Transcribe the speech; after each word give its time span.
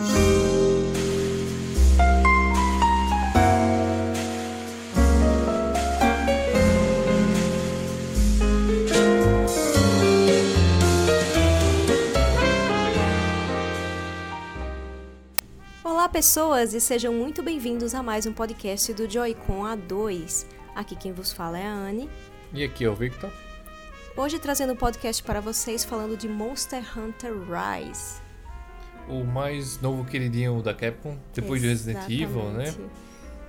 Olá, 0.00 0.08
pessoas, 16.08 16.74
e 16.74 16.80
sejam 16.80 17.12
muito 17.12 17.42
bem-vindos 17.42 17.92
a 17.92 18.00
mais 18.00 18.24
um 18.24 18.32
podcast 18.32 18.94
do 18.94 19.10
Joy-Con 19.10 19.64
A2. 19.64 20.46
Aqui 20.76 20.94
quem 20.94 21.12
vos 21.12 21.32
fala 21.32 21.58
é 21.58 21.66
a 21.66 21.72
Anne. 21.72 22.08
E 22.52 22.62
aqui 22.62 22.84
é 22.84 22.88
o 22.88 22.94
Victor. 22.94 23.32
Hoje 24.16 24.38
trazendo 24.38 24.74
um 24.74 24.76
podcast 24.76 25.20
para 25.24 25.40
vocês 25.40 25.84
falando 25.84 26.16
de 26.16 26.28
Monster 26.28 26.84
Hunter 26.96 27.32
Rise. 27.32 28.27
O 29.08 29.24
mais 29.24 29.80
novo 29.80 30.04
queridinho 30.04 30.60
da 30.62 30.74
Capcom, 30.74 31.16
depois 31.34 31.62
de 31.62 31.68
Resident 31.68 32.04
Evil, 32.10 32.50
né? 32.52 32.64
Exatamente. 32.64 32.92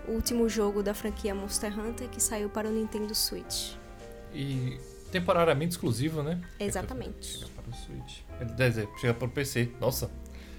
O 0.08 0.12
último 0.14 0.50
jogo 0.50 0.82
da 0.82 0.94
franquia 0.94 1.36
Monster 1.36 1.78
Hunter 1.78 2.08
que 2.10 2.22
saiu 2.22 2.50
para 2.50 2.68
o 2.68 2.72
Nintendo 2.72 3.14
Switch. 3.14 3.74
E 4.34 4.80
temporariamente 5.12 5.72
exclusivo, 5.72 6.24
né? 6.24 6.40
Exatamente. 6.60 7.28
Chega 7.40 7.48
para 7.56 7.70
o 7.70 7.74
Switch. 7.76 8.20
Quer 8.56 8.70
dizer, 8.70 8.90
chega 9.00 9.14
para 9.14 9.28
o 9.28 9.32
PC. 9.32 9.70
Nossa, 9.82 10.10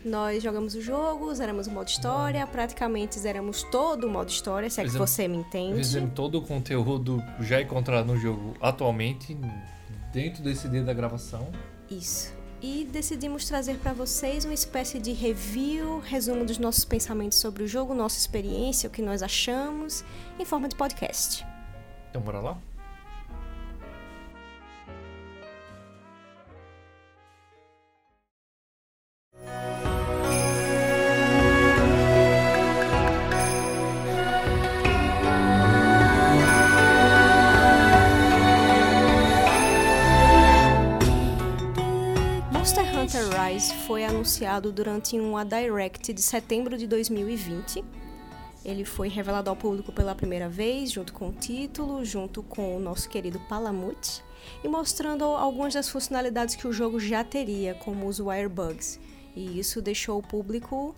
Nós 0.05 0.42
jogamos 0.42 0.75
o 0.75 0.80
jogo, 0.80 1.34
zeramos 1.34 1.67
o 1.67 1.70
modo 1.70 1.89
história, 1.89 2.47
praticamente 2.47 3.19
zeramos 3.19 3.62
todo 3.64 4.06
o 4.06 4.11
modo 4.11 4.30
história, 4.30 4.70
se 4.70 4.80
é 4.80 4.84
que 4.84 4.89
Fizemos- 4.89 5.11
você 5.11 5.28
me 5.28 5.37
entende. 5.37 5.77
fizemos 5.77 6.12
todo 6.14 6.39
o 6.39 6.42
conteúdo 6.42 7.23
já 7.41 7.61
encontrado 7.61 8.06
no 8.06 8.17
jogo 8.19 8.55
atualmente, 8.62 9.37
dentro 10.11 10.42
desse 10.42 10.69
dia 10.70 10.83
da 10.83 10.95
gravação. 10.95 11.48
Isso. 11.91 12.33
E 12.62 12.84
decidimos 12.84 13.46
trazer 13.46 13.78
para 13.78 13.95
vocês 13.95 14.45
uma 14.45 14.52
espécie 14.52 14.98
de 14.98 15.12
review, 15.12 15.98
resumo 16.00 16.45
dos 16.45 16.59
nossos 16.59 16.84
pensamentos 16.84 17.38
sobre 17.38 17.62
o 17.62 17.66
jogo, 17.66 17.95
nossa 17.95 18.19
experiência, 18.19 18.86
o 18.86 18.92
que 18.92 19.00
nós 19.00 19.23
achamos, 19.23 20.05
em 20.39 20.44
forma 20.44 20.69
de 20.69 20.77
podcast. 20.77 21.47
Então 22.11 22.20
bora 22.20 22.41
lá? 22.41 22.58
Foi 43.69 44.05
anunciado 44.05 44.72
durante 44.72 45.20
uma 45.20 45.44
Direct 45.44 46.14
de 46.14 46.22
setembro 46.22 46.78
de 46.78 46.86
2020. 46.86 47.84
Ele 48.64 48.86
foi 48.86 49.08
revelado 49.08 49.50
ao 49.50 49.56
público 49.56 49.92
pela 49.92 50.14
primeira 50.14 50.48
vez, 50.48 50.91
junto 50.91 51.12
com 51.12 51.28
o 51.28 51.33
título, 51.33 52.02
junto 52.02 52.42
com 52.42 52.75
o 52.75 52.80
nosso 52.80 53.08
querido 53.11 53.39
Palamute, 53.41 54.22
e 54.64 54.69
mostrando 54.69 55.25
algumas 55.25 55.75
das 55.75 55.91
funcionalidades 55.91 56.55
que 56.55 56.67
o 56.67 56.72
jogo 56.72 56.98
já 56.98 57.22
teria, 57.22 57.75
como 57.75 58.06
os 58.06 58.19
Wirebugs. 58.19 58.98
E 59.36 59.58
isso 59.58 59.83
deixou 59.83 60.19
o 60.19 60.22
público 60.22 60.95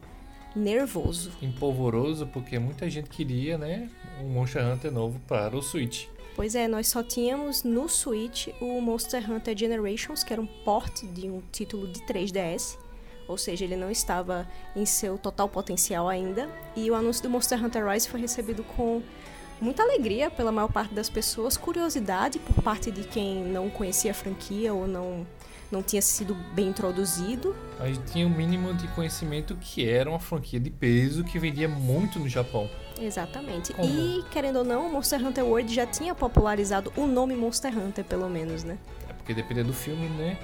nervoso. 0.54 1.32
Empolvoroso, 1.42 2.28
porque 2.28 2.60
muita 2.60 2.88
gente 2.88 3.10
queria, 3.10 3.58
né? 3.58 3.90
Um 4.22 4.28
Monster 4.28 4.64
Hunter 4.64 4.92
novo 4.92 5.20
para 5.26 5.56
o 5.56 5.62
Switch. 5.62 6.06
Pois 6.34 6.54
é, 6.54 6.66
nós 6.66 6.88
só 6.88 7.02
tínhamos 7.02 7.62
no 7.62 7.88
Switch 7.88 8.48
o 8.60 8.80
Monster 8.80 9.30
Hunter 9.30 9.56
Generations, 9.56 10.24
que 10.24 10.32
era 10.32 10.40
um 10.40 10.46
port 10.46 11.02
de 11.12 11.28
um 11.28 11.42
título 11.52 11.86
de 11.86 12.00
3DS, 12.00 12.78
ou 13.28 13.36
seja, 13.36 13.64
ele 13.64 13.76
não 13.76 13.90
estava 13.90 14.48
em 14.74 14.86
seu 14.86 15.18
total 15.18 15.48
potencial 15.48 16.08
ainda. 16.08 16.48
E 16.74 16.90
o 16.90 16.94
anúncio 16.94 17.22
do 17.22 17.30
Monster 17.30 17.62
Hunter 17.62 17.86
Rise 17.86 18.08
foi 18.08 18.20
recebido 18.20 18.64
com 18.64 19.02
muita 19.60 19.82
alegria 19.82 20.30
pela 20.30 20.50
maior 20.50 20.72
parte 20.72 20.94
das 20.94 21.08
pessoas, 21.08 21.56
curiosidade 21.56 22.38
por 22.38 22.62
parte 22.62 22.90
de 22.90 23.04
quem 23.04 23.44
não 23.44 23.70
conhecia 23.70 24.10
a 24.10 24.14
franquia 24.14 24.74
ou 24.74 24.88
não, 24.88 25.26
não 25.70 25.82
tinha 25.82 26.02
sido 26.02 26.34
bem 26.54 26.68
introduzido. 26.68 27.54
A 27.78 27.86
gente 27.86 28.10
tinha 28.10 28.26
o 28.26 28.30
mínimo 28.30 28.74
de 28.74 28.88
conhecimento 28.88 29.54
que 29.56 29.88
era 29.88 30.10
uma 30.10 30.18
franquia 30.18 30.58
de 30.58 30.70
peso 30.70 31.22
que 31.24 31.38
vendia 31.38 31.68
muito 31.68 32.18
no 32.18 32.28
Japão. 32.28 32.68
Exatamente. 33.04 33.72
Como? 33.72 33.88
E, 33.88 34.22
querendo 34.30 34.56
ou 34.56 34.64
não, 34.64 34.86
o 34.86 34.92
Monster 34.92 35.24
Hunter 35.24 35.44
World 35.44 35.74
já 35.74 35.86
tinha 35.86 36.14
popularizado 36.14 36.92
o 36.96 37.06
nome 37.06 37.34
Monster 37.34 37.76
Hunter, 37.76 38.04
pelo 38.04 38.28
menos, 38.28 38.64
né? 38.64 38.78
É 39.08 39.12
porque 39.12 39.34
dependendo 39.34 39.68
do 39.68 39.74
filme, 39.74 40.08
né? 40.08 40.38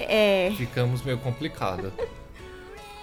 É, 0.00 0.52
Ficamos 0.56 1.02
meio 1.02 1.18
complicado. 1.18 1.92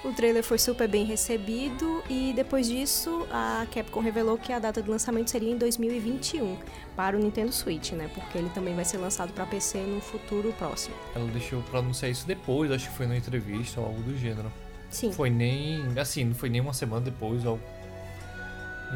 O 0.04 0.14
trailer 0.14 0.44
foi 0.44 0.58
super 0.58 0.88
bem 0.88 1.04
recebido 1.04 2.02
e 2.10 2.32
depois 2.34 2.70
disso 2.70 3.28
a 3.30 3.68
Capcom 3.70 4.00
revelou 4.00 4.38
que 4.38 4.54
a 4.54 4.58
data 4.58 4.82
de 4.82 4.90
lançamento 4.90 5.30
seria 5.30 5.52
em 5.52 5.58
2021 5.58 6.56
para 6.96 7.18
o 7.18 7.20
Nintendo 7.20 7.52
Switch, 7.52 7.92
né? 7.92 8.10
Porque 8.14 8.38
ele 8.38 8.50
também 8.50 8.74
vai 8.74 8.86
ser 8.86 8.98
lançado 8.98 9.34
para 9.34 9.46
PC 9.46 9.80
no 9.80 10.00
futuro 10.00 10.54
próximo. 10.58 10.96
Ela 11.14 11.28
deixou 11.32 11.62
pra 11.64 11.80
anunciar 11.80 12.10
isso 12.10 12.26
depois, 12.26 12.72
acho 12.72 12.90
que 12.90 12.96
foi 12.96 13.08
numa 13.08 13.18
entrevista 13.18 13.82
ou 13.82 13.88
algo 13.88 14.02
do 14.02 14.18
gênero. 14.18 14.50
Sim. 14.90 15.12
Foi 15.12 15.30
nem. 15.30 15.84
Assim, 16.00 16.24
não 16.24 16.36
foi 16.36 16.50
nem 16.50 16.62
uma 16.62 16.74
semana 16.74 17.02
depois 17.02 17.44
ou 17.44 17.52
algo. 17.52 17.64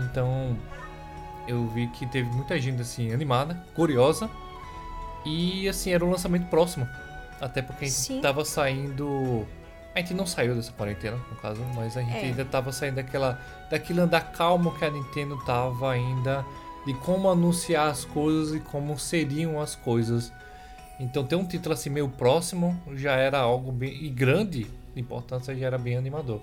Então. 0.02 0.58
Eu 1.46 1.68
vi 1.68 1.88
que 1.88 2.06
teve 2.06 2.30
muita 2.30 2.58
gente 2.58 2.82
assim 2.82 3.12
animada, 3.12 3.62
curiosa. 3.76 4.30
E 5.26 5.68
assim, 5.68 5.92
era 5.92 6.04
um 6.06 6.10
lançamento 6.12 6.48
próximo. 6.50 6.88
Até 7.42 7.62
porque 7.62 7.84
a 7.86 7.88
gente 7.88 7.98
Sim. 8.00 8.22
tava 8.22 8.46
saindo. 8.46 9.46
A 9.94 10.00
gente 10.00 10.14
não 10.14 10.26
saiu 10.26 10.56
dessa 10.56 10.72
quarentena, 10.72 11.18
no 11.30 11.36
caso, 11.38 11.62
mas 11.76 11.96
a 11.98 12.02
gente 12.02 12.16
É. 12.16 12.22
ainda 12.22 12.46
tava 12.46 12.72
saindo 12.72 12.96
daquela. 12.96 13.40
daquele 13.70 14.00
andar 14.00 14.32
calmo 14.32 14.72
que 14.78 14.86
a 14.86 14.90
Nintendo 14.90 15.38
tava 15.46 15.92
ainda. 15.92 16.46
De 16.86 16.94
como 16.96 17.30
anunciar 17.30 17.90
as 17.90 18.04
coisas 18.06 18.56
e 18.56 18.60
como 18.60 18.98
seriam 18.98 19.60
as 19.62 19.76
coisas. 19.76 20.32
Então 21.00 21.26
ter 21.26 21.36
um 21.36 21.46
título 21.46 21.74
assim 21.74 21.90
meio 21.90 22.08
próximo 22.10 22.80
já 22.94 23.14
era 23.14 23.40
algo 23.40 23.72
bem. 23.72 23.94
e 24.04 24.10
grande 24.10 24.66
de 24.94 25.02
importância 25.02 25.56
já 25.56 25.66
era 25.68 25.78
bem 25.78 25.98
animador. 25.98 26.42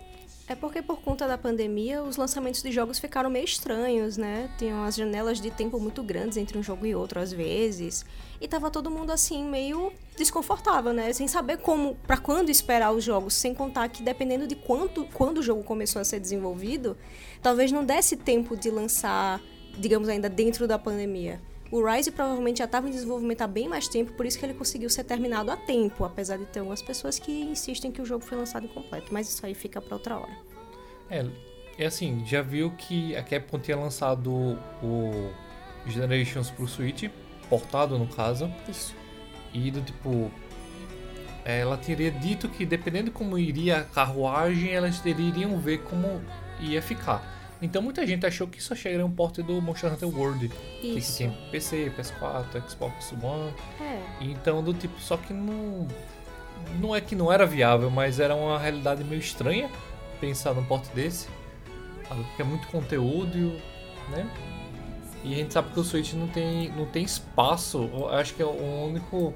É 0.50 0.56
porque 0.56 0.82
por 0.82 1.00
conta 1.00 1.28
da 1.28 1.38
pandemia 1.38 2.02
os 2.02 2.16
lançamentos 2.16 2.60
de 2.60 2.72
jogos 2.72 2.98
ficaram 2.98 3.30
meio 3.30 3.44
estranhos, 3.44 4.16
né? 4.16 4.50
Tinham 4.58 4.82
as 4.82 4.96
janelas 4.96 5.40
de 5.40 5.48
tempo 5.48 5.78
muito 5.78 6.02
grandes 6.02 6.36
entre 6.36 6.58
um 6.58 6.62
jogo 6.62 6.84
e 6.84 6.92
outro 6.92 7.20
às 7.20 7.32
vezes. 7.32 8.04
E 8.40 8.48
tava 8.48 8.68
todo 8.68 8.90
mundo 8.90 9.12
assim 9.12 9.44
meio 9.44 9.92
desconfortável, 10.16 10.92
né? 10.92 11.12
Sem 11.12 11.28
saber 11.28 11.58
como, 11.58 11.94
para 12.04 12.16
quando 12.16 12.50
esperar 12.50 12.90
os 12.90 13.04
jogos, 13.04 13.34
sem 13.34 13.54
contar 13.54 13.88
que 13.90 14.02
dependendo 14.02 14.44
de 14.44 14.56
quanto 14.56 15.04
quando 15.14 15.38
o 15.38 15.42
jogo 15.42 15.62
começou 15.62 16.02
a 16.02 16.04
ser 16.04 16.18
desenvolvido, 16.18 16.96
talvez 17.40 17.70
não 17.70 17.84
desse 17.84 18.16
tempo 18.16 18.56
de 18.56 18.72
lançar, 18.72 19.40
digamos 19.78 20.08
ainda 20.08 20.28
dentro 20.28 20.66
da 20.66 20.76
pandemia. 20.76 21.40
O 21.70 21.84
Rise 21.84 22.10
provavelmente 22.10 22.58
já 22.58 22.64
estava 22.64 22.88
em 22.88 22.90
desenvolvimento 22.90 23.42
há 23.42 23.46
bem 23.46 23.68
mais 23.68 23.86
tempo, 23.86 24.12
por 24.14 24.26
isso 24.26 24.38
que 24.38 24.44
ele 24.44 24.54
conseguiu 24.54 24.90
ser 24.90 25.04
terminado 25.04 25.52
a 25.52 25.56
tempo, 25.56 26.04
apesar 26.04 26.36
de 26.36 26.46
ter 26.46 26.58
algumas 26.58 26.82
pessoas 26.82 27.18
que 27.18 27.30
insistem 27.42 27.92
que 27.92 28.02
o 28.02 28.04
jogo 28.04 28.24
foi 28.24 28.36
lançado 28.36 28.66
incompleto, 28.66 29.12
mas 29.12 29.28
isso 29.28 29.46
aí 29.46 29.54
fica 29.54 29.80
para 29.80 29.94
outra 29.94 30.18
hora. 30.18 30.36
É, 31.08 31.24
é 31.78 31.86
assim, 31.86 32.24
já 32.26 32.42
viu 32.42 32.72
que 32.72 33.14
a 33.14 33.22
Capcom 33.22 33.58
tinha 33.60 33.76
lançado 33.76 34.58
o 34.82 35.30
Generations 35.86 36.50
pro 36.50 36.66
Switch, 36.66 37.08
portado 37.48 37.96
no 37.98 38.06
caso, 38.06 38.52
Isso. 38.68 38.94
e 39.54 39.70
do 39.70 39.80
tipo. 39.80 40.30
é, 41.44 41.60
Ela 41.60 41.76
teria 41.76 42.10
dito 42.10 42.48
que 42.48 42.66
dependendo 42.66 43.10
como 43.10 43.38
iria 43.38 43.78
a 43.78 43.84
carruagem, 43.84 44.70
elas 44.72 45.04
iriam 45.04 45.58
ver 45.58 45.78
como 45.82 46.20
ia 46.60 46.82
ficar. 46.82 47.39
Então 47.62 47.82
muita 47.82 48.06
gente 48.06 48.24
achou 48.24 48.46
que 48.46 48.62
só 48.62 48.74
chegaria 48.74 49.04
um 49.04 49.10
porte 49.10 49.42
do 49.42 49.60
Monster 49.60 49.92
Hunter 49.92 50.08
World, 50.08 50.48
que 50.80 50.98
Isso. 50.98 51.18
tem 51.18 51.30
PC, 51.50 51.92
PS4, 51.96 52.68
Xbox 52.68 53.12
One. 53.12 53.52
É. 53.80 54.02
Então, 54.20 54.62
do 54.62 54.72
tipo, 54.72 54.98
só 55.00 55.16
que 55.16 55.32
não. 55.32 55.86
Não 56.78 56.94
é 56.94 57.00
que 57.00 57.14
não 57.14 57.32
era 57.32 57.46
viável, 57.46 57.90
mas 57.90 58.20
era 58.20 58.34
uma 58.34 58.58
realidade 58.58 59.02
meio 59.04 59.20
estranha 59.20 59.70
pensar 60.20 60.54
num 60.54 60.64
porte 60.64 60.90
desse. 60.94 61.28
Porque 62.08 62.42
é 62.42 62.44
muito 62.44 62.66
conteúdo, 62.68 63.60
né? 64.10 64.28
E 65.22 65.34
a 65.34 65.36
gente 65.36 65.52
sabe 65.52 65.70
que 65.72 65.80
o 65.80 65.84
Switch 65.84 66.14
não 66.14 66.28
tem, 66.28 66.70
não 66.70 66.86
tem 66.86 67.04
espaço. 67.04 67.90
Eu 67.92 68.08
acho 68.08 68.34
que 68.34 68.42
é 68.42 68.46
o 68.46 68.86
único 68.86 69.34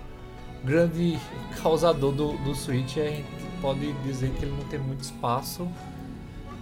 grande 0.65 1.19
causador 1.63 2.13
do, 2.13 2.37
do 2.39 2.55
Switch. 2.55 2.97
é 2.97 3.09
A 3.09 3.11
gente 3.11 3.27
pode 3.61 3.93
dizer 4.03 4.31
que 4.33 4.45
ele 4.45 4.53
não 4.53 4.65
tem 4.69 4.79
muito 4.79 5.03
espaço 5.03 5.69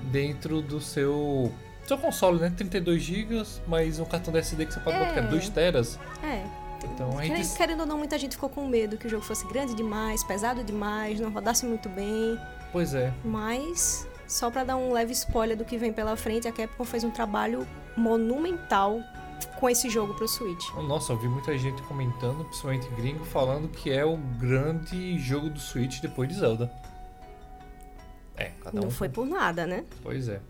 dentro 0.04 0.60
do 0.62 0.81
seu. 0.81 1.52
Seu 1.87 1.99
console, 1.99 2.38
né? 2.38 2.52
32 2.56 3.02
GB, 3.02 3.43
mais 3.66 3.99
um 3.99 4.04
cartão 4.04 4.34
SD 4.37 4.66
que 4.66 4.72
você 4.75 4.81
pode 4.81 4.99
botar 4.99 5.19
É. 5.19 5.22
2 5.22 5.49
teras. 5.49 5.99
É. 6.22 6.44
Então 6.84 7.10
a 7.19 7.22
Querendo, 7.22 7.37
gente. 7.44 7.56
querendo 7.56 7.81
ou 7.81 7.87
não, 7.87 7.99
muita 7.99 8.19
gente 8.19 8.32
ficou 8.32 8.49
com 8.49 8.66
medo 8.66 8.96
que 8.96 9.06
o 9.06 9.10
jogo 9.10 9.22
fosse 9.25 9.46
grande 9.49 9.75
demais, 9.75 10.22
pesado 10.25 10.62
demais, 10.64 11.19
não 11.20 11.31
rodasse 11.31 11.64
muito 11.66 11.88
bem. 11.88 12.38
Pois 12.72 12.94
é. 12.94 13.12
Mas, 13.25 14.08
só 14.26 14.50
pra 14.50 14.64
dar 14.64 14.76
um 14.76 14.93
leve 14.93 15.12
spoiler 15.12 15.56
do 15.56 15.64
que 15.64 15.76
vem 15.76 15.93
pela 15.93 16.16
frente, 16.16 16.46
a 16.48 16.52
Capcom 16.52 16.84
fez 16.84 17.05
um 17.05 17.10
trabalho 17.10 17.66
monumental 17.96 19.00
com 19.58 19.69
esse 19.69 19.88
jogo 19.90 20.14
pro 20.14 20.26
Switch. 20.28 20.70
Nossa, 20.88 21.12
eu 21.12 21.19
vi 21.19 21.28
muita 21.28 21.56
gente 21.58 21.82
comentando, 21.82 22.44
principalmente 22.44 22.88
gringo, 22.96 23.25
falando 23.25 23.69
que 23.69 23.90
é 23.90 24.05
o 24.05 24.16
grande 24.16 25.19
jogo 25.19 25.50
do 25.50 25.58
Switch 25.58 26.00
depois 26.00 26.28
de 26.28 26.37
Zelda. 26.37 26.70
É, 28.43 28.53
cada 28.62 28.79
um 28.81 28.85
Não 28.85 28.91
foi 28.91 29.09
por 29.09 29.27
nada, 29.27 29.67
né? 29.67 29.85
Pois 30.03 30.29
é. 30.29 30.41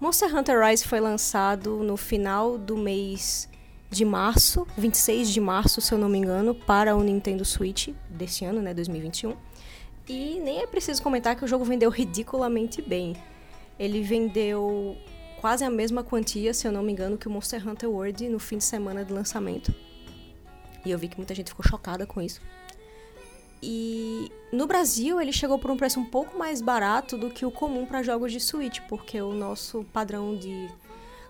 Monster 0.00 0.34
Hunter 0.34 0.64
Rise 0.64 0.86
foi 0.86 1.00
lançado 1.00 1.82
no 1.82 1.96
final 1.96 2.58
do 2.58 2.76
mês 2.76 3.48
de 3.90 4.04
março, 4.04 4.66
26 4.76 5.30
de 5.30 5.40
março, 5.40 5.80
se 5.80 5.92
eu 5.92 5.98
não 5.98 6.08
me 6.08 6.18
engano, 6.18 6.54
para 6.54 6.96
o 6.96 7.02
Nintendo 7.02 7.44
Switch 7.44 7.88
desse 8.10 8.44
ano, 8.44 8.60
né, 8.60 8.74
2021. 8.74 9.34
E 10.08 10.40
nem 10.40 10.62
é 10.62 10.66
preciso 10.66 11.02
comentar 11.02 11.36
que 11.36 11.44
o 11.44 11.48
jogo 11.48 11.64
vendeu 11.64 11.90
ridiculamente 11.90 12.82
bem. 12.82 13.16
Ele 13.78 14.02
vendeu 14.02 14.96
quase 15.40 15.64
a 15.64 15.70
mesma 15.70 16.02
quantia, 16.02 16.52
se 16.52 16.66
eu 16.66 16.72
não 16.72 16.82
me 16.82 16.92
engano, 16.92 17.16
que 17.16 17.28
o 17.28 17.30
Monster 17.30 17.66
Hunter 17.66 17.88
World 17.88 18.28
no 18.28 18.38
fim 18.38 18.58
de 18.58 18.64
semana 18.64 19.04
de 19.04 19.12
lançamento. 19.12 19.72
E 20.84 20.90
eu 20.90 20.98
vi 20.98 21.08
que 21.08 21.16
muita 21.16 21.34
gente 21.34 21.48
ficou 21.50 21.64
chocada 21.66 22.04
com 22.06 22.20
isso. 22.20 22.40
E 23.66 24.30
no 24.52 24.66
Brasil 24.66 25.18
ele 25.18 25.32
chegou 25.32 25.58
por 25.58 25.70
um 25.70 25.76
preço 25.76 25.98
um 25.98 26.04
pouco 26.04 26.36
mais 26.38 26.60
barato 26.60 27.16
do 27.16 27.30
que 27.30 27.46
o 27.46 27.50
comum 27.50 27.86
para 27.86 28.02
jogos 28.02 28.30
de 28.30 28.38
Switch, 28.38 28.80
porque 28.90 29.20
o 29.22 29.32
nosso 29.32 29.84
padrão 29.90 30.36
de 30.36 30.68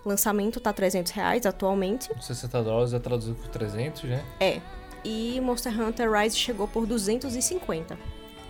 lançamento 0.05 0.59
tá 0.59 0.73
300 0.73 1.13
reais 1.13 1.47
atualmente. 1.47 2.11
60 2.21 2.63
dólares 2.65 2.93
é 2.93 2.99
traduzido 2.99 3.37
por 3.37 3.47
300, 3.49 4.03
né? 4.05 4.25
É. 4.41 4.61
E 5.05 5.41
Monster 5.41 5.81
Hunter 5.81 6.11
Rise 6.11 6.37
chegou 6.37 6.67
por 6.67 6.87
250. 6.87 7.97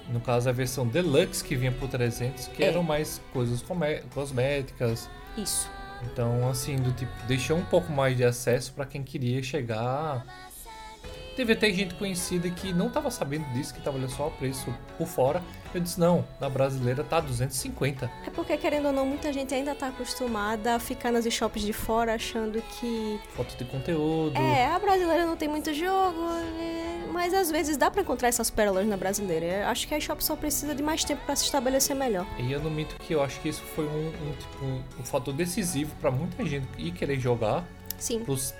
No 0.08 0.20
caso, 0.20 0.48
a 0.48 0.52
versão 0.52 0.86
Deluxe 0.86 1.44
que 1.44 1.54
vinha 1.54 1.72
por 1.72 1.88
300, 1.88 2.48
que 2.48 2.62
É. 2.64 2.68
eram 2.68 2.82
mais 2.82 3.20
coisas 3.34 3.62
cosméticas. 4.14 5.08
Isso. 5.36 5.70
Então, 6.10 6.48
assim, 6.48 6.76
do 6.76 6.90
tipo, 6.92 7.12
deixou 7.26 7.56
um 7.58 7.64
pouco 7.64 7.92
mais 7.92 8.16
de 8.16 8.24
acesso 8.24 8.72
pra 8.72 8.86
quem 8.86 9.02
queria 9.02 9.42
chegar. 9.42 10.24
Teve 11.36 11.52
até 11.52 11.70
gente 11.70 11.94
conhecida 11.94 12.48
que 12.48 12.72
não 12.72 12.88
tava 12.88 13.10
sabendo 13.10 13.44
disso, 13.52 13.74
que 13.74 13.80
tava 13.80 13.96
olhando 13.96 14.10
só 14.10 14.28
o 14.28 14.30
preço 14.30 14.72
por 14.96 15.06
fora. 15.06 15.42
Eu 15.74 15.80
disse, 15.80 15.98
não, 15.98 16.24
na 16.40 16.48
brasileira 16.48 17.02
tá 17.02 17.18
250. 17.18 18.08
É 18.24 18.30
porque, 18.30 18.56
querendo 18.56 18.86
ou 18.86 18.92
não, 18.92 19.04
muita 19.04 19.32
gente 19.32 19.52
ainda 19.52 19.74
tá 19.74 19.88
acostumada 19.88 20.76
a 20.76 20.78
ficar 20.78 21.10
nas 21.10 21.24
shops 21.32 21.62
de 21.62 21.72
fora 21.72 22.14
achando 22.14 22.62
que. 22.62 23.20
Foto 23.34 23.56
de 23.56 23.64
conteúdo. 23.64 24.36
É, 24.36 24.66
a 24.66 24.78
brasileira 24.78 25.26
não 25.26 25.36
tem 25.36 25.48
muito 25.48 25.74
jogo, 25.74 26.20
é, 26.60 27.10
mas 27.10 27.34
às 27.34 27.50
vezes 27.50 27.76
dá 27.76 27.90
pra 27.90 28.02
encontrar 28.02 28.28
essas 28.28 28.50
pérolas 28.50 28.86
na 28.86 28.96
brasileira. 28.96 29.46
Eu 29.46 29.68
Acho 29.68 29.88
que 29.88 29.94
a 29.94 30.00
shop 30.00 30.22
só 30.24 30.36
precisa 30.36 30.74
de 30.74 30.82
mais 30.82 31.02
tempo 31.02 31.24
pra 31.24 31.34
se 31.34 31.44
estabelecer 31.44 31.96
melhor. 31.96 32.24
E 32.38 32.52
eu 32.52 32.60
não 32.60 32.70
minto 32.70 32.94
que 32.96 33.12
eu 33.12 33.22
acho 33.22 33.40
que 33.40 33.48
isso 33.48 33.62
foi 33.74 33.86
um, 33.86 34.08
um, 34.08 34.32
tipo, 34.38 34.64
um, 34.64 34.82
um 35.00 35.04
fator 35.04 35.34
decisivo 35.34 35.92
pra 36.00 36.12
muita 36.12 36.44
gente 36.44 36.68
ir 36.78 36.92
querer 36.92 37.18
jogar. 37.18 37.64
Sim. 37.98 38.20
Plus, 38.20 38.54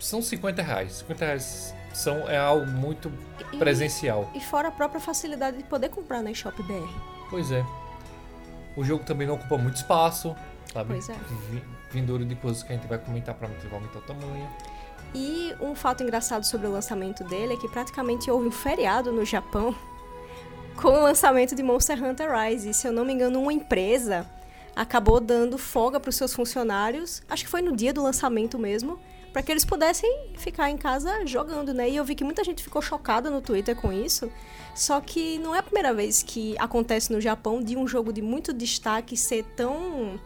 são 0.00 0.20
50 0.20 0.62
reais. 0.62 0.92
50 0.94 1.24
reais 1.24 1.74
são, 1.98 2.28
é 2.28 2.36
algo 2.38 2.66
muito 2.66 3.10
E- 3.52 3.56
presencial. 3.56 4.30
E 4.34 4.40
fora 4.40 4.68
a 4.68 4.70
própria 4.70 5.00
facilidade 5.00 5.58
de 5.58 5.64
poder 5.64 5.88
comprar 5.88 6.22
na 6.22 6.30
eShop 6.30 6.62
BR. 6.62 6.88
Pois 7.30 7.50
é. 7.50 7.64
O 8.76 8.84
jogo 8.84 9.04
também 9.04 9.26
não 9.26 9.34
ocupa 9.34 9.58
muito 9.58 9.76
espaço, 9.76 10.34
sabe? 10.72 10.90
Pois 10.90 11.08
é. 11.08 11.14
Vi- 11.50 11.62
Vindouro 11.90 12.24
de 12.24 12.34
coisas 12.34 12.62
que 12.62 12.70
a 12.72 12.76
gente 12.76 12.86
vai 12.86 12.98
comentar 12.98 13.34
pra 13.34 13.48
vai 13.48 13.56
aumentar 13.72 13.98
o 13.98 14.02
tamanho. 14.02 14.46
E 15.14 15.54
um 15.60 15.74
fato 15.74 16.02
engraçado 16.02 16.44
sobre 16.44 16.66
o 16.66 16.70
lançamento 16.70 17.24
dele 17.24 17.54
é 17.54 17.56
que 17.56 17.66
praticamente 17.68 18.30
houve 18.30 18.48
um 18.48 18.50
feriado 18.52 19.10
no 19.10 19.24
Japão 19.24 19.74
com 20.76 20.88
o 20.88 21.02
lançamento 21.02 21.54
de 21.54 21.62
Monster 21.62 22.02
Hunter 22.04 22.28
Rise. 22.30 22.70
E, 22.70 22.74
se 22.74 22.86
eu 22.86 22.92
não 22.92 23.04
me 23.06 23.12
engano, 23.14 23.40
uma 23.40 23.52
empresa 23.52 24.26
acabou 24.76 25.18
dando 25.18 25.56
folga 25.58 25.98
para 25.98 26.10
os 26.10 26.14
seus 26.16 26.32
funcionários, 26.34 27.22
acho 27.28 27.42
que 27.44 27.50
foi 27.50 27.62
no 27.62 27.74
dia 27.74 27.92
do 27.92 28.02
lançamento 28.02 28.58
mesmo, 28.58 29.00
para 29.38 29.44
que 29.44 29.52
eles 29.52 29.64
pudessem 29.64 30.32
ficar 30.36 30.68
em 30.68 30.76
casa 30.76 31.24
jogando, 31.24 31.72
né? 31.72 31.88
E 31.88 31.94
eu 31.94 32.04
vi 32.04 32.16
que 32.16 32.24
muita 32.24 32.42
gente 32.42 32.60
ficou 32.60 32.82
chocada 32.82 33.30
no 33.30 33.40
Twitter 33.40 33.76
com 33.76 33.92
isso. 33.92 34.28
Só 34.74 35.00
que 35.00 35.38
não 35.38 35.54
é 35.54 35.60
a 35.60 35.62
primeira 35.62 35.94
vez 35.94 36.24
que 36.24 36.56
acontece 36.58 37.12
no 37.12 37.20
Japão 37.20 37.62
de 37.62 37.76
um 37.76 37.86
jogo 37.86 38.12
de 38.12 38.20
muito 38.20 38.52
destaque 38.52 39.16
ser 39.16 39.44
tão 39.54 40.18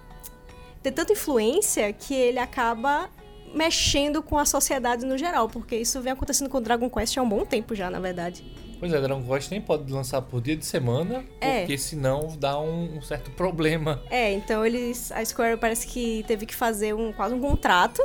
ter 0.82 0.92
tanta 0.92 1.12
influência 1.12 1.92
que 1.92 2.14
ele 2.14 2.38
acaba 2.38 3.10
mexendo 3.54 4.22
com 4.22 4.38
a 4.38 4.46
sociedade 4.46 5.04
no 5.04 5.18
geral, 5.18 5.46
porque 5.46 5.76
isso 5.76 6.00
vem 6.00 6.14
acontecendo 6.14 6.48
com 6.48 6.62
Dragon 6.62 6.88
Quest 6.88 7.18
há 7.18 7.22
um 7.22 7.28
bom 7.28 7.44
tempo 7.44 7.74
já, 7.74 7.90
na 7.90 8.00
verdade. 8.00 8.42
Pois 8.80 8.94
é, 8.94 8.98
Dragon 8.98 9.22
Quest 9.22 9.50
nem 9.50 9.60
pode 9.60 9.92
lançar 9.92 10.22
por 10.22 10.40
dia 10.40 10.56
de 10.56 10.64
semana, 10.64 11.22
É. 11.38 11.60
porque 11.60 11.76
senão 11.76 12.34
dá 12.40 12.58
um, 12.58 12.96
um 12.96 13.02
certo 13.02 13.30
problema. 13.32 14.02
É, 14.08 14.32
então 14.32 14.64
eles. 14.64 15.12
A 15.12 15.22
Square 15.22 15.58
parece 15.58 15.86
que 15.86 16.24
teve 16.26 16.46
que 16.46 16.54
fazer 16.54 16.94
um, 16.94 17.12
quase 17.12 17.34
um 17.34 17.40
contrato 17.40 18.02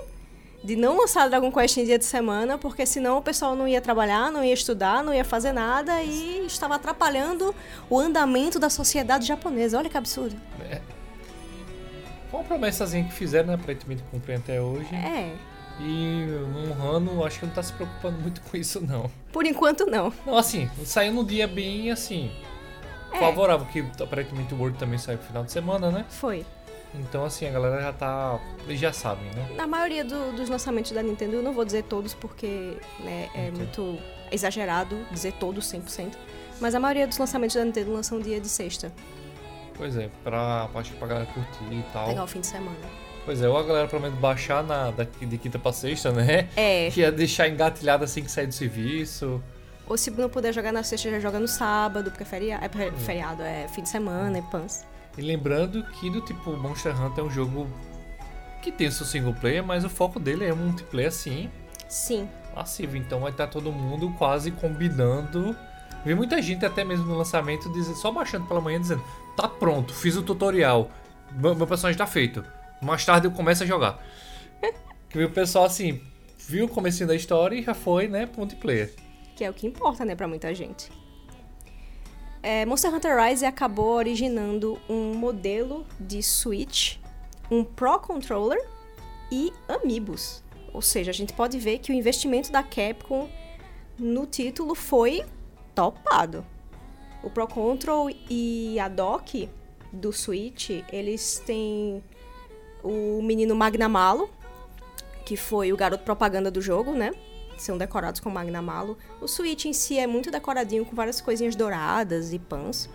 de 0.63 0.75
não 0.75 0.97
lançar 0.97 1.29
Dragon 1.29 1.51
Quest 1.51 1.77
em 1.77 1.85
dia 1.85 1.97
de 1.99 2.05
semana, 2.05 2.57
porque 2.57 2.85
senão 2.85 3.17
o 3.17 3.21
pessoal 3.21 3.55
não 3.55 3.67
ia 3.67 3.79
trabalhar, 3.79 4.31
não 4.31 4.43
ia 4.43 4.53
estudar, 4.53 5.03
não 5.03 5.13
ia 5.13 5.23
fazer 5.23 5.53
nada 5.53 6.01
e 6.03 6.45
estava 6.45 6.75
atrapalhando 6.75 7.53
o 7.89 7.99
andamento 7.99 8.59
da 8.59 8.69
sociedade 8.69 9.25
japonesa. 9.27 9.77
Olha 9.77 9.89
que 9.89 9.97
absurdo. 9.97 10.35
Foi 12.29 12.39
uma 12.41 12.43
promessazinha 12.45 13.05
que 13.05 13.13
fizeram, 13.13 13.47
né? 13.47 13.53
Aparentemente 13.53 14.03
cumprem 14.11 14.35
até 14.37 14.61
hoje. 14.61 14.93
É. 14.93 15.33
E 15.79 16.25
um 16.79 16.83
ano, 16.83 17.23
acho 17.23 17.39
que 17.39 17.45
não 17.45 17.53
tá 17.53 17.61
se 17.63 17.71
preocupando 17.71 18.19
muito 18.19 18.41
com 18.41 18.57
isso, 18.57 18.81
não. 18.85 19.09
Por 19.31 19.45
enquanto, 19.45 19.85
não. 19.85 20.11
Não, 20.25 20.37
assim, 20.37 20.69
saiu 20.83 21.13
num 21.13 21.23
dia 21.23 21.47
bem, 21.47 21.91
assim, 21.91 22.31
É. 23.13 23.19
favorável, 23.19 23.65
que 23.67 23.85
aparentemente 24.03 24.53
o 24.53 24.57
World 24.57 24.77
também 24.77 24.97
saiu 24.97 25.17
no 25.19 25.23
final 25.23 25.43
de 25.43 25.51
semana, 25.51 25.91
né? 25.91 26.03
Foi. 26.09 26.43
Então, 26.99 27.23
assim, 27.25 27.47
a 27.47 27.51
galera 27.51 27.81
já 27.81 27.93
tá. 27.93 28.39
Eles 28.67 28.79
já 28.79 28.91
sabem, 28.91 29.25
né? 29.31 29.47
Na 29.55 29.67
maioria 29.67 30.03
do- 30.03 30.35
dos 30.35 30.49
lançamentos 30.49 30.91
da 30.91 31.01
Nintendo, 31.03 31.35
eu 31.37 31.43
não 31.43 31.53
vou 31.53 31.63
dizer 31.65 31.83
todos 31.83 32.13
porque 32.13 32.77
né, 32.99 33.29
é 33.35 33.47
Entendo. 33.47 33.57
muito 33.57 33.97
exagerado 34.31 34.97
dizer 35.11 35.33
todos 35.33 35.65
100%. 35.71 36.13
Mas 36.59 36.73
a 36.75 36.79
maioria 36.79 37.07
dos 37.07 37.17
lançamentos 37.17 37.55
da 37.55 37.63
Nintendo 37.63 37.93
lançam 37.93 38.19
dia 38.19 38.39
de 38.41 38.49
sexta, 38.49 38.91
Pois 39.75 39.95
é, 39.95 40.09
pra, 40.23 40.67
acho 40.73 40.91
que 40.91 40.97
pra 40.97 41.07
galera 41.07 41.27
curtir 41.27 41.71
e 41.71 41.83
tal. 41.93 42.07
pegar 42.07 42.23
o 42.23 42.27
fim 42.27 42.39
de 42.41 42.47
semana. 42.47 42.75
Pois 43.25 43.39
é, 43.41 43.47
ou 43.47 43.55
a 43.57 43.61
galera 43.63 43.87
pelo 43.87 44.01
menos 44.01 44.17
baixar 44.17 44.63
na, 44.63 44.89
da, 44.89 45.03
de 45.03 45.37
quinta 45.37 45.59
pra 45.59 45.71
sexta, 45.71 46.11
né? 46.11 46.47
É, 46.55 46.89
Que 46.89 47.01
ia 47.01 47.11
deixar 47.11 47.47
engatilhado 47.47 48.03
assim 48.03 48.23
que 48.23 48.31
sair 48.31 48.47
do 48.47 48.53
serviço. 48.53 49.39
ou 49.87 49.95
se 49.95 50.09
não 50.09 50.29
puder 50.29 50.51
jogar 50.51 50.71
na 50.71 50.81
sexta, 50.81 51.11
já 51.11 51.19
joga 51.19 51.39
no 51.39 51.47
sábado, 51.47 52.09
porque 52.09 52.23
é 52.23 52.25
feriado, 52.25 52.65
é 52.65 52.69
fe- 52.69 52.91
feriado, 53.05 53.43
é 53.43 53.67
fim 53.67 53.83
de 53.83 53.89
semana, 53.89 54.35
é 54.39 54.41
pans. 54.41 54.83
E 55.17 55.21
lembrando 55.21 55.83
que 55.83 56.09
do 56.09 56.21
tipo 56.21 56.55
Monster 56.55 56.99
Hunter 57.01 57.23
é 57.23 57.27
um 57.27 57.29
jogo 57.29 57.67
que 58.61 58.71
tem 58.71 58.91
seu 58.91 59.05
single 59.05 59.33
player, 59.33 59.63
mas 59.63 59.83
o 59.83 59.89
foco 59.89 60.19
dele 60.19 60.45
é 60.45 60.53
multiplayer 60.53 61.09
assim, 61.09 61.49
Sim, 61.87 62.29
massivo. 62.55 62.97
Então 62.97 63.21
vai 63.21 63.31
estar 63.31 63.47
todo 63.47 63.71
mundo 63.71 64.13
quase 64.17 64.51
combinando. 64.51 65.55
Vi 66.05 66.13
muita 66.13 66.41
gente 66.41 66.65
até 66.65 66.83
mesmo 66.83 67.05
no 67.05 67.17
lançamento 67.17 67.71
dizendo, 67.71 67.97
só 67.97 68.11
baixando 68.11 68.45
pela 68.45 68.61
manhã 68.61 68.79
dizendo, 68.79 69.03
tá 69.35 69.47
pronto, 69.47 69.93
fiz 69.93 70.15
o 70.15 70.23
tutorial, 70.23 70.91
meu, 71.31 71.55
meu 71.55 71.67
personagem 71.67 71.97
tá 71.97 72.07
feito. 72.07 72.43
Mais 72.81 73.03
tarde 73.03 73.27
eu 73.27 73.31
começo 73.31 73.63
a 73.63 73.65
jogar. 73.65 74.01
que 75.09 75.23
o 75.23 75.29
pessoal 75.29 75.65
assim, 75.65 76.01
viu 76.37 76.65
o 76.65 76.69
comecinho 76.69 77.07
da 77.07 77.15
história 77.15 77.55
e 77.55 77.63
já 77.63 77.73
foi, 77.73 78.07
né, 78.07 78.29
multiplayer. 78.37 78.93
que 79.35 79.43
é 79.43 79.49
o 79.49 79.53
que 79.53 79.67
importa, 79.67 80.05
né, 80.05 80.15
pra 80.15 80.27
muita 80.27 80.53
gente. 80.53 80.91
É, 82.41 82.65
Monster 82.65 82.93
Hunter 82.93 83.17
Rise 83.17 83.45
acabou 83.45 83.95
originando 83.95 84.79
um 84.87 85.13
modelo 85.13 85.85
de 85.99 86.21
Switch, 86.21 86.97
um 87.49 87.63
Pro 87.63 87.99
Controller 87.99 88.63
e 89.31 89.51
Amiibos. 89.67 90.43
Ou 90.73 90.81
seja, 90.81 91.11
a 91.11 91.13
gente 91.13 91.33
pode 91.33 91.57
ver 91.57 91.79
que 91.79 91.91
o 91.91 91.95
investimento 91.95 92.51
da 92.51 92.61
Capcom 92.61 93.29
no 93.97 94.25
título 94.25 94.75
foi 94.75 95.23
topado. 95.73 96.45
O 97.23 97.29
Pro 97.29 97.47
Control 97.47 98.09
e 98.29 98.79
a 98.79 98.87
dock 98.87 99.49
do 99.91 100.13
Switch, 100.13 100.69
eles 100.91 101.41
têm 101.45 102.03
o 102.83 103.21
menino 103.21 103.55
Magnamalo, 103.55 104.29
que 105.25 105.35
foi 105.35 105.73
o 105.73 105.77
garoto 105.77 106.03
propaganda 106.03 106.51
do 106.51 106.61
jogo, 106.61 106.93
né? 106.93 107.11
São 107.57 107.77
decorados 107.77 108.19
com 108.19 108.29
Magnamalo. 108.29 108.97
O 109.19 109.27
Switch 109.27 109.65
em 109.65 109.73
si 109.73 109.97
é 109.97 110.05
muito 110.07 110.29
decoradinho 110.31 110.85
com 110.85 110.95
várias 110.95 111.19
coisinhas 111.19 111.55
douradas 111.55 112.31
e 112.33 112.39
pãs. 112.39 112.89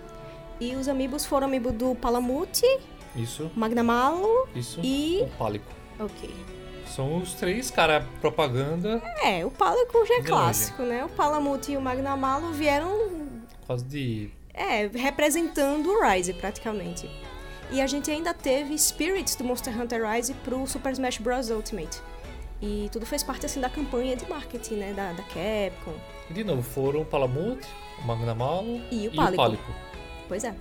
E 0.61 0.76
os 0.76 0.87
amigos 0.88 1.25
foram 1.25 1.47
amiibo 1.49 1.73
do 1.73 1.95
Palamute, 1.97 2.64
Isso, 3.16 3.50
Magnamalo 3.57 4.49
isso. 4.54 4.81
e. 4.83 5.21
O 5.23 5.28
Pálico. 5.37 5.66
Ok. 5.99 6.31
São 6.87 7.16
os 7.16 7.35
três, 7.35 7.71
cara, 7.71 8.07
propaganda 8.21 9.02
É, 9.25 9.45
o 9.47 9.50
Pálico 9.50 10.04
já 10.07 10.14
é 10.16 10.23
clássico, 10.23 10.83
né? 10.83 11.04
O 11.04 11.09
Palamute 11.09 11.73
e 11.73 11.76
o 11.76 11.81
Magnamalo 11.81 12.52
vieram 12.52 12.92
quase 13.66 13.85
de. 13.85 14.31
É, 14.54 14.87
representando 14.87 15.87
o 15.88 16.02
Rise 16.02 16.35
praticamente. 16.35 17.09
E 17.71 17.81
a 17.81 17.87
gente 17.87 18.11
ainda 18.11 18.35
teve 18.35 18.78
Spirits 18.78 19.35
do 19.35 19.45
Monster 19.45 19.78
Hunter 19.81 20.07
Rise 20.09 20.35
pro 20.45 20.66
Super 20.66 20.92
Smash 20.92 21.19
Bros. 21.19 21.49
Ultimate. 21.49 22.02
E 22.62 22.88
tudo 22.92 23.04
fez 23.04 23.23
parte 23.25 23.45
assim 23.45 23.61
da 23.61 23.69
campanha 23.69 24.14
de 24.14 24.25
marketing, 24.28 24.75
né, 24.76 24.92
da, 24.92 25.12
da 25.12 25.23
Capcom. 25.25 25.95
E 26.31 26.33
de 26.33 26.45
novo, 26.45 26.62
foram 26.62 27.00
o 27.00 27.04
Palamute, 27.04 27.66
o 28.02 28.07
Magnamalo 28.07 28.81
E 28.90 29.09
o 29.09 29.12
e 29.12 29.16
Pálico. 29.16 29.33
o 29.35 29.37
Pálico. 29.37 29.75
Pois 30.28 30.45
é. 30.45 30.54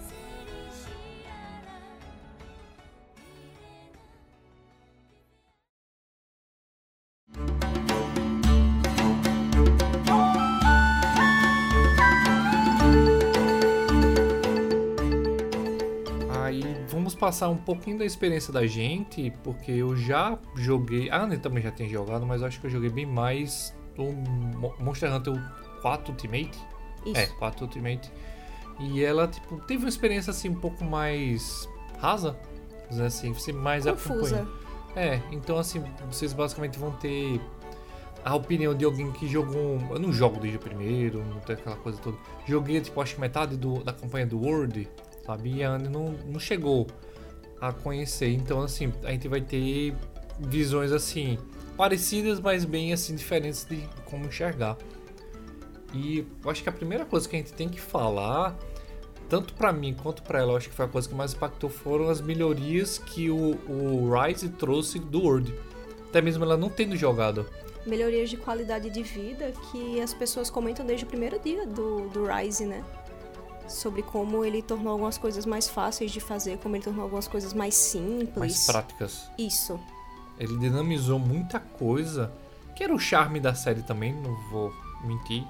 Vamos 17.12 17.16
passar 17.16 17.50
um 17.50 17.58
pouquinho 17.58 17.98
da 18.00 18.06
experiência 18.06 18.52
da 18.54 18.66
gente, 18.66 19.32
porque 19.44 19.72
eu 19.72 19.96
já 19.96 20.38
joguei. 20.56 21.10
A 21.10 21.18
Ana 21.24 21.38
também 21.38 21.62
já 21.64 21.72
tem 21.72 21.90
jogado, 21.90 22.26
mas 22.26 22.42
eu 22.42 22.48
acho 22.48 22.60
que 22.60 22.68
eu 22.68 22.72
joguei 22.72 22.90
bem 22.90 23.06
mais 23.06 23.76
o 23.98 24.12
Monster 24.84 25.14
Hunter 25.14 25.34
4 25.82 26.12
Ultimate. 26.12 26.58
Isso. 27.06 27.18
É, 27.20 27.26
4 27.28 27.66
Ultimate. 27.66 28.12
E 28.80 29.04
ela, 29.04 29.28
tipo, 29.28 29.58
teve 29.62 29.84
uma 29.84 29.90
experiência 29.90 30.32
assim 30.32 30.50
um 30.50 30.56
pouco 30.60 30.84
mais 30.84 31.68
rasa, 32.00 32.38
dizer 32.90 33.06
assim, 33.06 33.34
você 33.34 33.52
mais 33.52 33.86
Confusa. 33.86 34.38
acompanha. 34.42 34.62
É, 34.96 35.22
então 35.32 35.58
assim, 35.58 35.84
vocês 36.10 36.34
basicamente 36.34 36.78
vão 36.80 36.92
ter 36.92 37.40
a 38.26 38.36
opinião 38.36 38.74
de 38.76 38.84
alguém 38.86 39.12
que 39.12 39.28
jogou. 39.28 39.78
um- 39.78 39.94
Eu 39.94 40.00
não 40.00 40.12
jogo 40.12 40.40
desde 40.40 40.58
o 40.58 40.60
primeiro, 40.60 41.24
não 41.26 41.40
tem 41.40 41.56
aquela 41.56 41.76
coisa 41.78 41.98
toda. 42.00 42.18
Joguei, 42.46 42.80
tipo, 42.82 43.00
acho 43.02 43.16
que 43.16 43.22
metade 43.22 43.56
do, 43.58 43.84
da 43.84 43.94
campanha 43.94 44.26
do 44.26 44.40
World, 44.40 44.88
sabe? 45.26 45.56
E 45.56 45.64
a 45.64 45.72
Anne 45.72 45.88
não, 45.90 46.14
não 46.26 46.40
chegou 46.40 46.88
a 47.60 47.72
conhecer. 47.72 48.30
Então, 48.30 48.62
assim, 48.62 48.92
a 49.04 49.12
gente 49.12 49.28
vai 49.28 49.42
ter 49.42 49.94
visões 50.40 50.92
assim, 50.92 51.38
parecidas, 51.78 52.40
mas 52.40 52.66
bem 52.66 52.92
assim, 52.94 53.16
diferentes 53.16 53.66
de 53.70 53.88
como 54.06 54.26
enxergar. 54.26 54.78
E 55.94 56.26
eu 56.44 56.50
acho 56.50 56.64
que 56.64 56.70
a 56.70 56.72
primeira 56.72 57.06
coisa 57.06 57.28
que 57.28 57.36
a 57.36 57.40
gente 57.40 57.54
tem 57.54 57.68
que 57.70 57.80
falar, 57.80 58.58
tanto 59.30 59.54
pra 59.54 59.72
mim 59.72 59.94
quanto 59.94 60.24
pra 60.24 60.40
ela, 60.40 60.58
acho 60.58 60.70
que 60.70 60.76
foi 60.76 60.86
a 60.86 60.88
coisa 60.88 61.08
que 61.08 61.14
mais 61.14 61.34
impactou 61.34 61.70
foram 61.70 62.10
as 62.10 62.22
melhorias 62.22 62.98
que 62.98 63.30
o, 63.30 63.58
o 63.70 64.10
Rise 64.12 64.50
trouxe 64.50 65.00
do 65.00 65.22
World. 65.22 65.54
Até 66.10 66.22
mesmo 66.22 66.44
ela 66.44 66.58
não 66.58 66.70
tendo 66.70 66.96
jogado. 66.96 67.46
Melhorias 67.86 68.30
de 68.30 68.38
qualidade 68.38 68.90
de 68.90 69.02
vida 69.02 69.52
que 69.72 70.00
as 70.00 70.14
pessoas 70.14 70.50
comentam 70.50 70.86
desde 70.86 71.06
o 71.06 71.08
primeiro 71.08 71.40
dia 71.40 71.66
do, 71.66 72.10
do 72.10 72.26
Rise, 72.26 72.66
né? 72.66 72.84
Sobre 73.72 74.04
como 74.04 74.44
ele 74.44 74.62
tornou 74.62 74.94
algumas 74.94 75.18
coisas 75.18 75.46
mais 75.46 75.68
fáceis 75.68 76.12
de 76.12 76.20
fazer, 76.20 76.58
como 76.58 76.76
ele 76.76 76.84
tornou 76.84 77.04
algumas 77.04 77.28
coisas 77.28 77.54
mais 77.54 77.76
simples. 77.76 78.38
mais 78.38 78.66
práticas. 78.66 79.32
Isso. 79.38 79.80
Ele 80.38 80.58
dinamizou 80.58 81.20
muita 81.20 81.60
coisa, 81.60 82.32
que 82.76 82.84
era 82.84 82.94
o 82.94 83.00
charme 83.00 83.40
da 83.40 83.54
série 83.54 83.82
também, 83.82 84.14
não 84.14 84.36
vou 84.50 84.72
mentir. 85.04 85.44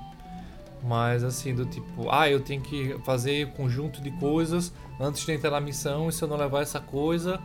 Mas 0.84 1.24
assim, 1.24 1.54
do 1.54 1.66
tipo, 1.66 2.10
ah, 2.10 2.30
eu 2.30 2.40
tenho 2.40 2.62
que 2.62 2.98
fazer 3.04 3.48
um 3.48 3.51
conjunto 3.51 4.01
de 4.01 4.12
coisas 4.12 4.74
antes 5.00 5.25
de 5.25 5.32
entrar 5.32 5.51
na 5.51 5.62
missão, 5.62 6.10
e 6.10 6.12
se 6.12 6.24
eu 6.24 6.28
não 6.28 6.36
levar 6.36 6.62
essa 6.62 6.80
coisa, 6.80 7.40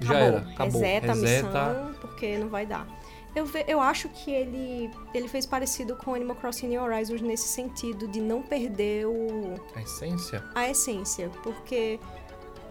já 0.00 0.14
Acabou. 0.14 0.28
era. 0.28 0.38
Acabou. 0.50 0.80
Reseta, 0.80 1.12
a 1.12 1.14
missão, 1.14 1.94
porque 2.00 2.38
não 2.38 2.48
vai 2.48 2.66
dar. 2.66 2.86
Eu, 3.34 3.46
ve- 3.46 3.64
eu 3.68 3.80
acho 3.80 4.08
que 4.08 4.30
ele, 4.30 4.90
ele 5.14 5.28
fez 5.28 5.46
parecido 5.46 5.94
com 5.96 6.14
Animal 6.14 6.36
Crossing 6.36 6.68
New 6.68 6.82
Horizons 6.82 7.20
nesse 7.20 7.48
sentido 7.48 8.08
de 8.08 8.20
não 8.20 8.42
perder 8.42 9.06
o, 9.06 9.54
A 9.74 9.82
essência. 9.82 10.44
a 10.54 10.68
essência, 10.68 11.30
porque 11.42 12.00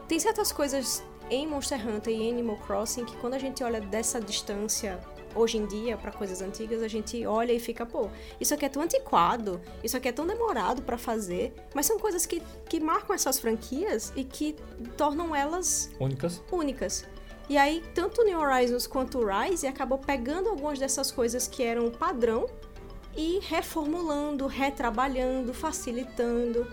tem 0.08 0.20
certas 0.20 0.52
coisas 0.52 1.02
em 1.30 1.48
Monster 1.48 1.88
Hunter 1.88 2.14
e 2.14 2.30
Animal 2.30 2.58
Crossing 2.58 3.06
que 3.06 3.16
quando 3.18 3.36
a 3.36 3.40
gente 3.40 3.64
olha 3.64 3.80
dessa 3.80 4.20
distância 4.20 5.00
hoje 5.36 5.58
em 5.60 5.68
dia 5.68 5.96
para 5.96 6.12
coisas 6.12 6.42
antigas, 6.42 6.82
a 6.82 6.88
gente 6.88 7.24
olha 7.26 7.54
e 7.54 7.60
fica, 7.60 7.86
pô, 7.86 8.10
isso 8.42 8.52
aqui 8.54 8.66
é 8.66 8.70
tão 8.70 8.82
antiquado, 8.82 9.62
isso 9.84 9.96
aqui 9.96 10.08
é 10.08 10.12
tão 10.12 10.26
demorado 10.26 10.82
para 10.82 10.98
fazer, 10.98 11.54
mas 11.74 11.86
são 11.86 12.00
coisas 12.00 12.26
que, 12.26 12.42
que 12.68 12.80
marcam 12.80 13.14
essas 13.16 13.38
franquias 13.40 14.12
e 14.16 14.24
que 14.24 14.56
tornam 14.98 15.36
elas 15.36 15.92
Únicas. 16.00 16.42
únicas. 16.52 17.06
E 17.50 17.58
aí, 17.58 17.84
tanto 17.96 18.24
New 18.24 18.40
Horizons 18.40 18.86
quanto 18.86 19.26
Rise 19.26 19.66
acabou 19.66 19.98
pegando 19.98 20.50
algumas 20.50 20.78
dessas 20.78 21.12
coisas 21.12 21.48
que 21.48 21.64
eram 21.64 21.90
padrão 21.90 22.46
e 23.18 23.40
reformulando, 23.42 24.46
retrabalhando, 24.46 25.52
facilitando. 25.52 26.68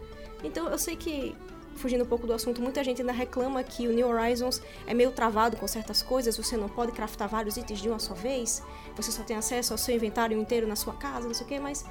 Então, 0.45 0.68
eu 0.68 0.76
sei 0.76 0.95
que, 0.95 1.35
fugindo 1.76 2.04
um 2.04 2.06
pouco 2.06 2.26
do 2.26 2.35
assunto, 2.35 2.61
muita 2.61 2.85
gente 2.85 3.00
ainda 3.00 3.12
reclama 3.12 3.62
que 3.64 3.88
o 3.88 3.92
New 3.92 4.06
Horizons 4.06 4.61
é 4.87 4.92
meio 4.92 5.12
travado 5.12 5.56
com 5.56 5.66
certas 5.66 6.02
coisas, 6.02 6.37
você 6.37 6.59
não 6.59 6.68
pode 6.68 6.92
craftar 6.92 7.26
vários 7.26 7.56
itens 7.56 7.80
de 7.80 7.88
uma 7.88 7.99
só 7.99 8.12
vez, 8.12 8.62
você 8.95 9.11
só 9.11 9.23
tem 9.23 9.35
acesso 9.35 9.73
ao 9.73 9.78
seu 9.78 9.95
inventário 9.95 10.38
inteiro 10.38 10.66
na 10.66 10.76
sua 10.76 10.92
casa, 10.92 11.26
não 11.26 11.35
sei 11.35 11.47
o 11.47 11.49
que, 11.49 11.59
mas, 11.59 11.87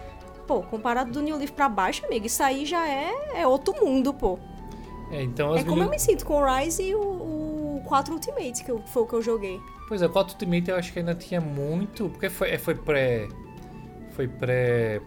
pô, 0.45 0.61
comparado 0.61 1.11
do 1.11 1.23
New 1.23 1.37
Leaf 1.37 1.51
pra 1.53 1.67
baixo, 1.67 2.05
amigo, 2.05 2.27
isso 2.27 2.43
aí 2.43 2.67
já 2.67 2.87
é, 2.87 3.41
é 3.41 3.47
outro 3.47 3.73
mundo, 3.83 4.13
pô. 4.13 4.37
É, 5.11 5.21
então 5.23 5.53
as 5.53 5.61
É 5.61 5.63
como 5.63 5.83
eu 5.83 5.89
me 5.89 5.99
sinto 5.99 6.25
com 6.25 6.41
o 6.41 6.45
Rise 6.57 6.83
e 6.83 6.95
o, 6.95 6.99
o 6.99 7.81
4 7.85 8.13
Ultimate, 8.13 8.63
que 8.63 8.71
eu- 8.71 8.81
foi 8.87 9.03
o 9.03 9.05
que 9.05 9.13
eu 9.13 9.21
joguei. 9.21 9.59
Pois 9.87 10.01
é, 10.01 10.07
o 10.07 10.09
4 10.09 10.33
Ultimate 10.33 10.69
eu 10.69 10.75
acho 10.77 10.91
que 10.91 10.99
ainda 10.99 11.13
tinha 11.13 11.39
muito. 11.39 12.09
Porque 12.09 12.29
foi, 12.29 12.49
é, 12.51 12.57
foi 12.57 12.73
pré. 12.75 13.27
Foi 14.11 14.27
pré. 14.27 15.01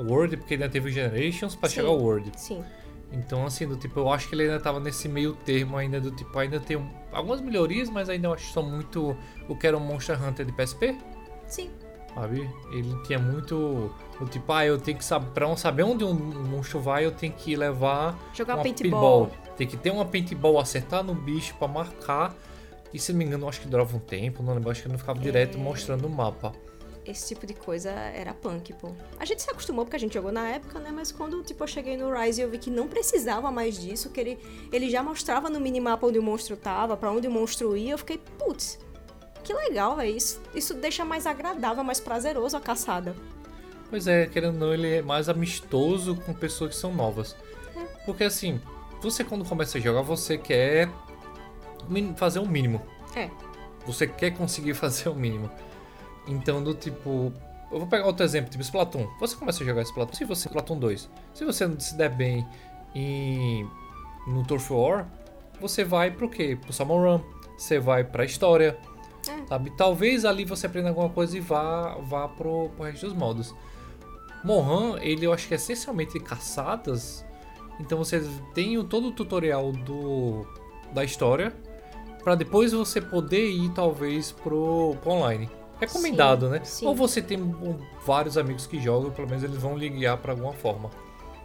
World, 0.00 0.36
porque 0.36 0.54
ainda 0.54 0.68
teve 0.68 0.88
o 0.88 0.92
Generations 0.92 1.56
pra 1.56 1.68
Sim. 1.68 1.74
chegar 1.76 1.88
ao 1.88 1.98
World. 1.98 2.30
Sim. 2.36 2.62
Então, 3.12 3.44
assim, 3.46 3.66
do 3.66 3.76
tipo, 3.76 3.98
eu 4.00 4.12
acho 4.12 4.28
que 4.28 4.34
ele 4.34 4.42
ainda 4.44 4.60
tava 4.60 4.78
nesse 4.78 5.08
meio 5.08 5.34
termo 5.34 5.76
ainda, 5.76 6.00
do 6.00 6.10
tipo, 6.12 6.38
ainda 6.38 6.60
tem 6.60 6.76
um- 6.76 6.88
algumas 7.10 7.40
melhorias, 7.40 7.88
mas 7.90 8.08
ainda 8.08 8.28
eu 8.28 8.34
acho 8.34 8.46
que 8.46 8.52
são 8.52 8.62
muito 8.62 9.16
o 9.48 9.56
que 9.56 9.66
era 9.66 9.76
um 9.76 9.80
Monster 9.80 10.22
Hunter 10.22 10.44
de 10.46 10.52
PSP, 10.52 10.96
Sim. 11.48 11.70
Sabe? 12.18 12.50
Ele 12.70 12.94
tinha 13.04 13.18
muito 13.18 13.90
o 14.20 14.26
tipo, 14.26 14.52
ah, 14.52 14.66
eu 14.66 14.78
tenho 14.78 14.98
que 14.98 15.04
saber, 15.04 15.30
pra 15.30 15.46
não 15.46 15.56
saber 15.56 15.84
onde 15.84 16.04
um 16.04 16.14
monstro 16.14 16.80
vai, 16.80 17.04
eu 17.04 17.12
tenho 17.12 17.32
que 17.32 17.54
levar 17.54 18.18
Jogar 18.34 18.56
uma 18.56 18.62
paintball. 18.62 19.30
Tem 19.56 19.66
que 19.66 19.76
ter 19.76 19.90
uma 19.90 20.04
paintball, 20.04 20.58
acertar 20.58 21.02
no 21.02 21.14
bicho 21.14 21.54
pra 21.54 21.68
marcar. 21.68 22.34
E 22.92 22.98
se 22.98 23.12
não 23.12 23.18
me 23.18 23.24
engano, 23.24 23.48
acho 23.48 23.60
que 23.60 23.68
durava 23.68 23.96
um 23.96 24.00
tempo, 24.00 24.42
não 24.42 24.54
lembro, 24.54 24.70
acho 24.70 24.82
que 24.82 24.88
não 24.88 24.98
ficava 24.98 25.18
direto 25.18 25.56
É. 25.56 25.60
mostrando 25.60 26.06
o 26.06 26.10
mapa. 26.10 26.52
Esse 27.04 27.28
tipo 27.28 27.46
de 27.46 27.54
coisa 27.54 27.90
era 27.90 28.34
punk, 28.34 28.74
pô. 28.74 28.90
A 29.18 29.24
gente 29.24 29.40
se 29.42 29.50
acostumou 29.50 29.84
porque 29.84 29.96
a 29.96 29.98
gente 29.98 30.12
jogou 30.12 30.30
na 30.30 30.46
época, 30.48 30.78
né? 30.78 30.90
Mas 30.94 31.10
quando, 31.10 31.42
tipo, 31.42 31.64
eu 31.64 31.66
cheguei 31.68 31.96
no 31.96 32.12
Rise 32.12 32.40
e 32.40 32.44
eu 32.44 32.50
vi 32.50 32.58
que 32.58 32.70
não 32.70 32.86
precisava 32.86 33.50
mais 33.50 33.78
disso, 33.80 34.10
que 34.10 34.20
ele, 34.20 34.38
ele 34.70 34.90
já 34.90 35.02
mostrava 35.02 35.48
no 35.48 35.58
minimapa 35.58 36.06
onde 36.06 36.18
o 36.18 36.22
monstro 36.22 36.54
tava, 36.54 36.98
pra 36.98 37.10
onde 37.10 37.26
o 37.26 37.30
monstro 37.30 37.74
ia, 37.76 37.92
eu 37.92 37.98
fiquei, 37.98 38.18
putz, 38.38 38.78
que 39.48 39.54
legal, 39.54 39.96
velho. 39.96 40.14
Isso, 40.14 40.42
isso 40.54 40.74
deixa 40.74 41.06
mais 41.06 41.26
agradável, 41.26 41.82
mais 41.82 41.98
prazeroso 41.98 42.54
a 42.54 42.60
caçada. 42.60 43.16
Pois 43.88 44.06
é, 44.06 44.26
querendo 44.26 44.52
ou 44.52 44.60
não, 44.60 44.74
ele 44.74 44.96
é 44.96 45.02
mais 45.02 45.30
amistoso 45.30 46.14
com 46.16 46.34
pessoas 46.34 46.74
que 46.74 46.76
são 46.76 46.92
novas. 46.94 47.34
É. 47.74 47.80
Porque 48.04 48.24
assim, 48.24 48.60
você 49.00 49.24
quando 49.24 49.46
começa 49.46 49.78
a 49.78 49.80
jogar, 49.80 50.02
você 50.02 50.36
quer 50.36 50.90
fazer 52.16 52.40
o 52.40 52.46
mínimo. 52.46 52.82
É. 53.16 53.30
Você 53.86 54.06
quer 54.06 54.32
conseguir 54.32 54.74
fazer 54.76 55.08
o 55.08 55.14
mínimo. 55.14 55.50
Então, 56.26 56.62
do 56.62 56.74
tipo. 56.74 57.32
Eu 57.72 57.78
vou 57.78 57.86
pegar 57.86 58.04
outro 58.04 58.24
exemplo, 58.24 58.50
tipo 58.50 58.62
Splatoon. 58.62 59.06
Você 59.18 59.34
começa 59.34 59.62
a 59.62 59.66
jogar 59.66 59.80
Splatoon, 59.80 60.14
se 60.14 60.24
você. 60.26 60.46
Splatoon 60.46 60.78
2. 60.78 61.08
Se 61.32 61.44
você 61.46 61.66
não 61.66 61.80
se 61.80 61.96
der 61.96 62.10
bem 62.10 62.46
em. 62.94 63.66
No 64.26 64.44
Turf 64.44 64.70
War, 64.70 65.08
você 65.58 65.84
vai 65.84 66.10
pro 66.10 66.28
quê? 66.28 66.58
Pro 66.60 66.70
Salmon 66.70 67.00
Run. 67.00 67.20
Você 67.56 67.78
vai 67.78 68.04
pra 68.04 68.26
história. 68.26 68.76
É. 69.28 69.46
Sabe? 69.46 69.70
Talvez 69.76 70.24
ali 70.24 70.44
você 70.44 70.66
aprenda 70.66 70.88
alguma 70.88 71.08
coisa 71.10 71.36
e 71.36 71.40
vá, 71.40 71.96
vá 72.02 72.26
pro, 72.28 72.70
pro 72.70 72.84
resto 72.84 73.06
dos 73.06 73.14
modos. 73.14 73.54
Mohan, 74.44 74.98
ele 75.00 75.26
eu 75.26 75.32
acho 75.32 75.48
que 75.48 75.54
é 75.54 75.56
essencialmente 75.56 76.18
caçadas. 76.20 77.24
Então 77.80 77.98
você 77.98 78.22
tem 78.54 78.78
o- 78.78 78.84
todo 78.84 79.08
o 79.08 79.12
tutorial 79.12 79.72
do, 79.72 80.46
da 80.92 81.04
história. 81.04 81.52
Pra 82.22 82.34
depois 82.34 82.72
você 82.72 83.00
poder 83.00 83.48
ir 83.50 83.70
talvez 83.70 84.32
pro, 84.32 84.96
pro 85.02 85.12
online. 85.12 85.48
Recomendado, 85.80 86.46
Sim, 86.46 86.52
né? 86.52 86.60
sim. 86.64 86.86
Ou 86.86 86.94
você 86.94 87.22
tem 87.22 87.40
um, 87.40 87.78
vários 88.04 88.36
amigos 88.36 88.66
que 88.66 88.80
jogam, 88.80 89.10
pelo 89.12 89.28
menos 89.28 89.44
eles 89.44 89.56
vão 89.56 89.76
lhe 89.78 89.88
guiar 89.88 90.18
pra 90.18 90.32
alguma 90.32 90.52
forma. 90.52 90.90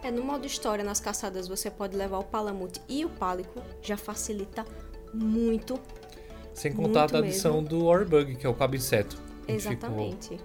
É, 0.02 0.10
no 0.10 0.22
modo 0.24 0.44
história, 0.44 0.84
nas 0.84 0.98
caçadas, 1.00 1.46
você 1.48 1.70
pode 1.70 1.96
levar 1.96 2.18
o 2.18 2.24
Palamute 2.24 2.80
e 2.88 3.04
o 3.04 3.08
Pálico, 3.08 3.62
já 3.80 3.96
facilita 3.96 4.64
muito. 5.14 5.78
Sem 6.54 6.72
contar 6.72 7.00
Muito 7.02 7.16
a 7.16 7.18
adição 7.18 7.62
do 7.62 7.84
Orbug, 7.84 8.36
que 8.36 8.46
é 8.46 8.48
o 8.48 8.54
onde 9.48 9.58
ficou- 9.60 9.74
Exatamente. 9.88 10.40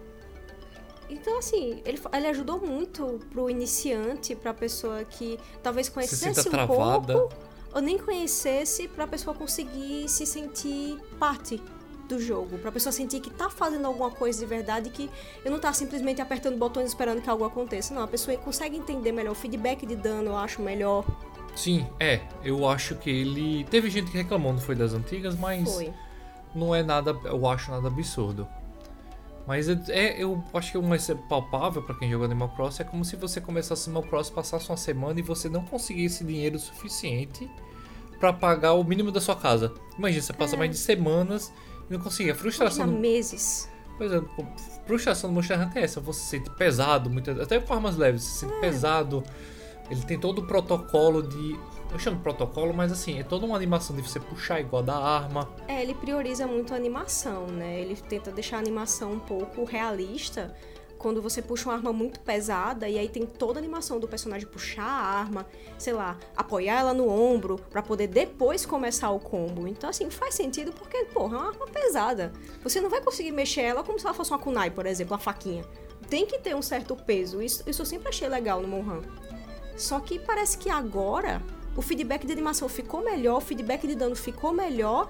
Então, 1.09 1.39
assim, 1.39 1.81
ele, 1.85 1.99
ele 2.13 2.27
ajudou 2.27 2.59
muito 2.59 3.19
pro 3.31 3.49
iniciante, 3.49 4.35
pra 4.35 4.53
pessoa 4.53 5.03
que 5.03 5.39
talvez 5.63 5.87
Se 5.87 5.93
conhecesse 5.93 6.47
um 6.47 6.51
travada. 6.51 7.13
pouco, 7.13 7.35
ou 7.73 7.81
nem 7.81 7.97
conhecesse, 7.97 8.87
pra 8.87 9.07
pessoa 9.07 9.35
conseguir 9.35 10.07
se 10.07 10.25
sentir 10.25 10.99
parte 11.19 11.61
do 12.07 12.19
jogo. 12.19 12.57
Pra 12.59 12.71
pessoa 12.71 12.91
sentir 12.91 13.19
que 13.21 13.29
tá 13.31 13.49
fazendo 13.49 13.85
alguma 13.85 14.11
coisa 14.11 14.39
de 14.39 14.45
verdade, 14.45 14.89
que 14.91 15.09
eu 15.45 15.51
não 15.51 15.59
tá 15.59 15.71
simplesmente 15.73 16.21
apertando 16.21 16.57
botões 16.57 16.87
esperando 16.89 17.21
que 17.21 17.29
algo 17.29 17.43
aconteça. 17.43 17.93
Não, 17.93 18.03
a 18.03 18.07
pessoa 18.07 18.35
consegue 18.37 18.75
entender 18.77 19.11
melhor. 19.11 19.31
O 19.31 19.35
feedback 19.35 19.85
de 19.85 19.95
dano 19.95 20.31
eu 20.31 20.37
acho 20.37 20.61
melhor. 20.61 21.05
Sim, 21.59 21.85
é. 21.99 22.21
Eu 22.43 22.67
acho 22.67 22.95
que 22.95 23.09
ele. 23.09 23.65
Teve 23.65 23.89
gente 23.89 24.09
que 24.11 24.17
reclamou, 24.17 24.53
não 24.53 24.59
foi 24.61 24.75
das 24.75 24.93
antigas, 24.93 25.35
mas. 25.35 25.69
Foi. 25.73 25.93
não 26.55 26.73
é 26.73 26.81
nada, 26.81 27.11
eu 27.25 27.45
acho 27.47 27.69
nada 27.69 27.87
absurdo. 27.87 28.47
Mas 29.45 29.67
é, 29.67 29.79
é- 29.89 30.23
eu 30.23 30.43
acho 30.53 30.71
que 30.71 30.77
o 30.77 30.83
mais 30.83 31.09
palpável 31.27 31.81
pra 31.81 31.95
quem 31.95 32.09
joga 32.09 32.25
Animal 32.25 32.49
Crossing 32.49 32.83
é 32.83 32.85
como 32.85 33.03
se 33.03 33.15
você 33.15 33.41
começasse 33.41 33.89
Animal 33.89 34.03
Crossing, 34.03 34.33
passasse 34.33 34.69
uma 34.69 34.77
semana 34.77 35.19
e 35.19 35.23
você 35.23 35.49
não 35.49 35.63
conseguisse 35.65 36.23
dinheiro 36.23 36.57
suficiente 36.59 37.49
pra 38.19 38.31
pagar 38.31 38.73
o 38.73 38.83
mínimo 38.83 39.11
da 39.11 39.19
sua 39.19 39.35
casa. 39.35 39.73
Imagina, 39.97 40.21
você 40.21 40.33
passa 40.33 40.55
É. 40.55 40.59
mais 40.59 40.71
de 40.71 40.77
semanas 40.77 41.51
e 41.89 41.93
não 41.93 41.99
consegue. 41.99 42.29
A 42.31 42.35
frustração, 42.35 42.85
Imagina 42.85 42.97
do, 42.97 43.01
meses. 43.01 43.69
pois 43.97 44.11
é, 44.11 44.21
frustração 44.85 45.29
do 45.29 45.33
Monster 45.33 45.59
Hunter 45.59 45.81
é 45.81 45.85
essa, 45.85 45.99
você 45.99 46.19
se 46.21 46.25
sente 46.27 46.49
pesado, 46.51 47.09
muitas, 47.09 47.39
até 47.39 47.59
com 47.59 47.73
armas 47.73 47.95
leves, 47.97 48.23
você 48.23 48.29
se 48.31 48.37
sente 48.41 48.53
É. 48.53 48.59
pesado. 48.61 49.23
Ele 49.89 50.01
tem 50.03 50.19
todo 50.19 50.39
o 50.39 50.47
protocolo 50.47 51.23
de 51.23 51.59
Eu 51.91 51.97
chamo 51.97 52.19
protocolo, 52.19 52.73
mas 52.73 52.91
assim, 52.91 53.19
é 53.19 53.23
toda 53.23 53.45
uma 53.45 53.55
animação 53.55 53.95
de 53.95 54.01
você 54.03 54.19
puxar 54.19 54.59
igual 54.59 54.83
da 54.83 54.95
arma. 54.95 55.49
É, 55.67 55.81
ele 55.81 55.95
prioriza 55.95 56.45
muito 56.45 56.73
a 56.73 56.77
animação, 56.77 57.47
né? 57.47 57.79
Ele 57.81 57.95
tenta 57.95 58.31
deixar 58.31 58.57
a 58.57 58.59
animação 58.59 59.13
um 59.13 59.19
pouco 59.19 59.63
realista. 59.63 60.55
Quando 60.99 61.21
você 61.21 61.41
puxa 61.41 61.69
uma 61.69 61.75
arma 61.75 61.93
muito 61.93 62.19
pesada 62.19 62.87
e 62.89 62.99
aí 62.99 63.07
tem 63.07 63.25
toda 63.25 63.57
a 63.57 63.61
animação 63.61 63.99
do 64.01 64.07
personagem 64.07 64.45
puxar 64.45 64.83
a 64.83 65.19
arma, 65.19 65.47
sei 65.77 65.93
lá, 65.93 66.17
apoiar 66.35 66.77
ela 66.77 66.93
no 66.93 67.07
ombro 67.09 67.57
para 67.71 67.81
poder 67.81 68.07
depois 68.07 68.65
começar 68.65 69.09
o 69.09 69.19
combo. 69.19 69.65
Então, 69.65 69.89
assim, 69.89 70.09
faz 70.09 70.35
sentido 70.35 70.73
porque, 70.73 71.05
porra, 71.05 71.37
é 71.37 71.39
uma 71.39 71.47
arma 71.47 71.67
pesada. 71.67 72.33
Você 72.61 72.81
não 72.81 72.89
vai 72.89 73.01
conseguir 73.01 73.31
mexer 73.31 73.61
ela 73.61 73.81
como 73.81 73.97
se 73.97 74.05
ela 74.05 74.13
fosse 74.13 74.31
uma 74.31 74.39
kunai, 74.39 74.69
por 74.69 74.85
exemplo, 74.85 75.13
uma 75.13 75.19
faquinha. 75.19 75.63
Tem 76.09 76.25
que 76.25 76.37
ter 76.37 76.53
um 76.53 76.61
certo 76.61 76.97
peso. 76.97 77.41
Isso, 77.41 77.63
isso 77.65 77.81
eu 77.81 77.85
sempre 77.85 78.09
achei 78.09 78.27
legal 78.27 78.61
no 78.61 78.67
Monhan. 78.67 79.01
Só 79.79 79.99
que 79.99 80.19
parece 80.19 80.57
que 80.57 80.69
agora 80.69 81.41
o 81.75 81.81
feedback 81.81 82.27
de 82.27 82.33
animação 82.33 82.67
ficou 82.67 83.01
melhor, 83.01 83.37
o 83.37 83.41
feedback 83.41 83.87
de 83.87 83.95
dano 83.95 84.15
ficou 84.15 84.51
melhor 84.51 85.09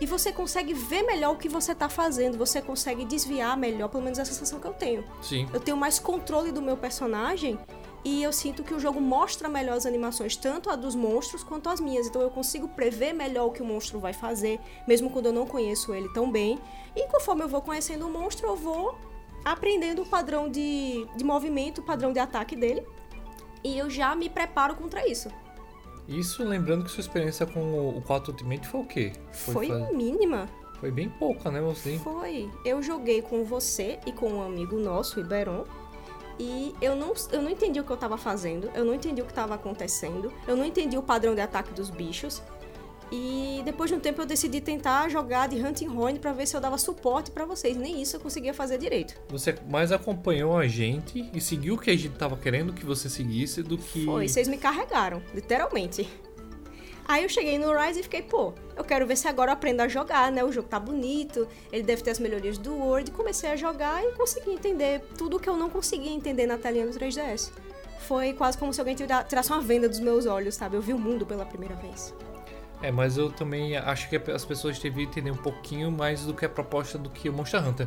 e 0.00 0.06
você 0.06 0.32
consegue 0.32 0.74
ver 0.74 1.02
melhor 1.02 1.34
o 1.34 1.36
que 1.36 1.48
você 1.48 1.74
tá 1.74 1.88
fazendo, 1.88 2.36
você 2.36 2.60
consegue 2.60 3.04
desviar 3.04 3.56
melhor, 3.56 3.88
pelo 3.88 4.02
menos 4.02 4.18
essa 4.18 4.32
sensação 4.32 4.58
que 4.58 4.66
eu 4.66 4.72
tenho. 4.72 5.04
Sim. 5.22 5.48
Eu 5.52 5.60
tenho 5.60 5.76
mais 5.76 6.00
controle 6.00 6.50
do 6.50 6.60
meu 6.60 6.76
personagem 6.76 7.56
e 8.04 8.20
eu 8.20 8.32
sinto 8.32 8.64
que 8.64 8.74
o 8.74 8.80
jogo 8.80 9.00
mostra 9.00 9.48
melhor 9.48 9.76
as 9.76 9.86
animações, 9.86 10.34
tanto 10.34 10.70
a 10.70 10.74
dos 10.74 10.96
monstros 10.96 11.44
quanto 11.44 11.68
as 11.68 11.78
minhas. 11.78 12.08
Então 12.08 12.20
eu 12.20 12.30
consigo 12.30 12.66
prever 12.66 13.12
melhor 13.12 13.46
o 13.46 13.52
que 13.52 13.62
o 13.62 13.64
monstro 13.64 14.00
vai 14.00 14.12
fazer, 14.12 14.58
mesmo 14.88 15.08
quando 15.08 15.26
eu 15.26 15.32
não 15.32 15.46
conheço 15.46 15.94
ele 15.94 16.08
tão 16.12 16.28
bem. 16.32 16.58
E 16.96 17.06
conforme 17.06 17.44
eu 17.44 17.48
vou 17.48 17.62
conhecendo 17.62 18.08
o 18.08 18.10
monstro, 18.10 18.48
eu 18.48 18.56
vou 18.56 18.98
aprendendo 19.44 20.02
o 20.02 20.06
padrão 20.06 20.48
de, 20.48 21.06
de 21.14 21.22
movimento, 21.22 21.80
o 21.80 21.84
padrão 21.84 22.12
de 22.12 22.18
ataque 22.18 22.56
dele. 22.56 22.84
E 23.64 23.76
eu 23.78 23.88
já 23.90 24.14
me 24.14 24.28
preparo 24.28 24.74
contra 24.74 25.06
isso. 25.08 25.28
Isso 26.08 26.42
lembrando 26.44 26.84
que 26.84 26.90
sua 26.90 27.00
experiência 27.02 27.46
com 27.46 27.60
o, 27.60 27.98
o 27.98 28.02
4 28.02 28.32
Ultimate 28.32 28.66
foi 28.66 28.80
o 28.80 28.84
quê? 28.84 29.12
Foi, 29.32 29.68
faz- 29.68 29.92
mínima. 29.94 30.48
foi 30.80 30.90
bem 30.90 31.08
pouca, 31.08 31.50
né, 31.50 31.60
você? 31.60 31.98
Foi. 31.98 32.50
Eu 32.64 32.82
joguei 32.82 33.22
com 33.22 33.44
você 33.44 34.00
e 34.06 34.12
com 34.12 34.28
um 34.30 34.42
amigo 34.42 34.76
nosso, 34.78 35.18
o 35.18 35.22
Iberon. 35.22 35.64
E 36.38 36.74
eu 36.80 36.96
não, 36.96 37.12
eu 37.32 37.42
não 37.42 37.50
entendi 37.50 37.78
o 37.80 37.84
que 37.84 37.90
eu 37.90 37.96
tava 37.98 38.16
fazendo, 38.16 38.70
eu 38.74 38.82
não 38.84 38.94
entendi 38.94 39.20
o 39.20 39.26
que 39.26 39.32
tava 39.34 39.54
acontecendo, 39.54 40.32
eu 40.48 40.56
não 40.56 40.64
entendi 40.64 40.96
o 40.96 41.02
padrão 41.02 41.34
de 41.34 41.40
ataque 41.42 41.72
dos 41.74 41.90
bichos. 41.90 42.42
E 43.12 43.60
depois 43.64 43.90
de 43.90 43.96
um 43.96 44.00
tempo 44.00 44.22
eu 44.22 44.26
decidi 44.26 44.60
tentar 44.60 45.08
jogar 45.08 45.48
de 45.48 45.56
Hunting 45.56 45.88
Horn 45.88 46.18
pra 46.20 46.32
ver 46.32 46.46
se 46.46 46.56
eu 46.56 46.60
dava 46.60 46.78
suporte 46.78 47.30
pra 47.30 47.44
vocês. 47.44 47.76
Nem 47.76 48.00
isso 48.00 48.16
eu 48.16 48.20
conseguia 48.20 48.54
fazer 48.54 48.78
direito. 48.78 49.14
Você 49.28 49.54
mais 49.68 49.90
acompanhou 49.90 50.56
a 50.56 50.66
gente 50.68 51.28
e 51.34 51.40
seguiu 51.40 51.74
o 51.74 51.78
que 51.78 51.90
a 51.90 51.96
gente 51.96 52.16
tava 52.16 52.36
querendo 52.36 52.72
que 52.72 52.86
você 52.86 53.08
seguisse 53.08 53.62
do 53.62 53.76
que. 53.76 54.04
Foi, 54.04 54.28
vocês 54.28 54.46
me 54.46 54.56
carregaram, 54.56 55.20
literalmente. 55.34 56.08
Aí 57.08 57.24
eu 57.24 57.28
cheguei 57.28 57.58
no 57.58 57.76
Rise 57.76 57.98
e 57.98 58.02
fiquei, 58.04 58.22
pô, 58.22 58.52
eu 58.76 58.84
quero 58.84 59.04
ver 59.04 59.16
se 59.16 59.26
agora 59.26 59.50
eu 59.50 59.54
aprendo 59.54 59.80
a 59.80 59.88
jogar, 59.88 60.30
né? 60.30 60.44
O 60.44 60.52
jogo 60.52 60.68
tá 60.68 60.78
bonito, 60.78 61.48
ele 61.72 61.82
deve 61.82 62.02
ter 62.02 62.12
as 62.12 62.20
melhorias 62.20 62.56
do 62.56 62.72
Word. 62.72 63.10
Comecei 63.10 63.50
a 63.50 63.56
jogar 63.56 64.04
e 64.04 64.12
consegui 64.12 64.52
entender 64.52 65.00
tudo 65.18 65.40
que 65.40 65.48
eu 65.48 65.56
não 65.56 65.68
conseguia 65.68 66.12
entender 66.12 66.46
na 66.46 66.56
telinha 66.56 66.86
do 66.86 66.92
3DS. 66.96 67.50
Foi 68.06 68.32
quase 68.32 68.56
como 68.56 68.72
se 68.72 68.80
alguém 68.80 68.94
tira- 68.94 69.24
tirasse 69.24 69.50
uma 69.50 69.60
venda 69.60 69.88
dos 69.88 69.98
meus 69.98 70.24
olhos, 70.24 70.54
sabe? 70.54 70.76
Eu 70.76 70.80
vi 70.80 70.92
o 70.92 70.98
mundo 70.98 71.26
pela 71.26 71.44
primeira 71.44 71.74
vez. 71.74 72.14
É, 72.82 72.90
mas 72.90 73.16
eu 73.18 73.30
também 73.30 73.76
acho 73.76 74.08
que 74.08 74.16
as 74.16 74.44
pessoas 74.44 74.78
deviam 74.78 75.06
entender 75.08 75.30
um 75.30 75.36
pouquinho 75.36 75.90
mais 75.90 76.24
do 76.24 76.32
que 76.32 76.44
a 76.44 76.48
proposta 76.48 76.96
do 76.96 77.10
que 77.10 77.28
o 77.28 77.32
Monster 77.32 77.66
Hunter. 77.66 77.86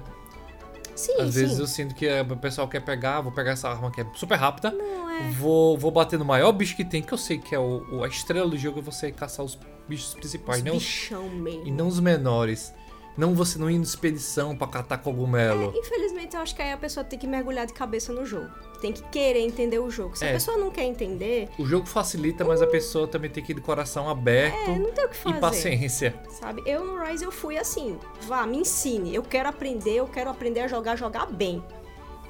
Sim, 0.95 1.13
Às 1.19 1.33
sim. 1.33 1.39
vezes 1.41 1.57
eu 1.59 1.65
sinto 1.65 1.95
que 1.95 2.07
o 2.21 2.37
pessoal 2.37 2.67
quer 2.67 2.79
pegar, 2.81 3.19
vou 3.21 3.31
pegar 3.31 3.51
essa 3.53 3.67
arma 3.67 3.89
que 3.89 4.01
é 4.01 4.05
super 4.13 4.35
rápida, 4.37 4.69
Não 4.71 5.09
é. 5.09 5.31
vou, 5.31 5.75
vou 5.75 5.89
bater 5.89 6.19
no 6.19 6.25
maior 6.25 6.51
bicho 6.51 6.75
que 6.75 6.85
tem, 6.85 7.01
que 7.01 7.11
eu 7.11 7.17
sei 7.17 7.39
que 7.39 7.55
é 7.55 7.59
o, 7.59 7.83
o- 7.91 8.03
a 8.03 8.07
estrela 8.07 8.47
do 8.47 8.55
jogo, 8.57 8.77
é 8.79 8.81
você 8.83 9.11
caçar 9.11 9.43
os 9.43 9.57
bichos 9.87 10.13
principais, 10.13 10.59
Os 10.59 10.63
não 10.65 10.75
os- 10.77 10.83
bichão 10.83 11.27
mesmo. 11.29 11.65
e 11.67 11.71
não 11.71 11.87
os 11.87 11.99
menores. 11.99 12.71
Não 13.15 13.35
você 13.35 13.59
não 13.59 13.69
ir 13.69 13.75
em 13.75 13.81
expedição 13.81 14.55
pra 14.57 14.65
catar 14.67 14.97
cogumelo. 14.97 15.71
Infelizmente, 15.75 16.35
eu 16.35 16.41
acho 16.41 16.55
que 16.55 16.61
aí 16.61 16.71
a 16.71 16.77
pessoa 16.77 17.03
tem 17.03 17.17
que 17.19 17.27
mergulhar 17.27 17.65
de 17.67 17.73
cabeça 17.73 18.11
no 18.11 18.25
jogo. 18.25 18.49
Tem 18.81 18.91
que 18.91 19.03
querer 19.03 19.39
entender 19.41 19.77
o 19.79 19.89
jogo. 19.89 20.17
Se 20.17 20.25
É. 20.25 20.29
a 20.29 20.33
pessoa 20.33 20.57
não 20.57 20.71
quer 20.71 20.83
entender, 20.83 21.47
O 21.59 21.65
jogo 21.65 21.85
facilita, 21.85 22.43
mas 22.43 22.61
a 22.61 22.67
pessoa 22.67 23.07
também 23.07 23.29
tem 23.29 23.43
que 23.43 23.51
ir 23.51 23.55
de 23.55 23.61
coração 23.61 24.09
aberto 24.09 24.55
é, 24.71 24.79
não 24.79 24.91
tem 24.91 25.05
o 25.05 25.09
que 25.09 25.15
fazer. 25.15 25.37
e 25.37 25.39
paciência. 25.39 26.15
Sabe? 26.29 26.63
Eu 26.65 26.83
no 26.83 27.03
Rise 27.03 27.23
eu 27.23 27.31
fui 27.31 27.57
assim, 27.57 27.97
vá, 28.23 28.45
me 28.47 28.57
ensine. 28.57 29.13
Eu 29.13 29.21
quero 29.23 29.47
aprender, 29.47 29.93
eu 29.95 30.07
quero 30.07 30.29
aprender 30.29 30.61
a 30.61 30.67
jogar, 30.67 30.95
jogar 30.95 31.27
bem. 31.27 31.63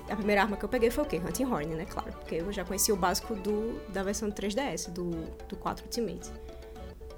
A 0.09 0.17
primeira 0.17 0.41
arma 0.41 0.57
que 0.57 0.65
eu 0.65 0.69
peguei 0.69 0.89
foi 0.91 1.05
o 1.05 1.07
quê? 1.07 1.21
Hunting 1.25 1.45
Horn, 1.45 1.75
né? 1.75 1.85
Claro. 1.89 2.11
Porque 2.11 2.35
eu 2.35 2.51
já 2.51 2.65
conheci 2.65 2.91
o 2.91 2.95
básico 2.97 3.35
do, 3.35 3.79
da 3.87 4.03
versão 4.03 4.27
do 4.29 4.35
3DS, 4.35 4.89
do, 4.89 5.11
do 5.47 5.55
4 5.55 5.85
Ultimate. 5.85 6.29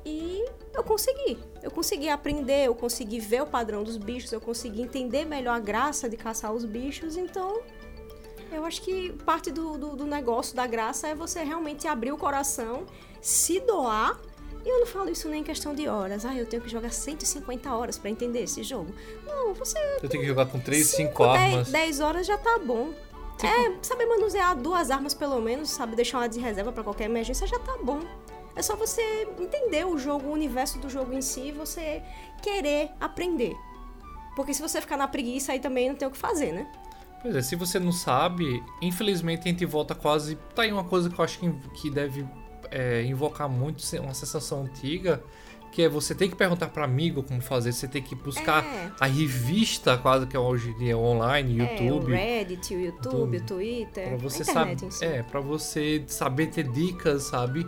E 0.05 0.45
eu 0.73 0.83
consegui. 0.83 1.39
Eu 1.63 1.71
consegui 1.71 2.09
aprender, 2.09 2.67
eu 2.67 2.75
consegui 2.75 3.19
ver 3.19 3.41
o 3.41 3.47
padrão 3.47 3.83
dos 3.83 3.97
bichos, 3.97 4.31
eu 4.31 4.39
consegui 4.39 4.81
entender 4.81 5.25
melhor 5.25 5.55
a 5.55 5.59
graça 5.59 6.07
de 6.07 6.15
caçar 6.15 6.53
os 6.53 6.63
bichos, 6.63 7.17
então. 7.17 7.61
Eu 8.51 8.63
acho 8.63 8.81
que 8.83 9.11
parte 9.25 9.51
do, 9.51 9.77
do, 9.77 9.95
do 9.95 10.05
negócio, 10.05 10.55
da 10.55 10.67
graça, 10.67 11.07
é 11.07 11.15
você 11.15 11.43
realmente 11.43 11.87
abrir 11.87 12.11
o 12.11 12.17
coração, 12.17 12.85
se 13.19 13.59
doar 13.59 14.19
e 14.63 14.69
eu 14.69 14.79
não 14.79 14.85
falo 14.87 15.09
isso 15.09 15.27
nem 15.27 15.41
em 15.41 15.43
questão 15.43 15.73
de 15.75 15.87
horas. 15.87 16.25
Ah, 16.25 16.35
eu 16.35 16.45
tenho 16.45 16.61
que 16.61 16.69
jogar 16.69 16.91
150 16.91 17.71
horas 17.75 17.97
pra 17.97 18.09
entender 18.09 18.41
esse 18.43 18.63
jogo. 18.63 18.93
Não, 19.25 19.53
você. 19.53 19.77
Eu 20.01 20.07
tenho 20.09 20.21
que 20.21 20.27
jogar 20.27 20.45
com 20.47 20.59
3, 20.59 20.85
5 20.87 20.97
cinco, 21.09 21.23
armas. 21.23 21.69
dez- 21.69 21.71
10 21.71 21.99
horas 21.99 22.25
já 22.27 22.37
tá 22.37 22.57
bom. 22.59 22.91
É, 23.43 23.75
saber 23.81 24.05
manusear 24.05 24.55
duas 24.55 24.89
armas 24.89 25.13
pelo 25.13 25.39
menos, 25.41 25.69
sabe? 25.69 25.95
Deixar 25.95 26.19
uma 26.19 26.29
de 26.29 26.39
reserva 26.39 26.71
pra 26.71 26.83
qualquer 26.83 27.05
emergência 27.05 27.45
já 27.45 27.59
tá 27.59 27.77
bom. 27.83 27.99
É 28.55 28.61
só 28.61 28.75
você 28.75 29.27
entender 29.39 29.85
o 29.85 29.97
jogo, 29.97 30.27
o 30.29 30.31
universo 30.31 30.79
do 30.79 30.89
jogo 30.89 31.13
em 31.13 31.21
si, 31.21 31.47
e 31.47 31.51
você 31.51 32.01
querer 32.41 32.89
aprender. 32.99 33.53
Porque 34.35 34.53
se 34.53 34.61
você 34.61 34.79
ficar 34.81 34.97
na 34.97 35.07
preguiça 35.07 35.51
aí 35.51 35.59
também 35.59 35.89
não 35.89 35.95
tem 35.95 36.07
o 36.07 36.11
que 36.11 36.17
fazer, 36.17 36.51
né? 36.53 36.67
Pois 37.21 37.35
é, 37.35 37.41
se 37.41 37.55
você 37.55 37.79
não 37.79 37.91
sabe, 37.91 38.61
infelizmente 38.81 39.41
a 39.41 39.47
gente 39.51 39.65
volta 39.65 39.95
quase. 39.95 40.35
Tá 40.53 40.61
aí 40.61 40.71
uma 40.71 40.83
coisa 40.83 41.09
que 41.09 41.19
eu 41.19 41.25
acho 41.25 41.39
que, 41.39 41.51
que 41.81 41.89
deve 41.89 42.25
é, 42.71 43.03
invocar 43.03 43.49
muito 43.49 43.83
uma 43.99 44.13
sensação 44.13 44.63
antiga, 44.63 45.23
que 45.71 45.81
é 45.81 45.89
você 45.89 46.13
tem 46.13 46.29
que 46.29 46.35
perguntar 46.35 46.67
para 46.67 46.85
amigo 46.85 47.23
como 47.23 47.41
fazer, 47.41 47.71
você 47.73 47.87
tem 47.87 48.01
que 48.01 48.13
buscar 48.15 48.63
É. 48.63 48.91
a 48.99 49.05
revista 49.07 49.97
quase 49.97 50.27
que 50.27 50.35
é 50.35 50.39
hoje 50.39 50.69
em 50.69 50.77
dia 50.77 50.97
online, 50.97 51.57
YouTube. 51.57 52.13
É, 52.13 52.15
o 52.15 52.17
Reddit, 52.17 52.75
o 52.75 52.79
YouTube, 52.79 53.37
o 53.37 53.41
Twitter, 53.43 54.07
Pra 54.09 54.17
você 54.17 54.43
a 54.43 54.45
internet 54.45 54.79
saber, 54.79 54.85
em 54.87 54.91
si. 54.91 55.05
é, 55.05 55.23
para 55.23 55.39
você 55.41 56.03
saber 56.07 56.47
ter 56.47 56.69
dicas, 56.69 57.23
sabe? 57.23 57.67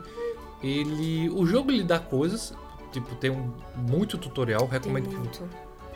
Ele, 0.63 1.29
o 1.29 1.45
jogo 1.45 1.69
lhe 1.71 1.83
dá 1.83 1.99
coisas, 1.99 2.53
tipo 2.91 3.15
tem 3.15 3.29
um, 3.29 3.53
muito 3.75 4.17
tutorial, 4.17 4.61
Tem 4.61 4.69
recomendo 4.71 5.09
que 5.09 5.15
muito. 5.15 5.49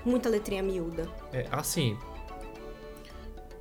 Muita 0.06 0.30
letrinha 0.30 0.62
miúda. 0.64 1.08
é, 1.34 1.48
assim, 1.52 1.98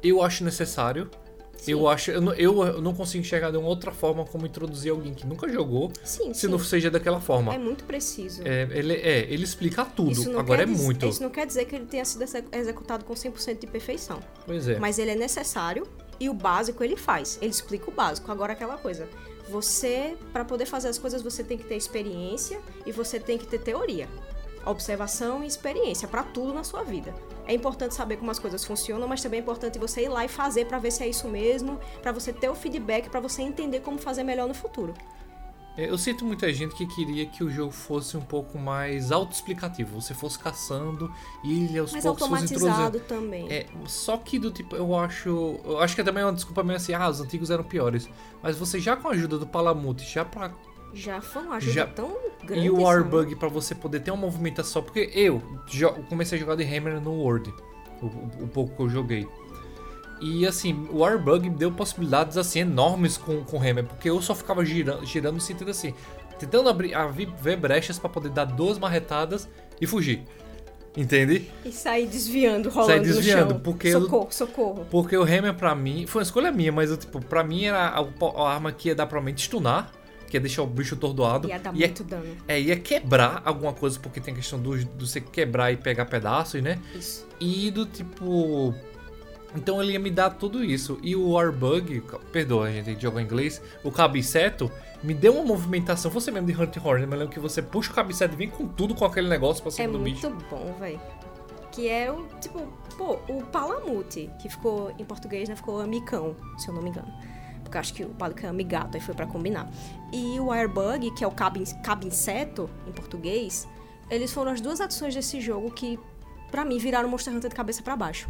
eu 0.03 0.23
acho 0.23 0.45
necessário. 0.45 1.11
Sim. 1.57 1.73
Eu 1.73 1.87
acho, 1.89 2.11
eu 2.11 2.23
não, 2.23 2.33
eu, 2.33 2.81
não 2.81 2.95
consigo 2.95 3.21
enxergar 3.23 3.51
de 3.51 3.59
uma 3.59 3.69
outra 3.69 3.93
forma 3.93 4.25
como 4.25 4.47
introduzir 4.47 4.91
alguém 4.91 5.13
que 5.13 5.27
nunca 5.27 5.47
jogou, 5.47 5.93
Sim, 6.03 6.33
se 6.33 6.41
sim. 6.43 6.47
não 6.47 6.59
seja 6.59 6.91
daquela 6.91 7.21
forma. 7.21 7.55
É 7.55 7.59
muito 7.59 7.85
preciso. 7.85 8.41
É, 8.49 8.63
ele, 8.71 8.95
é, 8.95 9.31
ele 9.31 9.45
explica 9.45 9.85
tudo, 9.85 10.39
agora 10.39 10.63
é 10.63 10.67
dizer- 10.67 10.83
muito. 10.83 11.07
Isso 11.07 11.23
não 11.23 11.29
quer 11.29 11.47
dizer 11.47 11.67
que 11.67 11.77
ele 11.77 11.85
tenha 11.85 12.03
sido 12.07 12.23
exe- 12.23 12.45
executado 12.51 13.05
com 13.05 13.13
100% 13.13 13.59
de 13.59 13.67
perfeição. 13.67 14.21
Pois 14.47 14.69
é. 14.69 14.79
Mas 14.79 14.99
ele 14.99 15.11
é 15.11 15.15
necessário 15.15 15.87
e 16.19 16.31
o 16.31 16.35
básico 16.35 16.83
ele 16.83 16.97
faz. 16.97 17.37
Ele 17.43 17.51
explica 17.51 17.91
o 17.91 17.93
básico. 17.93 18.33
Agora 18.33 18.55
aquela 18.55 18.79
coisa. 18.79 19.07
Você, 19.51 20.17
para 20.33 20.45
poder 20.45 20.65
fazer 20.65 20.89
as 20.89 20.97
coisas, 20.97 21.23
você 21.23 21.43
tem 21.43 21.59
que 21.59 21.65
ter 21.65 21.75
experiência 21.75 22.61
e 22.87 22.93
você 22.93 23.19
tem 23.19 23.37
que 23.37 23.47
ter 23.47 23.59
teoria. 23.59 24.09
Observação 24.65 25.43
e 25.43 25.47
experiência 25.49 26.07
para 26.07 26.23
tudo 26.23 26.55
na 26.55 26.63
sua 26.63 26.85
vida. 26.85 27.13
É 27.49 27.53
importante 27.53 27.95
saber 27.95 28.17
como 28.19 28.31
as 28.31 28.39
coisas 28.39 28.65
funcionam, 28.65 29.09
mas 29.09 29.21
também 29.21 29.41
é 29.41 29.43
importante 29.43 29.77
você 29.77 30.05
ir 30.05 30.09
lá 30.09 30.25
e 30.25 30.29
fazer 30.29 30.67
para 30.67 30.79
ver 30.79 30.93
se 30.93 31.03
é 31.03 31.09
isso 31.09 31.27
mesmo, 31.27 31.81
para 32.01 32.13
você 32.13 32.33
ter 32.33 32.49
o 32.49 32.55
feedback, 32.55 33.11
para 33.11 33.19
você 33.19 33.43
entender 33.43 33.81
como 33.81 33.99
fazer 33.99 34.23
melhor 34.23 34.47
no 34.47 34.55
futuro. 34.55 34.95
É, 35.77 35.89
Eu 35.89 35.97
sinto 35.97 36.25
muita 36.25 36.53
gente 36.53 36.75
que 36.75 36.85
queria 36.87 37.25
que 37.27 37.45
o 37.45 37.51
jogo 37.51 37.71
fosse 37.73 38.17
um 38.17 38.21
pouco 38.21 38.59
mais 38.59 39.13
autoexplicativo. 39.13 40.01
Você 40.01 40.13
fosse 40.15 40.39
caçando 40.39 41.11
e 41.45 41.65
ele 41.65 41.79
aos 41.79 41.93
Mas 41.93 42.03
poucos 42.03 42.27
fosse 42.27 42.45
introduzindo. 42.55 43.01
também. 43.01 43.47
É, 43.51 43.67
só 43.87 44.17
que 44.17 44.39
do 44.39 44.51
tipo, 44.51 44.75
eu 44.77 44.95
acho. 44.97 45.61
Eu 45.65 45.79
acho 45.81 45.95
que 45.95 46.01
é 46.01 46.05
também 46.05 46.25
uma 46.25 46.33
desculpa 46.33 46.63
meio 46.63 46.77
assim, 46.77 46.93
ah, 46.93 47.09
os 47.09 47.21
antigos 47.21 47.51
eram 47.51 47.65
piores. 47.65 48.09
Mas 48.43 48.57
você 48.59 48.79
já 48.81 48.97
com 48.97 49.09
a 49.09 49.13
ajuda 49.13 49.39
do 49.39 49.47
Palamute, 49.47 50.05
já 50.13 50.25
pra. 50.25 50.53
Já 50.93 51.21
foi 51.21 51.43
uma 51.43 51.55
ajuda 51.57 51.73
Já- 51.73 51.87
tão 51.87 52.17
grande. 52.43 52.67
E 52.67 52.71
o? 52.71 52.81
Warbug 52.83 53.37
pra 53.37 53.49
você 53.49 53.75
poder 53.77 54.01
ter 54.01 54.11
uma 54.11 54.21
movimentação. 54.21 54.83
Porque 54.83 55.09
eu 55.15 55.41
comecei 56.09 56.37
a 56.37 56.41
jogar 56.41 56.57
de 56.57 56.65
Hammer 56.65 57.01
no 57.01 57.13
World. 57.13 57.55
O- 58.03 58.07
o 58.45 58.49
pouco 58.49 58.75
que 58.75 58.83
eu 58.83 58.89
joguei. 58.89 59.29
E 60.21 60.47
assim, 60.47 60.87
o 60.91 60.99
Warbug 60.99 61.49
me 61.49 61.57
deu 61.57 61.73
possibilidades 61.73 62.37
assim 62.37 62.61
enormes 62.61 63.17
com, 63.17 63.43
com 63.45 63.57
o 63.57 63.61
Hammer. 63.61 63.85
Porque 63.85 64.11
eu 64.11 64.21
só 64.21 64.35
ficava 64.35 64.65
girando, 64.65 65.05
girando 65.07 65.35
no 65.35 65.41
sentido 65.41 65.71
assim. 65.71 65.95
Tentando 66.39 66.69
abrir, 66.69 66.95
abrir- 66.95 67.29
ver 67.43 67.57
brechas 67.57 67.99
pra 67.99 68.09
poder 68.09 68.31
dar 68.31 68.45
duas 68.45 68.79
marretadas 68.79 69.49
e 69.81 69.87
fugir. 69.87 70.23
Entende? 70.97 71.49
E 71.65 71.71
sair 71.71 72.07
desviando, 72.07 72.69
rolando 72.69 72.93
Sair 72.93 73.01
desviando, 73.15 73.45
no 73.45 73.51
chão. 73.53 73.61
porque 73.61 73.89
eu- 73.89 74.01
socorro, 74.03 74.29
socorro. 74.33 74.87
Porque 74.91 75.17
o 75.17 75.23
Hammer 75.23 75.55
pra 75.55 75.75
mim, 75.75 76.05
foi 76.07 76.21
uma 76.21 76.25
escolha 76.25 76.51
minha, 76.51 76.73
mas 76.73 76.91
eu, 76.91 76.97
tipo, 76.97 77.25
pra 77.25 77.45
mim 77.45 77.65
era 77.67 77.79
a, 77.89 78.01
a 78.01 78.49
arma 78.53 78.73
que 78.73 78.89
ia 78.89 78.95
dar 78.95 79.07
pra 79.07 79.21
mim 79.21 79.33
stunar, 79.37 79.93
que 80.27 80.37
é 80.37 80.41
deixar 80.41 80.63
o 80.63 80.67
bicho 80.67 80.97
tordoado. 80.97 81.49
Ia 81.49 81.59
dar 81.61 81.75
e 81.77 81.85
é- 81.85 81.87
muito 81.87 82.03
dano. 82.05 82.37
é, 82.49 82.61
ia 82.61 82.77
quebrar 82.77 83.41
alguma 83.45 83.73
coisa, 83.73 84.01
porque 84.01 84.21
tem 84.21 84.35
a 84.35 84.37
questão 84.37 84.59
do, 84.59 84.85
do 84.85 85.07
você 85.07 85.21
quebrar 85.21 85.71
e 85.73 85.77
pegar 85.77 86.07
pedaços, 86.07 86.61
né? 86.61 86.79
Isso. 86.95 87.25
E 87.39 87.71
do 87.71 87.87
tipo. 87.87 88.75
Então 89.55 89.83
ele 89.83 89.93
ia 89.93 89.99
me 89.99 90.11
dar 90.11 90.31
tudo 90.31 90.63
isso. 90.65 90.99
E 91.03 91.17
o 91.17 91.31
Warbug, 91.33 92.03
perdoa, 92.33 92.71
gente, 92.71 92.89
a 92.89 92.93
gente 92.93 93.03
jogou 93.03 93.21
em 93.21 93.25
inglês. 93.25 93.61
O 93.83 93.91
cabiceto 93.91 94.71
me 95.03 95.13
deu 95.13 95.35
uma 95.35 95.45
movimentação. 95.45 96.11
Você 96.11 96.31
mesmo 96.31 96.47
de 96.47 96.61
Hunt 96.61 96.77
Horn, 96.77 97.07
mas 97.07 97.19
lembro 97.19 97.35
que 97.35 97.41
você 97.41 97.61
puxa 97.61 97.91
o 97.91 97.95
cabiceto 97.95 98.35
e 98.35 98.37
vem 98.37 98.49
com 98.51 98.69
tudo 98.69 98.95
com 98.95 99.05
aquele 99.05 99.29
negócio 99.29 99.63
pra 99.63 99.73
cima 99.73 99.89
É 99.89 99.93
do 99.93 99.99
muito 99.99 100.15
bicho. 100.31 100.47
bom, 100.49 100.73
velho. 100.79 101.01
Que 101.73 101.89
é 101.89 102.11
o, 102.13 102.27
tipo, 102.41 102.61
pô, 102.97 103.19
o 103.29 103.43
Palamute, 103.45 104.29
que 104.41 104.49
ficou, 104.49 104.93
em 104.99 105.05
português, 105.05 105.49
né, 105.49 105.55
ficou 105.57 105.81
amicão, 105.81 106.35
se 106.59 106.69
eu 106.69 106.75
não 106.75 106.83
me 106.83 106.91
engano. 106.91 107.13
Porque 107.63 107.77
eu 107.77 107.81
acho 107.81 107.95
que 107.95 108.03
o 108.05 108.09
Palican 108.09 108.49
é 108.49 108.51
amigato, 108.51 108.97
aí 108.97 109.01
foi 109.01 109.15
pra 109.15 109.27
combinar. 109.27 109.71
E 110.13 110.39
o 110.41 110.51
Airbug, 110.53 111.13
que 111.13 111.23
é 111.23 111.27
o 111.27 111.31
cabin, 111.31 111.65
cabinseto, 111.83 112.69
em 112.89 112.93
português, 112.93 113.69
eles 114.11 114.33
foram 114.33 114.51
as 114.51 114.61
duas 114.61 114.81
adições 114.81 115.15
desse 115.15 115.41
jogo 115.41 115.71
que, 115.71 115.97
pra 116.51 116.65
mim, 116.65 116.79
viraram 116.79 117.09
Monster 117.09 117.33
Hunter 117.35 117.51
de 117.51 117.55
cabeça 117.57 117.83
pra 117.83 117.95
baixo. 117.95 118.29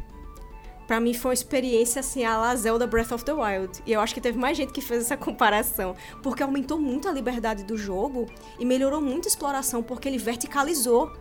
Pra 0.91 0.99
mim 0.99 1.15
foi 1.15 1.29
uma 1.29 1.35
experiência 1.35 2.01
assim, 2.01 2.25
a 2.25 2.37
la 2.37 2.57
Zelda 2.57 2.85
Breath 2.85 3.13
of 3.13 3.25
the 3.25 3.33
Wild. 3.33 3.81
E 3.87 3.93
eu 3.93 4.01
acho 4.01 4.13
que 4.13 4.21
teve 4.21 4.37
mais 4.37 4.57
gente 4.57 4.73
que 4.73 4.81
fez 4.81 5.03
essa 5.03 5.17
comparação. 5.17 5.95
Porque 6.21 6.43
aumentou 6.43 6.81
muito 6.81 7.07
a 7.09 7.13
liberdade 7.13 7.63
do 7.63 7.79
jogo 7.79 8.27
e 8.59 8.65
melhorou 8.65 9.01
muito 9.01 9.27
a 9.27 9.29
exploração, 9.29 9.85
porque 9.85 10.09
ele 10.09 10.19
verticalizou. 10.19 11.13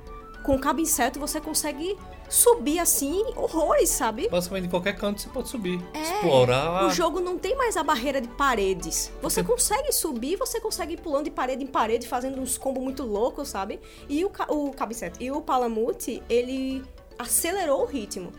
Com 0.44 0.56
o 0.56 0.60
cabo 0.60 0.82
inseto 0.82 1.20
você 1.20 1.40
consegue 1.40 1.96
subir 2.28 2.80
assim, 2.80 3.24
horrores, 3.36 3.90
sabe? 3.90 4.28
Basicamente, 4.28 4.66
em 4.66 4.70
qualquer 4.72 4.94
canto 4.96 5.22
você 5.22 5.30
pode 5.30 5.50
subir. 5.50 5.80
É, 5.94 6.02
explorar. 6.02 6.88
O 6.88 6.90
jogo 6.90 7.20
não 7.20 7.38
tem 7.38 7.56
mais 7.56 7.78
a 7.78 7.84
barreira 7.84 8.20
de 8.20 8.28
paredes. 8.28 9.12
Você 9.22 9.44
consegue 9.44 9.92
subir, 9.92 10.36
você 10.36 10.60
consegue 10.60 10.94
ir 10.96 10.98
pulando 10.98 11.26
de 11.26 11.32
parede 11.32 11.64
em 11.64 11.68
parede, 11.68 12.08
fazendo 12.08 12.42
uns 12.42 12.58
combos 12.58 12.82
muito 12.82 13.04
loucos, 13.04 13.50
sabe? 13.50 13.80
E 14.10 14.26
o, 14.26 14.32
o 14.48 14.72
Cabicete 14.72 15.24
e 15.24 15.30
o 15.30 15.40
Palamute, 15.42 16.24
ele 16.28 16.84
acelerou 17.20 17.84
o 17.84 17.86
ritmo. 17.86 18.34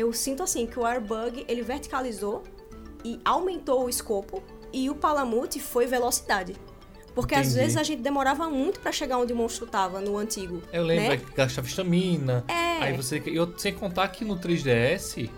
Eu 0.00 0.14
sinto 0.14 0.42
assim 0.42 0.66
que 0.66 0.78
o 0.78 0.86
Airbug, 0.86 1.44
ele 1.46 1.60
verticalizou 1.60 2.42
e 3.04 3.20
aumentou 3.22 3.84
o 3.84 3.88
escopo, 3.90 4.42
e 4.72 4.88
o 4.88 4.94
Palamute 4.94 5.60
foi 5.60 5.86
velocidade. 5.86 6.56
Porque 7.14 7.34
às 7.34 7.48
Entendi. 7.48 7.60
vezes 7.60 7.76
a 7.76 7.82
gente 7.82 8.00
demorava 8.00 8.48
muito 8.48 8.80
pra 8.80 8.92
chegar 8.92 9.18
onde 9.18 9.34
o 9.34 9.36
monstro 9.36 9.66
tava 9.66 10.00
no 10.00 10.16
antigo. 10.16 10.62
Eu 10.72 10.84
lembro 10.84 11.08
né? 11.08 11.14
é 11.14 11.16
que 11.18 11.30
gastava 11.34 11.66
estamina. 11.66 12.44
É. 12.48 12.82
Aí 12.84 12.96
você. 12.96 13.22
Eu, 13.26 13.52
sem 13.58 13.74
contar 13.74 14.08
que 14.08 14.24
no 14.24 14.38
3DS. 14.38 15.28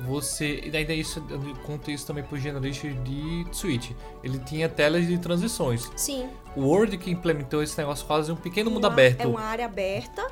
Você. 0.00 0.60
E 0.64 0.76
ainda 0.76 0.92
isso, 0.94 1.24
eu 1.30 1.54
conto 1.64 1.90
isso 1.90 2.04
também 2.06 2.24
pro 2.24 2.36
generalista 2.38 2.88
de 2.88 3.46
Switch. 3.52 3.90
Ele 4.24 4.38
tinha 4.40 4.68
telas 4.68 5.06
de 5.06 5.18
transições. 5.18 5.88
Sim. 5.94 6.28
O 6.56 6.62
Word 6.62 6.96
que 6.98 7.10
implementou 7.10 7.62
esse 7.62 7.78
negócio 7.78 8.04
quase 8.06 8.32
um 8.32 8.36
pequeno 8.36 8.70
mundo 8.70 8.84
Uma- 8.86 8.92
aberto. 8.92 9.20
É 9.20 9.26
uma 9.26 9.42
área 9.42 9.66
aberta. 9.66 10.26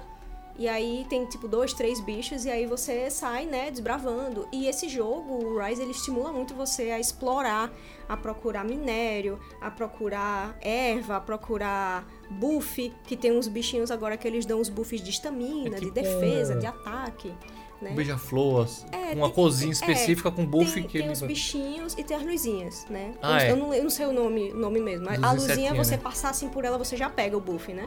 E 0.59 0.69
aí 0.69 1.07
tem 1.09 1.25
tipo 1.25 1.47
dois, 1.47 1.73
três 1.73 2.01
bichos 2.01 2.45
e 2.45 2.51
aí 2.51 2.67
você 2.67 3.09
sai, 3.11 3.47
né, 3.47 3.71
desbravando. 3.71 4.49
E 4.53 4.67
esse 4.67 4.89
jogo, 4.89 5.35
o 5.45 5.59
Rise, 5.65 5.83
ele 5.83 5.93
estimula 5.93 6.33
muito 6.33 6.53
você 6.53 6.91
a 6.91 6.99
explorar, 6.99 7.71
a 8.09 8.17
procurar 8.17 8.65
minério, 8.65 9.39
a 9.61 9.71
procurar 9.71 10.59
erva, 10.61 11.17
a 11.17 11.21
procurar 11.21 12.05
buff, 12.29 12.93
que 13.07 13.17
tem 13.17 13.31
uns 13.31 13.47
bichinhos 13.47 13.91
agora 13.93 14.17
que 14.17 14.27
eles 14.27 14.45
dão 14.45 14.61
os 14.61 14.69
buffs 14.69 15.01
de 15.01 15.11
estamina, 15.11 15.77
É 15.77 15.79
de 15.79 15.87
tipo 15.87 15.93
defesa, 15.95 16.57
um- 16.57 16.59
de 16.59 16.67
ataque, 16.67 17.33
né? 17.81 17.91
Um 17.93 17.95
beija-flor, 17.95 18.67
É, 18.91 19.15
uma 19.15 19.27
tem- 19.27 19.35
cozinha 19.37 19.71
é, 19.71 19.73
específica 19.73 20.29
com 20.33 20.45
buff 20.45 20.75
tem, 20.75 20.83
que 20.83 20.95
tem 20.99 21.03
ele. 21.03 21.13
os 21.13 21.23
bichinhos 21.23 21.95
e 21.97 22.03
tem 22.03 22.17
as 22.17 22.25
luzinhas, 22.25 22.85
né? 22.91 23.15
Ah, 23.23 23.35
eu, 23.45 23.47
é. 23.47 23.51
eu 23.53 23.57
não, 23.57 23.73
eu 23.73 23.83
não 23.85 23.91
sei 23.91 24.07
o 24.07 24.13
nome, 24.13 24.53
nome 24.53 24.81
mesmo. 24.81 25.05
mas 25.07 25.23
A 25.23 25.31
Luz 25.31 25.47
luzinha, 25.47 25.73
você 25.73 25.93
né? 25.97 26.03
passar 26.03 26.31
assim 26.31 26.49
por 26.49 26.65
ela, 26.65 26.77
você 26.77 26.97
já 26.97 27.09
pega 27.09 27.37
o 27.37 27.41
buff, 27.41 27.73
né? 27.73 27.87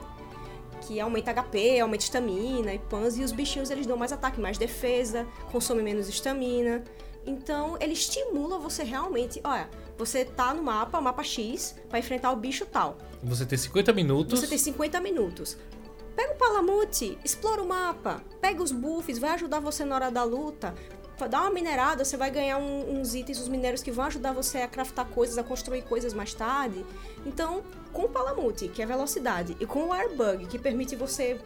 Que 0.91 0.99
aumenta 0.99 1.31
HP, 1.33 1.79
aumenta 1.79 2.03
estamina 2.03 2.73
e 2.73 2.77
pans. 2.77 3.17
E 3.17 3.23
os 3.23 3.31
bichinhos, 3.31 3.69
eles 3.69 3.87
dão 3.87 3.95
mais 3.95 4.11
ataque, 4.11 4.41
mais 4.41 4.57
defesa, 4.57 5.25
consome 5.49 5.81
menos 5.81 6.09
estamina. 6.09 6.83
Então, 7.25 7.77
ele 7.79 7.93
estimula 7.93 8.59
você 8.59 8.83
realmente... 8.83 9.39
Olha, 9.41 9.69
você 9.97 10.25
tá 10.25 10.53
no 10.53 10.61
mapa, 10.61 10.99
mapa 10.99 11.23
X, 11.23 11.77
pra 11.87 11.97
enfrentar 11.97 12.33
o 12.33 12.35
bicho 12.35 12.65
tal. 12.65 12.97
Você 13.23 13.45
tem 13.45 13.57
50 13.57 13.93
minutos. 13.93 14.37
Você 14.37 14.47
tem 14.47 14.57
50 14.57 14.99
minutos. 14.99 15.57
Pega 16.13 16.33
o 16.33 16.35
Palamute, 16.35 17.17
explora 17.23 17.63
o 17.63 17.65
mapa, 17.65 18.21
pega 18.41 18.61
os 18.61 18.73
buffs, 18.73 19.17
vai 19.17 19.29
ajudar 19.29 19.61
você 19.61 19.85
na 19.85 19.95
hora 19.95 20.11
da 20.11 20.25
luta. 20.25 20.75
Dá 21.27 21.41
uma 21.41 21.49
minerada, 21.51 22.03
você 22.03 22.17
vai 22.17 22.29
ganhar 22.31 22.57
um- 22.57 22.99
uns 22.99 23.15
itens, 23.15 23.39
uns 23.39 23.47
minérios 23.47 23.81
que 23.83 23.91
vão 23.91 24.05
ajudar 24.05 24.33
você 24.33 24.59
a 24.59 24.67
craftar 24.67 25.05
coisas, 25.05 25.37
a 25.37 25.43
construir 25.43 25.81
coisas 25.83 26.13
mais 26.13 26.33
tarde. 26.33 26.85
Então, 27.25 27.61
com 27.91 28.03
o 28.03 28.09
Palamute, 28.09 28.67
que 28.67 28.81
é 28.81 28.85
velocidade, 28.85 29.55
e 29.59 29.65
com 29.65 29.87
o 29.87 29.93
Airbug, 29.93 30.47
que 30.47 30.57
permite 30.59 30.95
você 30.95 31.39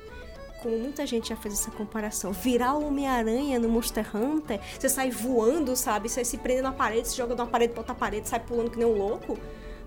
como 0.61 0.79
muita 0.79 1.05
gente 1.05 1.29
já 1.29 1.35
fez 1.35 1.53
essa 1.53 1.69
comparação, 1.69 2.31
virar 2.31 2.73
o 2.73 2.87
Homem-Aranha 2.87 3.59
no 3.59 3.69
Monster 3.69 4.15
Hunter, 4.17 4.59
você 4.79 4.89
sai 4.89 5.11
voando, 5.11 5.75
sabe? 5.75 6.09
Você 6.09 6.25
se 6.25 6.37
prende 6.39 6.63
na 6.63 6.71
parede, 6.71 7.07
se 7.09 7.15
joga 7.17 7.35
de 7.35 7.41
uma 7.41 7.47
parede 7.47 7.73
pra 7.73 7.81
outra 7.81 7.93
parede, 7.93 8.27
sai 8.27 8.39
pulando 8.39 8.71
que 8.71 8.77
nem 8.77 8.87
um 8.87 8.97
louco. 8.97 9.37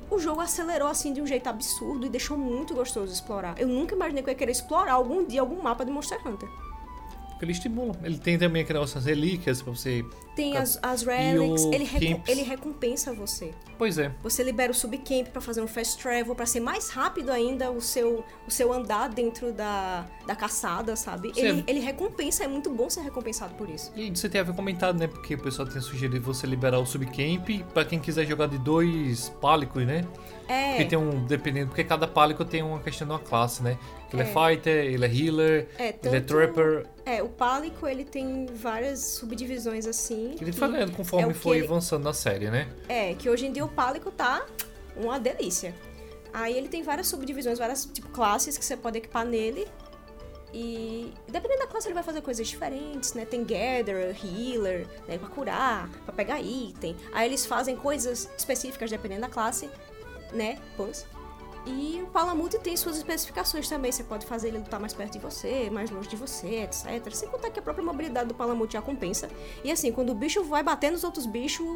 O 0.08 0.18
jogo 0.20 0.40
acelerou 0.40 0.88
assim 0.88 1.12
de 1.12 1.20
um 1.20 1.26
jeito 1.26 1.48
absurdo 1.48 2.06
e 2.06 2.08
deixou 2.08 2.38
muito 2.38 2.74
gostoso 2.74 3.08
de 3.08 3.12
explorar. 3.14 3.58
Eu 3.58 3.66
nunca 3.66 3.94
imaginei 3.94 4.22
que 4.22 4.30
eu 4.30 4.32
ia 4.32 4.38
querer 4.38 4.52
explorar 4.52 4.92
algum 4.92 5.24
dia 5.24 5.40
algum 5.40 5.60
mapa 5.60 5.84
de 5.84 5.90
Monster 5.90 6.18
Hunter. 6.26 6.48
Porque 7.38 7.44
ele 7.44 7.52
estimula. 7.52 7.94
Ele 8.02 8.18
tem 8.18 8.36
também 8.36 8.62
das 8.98 9.04
relíquias 9.04 9.62
pra 9.62 9.72
você. 9.72 10.04
Tem 10.38 10.56
as, 10.56 10.78
as 10.80 11.02
relics, 11.02 11.64
ele, 11.64 11.82
recom- 11.82 12.22
ele 12.28 12.42
recompensa 12.42 13.12
você. 13.12 13.52
Pois 13.76 13.98
é. 13.98 14.12
Você 14.22 14.44
libera 14.44 14.70
o 14.70 14.74
subcamp 14.74 15.26
pra 15.32 15.40
fazer 15.40 15.60
um 15.60 15.66
fast 15.66 16.00
travel, 16.00 16.32
pra 16.34 16.46
ser 16.46 16.60
mais 16.60 16.90
rápido 16.90 17.30
ainda 17.30 17.72
o 17.72 17.80
seu, 17.80 18.24
o 18.46 18.50
seu 18.50 18.72
andar 18.72 19.08
dentro 19.08 19.52
da, 19.52 20.06
da 20.26 20.36
caçada, 20.36 20.94
sabe? 20.94 21.32
Ele, 21.36 21.64
ele 21.66 21.80
recompensa, 21.80 22.44
é 22.44 22.46
muito 22.48 22.70
bom 22.70 22.88
ser 22.88 23.00
recompensado 23.00 23.54
por 23.54 23.68
isso. 23.68 23.90
E 23.96 24.10
você 24.10 24.28
tem 24.28 24.40
a 24.40 24.44
ver 24.44 24.54
comentado, 24.54 24.96
né? 24.96 25.08
Porque 25.08 25.34
o 25.34 25.38
pessoal 25.42 25.66
tinha 25.68 25.80
sugerido 25.80 26.24
você 26.24 26.46
liberar 26.46 26.78
o 26.78 26.86
subcamp 26.86 27.48
pra 27.74 27.84
quem 27.84 27.98
quiser 27.98 28.24
jogar 28.26 28.46
de 28.46 28.58
dois 28.58 29.28
pálicos, 29.40 29.84
né? 29.84 30.04
É. 30.46 30.70
Porque 30.70 30.84
tem 30.86 30.98
um. 30.98 31.26
Dependendo. 31.26 31.66
Porque 31.68 31.84
cada 31.84 32.06
pálico 32.06 32.44
tem 32.44 32.62
uma 32.62 32.78
questão 32.80 33.06
de 33.06 33.12
uma 33.12 33.18
classe, 33.18 33.62
né? 33.62 33.76
Ele 34.12 34.22
é, 34.22 34.24
É. 34.24 34.28
fighter, 34.56 34.84
ele 34.86 35.04
é 35.04 35.14
healer, 35.14 35.68
É, 35.78 35.88
ele 35.88 36.16
é 36.16 36.20
tanto- 36.20 36.26
trapper. 36.26 36.86
É, 37.04 37.22
o 37.22 37.28
Pálico, 37.28 37.86
ele 37.86 38.04
tem 38.04 38.46
várias 38.54 39.00
subdivisões 39.00 39.86
assim. 39.86 40.27
Ele 40.40 40.52
que- 40.52 40.58
foi 40.58 40.68
ganhando 40.70 40.92
conforme 40.92 41.30
é 41.30 41.34
foi 41.34 41.58
ele- 41.58 41.66
avançando 41.66 42.04
na 42.04 42.12
série, 42.12 42.50
né? 42.50 42.68
É, 42.88 43.14
que 43.14 43.28
hoje 43.30 43.46
em 43.46 43.52
dia 43.52 43.64
o 43.64 43.68
Pálico 43.68 44.10
tá 44.10 44.44
uma 44.96 45.18
delícia. 45.18 45.74
Aí 46.32 46.56
ele 46.56 46.68
tem 46.68 46.82
várias 46.82 47.06
subdivisões, 47.08 47.58
várias 47.58 47.84
tipo 47.86 48.08
classes 48.10 48.58
que 48.58 48.64
você 48.64 48.76
pode 48.76 48.98
equipar 48.98 49.24
nele. 49.24 49.66
E 50.52 51.12
dependendo 51.28 51.60
da 51.60 51.66
classe 51.66 51.86
ele 51.88 51.94
vai 51.94 52.02
fazer 52.02 52.22
coisas 52.22 52.46
diferentes, 52.48 53.12
né? 53.12 53.26
Tem 53.26 53.40
Gatherer, 53.42 54.16
Healer, 54.24 54.86
né? 55.06 55.18
Pra 55.18 55.28
curar, 55.28 55.88
pra 56.04 56.12
pegar 56.14 56.40
item. 56.40 56.96
Aí 57.12 57.26
eles 57.28 57.44
fazem 57.44 57.76
coisas 57.76 58.30
específicas 58.36 58.90
dependendo 58.90 59.22
da 59.22 59.28
classe, 59.28 59.68
né? 60.32 60.58
Pans. 60.76 61.04
E 61.68 62.02
o 62.02 62.06
Palamute 62.06 62.58
tem 62.58 62.74
suas 62.76 62.96
especificações 62.96 63.68
também. 63.68 63.92
Você 63.92 64.02
pode 64.02 64.24
fazer 64.24 64.48
ele 64.48 64.58
lutar 64.58 64.80
mais 64.80 64.94
perto 64.94 65.12
de 65.12 65.18
você, 65.18 65.68
mais 65.68 65.90
longe 65.90 66.08
de 66.08 66.16
você, 66.16 66.62
etc. 66.62 67.12
Sem 67.12 67.28
contar 67.28 67.50
que 67.50 67.58
a 67.58 67.62
própria 67.62 67.84
mobilidade 67.84 68.28
do 68.28 68.34
Palamute 68.34 68.72
já 68.72 68.80
compensa. 68.80 69.28
E 69.62 69.70
assim, 69.70 69.92
quando 69.92 70.10
o 70.10 70.14
bicho 70.14 70.42
vai 70.44 70.62
bater 70.62 70.90
nos 70.90 71.04
outros 71.04 71.26
bichos, 71.26 71.66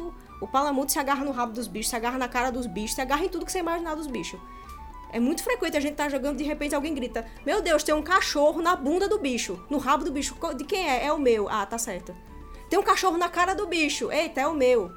o 0.41 0.47
Palamute 0.47 0.91
se 0.91 0.99
agarra 0.99 1.23
no 1.23 1.31
rabo 1.31 1.53
dos 1.53 1.67
bichos, 1.67 1.91
se 1.91 1.95
agarra 1.95 2.17
na 2.17 2.27
cara 2.27 2.51
dos 2.51 2.65
bichos, 2.65 2.95
se 2.95 3.01
agarra 3.01 3.23
em 3.23 3.29
tudo 3.29 3.45
que 3.45 3.51
você 3.51 3.59
imaginar 3.59 3.95
dos 3.95 4.07
bichos. 4.07 4.39
É 5.11 5.19
muito 5.19 5.43
frequente 5.43 5.77
a 5.77 5.79
gente 5.79 5.93
tá 5.93 6.09
jogando 6.09 6.37
de 6.37 6.43
repente 6.43 6.73
alguém 6.73 6.95
grita: 6.95 7.23
Meu 7.45 7.61
Deus, 7.61 7.83
tem 7.83 7.93
um 7.93 8.01
cachorro 8.01 8.63
na 8.63 8.75
bunda 8.75 9.07
do 9.07 9.19
bicho, 9.19 9.63
no 9.69 9.77
rabo 9.77 10.03
do 10.03 10.11
bicho. 10.11 10.35
De 10.57 10.63
quem 10.63 10.89
é? 10.89 11.05
É 11.05 11.13
o 11.13 11.19
meu. 11.19 11.47
Ah, 11.47 11.67
tá 11.67 11.77
certo. 11.77 12.15
Tem 12.67 12.79
um 12.79 12.83
cachorro 12.83 13.15
na 13.15 13.29
cara 13.29 13.53
do 13.53 13.67
bicho. 13.67 14.11
Eita, 14.11 14.41
é 14.41 14.47
o 14.47 14.55
meu. 14.55 14.91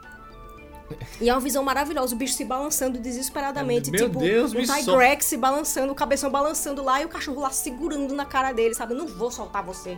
E 1.21 1.29
é 1.29 1.33
uma 1.33 1.41
visão 1.41 1.65
maravilhosa, 1.65 2.15
o 2.15 2.19
bicho 2.19 2.35
se 2.35 2.45
balançando 2.45 2.99
desesperadamente. 2.99 3.91
Meu 3.91 4.07
tipo, 4.09 4.21
Deus, 4.21 4.53
um 4.53 4.59
me 4.59 4.67
Tigrex 4.67 5.25
se 5.25 5.37
balançando, 5.37 5.93
o 5.93 5.95
cabeção 5.95 6.31
balançando 6.31 6.83
lá 6.85 7.01
e 7.01 7.05
o 7.05 7.09
cachorro 7.09 7.41
lá 7.41 7.51
segurando 7.51 8.15
na 8.15 8.25
cara 8.25 8.53
dele, 8.53 8.75
sabe? 8.75 8.95
Não 8.95 9.07
vou 9.07 9.31
soltar 9.31 9.63
você. 9.65 9.97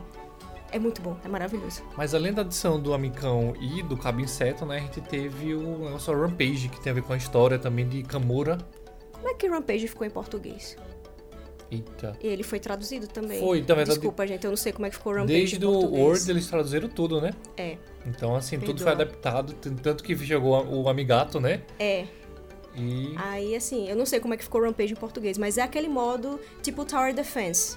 É 0.71 0.79
muito 0.79 1.01
bom, 1.01 1.17
é 1.25 1.29
maravilhoso. 1.29 1.83
Mas 1.97 2.15
além 2.15 2.33
da 2.33 2.43
adição 2.43 2.79
do 2.79 2.93
Amicão 2.93 3.55
e 3.59 3.83
do 3.83 3.97
Cabo 3.97 4.21
Inseto, 4.21 4.67
né? 4.67 4.77
A 4.77 4.81
gente 4.81 5.01
teve 5.01 5.55
o 5.55 5.79
negócio 5.79 6.13
Rampage, 6.19 6.69
que 6.69 6.81
tem 6.81 6.91
a 6.91 6.95
ver 6.95 7.03
com 7.03 7.13
a 7.13 7.17
história 7.17 7.59
também 7.59 7.89
de 7.89 8.03
Kamura. 8.03 8.59
Como 9.13 9.29
é 9.29 9.35
que 9.35 9.49
Rampage 9.49 9.89
ficou 9.89 10.07
em 10.07 10.11
português? 10.11 10.77
Eita. 11.71 12.17
E 12.23 12.27
ele 12.27 12.43
foi 12.43 12.59
traduzido 12.59 13.07
também. 13.07 13.41
Foi, 13.41 13.61
na 13.61 13.67
verdade- 13.67 13.91
Desculpa, 13.91 14.27
gente, 14.27 14.45
eu 14.45 14.51
não 14.51 14.57
sei 14.57 14.73
como 14.73 14.87
é 14.87 14.91
que 14.91 14.97
ficou 14.97 15.13
Rampage 15.13 15.33
Desde 15.33 15.65
o. 15.67 15.71
Word 15.71 16.31
eles 16.31 16.47
traduziram 16.47 16.89
tudo, 16.89 17.21
né? 17.21 17.33
É, 17.57 17.77
Então, 18.07 18.35
assim, 18.35 18.59
tudo 18.59 18.77
Perdoa. 18.83 18.85
foi 18.85 18.93
adaptado, 18.93 19.53
tanto 19.83 20.03
que 20.03 20.17
chegou 20.17 20.65
o 20.67 20.89
Amigato, 20.89 21.39
né? 21.41 21.63
é. 21.79 22.07
E. 22.77 23.13
Aí, 23.17 23.57
assim, 23.57 23.89
eu 23.89 23.97
não 23.97 24.07
sei 24.07 24.21
como 24.21 24.35
é 24.35 24.37
que 24.37 24.45
ficou 24.45 24.63
Rampage 24.63 24.93
em 24.93 24.97
português, 24.97 25.37
mas 25.37 25.59
é 25.59 25.63
aquele 25.63 25.89
modo 25.89 26.39
tipo 26.63 26.85
Tower 26.85 27.13
Defense. 27.15 27.77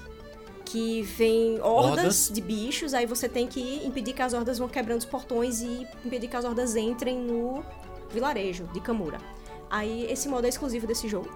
Que 0.64 1.02
vem 1.02 1.60
hordas, 1.60 1.98
Hordas. 1.98 2.30
de 2.32 2.40
bichos, 2.40 2.94
aí 2.94 3.04
você 3.04 3.28
tem 3.28 3.46
que 3.48 3.84
impedir 3.84 4.14
que 4.14 4.22
as 4.22 4.32
hordas 4.32 4.58
vão 4.58 4.68
quebrando 4.68 5.00
os 5.00 5.04
portões 5.04 5.60
e 5.60 5.86
impedir 6.04 6.28
que 6.28 6.36
as 6.36 6.44
hordas 6.44 6.76
entrem 6.76 7.18
no 7.18 7.62
vilarejo 8.10 8.64
de 8.72 8.80
Kamura. 8.80 9.18
Aí 9.68 10.06
esse 10.10 10.28
modo 10.28 10.46
é 10.46 10.48
exclusivo 10.48 10.86
desse 10.86 11.08
jogo. 11.08 11.28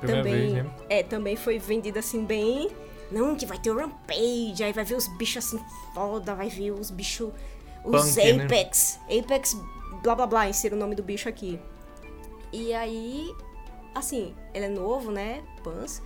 Também, 0.00 0.22
vez, 0.22 0.52
né? 0.52 0.70
É, 0.88 1.02
também 1.02 1.36
foi 1.36 1.58
vendido 1.58 1.98
assim 1.98 2.24
bem. 2.24 2.70
Não, 3.10 3.36
que 3.36 3.46
vai 3.46 3.58
ter 3.58 3.70
o 3.70 3.76
Rampage, 3.76 4.64
aí 4.64 4.72
vai 4.72 4.84
ver 4.84 4.96
os 4.96 5.06
bichos 5.16 5.44
assim 5.44 5.60
foda, 5.94 6.34
vai 6.34 6.48
ver 6.48 6.72
os 6.72 6.90
bichos. 6.90 7.30
Os 7.84 8.14
Punk, 8.14 8.32
né? 8.32 8.44
Apex. 8.44 8.98
Apex, 9.04 9.56
blá 10.02 10.14
blá 10.14 10.26
blá, 10.26 10.48
insira 10.48 10.74
o 10.74 10.78
nome 10.78 10.94
do 10.94 11.02
bicho 11.02 11.28
aqui. 11.28 11.58
E 12.52 12.74
aí, 12.74 13.32
assim, 13.94 14.34
ele 14.52 14.64
é 14.66 14.68
novo, 14.68 15.10
né? 15.12 15.42
Pans. 15.62 16.02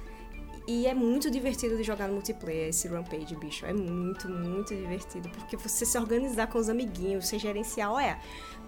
E 0.67 0.87
é 0.87 0.95
muito 0.95 1.31
divertido 1.31 1.77
de 1.77 1.83
jogar 1.83 2.07
no 2.07 2.15
multiplayer 2.15 2.69
esse 2.69 2.87
Rampage, 2.87 3.35
bicho. 3.35 3.67
É 3.67 3.73
muito, 3.73 4.29
muito 4.29 4.75
divertido. 4.75 5.29
Porque 5.31 5.57
você 5.57 5.85
se 5.87 5.99
organizar 5.99 6.47
com 6.47 6.59
os 6.59 6.69
amiguinhos, 6.69 7.27
você 7.27 7.39
gerenciar, 7.39 7.91
olha, 7.91 8.19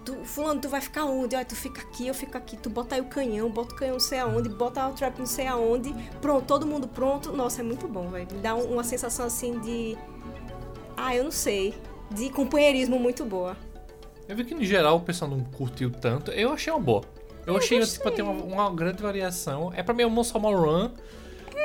tu, 0.05 0.15
fulano, 0.23 0.59
tu 0.61 0.69
vai 0.69 0.81
ficar 0.81 1.05
onde? 1.05 1.35
Olha, 1.35 1.45
tu 1.45 1.55
fica 1.55 1.81
aqui, 1.81 2.07
eu 2.07 2.13
fico 2.13 2.37
aqui, 2.37 2.57
tu 2.57 2.69
bota 2.69 2.95
aí 2.95 3.01
o 3.01 3.05
canhão, 3.05 3.49
bota 3.49 3.73
o 3.73 3.77
canhão 3.77 3.93
não 3.93 3.99
sei 3.99 4.19
aonde, 4.19 4.49
bota 4.49 4.87
o 4.87 4.93
trap 4.93 5.17
não 5.19 5.25
sei 5.25 5.47
aonde. 5.47 5.93
Pronto, 6.21 6.45
todo 6.45 6.65
mundo 6.65 6.87
pronto. 6.87 7.31
Nossa, 7.31 7.61
é 7.61 7.63
muito 7.63 7.87
bom, 7.87 8.09
velho. 8.09 8.27
Me 8.31 8.39
dá 8.39 8.55
um- 8.55 8.73
uma 8.73 8.83
sensação 8.83 9.25
assim 9.25 9.59
de. 9.59 9.97
Ah, 10.95 11.15
eu 11.15 11.23
não 11.23 11.31
sei. 11.31 11.73
De 12.11 12.29
companheirismo 12.29 12.99
muito 12.99 13.25
boa. 13.25 13.57
Eu 14.27 14.35
vi 14.35 14.45
que 14.45 14.53
no 14.55 14.63
geral 14.63 14.97
o 14.97 15.01
pessoal 15.01 15.29
não 15.29 15.41
curtiu 15.43 15.89
tanto. 15.91 16.31
Eu 16.31 16.51
achei 16.53 16.71
uma 16.71 16.79
boa. 16.79 17.01
Eu 17.45 17.57
achei 17.57 17.77
gostei. 17.79 17.97
tipo, 17.97 18.11
tem 18.15 18.23
uma, 18.23 18.43
uma 18.43 18.69
grande 18.73 19.01
variação. 19.03 19.71
É 19.75 19.83
pra 19.83 19.93
mim 19.93 20.05
um 20.05 20.23
Salmon 20.23 20.55
Run. 20.55 20.91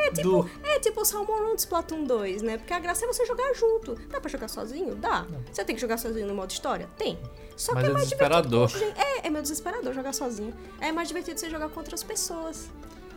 É, 0.07 0.11
do... 0.23 0.49
É 0.65 0.79
tipo 0.81 1.01
o 1.01 1.05
Salmon 1.05 1.27
Run 1.33 1.55
do 1.55 1.59
Splatoon 1.59 2.05
2, 2.05 2.43
né? 2.43 2.59
Porque 2.59 2.73
a 2.73 2.79
graça 2.79 3.05
é 3.05 3.09
você 3.09 3.25
jogar 3.27 3.53
junto. 3.55 3.95
Dá 4.09 4.21
pra 4.21 4.31
jogar 4.31 4.49
sozinho? 4.49 4.95
Dá. 4.95 5.27
Você 5.53 5.65
tem 5.65 5.75
que 5.75 5.81
jogar 5.81 5.99
sozinho 5.99 6.27
no 6.27 6.35
modo 6.35 6.51
história? 6.51 6.89
Tem. 6.97 7.19
Só 7.57 7.75
Mas 7.75 7.83
que 7.83 7.87
é 7.89 7.91
é 7.91 7.93
mais 7.95 8.05
desesperador. 8.07 8.69
divertido. 8.69 9.01
É, 9.01 9.27
é 9.27 9.31
meio 9.31 9.43
desesperador 9.43 9.93
jogar 9.93 10.13
sozinho. 10.13 10.55
É 10.81 10.93
mais 10.93 11.09
divertido 11.09 11.39
você 11.41 11.51
jogar 11.51 11.69
com 11.69 11.81
outras 11.81 12.03
pessoas. 12.03 12.71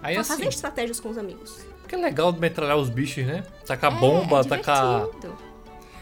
Aí 0.03 0.15
Pra 0.15 0.21
assim, 0.21 0.33
fazer 0.33 0.47
estratégias 0.47 0.99
com 0.99 1.09
os 1.09 1.17
amigos. 1.17 1.59
que 1.87 1.93
é 1.93 1.97
legal 1.99 2.31
de 2.31 2.39
metralhar 2.39 2.77
os 2.77 2.89
bichos, 2.89 3.23
né? 3.25 3.43
Tacar 3.65 3.95
É, 3.95 3.99
bomba, 3.99 4.39
é 4.39 4.43
tacar. 4.43 5.07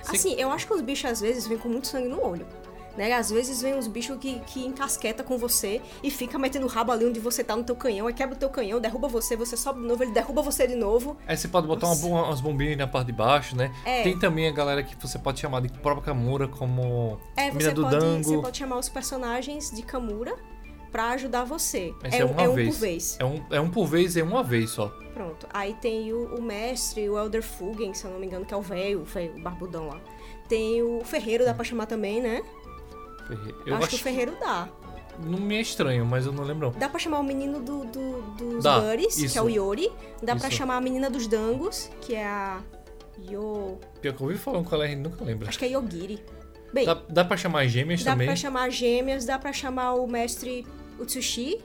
Assim, 0.08 0.34
eu 0.40 0.50
acho 0.52 0.66
que 0.66 0.74
os 0.74 0.82
bichos 0.82 1.12
às 1.12 1.22
vezes 1.22 1.46
vêm 1.46 1.58
com 1.58 1.68
muito 1.70 1.88
sangue 1.88 2.08
no 2.08 2.24
olho. 2.26 2.46
Né? 3.00 3.14
Às 3.14 3.30
vezes 3.32 3.62
vem 3.62 3.76
uns 3.76 3.88
bichos 3.88 4.18
que, 4.20 4.40
que 4.40 4.66
encasqueta 4.66 5.24
com 5.24 5.38
você 5.38 5.82
e 6.04 6.12
fica 6.12 6.38
metendo 6.38 6.66
o 6.66 6.70
rabo 6.70 6.92
ali 6.92 7.06
onde 7.06 7.18
você 7.18 7.42
tá 7.46 7.56
no 7.56 7.64
teu 7.64 7.74
canhão, 7.74 8.08
aí 8.08 8.14
quebra 8.14 8.36
o 8.36 8.38
teu 8.38 8.50
canhão, 8.50 8.78
derruba 8.82 9.08
você, 9.08 9.38
você 9.38 9.56
sobe 9.56 9.80
de 9.80 9.88
novo, 9.88 10.04
ele 10.04 10.12
derruba 10.12 10.42
você 10.42 10.68
de 10.68 10.76
novo. 10.76 11.16
Aí 11.26 11.38
você 11.38 11.48
pode 11.48 11.66
botar 11.66 11.88
uma, 11.88 12.26
umas 12.26 12.42
bombinhas 12.42 12.78
na 12.78 12.88
parte 12.88 13.08
de 13.08 13.14
baixo, 13.14 13.56
né? 13.56 13.74
É. 13.86 14.04
Tem 14.04 14.20
também 14.20 14.50
a 14.50 14.52
galera 14.52 14.84
que 14.84 14.98
você 15.02 15.18
pode 15.18 15.40
chamar 15.40 15.62
de 15.62 15.70
própria 15.70 16.04
Kamura 16.08 16.46
como 16.50 17.18
É, 17.38 17.46
mina 17.52 17.62
você 17.62 17.72
do 17.72 17.84
pode, 17.84 17.96
Dango. 18.00 18.24
você 18.26 18.38
pode 18.38 18.58
chamar 18.58 18.78
os 18.80 18.90
personagens 18.90 19.72
de 19.72 19.82
Kamura 19.82 20.36
pra 20.92 21.12
ajudar 21.12 21.46
você. 21.46 21.94
Esse 22.04 22.18
é, 22.18 22.20
é 22.20 22.26
um- 22.26 22.32
uma 22.32 22.42
é 22.42 22.50
um 22.50 22.54
vez. 22.54 22.70
por 22.76 22.82
vez. 22.82 23.18
É 23.18 23.24
um, 23.24 23.44
é 23.50 23.62
um 23.62 23.70
por 23.70 23.86
vez 23.88 24.18
e 24.18 24.20
é 24.20 24.24
uma 24.26 24.44
vez 24.44 24.72
só. 24.72 24.88
Pronto. 25.14 25.48
Aí 25.54 25.74
tem 25.76 26.12
o, 26.12 26.36
o 26.36 26.42
mestre, 26.42 27.10
o 27.10 27.18
Elder 27.18 27.44
Fugen, 27.44 27.94
se 27.94 28.04
eu 28.04 28.12
não 28.12 28.20
me 28.20 28.26
engano, 28.26 28.46
que 28.46 28.54
é 28.54 28.58
o 28.58 28.62
velho, 28.62 29.02
o 29.02 29.06
velho, 29.06 29.38
o 29.38 29.40
barbudão 29.42 29.88
lá. 29.88 30.02
Tem 30.50 30.82
o 30.82 31.02
Ferreiro, 31.06 31.46
dá 31.46 31.54
pra 31.54 31.64
chamar 31.64 31.86
também, 31.86 32.20
né? 32.20 32.42
Eu 33.66 33.76
acho, 33.76 33.84
acho, 33.86 33.90
que 33.90 33.96
o 33.96 34.00
Ferreiro 34.00 34.36
dá. 34.40 34.68
Não 35.24 35.38
me 35.40 35.56
é 35.58 35.62
estranho, 35.62 36.06
mas 36.06 36.26
eu 36.26 36.32
não 36.32 36.44
lembro. 36.44 36.74
Dá 36.78 36.88
pra 36.88 36.98
chamar 37.00 37.20
o 37.20 37.24
menino 37.24 37.60
do, 37.60 37.84
do- 37.86 38.22
dos 38.38 38.64
Dá, 38.64 38.80
Buddies, 38.80 39.16
que 39.16 39.26
isso. 39.26 39.38
é 39.38 39.42
o 39.42 39.50
Yori. 39.50 39.92
Dá 40.24 40.36
pra 40.36 40.48
Isso. 40.48 40.58
chamar 40.58 40.78
a 40.78 40.82
menina 40.82 41.10
dos 41.10 41.28
Dangos, 41.28 41.90
que 42.02 42.16
é 42.16 42.26
a. 42.26 42.62
Yo. 43.30 43.78
Pior 44.02 44.14
que 44.16 44.22
eu 44.22 44.28
ouvi 44.28 44.38
falando 44.40 44.64
com 44.68 44.76
ela, 44.76 44.86
a 44.86 44.88
gente 44.88 45.00
nunca 45.02 45.24
lembra. 45.26 45.50
Acho 45.50 45.60
que 45.60 45.66
é 45.66 45.70
Yogiri. 45.70 46.24
Bem, 46.72 46.86
Dá, 46.86 46.94
dá, 46.94 47.02
dá 47.10 47.26
pra 47.26 47.36
chamar 47.36 47.66
gêmeas 47.68 48.02
também. 48.04 48.28
pra 48.28 48.36
chamar 48.36 48.70
gêmeas, 48.70 49.26
dá 49.26 49.38
pra 49.38 49.52
chamar 49.52 49.96
o 49.96 50.08
mestre 50.08 50.66
Utsushi, 50.98 51.60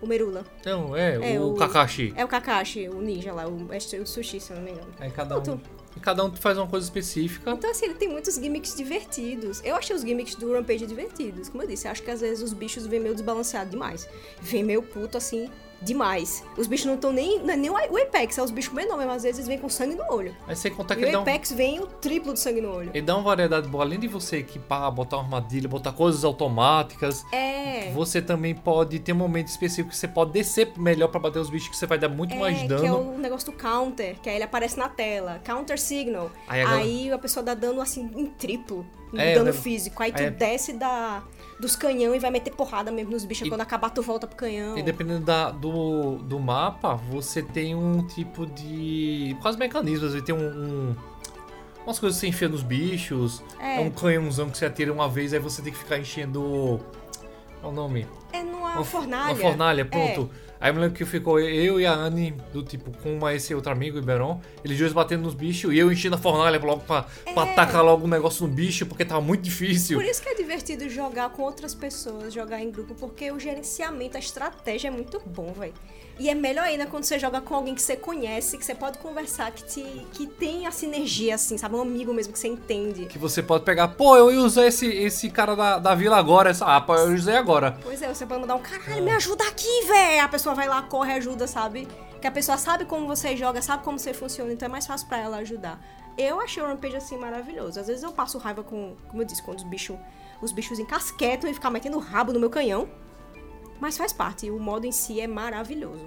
o 0.00 0.06
Merula. 0.06 0.44
Não, 0.64 0.96
é, 0.96 1.34
É, 1.34 1.40
o, 1.40 1.50
o- 1.52 1.54
Kakashi. 1.56 2.14
É 2.16 2.24
o 2.24 2.28
Kakashi, 2.28 2.88
o 2.88 3.02
ninja 3.02 3.34
lá, 3.34 3.46
o 3.46 3.58
mestre 3.64 3.98
Utsushi, 4.00 4.40
se 4.40 4.50
eu 4.52 4.56
não 4.56 4.64
me 4.64 4.70
engano. 4.70 4.88
Aí 4.98 5.10
cada 5.10 5.36
um, 5.38 5.42
Pronto. 5.42 5.60
E 5.96 6.00
cada 6.00 6.24
um 6.24 6.34
faz 6.36 6.58
uma 6.58 6.66
coisa 6.66 6.84
específica. 6.84 7.50
Então, 7.50 7.70
assim, 7.70 7.86
ele 7.86 7.94
tem 7.94 8.08
muitos 8.08 8.34
gimmicks 8.34 8.76
divertidos. 8.76 9.62
Eu 9.64 9.74
achei 9.76 9.96
os 9.96 10.02
gimmicks 10.02 10.34
do 10.34 10.52
Rampage 10.52 10.86
divertidos. 10.86 11.48
Como 11.48 11.62
eu 11.62 11.66
disse, 11.68 11.88
acho 11.88 12.02
que 12.02 12.10
às 12.10 12.20
vezes 12.20 12.42
os 12.42 12.52
bichos 12.52 12.86
vêm 12.86 13.00
meio 13.00 13.14
desbalanceados 13.14 13.70
demais. 13.70 14.08
Vem 14.40 14.62
meio 14.62 14.82
puto, 14.82 15.16
assim, 15.16 15.50
demais. 15.82 16.42
Os 16.56 16.66
bichos 16.66 16.86
não 16.86 16.94
estão 16.94 17.12
nem. 17.12 17.38
Não 17.40 17.52
é 17.54 17.56
nem 17.56 17.70
o 17.70 17.76
Apex, 17.76 18.38
é 18.38 18.42
os 18.42 18.50
bichos 18.50 18.72
menores 18.72 18.98
mesmo. 18.98 19.12
Às 19.12 19.22
vezes 19.22 19.46
vem 19.46 19.58
com 19.58 19.68
sangue 19.68 19.94
no 19.94 20.04
olho. 20.12 20.34
Aí 20.46 20.56
sem 20.56 20.72
contar 20.72 20.96
que 20.96 21.02
E 21.02 21.08
o 21.08 21.12
dá, 21.12 21.18
um, 21.18 21.22
Apex 21.22 21.52
vem 21.52 21.80
o 21.80 21.86
triplo 21.86 22.32
de 22.32 22.40
sangue 22.40 22.60
no 22.60 22.70
olho. 22.74 22.90
ele 22.94 23.04
dá 23.04 23.14
uma 23.16 23.22
variedade 23.22 23.68
boa. 23.68 23.84
Além 23.84 23.98
de 23.98 24.08
você 24.08 24.38
equipar, 24.38 24.90
botar 24.90 25.16
uma 25.16 25.24
armadilha, 25.24 25.68
botar 25.68 25.92
coisas 25.92 26.24
automáticas. 26.24 27.24
É. 27.32 27.90
Você 27.92 28.20
também 28.22 28.54
pode 28.54 28.98
ter 28.98 29.12
um 29.12 29.16
momento 29.16 29.48
específico 29.48 29.90
que 29.90 29.96
você 29.96 30.08
pode 30.08 30.32
descer 30.32 30.72
melhor 30.76 31.08
pra 31.08 31.20
bater 31.20 31.38
os 31.38 31.50
bichos, 31.50 31.68
que 31.68 31.76
você 31.76 31.86
vai 31.86 31.98
dar 31.98 32.08
muito 32.08 32.34
mais 32.36 32.62
É, 32.62 32.66
dano. 32.66 32.80
que 32.80 32.86
é 32.86 32.92
o 32.92 33.18
negócio 33.18 33.50
do 33.52 33.56
counter, 33.58 34.16
que 34.22 34.28
aí 34.28 34.36
ele 34.36 34.44
aparece 34.44 34.78
na 34.78 34.88
tela. 34.88 35.40
Counter 35.44 35.78
signal. 35.78 36.30
Aí 36.48 36.62
Aí, 36.62 37.12
a 37.12 37.18
pessoa 37.18 37.42
dá 37.42 37.54
dano 37.54 37.80
assim 37.80 38.10
em 38.16 38.26
triplo. 38.26 38.84
É, 39.14 39.34
dano 39.34 39.46
lembro. 39.46 39.60
físico. 39.62 40.02
Aí 40.02 40.12
tu 40.12 40.18
Aí 40.18 40.26
é- 40.26 40.30
desce 40.30 40.72
da, 40.72 41.22
dos 41.60 41.74
canhão 41.76 42.14
e 42.14 42.18
vai 42.18 42.30
meter 42.30 42.52
porrada 42.52 42.90
mesmo 42.90 43.12
nos 43.12 43.24
bichos. 43.24 43.46
E- 43.46 43.50
Quando 43.50 43.60
acabar, 43.62 43.90
tu 43.90 44.02
volta 44.02 44.26
pro 44.26 44.36
canhão. 44.36 44.76
E 44.76 44.82
dependendo 44.82 45.24
da- 45.24 45.50
do, 45.50 46.16
do 46.18 46.38
mapa, 46.38 46.94
você 46.94 47.42
tem 47.42 47.74
um 47.74 48.06
tipo 48.06 48.46
de. 48.46 49.36
quase 49.40 49.58
mecanismos. 49.58 50.12
Você 50.12 50.20
tem 50.22 50.34
um. 50.34 50.38
um- 50.46 50.96
umas 51.84 51.98
coisas 51.98 52.18
que 52.18 52.26
você 52.26 52.28
enfia 52.28 52.48
nos 52.48 52.62
bichos. 52.62 53.42
É. 53.60 53.76
É. 53.76 53.80
um 53.80 53.90
canhãozão 53.90 54.50
que 54.50 54.58
você 54.58 54.66
atira 54.66 54.92
uma 54.92 55.08
vez, 55.08 55.32
aí 55.32 55.38
você 55.38 55.62
tem 55.62 55.72
que 55.72 55.78
ficar 55.78 55.98
enchendo. 55.98 56.80
Qual 57.60 57.72
o 57.72 57.74
nome? 57.74 58.06
É 58.32 58.42
numa 58.42 58.74
Uma- 58.74 58.84
fornalha. 58.84 59.32
Uma 59.34 59.40
fornalha, 59.40 59.84
pronto. 59.84 60.30
É. 60.42 60.45
Aí 60.60 60.72
me 60.72 60.78
lembro 60.80 60.96
que 60.96 61.04
ficou 61.04 61.38
eu 61.38 61.78
e 61.80 61.84
a 61.86 61.92
Anne, 61.92 62.32
do 62.52 62.62
tipo, 62.62 62.90
com 63.02 63.28
esse 63.28 63.54
outro 63.54 63.70
amigo, 63.70 63.96
o 63.98 64.00
Iberon, 64.00 64.40
eles 64.64 64.78
dois 64.78 64.92
batendo 64.92 65.22
nos 65.24 65.34
bichos 65.34 65.72
e 65.72 65.78
eu 65.78 65.92
enchendo 65.92 66.14
a 66.16 66.18
fornalha 66.18 66.58
logo 66.58 66.80
pra, 66.82 67.02
pra 67.34 67.46
É. 67.46 67.52
atacar 67.52 67.84
logo 67.84 68.04
o 68.04 68.08
negócio 68.08 68.46
no 68.46 68.52
bicho, 68.52 68.86
porque 68.86 69.04
tava 69.04 69.20
muito 69.20 69.42
difícil. 69.42 69.98
Por 69.98 70.04
isso 70.06 70.22
que 70.22 70.28
é 70.30 70.34
divertido 70.34 70.88
jogar 70.88 71.28
com 71.30 71.42
outras 71.42 71.74
pessoas, 71.74 72.32
jogar 72.32 72.60
em 72.60 72.70
grupo, 72.70 72.94
porque 72.94 73.30
o 73.30 73.38
gerenciamento, 73.38 74.16
a 74.16 74.20
estratégia 74.20 74.88
é 74.88 74.90
muito 74.90 75.20
bom, 75.26 75.52
velho. 75.52 75.74
E 76.18 76.30
é 76.30 76.34
melhor 76.34 76.64
ainda 76.64 76.86
quando 76.86 77.04
você 77.04 77.18
joga 77.18 77.40
com 77.40 77.54
alguém 77.54 77.74
que 77.74 77.82
você 77.82 77.94
conhece, 77.94 78.56
que 78.56 78.64
você 78.64 78.74
pode 78.74 78.98
conversar, 78.98 79.50
que, 79.52 79.62
te, 79.64 79.82
que 80.12 80.26
tem 80.26 80.66
a 80.66 80.70
sinergia, 80.70 81.34
assim, 81.34 81.58
sabe? 81.58 81.76
Um 81.76 81.82
amigo 81.82 82.14
mesmo 82.14 82.32
que 82.32 82.38
você 82.38 82.48
entende. 82.48 83.06
Que 83.06 83.18
você 83.18 83.42
pode 83.42 83.64
pegar, 83.64 83.88
pô, 83.88 84.16
eu 84.16 84.32
ia 84.32 84.40
usar 84.40 84.66
esse, 84.66 84.86
esse 84.86 85.28
cara 85.28 85.54
da, 85.54 85.78
da 85.78 85.94
vila 85.94 86.16
agora, 86.16 86.50
essa 86.50 86.64
ah, 86.64 86.80
pô, 86.80 86.94
eu 86.94 87.14
usei 87.14 87.36
agora. 87.36 87.78
Pois 87.82 88.00
é, 88.00 88.12
você 88.12 88.24
pode 88.24 88.40
mandar 88.40 88.54
um 88.54 88.62
caralho, 88.62 89.02
me 89.02 89.10
ajuda 89.10 89.46
aqui, 89.46 89.84
velho. 89.86 90.24
A 90.24 90.28
pessoa 90.28 90.54
vai 90.54 90.66
lá, 90.68 90.80
corre, 90.82 91.12
ajuda, 91.12 91.46
sabe? 91.46 91.86
Que 92.20 92.26
a 92.26 92.32
pessoa 92.32 92.56
sabe 92.56 92.86
como 92.86 93.06
você 93.06 93.36
joga, 93.36 93.60
sabe 93.60 93.84
como 93.84 93.98
você 93.98 94.14
funciona, 94.14 94.52
então 94.52 94.66
é 94.66 94.70
mais 94.70 94.86
fácil 94.86 95.06
pra 95.08 95.18
ela 95.18 95.36
ajudar. 95.38 95.78
Eu 96.16 96.40
achei 96.40 96.62
o 96.62 96.66
Rampage 96.66 96.96
assim 96.96 97.18
maravilhoso. 97.18 97.78
Às 97.78 97.88
vezes 97.88 98.02
eu 98.02 98.10
passo 98.10 98.38
raiva 98.38 98.62
com, 98.62 98.96
como 99.08 99.20
eu 99.20 99.26
disse, 99.26 99.42
quando 99.42 99.58
os 99.58 99.64
bichos 99.64 99.98
os 100.40 100.52
bichos 100.52 100.78
encasquetam 100.78 101.48
e 101.48 101.54
ficam 101.54 101.70
metendo 101.70 101.96
o 101.96 102.00
rabo 102.00 102.32
no 102.32 102.40
meu 102.40 102.50
canhão. 102.50 102.88
Mas 103.80 103.96
faz 103.96 104.12
parte, 104.12 104.50
o 104.50 104.58
modo 104.58 104.86
em 104.86 104.92
si 104.92 105.20
é 105.20 105.26
maravilhoso. 105.26 106.06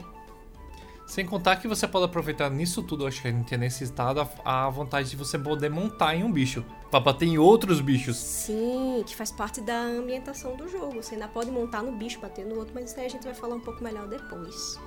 Sem 1.10 1.25
contar 1.25 1.55
que 1.55 1.67
você 1.67 1.88
pode 1.88 2.05
aproveitar 2.05 2.51
nisso 2.51 2.84
tudo, 2.84 3.08
acho 3.08 3.19
que 3.19 3.27
a 3.27 3.32
gente 3.32 3.47
tinha 3.47 3.58
necessitado 3.58 4.21
a, 4.21 4.67
a 4.67 4.69
vontade 4.69 5.10
de 5.10 5.15
você 5.15 5.39
poder 5.39 5.67
montar 5.67 6.15
em 6.15 6.23
um 6.23 6.32
bicho, 6.32 6.63
pra 6.91 6.99
bater 6.99 7.25
em 7.25 7.39
outros 7.39 7.82
bichos. 7.82 8.15
Sim, 8.15 9.03
que 9.03 9.15
faz 9.15 9.32
parte 9.32 9.60
da 9.60 9.82
ambientação 9.82 10.55
do 10.55 10.67
jogo. 10.67 11.01
Você 11.01 11.15
ainda 11.15 11.27
pode 11.27 11.49
montar 11.49 11.82
no 11.82 11.91
bicho, 11.93 12.19
bater 12.19 12.45
no 12.45 12.60
outro, 12.60 12.75
mas 12.75 12.91
isso 12.91 12.99
aí 12.99 13.08
a 13.08 13.10
gente 13.10 13.23
vai 13.23 13.34
falar 13.34 13.55
um 13.55 13.60
pouco 13.60 13.84
melhor 13.84 14.08
depois. 14.08 14.79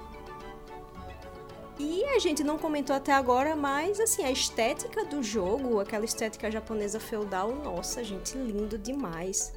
E 1.76 2.04
a 2.04 2.20
gente 2.20 2.44
não 2.44 2.56
comentou 2.56 2.94
até 2.94 3.12
agora, 3.12 3.56
mas 3.56 3.98
assim, 3.98 4.22
a 4.22 4.30
estética 4.30 5.04
do 5.04 5.24
jogo, 5.24 5.80
aquela 5.80 6.04
estética 6.04 6.48
japonesa 6.52 7.00
feudal, 7.00 7.52
nossa, 7.52 8.04
gente, 8.04 8.38
lindo 8.38 8.78
demais. 8.78 9.52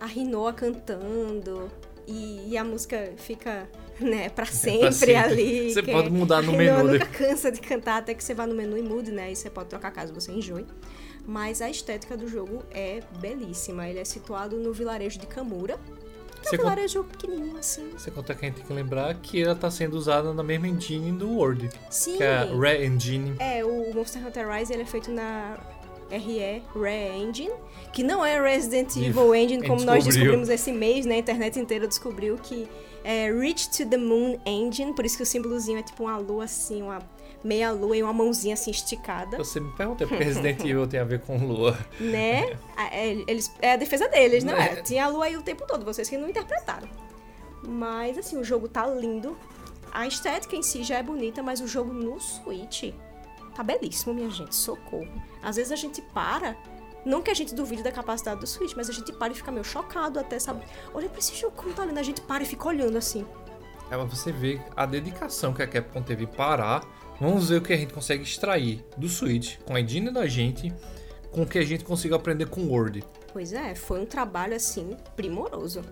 A 0.00 0.06
Rinoa 0.06 0.54
cantando 0.54 1.70
e, 2.06 2.50
e 2.50 2.56
a 2.56 2.64
música 2.64 3.12
fica, 3.16 3.68
né, 4.00 4.28
pra 4.28 4.46
sempre, 4.46 4.92
sempre. 4.92 5.14
ali. 5.16 5.72
Você 5.72 5.82
pode 5.82 6.10
mudar 6.10 6.42
no 6.42 6.52
menu 6.52 6.84
nunca 6.92 7.06
cansa 7.06 7.50
de 7.50 7.60
cantar 7.60 7.98
até 7.98 8.14
que 8.14 8.22
você 8.22 8.34
vá 8.34 8.46
no 8.46 8.54
menu 8.54 8.76
e 8.76 8.82
mude, 8.82 9.10
né? 9.12 9.30
E 9.32 9.36
você 9.36 9.48
pode 9.50 9.68
trocar 9.68 9.90
caso 9.90 10.12
você 10.12 10.32
enjoe. 10.32 10.66
Mas 11.24 11.62
a 11.62 11.70
estética 11.70 12.16
do 12.16 12.26
jogo 12.26 12.64
é 12.72 13.00
belíssima. 13.20 13.88
Ele 13.88 14.00
é 14.00 14.04
situado 14.04 14.56
no 14.58 14.72
vilarejo 14.72 15.18
de 15.20 15.26
Kamura. 15.26 15.78
Que 16.40 16.48
é 16.48 16.50
Você 16.50 16.56
um 16.56 16.58
con- 16.58 16.64
vilarejo 16.64 17.04
pequenininho 17.04 17.56
assim. 17.56 17.88
Você 17.96 18.10
conta 18.10 18.34
que 18.34 18.44
a 18.44 18.48
gente 18.48 18.56
tem 18.56 18.66
que 18.66 18.72
lembrar 18.72 19.14
que 19.14 19.40
ela 19.40 19.54
tá 19.54 19.70
sendo 19.70 19.94
usada 19.96 20.34
na 20.34 20.42
mesma 20.42 20.66
engine 20.66 21.12
do 21.12 21.30
World, 21.30 21.70
Sim. 21.88 22.16
que 22.16 22.24
é 22.24 22.38
a 22.38 22.44
Re 22.46 22.84
Engine. 22.84 23.36
É, 23.38 23.64
o 23.64 23.94
Monster 23.94 24.26
Hunter 24.26 24.48
Rise 24.50 24.72
ele 24.72 24.82
é 24.82 24.86
feito 24.86 25.12
na 25.12 25.56
RE 26.18 26.62
Re 26.74 27.08
Engine, 27.16 27.52
que 27.92 28.02
não 28.02 28.24
é 28.24 28.40
Resident 28.40 28.94
Evil 28.96 29.34
Engine, 29.34 29.62
como 29.66 29.78
gente 29.78 29.86
nós 29.86 30.04
descobriu. 30.04 30.22
descobrimos 30.22 30.48
esse 30.48 30.72
mês, 30.72 31.06
né? 31.06 31.16
A 31.16 31.18
internet 31.18 31.58
inteira 31.58 31.86
descobriu 31.88 32.36
que 32.36 32.68
é 33.04 33.30
Reach 33.32 33.70
to 33.70 33.86
the 33.88 33.96
Moon 33.96 34.38
Engine, 34.46 34.92
por 34.94 35.04
isso 35.04 35.16
que 35.16 35.22
o 35.22 35.26
símbolozinho 35.26 35.78
é 35.78 35.82
tipo 35.82 36.04
uma 36.04 36.16
lua 36.18 36.44
assim, 36.44 36.82
uma 36.82 36.98
meia 37.42 37.72
lua 37.72 37.96
e 37.96 38.02
uma 38.02 38.12
mãozinha 38.12 38.54
assim 38.54 38.70
esticada, 38.70 39.36
Você 39.36 39.58
me 39.58 39.72
pergunta 39.72 40.06
porque 40.06 40.22
Resident 40.22 40.60
Evil 40.64 40.86
tem 40.86 41.00
a 41.00 41.04
ver 41.04 41.20
com 41.20 41.36
lua. 41.38 41.76
né? 41.98 42.56
Ah, 42.76 42.88
é, 42.94 43.12
Eles, 43.26 43.52
é 43.60 43.72
a 43.72 43.76
defesa 43.76 44.08
deles, 44.08 44.44
né? 44.44 44.54
Né? 44.54 44.76
Tinha 44.82 45.06
a 45.06 45.08
lua 45.08 45.24
aí 45.24 45.36
o 45.36 45.42
tempo 45.42 45.66
todo, 45.66 45.84
vocês 45.84 46.08
que 46.08 46.16
não 46.16 46.28
interpretaram. 46.28 46.88
Mas 47.66 48.16
assim, 48.18 48.36
o 48.36 48.44
jogo 48.44 48.68
tá 48.68 48.86
lindo. 48.86 49.36
a 49.92 50.06
estética 50.06 50.54
em 50.56 50.62
si 50.62 50.82
já 50.84 50.98
é 50.98 51.02
bonita, 51.02 51.42
mas 51.42 51.60
o 51.60 51.66
jogo 51.66 51.92
no 51.92 52.18
Switch 52.20 52.92
tá 53.54 53.62
belíssimo, 53.62 54.14
minha 54.14 54.30
gente. 54.30 54.54
Socorro. 54.54 55.08
Às 55.42 55.56
vezes 55.56 55.72
a 55.72 55.76
gente 55.76 56.00
para. 56.00 56.56
Não 57.04 57.20
que 57.20 57.30
a 57.30 57.34
gente 57.34 57.54
duvide 57.54 57.82
da 57.82 57.90
capacidade 57.90 58.40
do 58.40 58.46
Switch, 58.46 58.74
mas 58.76 58.88
a 58.88 58.92
gente 58.92 59.12
para 59.12 59.32
e 59.32 59.36
fica 59.36 59.50
meio 59.50 59.64
chocado 59.64 60.20
até, 60.20 60.38
sabe? 60.38 60.62
Olha 60.94 61.08
pra 61.08 61.18
esse 61.18 61.34
jogo 61.34 61.56
como 61.56 61.74
tá 61.74 61.84
lindo. 61.84 61.98
A 61.98 62.02
gente 62.02 62.20
para 62.20 62.42
e 62.42 62.46
fica 62.46 62.68
olhando 62.68 62.96
assim. 62.96 63.26
É 63.90 63.96
pra 63.96 64.04
você 64.04 64.30
ver 64.30 64.62
a 64.76 64.86
dedicação 64.86 65.52
que 65.52 65.62
a 65.62 65.66
Capcom 65.66 66.02
teve 66.02 66.24
em 66.24 66.28
parar. 66.28 66.82
Vamos 67.20 67.48
ver 67.48 67.56
o 67.56 67.62
que 67.62 67.72
a 67.72 67.76
gente 67.76 67.92
consegue 67.92 68.22
extrair 68.22 68.84
do 68.96 69.08
Switch 69.08 69.58
com 69.66 69.74
a 69.74 69.80
engine 69.80 70.10
da 70.10 70.26
gente, 70.26 70.72
com 71.30 71.42
o 71.42 71.46
que 71.46 71.58
a 71.58 71.64
gente 71.64 71.84
consiga 71.84 72.16
aprender 72.16 72.46
com 72.46 72.62
o 72.62 72.70
Word. 72.70 73.04
Pois 73.32 73.52
é, 73.52 73.74
foi 73.74 74.00
um 74.00 74.06
trabalho 74.06 74.54
assim 74.54 74.96
primoroso. 75.16 75.82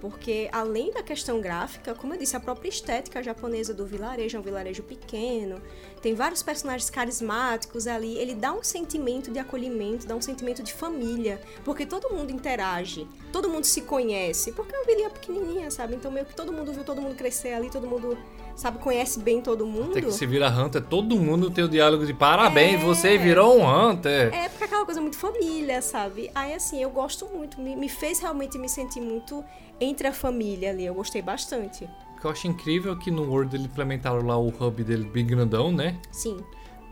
Porque 0.00 0.48
além 0.50 0.92
da 0.92 1.02
questão 1.02 1.40
gráfica, 1.40 1.94
como 1.94 2.14
eu 2.14 2.18
disse, 2.18 2.34
a 2.34 2.40
própria 2.40 2.68
estética 2.68 3.22
japonesa 3.22 3.74
do 3.74 3.84
vilarejo 3.84 4.36
é 4.36 4.40
um 4.40 4.42
vilarejo 4.42 4.82
pequeno, 4.82 5.60
tem 6.00 6.14
vários 6.14 6.42
personagens 6.42 6.88
carismáticos 6.88 7.86
ali, 7.86 8.16
ele 8.16 8.34
dá 8.34 8.52
um 8.52 8.62
sentimento 8.62 9.30
de 9.30 9.38
acolhimento, 9.38 10.06
dá 10.06 10.16
um 10.16 10.20
sentimento 10.22 10.62
de 10.62 10.72
família, 10.72 11.40
porque 11.64 11.84
todo 11.84 12.14
mundo 12.14 12.32
interage, 12.32 13.06
todo 13.30 13.48
mundo 13.48 13.64
se 13.64 13.82
conhece, 13.82 14.52
porque 14.52 14.74
é 14.74 14.78
uma 14.78 14.86
vilinha 14.86 15.10
pequenininha, 15.10 15.70
sabe? 15.70 15.94
Então 15.94 16.10
meio 16.10 16.24
que 16.24 16.34
todo 16.34 16.52
mundo 16.52 16.72
viu 16.72 16.84
todo 16.84 17.02
mundo 17.02 17.14
crescer 17.14 17.52
ali, 17.52 17.70
todo 17.70 17.86
mundo, 17.86 18.16
sabe, 18.60 18.78
conhece 18.78 19.18
bem 19.20 19.40
todo 19.40 19.66
mundo. 19.66 19.90
Até 19.92 20.02
que 20.02 20.12
se 20.12 20.26
vira 20.26 20.48
Hunter, 20.48 20.82
todo 20.82 21.16
mundo 21.16 21.50
tem 21.50 21.64
o 21.64 21.68
diálogo 21.68 22.04
de 22.06 22.12
parabéns, 22.14 22.80
É. 22.80 22.84
você 22.84 23.16
virou 23.18 23.58
um 23.58 23.66
Hunter. 23.66 24.32
É, 24.34 24.48
porque 24.48 24.64
é 24.64 24.66
aquela 24.66 24.84
coisa 24.84 25.00
muito 25.00 25.16
família, 25.16 25.80
sabe? 25.82 26.30
Aí, 26.34 26.52
assim, 26.54 26.82
eu 26.82 26.90
gosto 26.90 27.26
muito. 27.26 27.60
Me, 27.60 27.74
me 27.74 27.88
fez 27.88 28.20
realmente 28.20 28.58
me 28.58 28.68
sentir 28.68 29.00
muito 29.00 29.42
entre 29.80 30.06
a 30.06 30.12
família 30.12 30.70
ali. 30.70 30.84
Eu 30.84 30.94
gostei 30.94 31.22
bastante. 31.22 31.84
O 32.16 32.20
que 32.20 32.26
eu 32.26 32.30
acho 32.30 32.46
incrível 32.48 32.92
é 32.92 32.96
que 32.96 33.10
no 33.10 33.30
Word 33.30 33.56
eles 33.56 33.66
implementaram 33.66 34.24
lá 34.26 34.36
o 34.36 34.48
hub 34.48 34.84
dele 34.84 35.04
bem 35.04 35.26
grandão, 35.26 35.72
né? 35.72 35.96
Sim. 36.12 36.36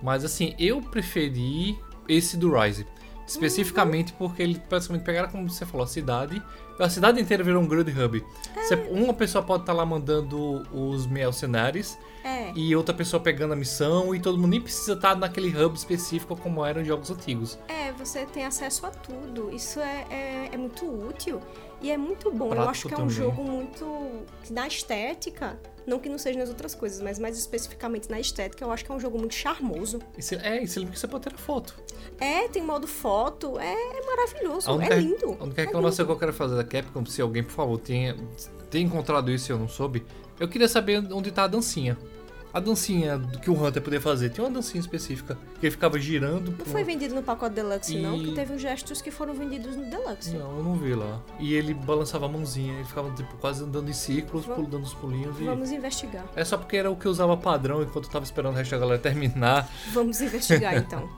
Mas 0.03 0.25
assim, 0.25 0.55
eu 0.59 0.81
preferi 0.81 1.79
esse 2.09 2.37
do 2.37 2.51
Rise. 2.59 2.87
Especificamente 3.29 4.13
porque 4.15 4.43
ele 4.43 4.59
praticamente 4.69 5.05
pegaram, 5.05 5.29
como 5.29 5.49
você 5.49 5.65
falou, 5.67 5.85
a 5.85 5.87
cidade. 5.87 6.43
A 6.79 6.89
cidade 6.89 7.21
inteira 7.21 7.43
virou 7.45 7.63
um 7.63 7.67
grande 7.67 7.91
hub. 7.91 8.25
Você- 8.55 8.75
uma 8.91 9.13
pessoa 9.13 9.43
pode 9.45 9.65
estar 9.65 9.73
lá 9.73 9.85
mandando 9.85 10.63
os 10.73 11.07
mercenários 11.07 11.99
É. 12.25 12.53
e 12.55 12.75
outra 12.75 12.95
pessoa 12.95 13.21
pegando 13.21 13.53
a 13.53 13.57
missão 13.57 14.15
e 14.15 14.21
todo 14.21 14.37
mundo 14.39 14.51
nem 14.51 14.61
precisa 14.61 14.93
estar 14.95 15.15
naquele 15.17 15.49
hub 15.61 15.77
específico 15.77 16.37
como 16.37 16.65
eram 16.65 16.85
jogos 16.85 17.11
antigos. 17.11 17.59
É, 17.69 17.93
você 17.93 18.25
tem 18.27 18.45
acesso 18.47 18.87
a 18.87 18.91
tudo. 18.91 19.51
Isso 19.53 19.81
é, 19.81 20.07
é, 20.09 20.49
é 20.53 20.57
muito 20.57 20.87
útil 20.87 21.41
e 21.81 21.91
é 21.91 21.97
muito 21.97 22.31
bom. 22.31 22.53
eu 22.55 22.63
acho 22.69 22.89
que 22.89 22.95
é 22.95 22.97
um 22.97 23.01
também. 23.01 23.15
jogo 23.15 23.43
muito. 23.43 24.25
que 24.43 24.53
Na 24.53 24.67
estética, 24.67 25.59
não 25.87 25.99
que 25.99 26.09
não 26.09 26.19
seja 26.19 26.39
nas 26.39 26.49
outras 26.49 26.75
coisas, 26.75 27.01
mas 27.01 27.19
mais 27.19 27.39
especificamente 27.39 28.11
na 28.11 28.19
estética, 28.21 28.65
eu 28.65 28.71
acho 28.71 28.85
que 28.85 28.91
é 28.93 28.95
um 28.95 29.01
jogo 29.01 29.19
muito 29.19 29.35
charmoso. 29.35 29.99
E 30.17 30.23
você- 30.23 30.37
é, 30.37 30.63
e 30.63 30.67
você 30.67 30.81
lembra 30.81 30.95
que 30.95 31.01
você 31.01 31.09
pode 31.09 31.23
tirar 31.25 31.39
foto. 31.39 31.75
É, 32.21 32.49
tem 32.49 32.63
modo 32.63 32.87
foto, 32.87 33.59
é, 33.59 33.73
é 33.73 34.07
maravilhoso, 34.07 34.69
A 34.71 34.75
única, 34.75 34.95
é 34.95 34.99
lindo. 35.01 35.37
a 35.41 35.45
única 35.45 35.63
é 35.63 35.65
reclamação 35.67 36.05
que 36.05 36.11
lindo. 36.11 36.13
eu 36.13 36.19
quero 36.19 36.33
fazer 36.33 36.57
da 36.57 36.65
Capcom, 36.65 37.07
se 37.07 37.23
alguém, 37.23 37.43
por 37.43 37.53
favor, 37.53 37.79
tenha, 37.79 38.17
tenha 38.71 38.85
encontrado 38.85 39.31
isso 39.31 39.51
e 39.51 39.55
eu 39.55 39.59
não 39.59 39.69
soube, 39.69 40.05
eu 40.41 40.49
queria 40.49 40.69
saber 40.69 40.99
onde 41.13 41.31
tá 41.31 41.45
a 41.45 41.47
dancinha. 41.47 41.97
A 42.59 42.61
dancinha 42.61 43.17
do 43.17 43.39
que 43.39 43.49
o 43.49 43.55
Hunter 43.55 43.81
podia 43.81 44.01
fazer. 44.01 44.31
Tinha 44.31 44.45
uma 44.45 44.53
dancinha 44.53 44.81
específica 44.81 45.39
que 45.61 45.67
ele 45.67 45.71
ficava 45.71 45.97
girando. 45.99 46.53
Não 46.59 46.67
foi 46.67 46.83
vendido 46.83 47.15
no 47.15 47.23
pacote 47.23 47.55
Deluxe, 47.55 47.97
não, 48.01 48.17
E- 48.17 48.19
porque 48.19 48.35
teve 48.35 48.53
uns 48.55 48.61
gestos 48.61 49.01
que 49.01 49.13
foram 49.13 49.33
vendidos 49.33 49.77
no 49.77 49.85
Deluxe. 49.89 50.37
Não, 50.37 50.57
eu 50.59 50.65
não 50.65 50.75
vi 50.75 50.93
lá. 50.95 51.21
E 51.39 51.55
ele 51.55 51.73
balançava 51.73 52.27
a 52.27 52.29
mãozinha, 52.29 52.75
ele 52.75 52.85
ficava 52.85 53.11
tipo, 53.15 53.37
quase 53.37 53.63
andando 53.63 53.89
em 53.89 53.93
círculos, 53.93 54.45
Vamos- 54.45 54.67
pulando 54.69 54.83
os 54.85 54.95
pulinhos. 54.95 55.39
E... 55.41 55.45
Vamos 55.45 55.71
investigar. 55.71 56.25
É 56.35 56.45
só 56.45 56.59
porque 56.59 56.77
era 56.77 56.91
o 56.91 56.97
que 56.97 57.07
eu 57.07 57.13
usava 57.13 57.37
padrão 57.37 57.81
enquanto 57.83 58.07
eu 58.07 58.11
tava 58.11 58.25
esperando 58.25 58.55
o 58.55 58.57
resto 58.57 58.73
da 58.73 58.79
galera 58.79 58.99
terminar. 58.99 59.71
Vamos 59.93 60.21
investigar 60.21 60.75
então. 60.79 61.09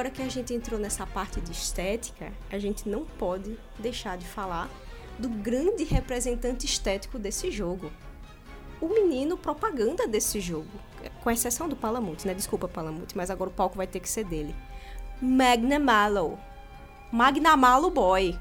Agora 0.00 0.10
que 0.10 0.22
a 0.22 0.28
gente 0.30 0.54
entrou 0.54 0.80
nessa 0.80 1.06
parte 1.06 1.42
de 1.42 1.52
estética, 1.52 2.32
a 2.50 2.58
gente 2.58 2.88
não 2.88 3.04
pode 3.04 3.58
deixar 3.78 4.16
de 4.16 4.26
falar 4.26 4.70
do 5.18 5.28
grande 5.28 5.84
representante 5.84 6.64
estético 6.64 7.18
desse 7.18 7.50
jogo. 7.50 7.92
O 8.80 8.88
menino 8.88 9.36
propaganda 9.36 10.08
desse 10.08 10.40
jogo. 10.40 10.70
Com 11.22 11.30
exceção 11.30 11.68
do 11.68 11.76
Palamute, 11.76 12.26
né? 12.26 12.32
Desculpa, 12.32 12.66
Palamute, 12.66 13.14
mas 13.14 13.30
agora 13.30 13.50
o 13.50 13.52
palco 13.52 13.76
vai 13.76 13.86
ter 13.86 14.00
que 14.00 14.08
ser 14.08 14.24
dele. 14.24 14.54
Magna 15.20 15.78
Mallow. 15.78 16.38
Magna 17.12 17.54
Mallow 17.54 17.90
Boy. 17.90 18.38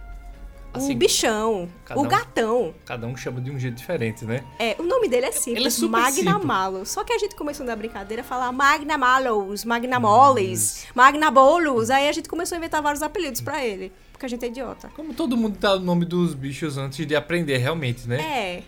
Assim, 0.72 0.94
o 0.94 0.98
bichão. 0.98 1.70
O 1.96 2.02
um- 2.02 2.08
gato. 2.08 2.74
Cada 2.86 3.08
um 3.08 3.18
chama 3.18 3.42
de 3.42 3.50
um 3.50 3.58
jeito 3.58 3.76
diferente, 3.76 4.24
né? 4.24 4.44
É, 4.60 4.76
o 4.78 4.84
nome 4.84 5.08
dele 5.10 5.26
é 5.26 5.32
simples, 5.32 5.58
Ele 5.58 5.68
é 5.68 5.72
super 5.72 6.00
Magna 6.00 6.32
simples. 6.32 6.46
Mallow. 6.46 6.86
Só 6.86 7.04
que 7.04 7.12
a 7.12 7.18
gente 7.18 7.36
começou 7.36 7.66
na 7.66 7.76
brincadeira 7.76 8.22
a 8.22 8.26
falar 8.26 8.52
Magna 8.52 8.98
Mallows, 8.98 9.66
Magna 9.66 10.00
Moles, 10.00 10.86
Magna 10.94 11.32
Bolos. 11.32 11.90
Aí 11.90 12.08
a 12.08 12.12
gente 12.12 12.30
começou 12.30 12.56
a 12.56 12.60
inventar 12.60 12.82
vários 12.82 13.02
apelidos 13.02 13.42
pra 13.42 13.66
ele, 13.66 13.92
porque 14.12 14.26
a 14.26 14.30
gente 14.30 14.46
é 14.46 14.48
idiota. 14.48 14.92
Como 14.96 15.14
todo 15.14 15.36
mundo 15.36 15.58
dá 15.58 15.76
o 15.76 15.80
nome 15.80 16.06
dos 16.06 16.34
bichos 16.36 16.78
antes 16.78 17.06
de 17.06 17.16
aprender 17.16 17.58
realmente, 17.58 18.08
né? 18.08 18.22
É. 18.22 18.64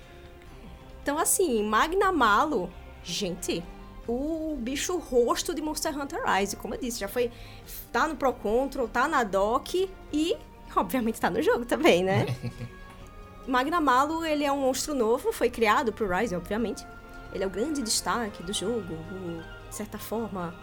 Então 1.04 1.20
assim, 1.20 1.64
Magna 1.64 2.12
Malo, 2.12 2.70
gente, 3.04 3.64
o 4.08 4.58
bicho 4.60 4.98
rosto 4.98 5.54
de 5.54 5.62
Monster 5.62 5.98
Hunter 5.98 6.20
Rise, 6.26 6.56
como 6.56 6.74
eu 6.74 6.80
disse, 6.80 7.00
já 7.00 7.08
foi 7.08 7.32
tá 7.92 8.08
no 8.08 8.16
Pro 8.16 8.34
Control, 8.34 8.88
tá 8.88 9.08
na 9.08 9.24
dock 9.24 9.90
e 10.12 10.36
obviamente 10.76 11.20
tá 11.20 11.30
no 11.30 11.42
jogo 11.42 11.66
também, 11.66 12.04
né? 12.04 12.26
Magna 13.48 13.82
Malo, 13.82 14.24
ele 14.26 14.44
é 14.44 14.52
um 14.52 14.60
monstro 14.62 14.94
novo, 14.94 15.32
foi 15.34 15.50
criado 15.50 15.92
pro 15.92 16.08
Rise, 16.08 16.36
obviamente. 16.36 16.86
Ele 17.34 17.44
é 17.44 17.48
o 17.48 17.50
grande 17.50 17.82
destaque 17.82 18.44
do 18.44 18.54
jogo, 18.54 18.94
o- 18.94 19.42
de 19.70 19.76
certa 19.76 19.98
forma. 19.98 20.54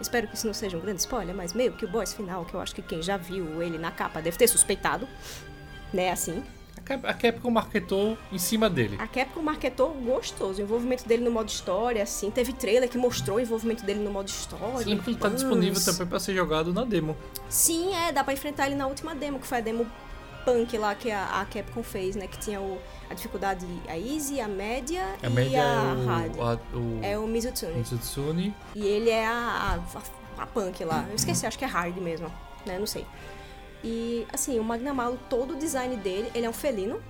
Espero 0.00 0.28
que 0.28 0.34
isso 0.34 0.46
não 0.46 0.54
seja 0.54 0.76
um 0.76 0.80
grande 0.80 1.00
spoiler, 1.00 1.34
mas 1.34 1.52
meio 1.52 1.72
que 1.72 1.84
o 1.84 1.88
boss 1.88 2.12
final, 2.14 2.44
que 2.44 2.54
eu 2.54 2.60
acho 2.60 2.74
que 2.74 2.82
quem 2.82 3.02
já 3.02 3.16
viu 3.16 3.62
ele 3.62 3.78
na 3.78 3.90
capa 3.90 4.20
deve 4.22 4.36
ter 4.38 4.46
suspeitado, 4.48 5.06
né, 5.92 6.10
assim. 6.10 6.42
A 6.76 6.80
Cap- 6.80 7.06
A 7.06 7.14
Capcom 7.14 7.50
marketou 7.50 8.16
em 8.32 8.38
cima 8.38 8.68
dele. 8.70 8.96
A 8.98 9.06
Capcom 9.06 9.42
marketou 9.42 9.90
gostoso, 9.94 10.60
o 10.60 10.62
envolvimento 10.64 11.06
dele 11.06 11.22
no 11.24 11.30
modo 11.30 11.48
história, 11.48 12.02
assim. 12.02 12.30
Teve 12.30 12.52
trailer 12.52 12.88
que 12.88 12.98
mostrou 12.98 13.36
o 13.36 13.40
envolvimento 13.40 13.84
dele 13.84 14.00
no 14.00 14.10
modo 14.10 14.28
história. 14.28 14.84
Sim, 14.84 14.96
porque 14.96 15.10
ele 15.10 15.18
tá 15.18 15.28
disponível 15.28 15.82
também 15.84 16.06
pra 16.06 16.18
ser 16.20 16.34
jogado 16.34 16.72
na 16.72 16.84
demo. 16.84 17.16
Sim, 17.48 17.94
é, 17.94 18.12
dá 18.12 18.24
pra 18.24 18.32
enfrentar 18.32 18.66
ele 18.66 18.74
na 18.76 18.86
última 18.86 19.14
demo, 19.14 19.38
que 19.38 19.46
foi 19.46 19.58
a 19.58 19.60
demo 19.60 19.86
punk 20.44 20.76
lá 20.78 20.94
que 20.94 21.10
a, 21.10 21.40
a 21.40 21.44
Capcom 21.44 21.82
fez, 21.82 22.16
né? 22.16 22.26
Que 22.26 22.38
tinha 22.38 22.60
o, 22.60 22.78
a 23.10 23.14
dificuldade, 23.14 23.66
a 23.86 23.98
easy, 23.98 24.40
a 24.40 24.48
média 24.48 25.04
A 25.22 25.26
e 25.26 25.30
média 25.30 25.62
a 25.62 26.00
é 26.00 26.04
hard. 26.06 26.36
o, 26.36 26.42
a, 26.42 26.54
o, 26.74 27.00
É 27.02 27.18
o 27.18 27.26
Mizutsune. 27.26 27.74
Mitsutsune. 27.74 28.54
E 28.74 28.86
ele 28.86 29.10
é 29.10 29.26
a, 29.26 29.78
a, 30.38 30.42
a 30.42 30.46
punk 30.46 30.82
lá. 30.84 31.04
Eu 31.08 31.14
esqueci, 31.16 31.46
acho 31.46 31.58
que 31.58 31.64
é 31.64 31.68
hard 31.68 31.96
mesmo, 31.98 32.32
né? 32.64 32.78
Não 32.78 32.86
sei. 32.86 33.04
E, 33.82 34.26
assim, 34.32 34.58
o 34.58 34.64
Magnamalo, 34.64 35.18
todo 35.28 35.54
o 35.54 35.56
design 35.56 35.96
dele, 35.96 36.30
ele 36.34 36.46
é 36.46 36.50
um 36.50 36.52
felino 36.52 37.00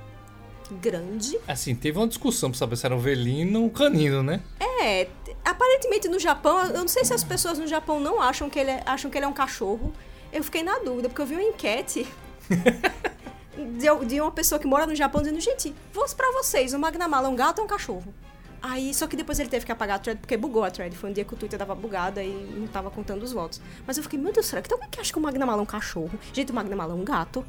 grande. 0.70 1.38
Assim, 1.48 1.74
teve 1.74 1.98
uma 1.98 2.06
discussão 2.06 2.50
pra 2.50 2.58
saber 2.58 2.76
se 2.76 2.86
era 2.86 2.94
um 2.94 2.98
velino 2.98 3.60
ou 3.60 3.66
um 3.66 3.70
canino, 3.70 4.22
né? 4.22 4.40
É, 4.80 5.08
aparentemente 5.44 6.08
no 6.08 6.18
Japão, 6.18 6.64
eu 6.66 6.80
não 6.80 6.88
sei 6.88 7.04
se 7.04 7.12
as 7.12 7.24
pessoas 7.24 7.58
no 7.58 7.66
Japão 7.66 7.98
não 7.98 8.20
acham 8.20 8.48
que 8.48 8.58
ele 8.58 8.70
é, 8.70 8.82
acham 8.86 9.10
que 9.10 9.18
ele 9.18 9.24
é 9.24 9.28
um 9.28 9.32
cachorro. 9.32 9.92
Eu 10.32 10.44
fiquei 10.44 10.62
na 10.62 10.78
dúvida, 10.78 11.08
porque 11.08 11.22
eu 11.22 11.26
vi 11.26 11.34
uma 11.34 11.42
enquete 11.42 12.06
de, 13.56 14.06
de 14.06 14.20
uma 14.20 14.30
pessoa 14.30 14.58
que 14.58 14.66
mora 14.66 14.86
no 14.86 14.94
Japão 14.94 15.22
dizendo, 15.22 15.40
gente, 15.40 15.74
vou 15.92 16.06
pra 16.14 16.30
vocês, 16.32 16.72
o 16.72 16.78
Magnamala 16.78 17.26
é 17.26 17.30
um 17.30 17.36
gato 17.36 17.58
ou 17.58 17.64
um 17.64 17.68
cachorro? 17.68 18.14
Aí, 18.62 18.92
só 18.92 19.06
que 19.06 19.16
depois 19.16 19.38
ele 19.38 19.48
teve 19.48 19.64
que 19.64 19.72
apagar 19.72 19.96
a 19.96 19.98
thread, 19.98 20.20
porque 20.20 20.36
bugou 20.36 20.64
a 20.64 20.70
thread. 20.70 20.94
Foi 20.96 21.10
um 21.10 21.12
dia 21.12 21.24
que 21.24 21.32
o 21.32 21.36
Twitter 21.36 21.58
tava 21.58 21.74
bugado 21.74 22.20
e 22.20 22.28
não 22.56 22.66
tava 22.66 22.90
contando 22.90 23.22
os 23.22 23.32
votos. 23.32 23.60
Mas 23.86 23.96
eu 23.96 24.02
fiquei, 24.02 24.18
meu 24.18 24.32
Deus, 24.32 24.46
será 24.46 24.60
que 24.60 24.68
tem 24.68 24.76
alguém 24.76 24.90
que 24.90 25.00
acha 25.00 25.12
que 25.12 25.18
o 25.18 25.22
Magnamala 25.22 25.60
é 25.60 25.62
um 25.62 25.66
cachorro? 25.66 26.10
Gente, 26.32 26.52
o 26.52 26.54
Magnamala 26.54 26.92
é 26.92 26.96
um 26.96 27.04
gato. 27.04 27.44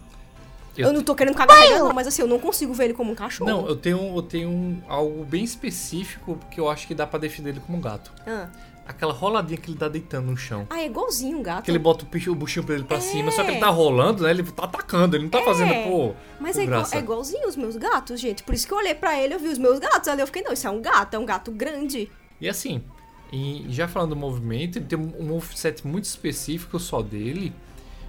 Eu, 0.78 0.93
não 0.93 1.03
tô 1.03 1.14
querendo 1.14 1.36
cagar 1.36 1.57
não, 1.70 1.93
mas 1.93 2.07
assim, 2.07 2.22
eu 2.22 2.28
não 2.28 2.39
consigo 2.39 2.74
ver 2.74 2.86
ele 2.86 2.93
como 2.93 3.12
um 3.12 3.16
cachorro. 3.16 3.49
Não, 3.49 3.68
eu 3.68 3.76
tenho, 3.76 4.16
eu 4.16 4.22
tenho 4.22 4.82
algo 4.88 5.26
bem 5.26 5.43
específico 5.43 6.39
que 6.49 6.59
eu 6.59 6.70
acho 6.70 6.88
que 6.88 6.95
dá 6.95 7.05
pra 7.05 7.20
definir 7.20 7.49
ele 7.49 7.59
como 7.59 7.78
um 7.78 7.82
gato. 7.82 8.12
Ah, 8.26 8.49
Aquela 8.86 9.14
roladinha 9.14 9.58
que 9.60 9.70
ele 9.70 9.78
tá 9.78 9.88
deitando 9.88 10.26
no 10.32 10.36
chão. 10.38 10.66
Ah, 10.70 10.82
é 10.82 10.86
igualzinho 10.88 11.38
um 11.38 11.44
gato. 11.44 11.64
Que 11.64 11.72
ele 11.72 11.80
bota 11.80 12.04
o, 12.06 12.32
o 12.32 12.36
buchinho 12.36 12.66
pra 12.66 12.76
ele 12.76 12.84
pra 12.84 12.98
É. 12.98 13.02
cima, 13.02 13.32
só 13.32 13.44
que 13.44 13.52
ele 13.52 13.60
tá 13.60 13.70
rolando, 13.70 14.24
né? 14.24 14.32
Ele 14.32 14.44
tá 14.44 14.64
atacando, 14.64 15.16
ele 15.16 15.24
não 15.24 15.30
tá 15.30 15.42
fazendo 15.44 15.74
por, 15.84 16.16
Mas 16.40 16.58
é, 16.58 16.64
igual, 16.64 16.84
é 16.92 16.98
igualzinho 16.98 17.48
os 17.48 17.56
meus 17.56 17.76
gatos, 17.78 18.20
gente. 18.20 18.44
Por 18.44 18.54
isso 18.56 18.68
que 18.68 18.74
eu 18.74 18.78
olhei 18.78 18.96
pra 18.96 19.18
ele, 19.20 19.34
eu 19.36 19.40
vi 19.40 19.48
os 19.50 19.58
meus 19.60 19.80
gatos 19.80 20.08
ali. 20.08 20.22
Eu 20.22 20.28
fiquei, 20.28 20.42
não, 20.42 20.52
isso 20.52 20.68
é 20.68 20.70
um 20.70 20.82
gato, 20.82 21.14
é 21.14 21.20
um 21.20 21.26
gato 21.26 21.52
grande. 21.52 22.10
E 22.40 22.50
assim, 22.50 22.84
e 23.32 23.66
já 23.70 23.88
falando 23.88 24.10
do 24.10 24.16
movimento, 24.16 24.78
ele 24.80 24.86
tem 24.86 24.98
um 25.00 25.24
moveset 25.26 25.86
muito 25.88 26.06
específico 26.06 26.78
só 26.80 27.02
dele, 27.02 27.54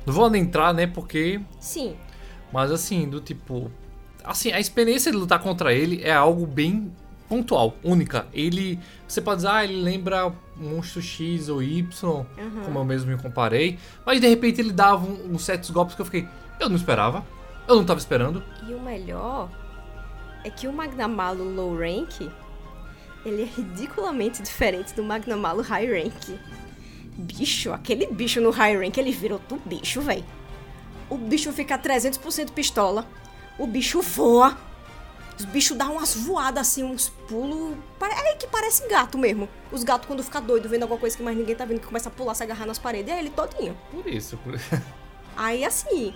Não 0.07 0.13
vou 0.13 0.35
entrar, 0.35 0.73
né? 0.75 0.87
Porque. 0.87 1.41
Sim. 1.61 1.95
Mas 2.53 2.73
assim, 2.73 3.09
do 3.09 3.21
tipo. 3.21 3.71
Assim, 4.25 4.53
a 4.53 4.59
experiência 4.59 5.13
de 5.13 5.19
lutar 5.19 5.39
contra 5.41 5.73
ele 5.73 6.03
é 6.03 6.13
algo 6.13 6.47
bem 6.47 6.93
pontual, 7.37 7.75
única. 7.83 8.27
Ele. 8.35 8.79
Você 9.09 9.23
pode 9.23 9.37
dizer, 9.37 9.49
ah, 9.49 9.65
ele 9.65 9.81
lembra 9.81 10.31
monstro 10.55 11.01
X 11.01 11.49
ou 11.49 11.63
Y, 11.63 11.87
como 12.65 12.79
eu 12.79 12.85
mesmo 12.85 13.11
me 13.11 13.17
comparei. 13.17 13.79
Mas 14.05 14.21
de 14.21 14.29
repente 14.29 14.61
ele 14.61 14.71
dava 14.73 15.07
um- 15.07 15.33
uns 15.35 15.43
certos 15.45 15.71
golpes 15.71 15.95
que 15.95 16.03
eu 16.03 16.05
fiquei. 16.05 16.29
Eu 16.61 16.69
não 16.69 16.77
esperava. 16.77 17.25
Eu 17.67 17.77
não 17.77 17.85
tava 17.85 17.99
esperando. 17.99 18.43
E 18.69 18.75
o 18.75 18.81
melhor 18.81 19.49
é 20.45 20.51
que 20.51 20.69
o 20.69 20.73
Magnamalo 20.75 21.43
Low 21.43 21.75
Rank, 21.75 22.29
ele 23.25 23.43
é 23.43 23.47
ridiculamente 23.47 24.43
diferente 24.43 24.95
do 24.95 25.03
Magnamalo 25.03 25.63
High 25.63 25.87
Rank. 25.87 26.39
Bicho, 27.17 27.73
aquele 27.73 28.07
bicho 28.09 28.41
no 28.43 28.51
High 28.51 28.77
Rank, 28.77 28.99
ele 28.99 29.11
vira 29.13 29.35
outro 29.35 29.59
bicho, 29.65 30.03
velho. 30.03 30.25
O 31.09 31.17
bicho 31.17 31.51
fica 31.53 31.79
300% 31.79 32.51
pistola. 32.53 33.07
O 33.59 33.67
bicho 33.67 34.03
voa. 34.03 34.57
Os 35.39 35.45
bichos 35.45 35.77
dão 35.77 35.95
umas 35.95 36.15
voadas 36.15 36.69
assim, 36.69 36.85
uns 36.85 37.09
pulos. 37.29 37.77
É 38.01 38.35
que 38.35 38.47
parece 38.47 38.87
gato 38.89 39.17
mesmo. 39.19 39.49
Os 39.71 39.83
gatos, 39.83 40.07
quando 40.07 40.23
ficam 40.23 40.43
doidos, 40.43 40.71
vendo 40.71 40.83
alguma 40.83 41.01
coisa 41.01 41.17
que 41.17 41.23
mais 41.23 41.37
ninguém 41.37 41.55
tá 41.55 41.65
vendo, 41.65 41.81
que 41.81 41.87
começa 41.87 42.09
a 42.09 42.13
pular, 42.13 42.35
se 42.35 42.43
agarrar 42.43 42.67
nas 42.67 42.79
paredes, 42.79 43.13
é 43.13 43.19
ele 43.19 43.31
todinho. 43.31 43.77
Por 43.91 44.07
isso. 44.07 44.37
Por... 44.39 44.59
Aí 45.37 45.65
assim, 45.65 46.15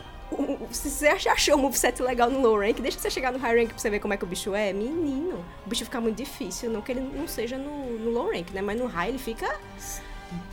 se 0.71 0.91
você 0.91 1.09
achou 1.29 1.55
o 1.55 1.59
moveset 1.59 2.03
legal 2.03 2.31
no 2.31 2.41
low 2.41 2.59
rank, 2.59 2.81
deixa 2.81 2.99
você 2.99 3.11
chegar 3.11 3.33
no 3.33 3.39
high 3.39 3.57
rank 3.57 3.69
pra 3.69 3.79
você 3.79 3.89
ver 3.89 4.01
como 4.01 4.13
é 4.13 4.17
que 4.17 4.25
o 4.25 4.27
bicho 4.27 4.55
é. 4.55 4.73
Menino, 4.73 5.45
o 5.65 5.69
bicho 5.69 5.85
fica 5.85 6.01
muito 6.01 6.17
difícil. 6.17 6.71
Não 6.71 6.83
que 6.83 6.93
ele 6.93 7.01
não 7.01 7.29
seja 7.29 7.57
no, 7.57 7.99
no 7.99 8.11
low 8.11 8.31
rank, 8.31 8.51
né? 8.51 8.61
Mas 8.61 8.79
no 8.79 8.87
high 8.87 9.09
ele 9.09 9.19
fica 9.19 9.59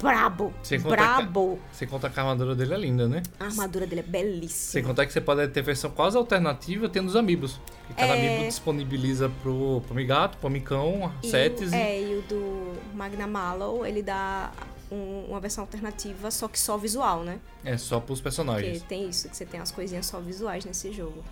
brabo. 0.01 0.53
Sem 0.63 0.79
contar 0.81 0.95
que- 1.17 1.23
brabo. 1.23 1.59
Sem 1.71 1.87
contar 1.87 2.09
que 2.09 2.19
a 2.19 2.23
armadura 2.23 2.55
dele 2.55 2.73
é 2.73 2.77
linda, 2.77 3.07
né? 3.07 3.23
A 3.39 3.45
armadura 3.45 3.85
dele 3.87 4.01
é 4.01 4.03
belíssima. 4.03 4.71
Sem 4.71 4.83
contar 4.83 5.05
que 5.05 5.13
você 5.13 5.21
pode 5.21 5.47
ter 5.49 5.61
versão 5.61 5.89
quase 5.91 6.17
alternativa 6.17 6.87
tendo 6.89 7.07
os 7.07 7.15
amigos. 7.15 7.59
Que 7.87 7.93
cada 7.93 8.15
É. 8.15 8.27
amigo 8.35 8.47
disponibiliza 8.47 9.29
pro, 9.41 9.81
pro 9.85 9.95
Migato, 9.95 10.37
pro 10.37 10.47
Amicão, 10.47 11.11
E 11.21 11.27
e. 11.29 11.75
é, 11.75 12.01
e 12.01 12.15
o 12.17 12.21
do 12.23 12.73
Magna 12.93 13.27
Mallow, 13.27 13.85
ele 13.85 14.01
dá 14.01 14.51
um- 14.91 15.25
uma 15.29 15.39
versão 15.39 15.63
alternativa, 15.63 16.29
só 16.31 16.47
que 16.47 16.59
só 16.59 16.77
visual, 16.77 17.23
né? 17.23 17.39
É 17.65 17.77
só 17.77 17.99
pros 17.99 18.19
Porque 18.19 18.23
personagens. 18.23 18.83
tem 18.83 19.09
isso, 19.09 19.27
que 19.29 19.35
você 19.35 19.45
tem 19.45 19.59
as 19.59 19.71
coisinhas 19.71 20.05
só 20.05 20.19
visuais 20.19 20.63
nesse 20.65 20.91
jogo. 20.93 21.23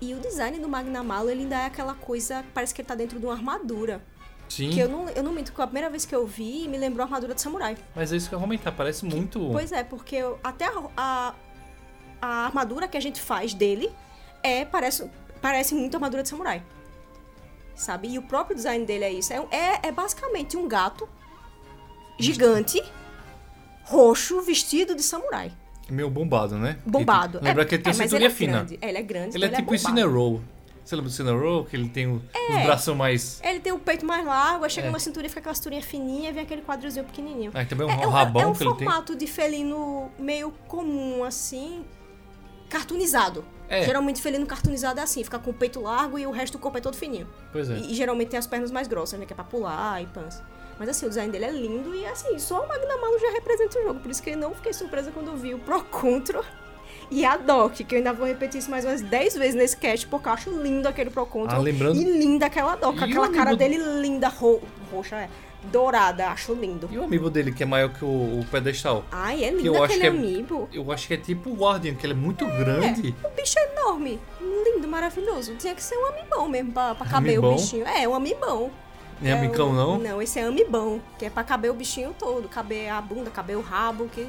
E 0.00 0.12
o 0.12 0.18
design 0.20 0.58
do 0.58 0.68
Magna 0.68 1.02
Mallow, 1.02 1.30
ele 1.30 1.42
ainda 1.42 1.56
é 1.56 1.66
aquela 1.66 1.94
coisa, 1.94 2.44
parece 2.52 2.74
que 2.74 2.80
ele 2.82 2.88
tá 2.88 2.94
dentro 2.94 3.18
de 3.18 3.24
uma 3.24 3.34
armadura. 3.34 4.02
Sim, 4.48 4.70
Que 4.70 4.78
eu 4.80 4.88
não, 4.88 5.08
eu 5.08 5.22
não 5.22 5.32
minto, 5.32 5.52
que 5.52 5.60
a 5.60 5.66
primeira 5.66 5.90
vez 5.90 6.04
que 6.04 6.14
eu 6.14 6.26
vi, 6.26 6.68
me 6.68 6.76
lembrou 6.78 7.02
a 7.02 7.06
armadura 7.06 7.34
de 7.34 7.40
samurai. 7.40 7.76
mas 7.94 8.12
é 8.12 8.16
isso 8.16 8.28
que 8.28 8.34
eu 8.34 8.38
ia 8.38 8.42
comentar, 8.42 8.72
parece 8.72 9.04
muito. 9.04 9.48
Pois 9.50 9.72
é, 9.72 9.82
porque 9.82 10.16
eu- 10.16 10.38
até 10.44 10.66
a, 10.66 10.82
a, 10.96 11.34
a 12.20 12.28
armadura 12.46 12.86
que 12.86 12.96
a 12.96 13.00
gente 13.00 13.20
faz 13.20 13.52
dele 13.54 13.90
é 14.42 14.64
parece, 14.64 15.10
parece 15.40 15.74
muito 15.74 15.94
a 15.94 15.96
armadura 15.98 16.22
de 16.22 16.28
samurai. 16.28 16.62
Sabe? 17.74 18.08
E 18.08 18.18
o 18.18 18.22
próprio 18.22 18.54
design 18.54 18.84
dele 18.86 19.04
é 19.04 19.12
isso. 19.12 19.32
É, 19.32 19.36
é, 19.50 19.80
é 19.88 19.92
basicamente 19.92 20.56
um 20.56 20.68
gato 20.68 21.08
gigante, 22.20 22.80
roxo, 23.84 24.40
vestido 24.42 24.94
de 24.94 25.02
samurai. 25.02 25.50
Meio 25.90 26.08
bombado, 26.08 26.56
né? 26.56 26.78
Bombado. 26.86 27.40
Lembra 27.42 27.62
é, 27.62 27.66
que 27.66 27.74
ele 27.74 27.82
tem 27.82 27.90
é, 27.90 27.94
cinturinha 27.94 28.16
ele 28.18 28.26
é 28.26 28.30
fina. 28.30 28.66
É, 28.80 28.88
ele 28.88 28.98
é 28.98 29.02
grande, 29.02 29.36
Ele 29.36 29.44
é 29.44 29.48
tipo 29.48 29.74
o 29.74 29.76
bombado. 29.76 29.94
Você 30.84 30.94
lembra 30.96 31.10
do 31.10 31.14
Cinerow? 31.14 31.64
Que 31.64 31.76
ele 31.76 31.88
tem 31.88 32.06
o- 32.06 32.16
os 32.16 32.54
É. 32.56 32.64
braços 32.64 32.94
mais. 32.94 33.40
Ele 33.42 33.58
tem 33.60 33.72
o 33.72 33.78
peito 33.78 34.04
mais 34.04 34.24
largo, 34.26 34.64
aí 34.64 34.70
chega 34.70 34.86
É. 34.86 34.90
uma 34.90 34.98
cinturinha, 34.98 35.28
fica 35.30 35.40
aquela 35.40 35.54
cinturinha 35.54 35.80
fininha 35.82 36.28
e 36.28 36.32
vem 36.32 36.42
aquele 36.42 36.60
quadrilzinho 36.62 37.04
pequenininho. 37.06 37.50
Ah, 37.54 37.62
e 37.62 37.66
também 37.66 37.86
um 37.86 37.90
É, 37.90 38.02
é 38.02 38.06
um- 38.06 38.10
rabão 38.10 38.42
é 38.42 38.46
um 38.46 38.52
que 38.52 38.62
ele 38.62 38.74
tem. 38.74 38.84
formato 38.86 39.16
de 39.16 39.26
felino 39.26 40.10
meio 40.18 40.50
comum, 40.68 41.24
assim, 41.24 41.84
cartoonizado. 42.68 43.44
É. 43.68 43.82
Geralmente 43.82 44.20
felino 44.20 44.44
cartoonizado 44.46 45.00
é 45.00 45.02
assim, 45.02 45.24
fica 45.24 45.38
com 45.38 45.50
o 45.50 45.54
peito 45.54 45.80
largo 45.80 46.18
e 46.18 46.26
o 46.26 46.30
resto 46.30 46.58
do 46.58 46.60
corpo 46.60 46.76
é 46.76 46.80
todo 46.80 46.96
fininho. 46.96 47.26
Pois 47.50 47.70
é. 47.70 47.78
E, 47.78 47.92
e 47.92 47.94
geralmente 47.94 48.28
tem 48.28 48.38
as 48.38 48.46
pernas 48.46 48.70
mais 48.70 48.86
grossas, 48.86 49.18
né, 49.18 49.24
que 49.26 49.32
é 49.32 49.36
pra 49.36 49.44
pular 49.44 50.02
e 50.02 50.06
pans. 50.06 50.42
Mas 50.78 50.88
assim, 50.88 51.06
o 51.06 51.08
design 51.08 51.30
dele 51.32 51.44
é 51.46 51.50
lindo 51.50 51.94
e 51.94 52.04
assim, 52.04 52.38
só 52.38 52.62
o 52.62 52.68
Magnamalo 52.68 53.18
já 53.18 53.30
representa 53.30 53.78
o 53.78 53.82
jogo, 53.84 54.00
por 54.00 54.10
isso 54.10 54.22
que 54.22 54.30
eu 54.30 54.36
não 54.36 54.54
fiquei 54.54 54.72
surpresa 54.72 55.10
quando 55.12 55.28
eu 55.28 55.36
vi 55.36 55.54
o 55.54 55.58
Pro 55.60 55.82
Control 55.84 56.44
e 57.20 57.24
a 57.24 57.36
Doc, 57.36 57.74
que 57.74 57.94
eu 57.94 57.98
ainda 57.98 58.12
vou 58.12 58.26
repetir 58.26 58.58
isso 58.58 58.70
mais 58.70 58.84
umas 58.84 59.00
10 59.00 59.34
vezes 59.36 59.54
nesse 59.54 59.76
cast, 59.76 60.06
porque 60.06 60.28
eu 60.28 60.32
acho 60.32 60.50
lindo 60.50 60.88
aquele 60.88 61.10
Pro 61.10 61.24
Control 61.26 61.58
Ah, 61.58 61.62
lembrando- 61.62 62.00
e 62.00 62.04
linda 62.04 62.46
aquela 62.46 62.74
Doc, 62.76 62.96
E 63.00 63.04
aquela 63.04 63.28
cara 63.28 63.50
amigo- 63.50 63.56
dele 63.56 63.78
linda, 64.00 64.28
ro... 64.28 64.60
roxa, 64.92 65.16
é, 65.16 65.28
dourada, 65.70 66.26
acho 66.28 66.52
lindo. 66.54 66.88
E 66.92 66.98
o 66.98 67.04
amiibo 67.04 67.30
dele, 67.30 67.50
que 67.52 67.62
é 67.62 67.66
maior 67.66 67.88
que 67.90 68.04
o, 68.04 68.08
o 68.40 68.46
pedestal? 68.50 69.04
Ai, 69.10 69.44
é 69.44 69.48
Que 69.48 69.54
eu 69.66 69.72
lindo 69.72 69.74
acho 69.76 69.84
aquele 69.84 70.00
que 70.00 70.06
é- 70.06 70.10
amiibo. 70.10 70.68
Eu 70.72 70.92
acho 70.92 71.06
que 71.08 71.14
é 71.14 71.16
tipo 71.16 71.50
o 71.50 71.54
Guardian, 71.54 71.94
que 71.94 72.04
ele 72.04 72.12
é 72.12 72.16
muito 72.16 72.44
grande. 72.46 73.14
O 73.24 73.28
bicho 73.30 73.58
é 73.58 73.72
enorme, 73.72 74.20
lindo, 74.40 74.86
maravilhoso. 74.88 75.54
Tinha 75.56 75.74
que 75.74 75.82
ser 75.82 75.96
um 75.96 76.06
amibão 76.06 76.48
mesmo 76.48 76.72
pra, 76.72 76.94
pra 76.94 77.06
caber 77.06 77.32
Amibão? 77.38 77.52
o 77.52 77.54
bichinho. 77.54 77.86
É, 77.86 78.06
um 78.08 78.14
amibão. 78.14 78.70
Nem 79.22 79.32
É 79.32 79.38
amicão, 79.38 79.70
o- 79.70 79.72
não? 79.72 79.98
Não, 79.98 80.20
esse 80.20 80.38
é 80.38 80.42
amibão, 80.42 81.00
que 81.18 81.24
é 81.26 81.30
pra 81.30 81.44
caber 81.44 81.70
o 81.70 81.74
bichinho 81.74 82.14
todo, 82.18 82.48
caber 82.48 82.90
a 82.90 83.00
bunda, 83.00 83.30
caber 83.30 83.56
o 83.56 83.60
rabo, 83.62 84.06
que 84.12 84.26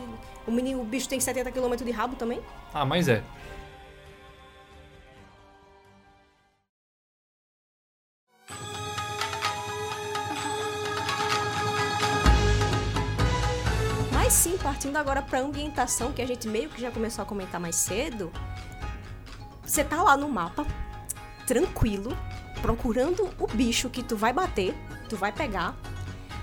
o 0.48 0.52
menino, 0.52 0.82
o 0.82 0.86
bicho 0.86 1.10
tem 1.10 1.20
70 1.20 1.52
km 1.52 1.76
de 1.76 1.92
rabo 1.92 2.16
também. 2.16 2.42
Ah, 2.74 2.86
mas 2.86 3.08
é. 3.08 3.24
Mas 14.12 14.34
sim, 14.34 14.58
partindo 14.58 14.98
agora 14.98 15.22
pra 15.22 15.40
ambientação, 15.40 16.12
que 16.12 16.22
a 16.22 16.28
gente 16.28 16.48
meio 16.48 16.70
que 16.70 16.82
já 16.82 16.92
começou 16.92 17.24
a 17.24 17.26
comentar 17.26 17.60
mais 17.60 17.76
cedo. 17.76 18.32
Você 19.64 19.84
tá 19.84 20.02
lá 20.04 20.16
no 20.16 20.30
mapa, 20.30 20.66
tranquilo, 21.48 22.16
procurando 22.62 23.30
o 23.40 23.48
bicho 23.48 23.90
que 23.90 24.04
tu 24.04 24.16
vai 24.16 24.32
bater, 24.32 24.76
tu 25.10 25.16
vai 25.16 25.32
pegar. 25.32 25.76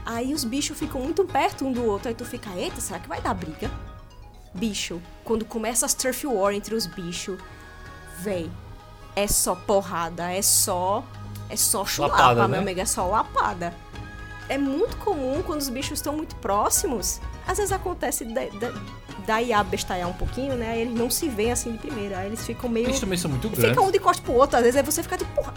Aí 0.04 0.34
os 0.34 0.42
bichos 0.42 0.76
ficam 0.76 1.00
muito 1.00 1.24
perto 1.24 1.64
um 1.64 1.72
do 1.72 1.84
outro, 1.84 2.08
aí 2.08 2.14
tu 2.14 2.24
fica, 2.24 2.50
eita, 2.56 2.80
será 2.80 2.98
que 2.98 3.08
vai 3.08 3.20
dar 3.20 3.34
briga? 3.34 3.70
Bicho, 4.54 5.00
quando 5.24 5.44
começa 5.44 5.86
as 5.86 5.94
turf 5.94 6.26
war 6.26 6.52
entre 6.52 6.74
os 6.74 6.86
bichos, 6.86 7.38
véi, 8.18 8.50
é 9.16 9.26
só 9.26 9.54
porrada, 9.54 10.30
é 10.30 10.42
só. 10.42 11.04
É 11.48 11.56
só 11.56 11.84
chulapa, 11.84 12.16
Lapada, 12.16 12.40
meu 12.42 12.48
né? 12.48 12.58
amigo, 12.58 12.80
é 12.80 12.84
só 12.86 13.06
lapada. 13.06 13.74
É 14.48 14.56
muito 14.56 14.96
comum 14.98 15.42
quando 15.42 15.60
os 15.60 15.68
bichos 15.68 15.98
estão 15.98 16.14
muito 16.14 16.34
próximos. 16.36 17.20
Às 17.46 17.58
vezes 17.58 17.72
acontece 17.72 18.24
da, 18.24 18.42
da, 18.46 18.72
da 19.26 19.42
IA 19.42 19.62
bestalhar 19.62 20.08
um 20.08 20.12
pouquinho, 20.14 20.54
né? 20.54 20.70
Aí 20.72 20.80
eles 20.82 20.94
não 20.94 21.10
se 21.10 21.28
veem 21.28 21.52
assim 21.52 21.72
de 21.72 21.78
primeira. 21.78 22.18
Aí 22.18 22.26
eles 22.26 22.44
ficam 22.44 22.70
meio. 22.70 22.86
Eles 22.86 23.00
também 23.00 23.18
são 23.18 23.30
muito 23.30 23.48
grandes. 23.48 23.70
Fica 23.70 23.82
um 23.82 23.90
de 23.90 23.98
costas 23.98 24.24
pro 24.24 24.34
outro, 24.34 24.56
às 24.56 24.62
vezes 24.62 24.76
aí 24.76 24.82
você 24.82 25.02
fica 25.02 25.18
tipo, 25.18 25.30
porra, 25.34 25.52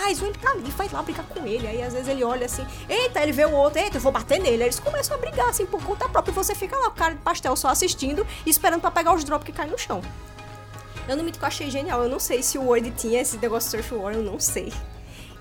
olha 0.00 0.08
pra 0.08 0.10
trás, 0.10 0.22
ou 0.22 0.28
ele 0.28 0.38
tá 0.38 0.50
ali, 0.50 0.70
vai 0.70 0.88
lá 0.88 1.02
brigar 1.02 1.26
com 1.26 1.46
ele. 1.46 1.66
Aí 1.66 1.82
às 1.82 1.92
vezes 1.92 2.08
ele 2.08 2.24
olha 2.24 2.46
assim, 2.46 2.66
eita, 2.88 3.20
ele 3.20 3.32
vê 3.32 3.44
o 3.44 3.52
outro, 3.52 3.80
eita, 3.80 3.96
eu 3.98 4.00
vou 4.00 4.12
bater 4.12 4.40
nele. 4.40 4.62
Aí 4.62 4.68
eles 4.68 4.80
começam 4.80 5.16
a 5.16 5.20
brigar 5.20 5.48
assim 5.48 5.66
por 5.66 5.82
conta 5.82 6.08
própria 6.08 6.32
e 6.32 6.34
você 6.34 6.54
fica 6.54 6.76
lá, 6.76 6.88
o 6.88 6.92
cara 6.92 7.14
de 7.14 7.20
pastel 7.20 7.54
só 7.56 7.68
assistindo 7.68 8.26
e 8.44 8.50
esperando 8.50 8.80
pra 8.80 8.90
pegar 8.90 9.14
os 9.14 9.24
drops 9.24 9.44
que 9.44 9.52
caem 9.52 9.70
no 9.70 9.78
chão. 9.78 10.02
Eu 11.08 11.16
não 11.16 11.24
me 11.24 11.30
eu 11.30 11.46
achei 11.46 11.70
genial, 11.70 12.02
eu 12.02 12.08
não 12.08 12.20
sei 12.20 12.42
se 12.42 12.56
o 12.58 12.62
Word 12.62 12.90
tinha 12.92 13.20
esse 13.20 13.36
negócio 13.38 13.70
de 13.70 13.82
Surf 13.84 13.94
War, 13.94 14.14
eu 14.14 14.22
não 14.22 14.38
sei. 14.38 14.72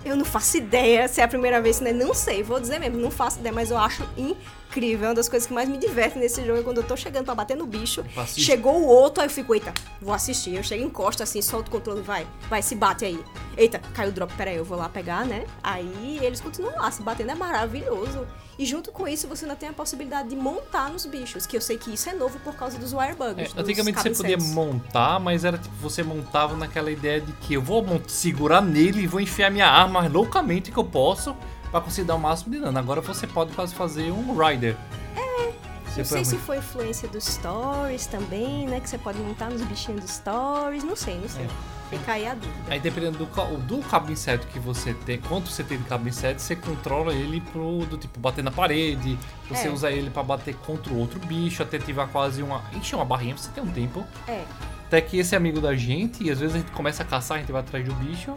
Eu 0.03 0.15
não 0.15 0.25
faço 0.25 0.57
ideia 0.57 1.07
se 1.07 1.19
é 1.19 1.23
a 1.23 1.27
primeira 1.27 1.61
vez, 1.61 1.79
né? 1.81 1.91
Não 1.91 2.13
sei, 2.13 2.41
vou 2.41 2.59
dizer 2.59 2.79
mesmo, 2.79 2.97
não 2.97 3.11
faço 3.11 3.39
ideia, 3.39 3.53
mas 3.53 3.69
eu 3.69 3.77
acho 3.77 4.03
incrível. 4.17 4.58
É 4.75 5.05
uma 5.07 5.15
das 5.15 5.27
coisas 5.27 5.47
que 5.47 5.53
mais 5.53 5.67
me 5.67 5.77
diverte 5.77 6.17
nesse 6.17 6.45
jogo 6.45 6.59
é 6.59 6.63
quando 6.63 6.77
eu 6.77 6.83
tô 6.83 6.95
chegando 6.95 7.25
pra 7.25 7.33
bater 7.33 7.57
no 7.57 7.65
bicho. 7.65 8.05
Assiste. 8.15 8.41
Chegou 8.41 8.79
o 8.79 8.85
outro, 8.85 9.21
aí 9.21 9.27
eu 9.27 9.31
fico, 9.31 9.53
eita, 9.53 9.73
vou 9.99 10.13
assistir. 10.13 10.55
Eu 10.55 10.63
chego, 10.63 10.83
encosto 10.83 11.23
assim, 11.23 11.41
solto 11.41 11.69
o 11.69 11.71
controle, 11.71 12.01
vai, 12.01 12.27
vai, 12.49 12.61
se 12.61 12.75
bate 12.75 13.03
aí. 13.03 13.19
Eita, 13.57 13.79
caiu 13.93 14.09
o 14.09 14.11
drop, 14.13 14.33
peraí, 14.35 14.55
eu 14.55 14.63
vou 14.63 14.77
lá 14.77 14.87
pegar, 14.87 15.25
né? 15.25 15.45
Aí 15.63 16.19
eles 16.21 16.39
continuam 16.39 16.75
lá, 16.75 16.91
se 16.91 17.01
batendo, 17.01 17.31
é 17.31 17.35
maravilhoso. 17.35 18.27
E 18.59 18.65
junto 18.65 18.91
com 18.91 19.07
isso, 19.07 19.27
você 19.27 19.45
ainda 19.45 19.55
tem 19.55 19.69
a 19.69 19.73
possibilidade 19.73 20.29
de 20.29 20.35
montar 20.35 20.89
nos 20.89 21.05
bichos, 21.05 21.45
que 21.45 21.55
eu 21.55 21.61
sei 21.61 21.77
que 21.77 21.93
isso 21.93 22.09
é 22.09 22.13
novo 22.13 22.37
por 22.39 22.53
causa 22.55 22.77
dos 22.77 22.93
wirebugs. 22.93 23.55
É, 23.55 23.59
antigamente 23.61 24.01
você 24.01 24.09
podia 24.11 24.37
montar, 24.37 25.17
mas 25.19 25.45
era 25.45 25.57
tipo, 25.57 25.73
você 25.77 26.03
montava 26.03 26.55
naquela 26.57 26.91
ideia 26.91 27.21
de 27.21 27.31
que 27.33 27.53
eu 27.53 27.61
vou 27.61 27.85
segurar 28.07 28.61
nele 28.61 29.03
e 29.03 29.07
vou 29.07 29.21
enfiar 29.21 29.49
minha 29.49 29.67
arma 29.67 30.07
loucamente 30.07 30.71
que 30.71 30.77
eu 30.77 30.83
posso 30.83 31.35
pra 31.71 31.81
conseguir 31.81 32.07
dar 32.07 32.15
o 32.15 32.19
máximo 32.19 32.53
de 32.53 32.59
dano. 32.59 32.77
Agora 32.77 33.01
você 33.01 33.25
pode 33.27 33.53
quase 33.53 33.73
fazer 33.75 34.11
um 34.11 34.35
Rider. 34.37 34.75
É. 35.15 35.51
Não 35.97 36.05
sei 36.05 36.23
se 36.23 36.37
foi 36.37 36.57
influência 36.57 37.07
dos 37.09 37.25
stories 37.25 38.05
também, 38.05 38.67
né? 38.67 38.79
Que 38.79 38.89
você 38.89 38.97
pode 38.97 39.19
montar 39.19 39.49
nos 39.49 39.61
bichinhos 39.63 40.01
dos 40.01 40.11
stories. 40.11 40.83
Não 40.83 40.95
sei, 40.95 41.19
não 41.19 41.27
sei. 41.27 41.45
É. 41.45 41.49
Fica 41.89 42.11
aí 42.13 42.27
a 42.27 42.35
dúvida. 42.35 42.53
Aí 42.69 42.79
dependendo 42.79 43.17
do, 43.17 43.57
do 43.57 43.79
cabo 43.89 44.11
inseto 44.11 44.45
que 44.47 44.59
você 44.59 44.93
tem, 44.93 45.19
quanto 45.19 45.49
você 45.49 45.63
tem 45.63 45.79
de 45.79 45.85
cabo 45.85 46.07
inseto, 46.07 46.39
você 46.39 46.55
controla 46.55 47.11
ele 47.13 47.41
pro 47.41 47.79
do 47.87 47.97
tipo 47.97 48.19
bater 48.19 48.43
na 48.43 48.51
parede, 48.51 49.17
você 49.49 49.67
É. 49.67 49.71
usa 49.71 49.89
ele 49.91 50.11
pra 50.11 50.21
bater 50.21 50.53
contra 50.57 50.93
o 50.93 50.99
outro 50.99 51.19
bicho, 51.21 51.63
até 51.63 51.79
tiver 51.79 52.07
quase 52.09 52.43
uma. 52.43 52.63
encher 52.73 52.95
uma 52.95 53.05
barrinha, 53.05 53.35
você 53.35 53.49
tem 53.49 53.63
um 53.63 53.71
tempo. 53.71 54.05
É. 54.27 54.43
Até 54.85 55.01
que 55.01 55.17
esse 55.17 55.35
amigo 55.35 55.59
da 55.59 55.75
gente, 55.75 56.23
e 56.23 56.29
às 56.29 56.39
vezes 56.39 56.55
a 56.55 56.59
gente 56.59 56.71
começa 56.71 57.01
a 57.01 57.05
caçar, 57.05 57.37
a 57.37 57.39
gente 57.39 57.51
vai 57.51 57.61
atrás 57.61 57.83
do 57.83 57.93
bicho. 57.95 58.33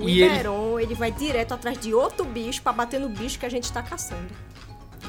O 0.00 0.08
E 0.08 0.22
ele- 0.22 0.34
Iberon, 0.34 0.78
ele... 0.80 0.94
vai 0.94 1.10
direto 1.12 1.52
atrás 1.54 1.78
de 1.78 1.94
outro 1.94 2.24
bicho 2.24 2.62
pra 2.62 2.72
bater 2.72 2.98
no 3.00 3.08
bicho 3.08 3.38
que 3.38 3.46
a 3.46 3.48
gente 3.50 3.72
tá 3.72 3.82
caçando. 3.82 4.28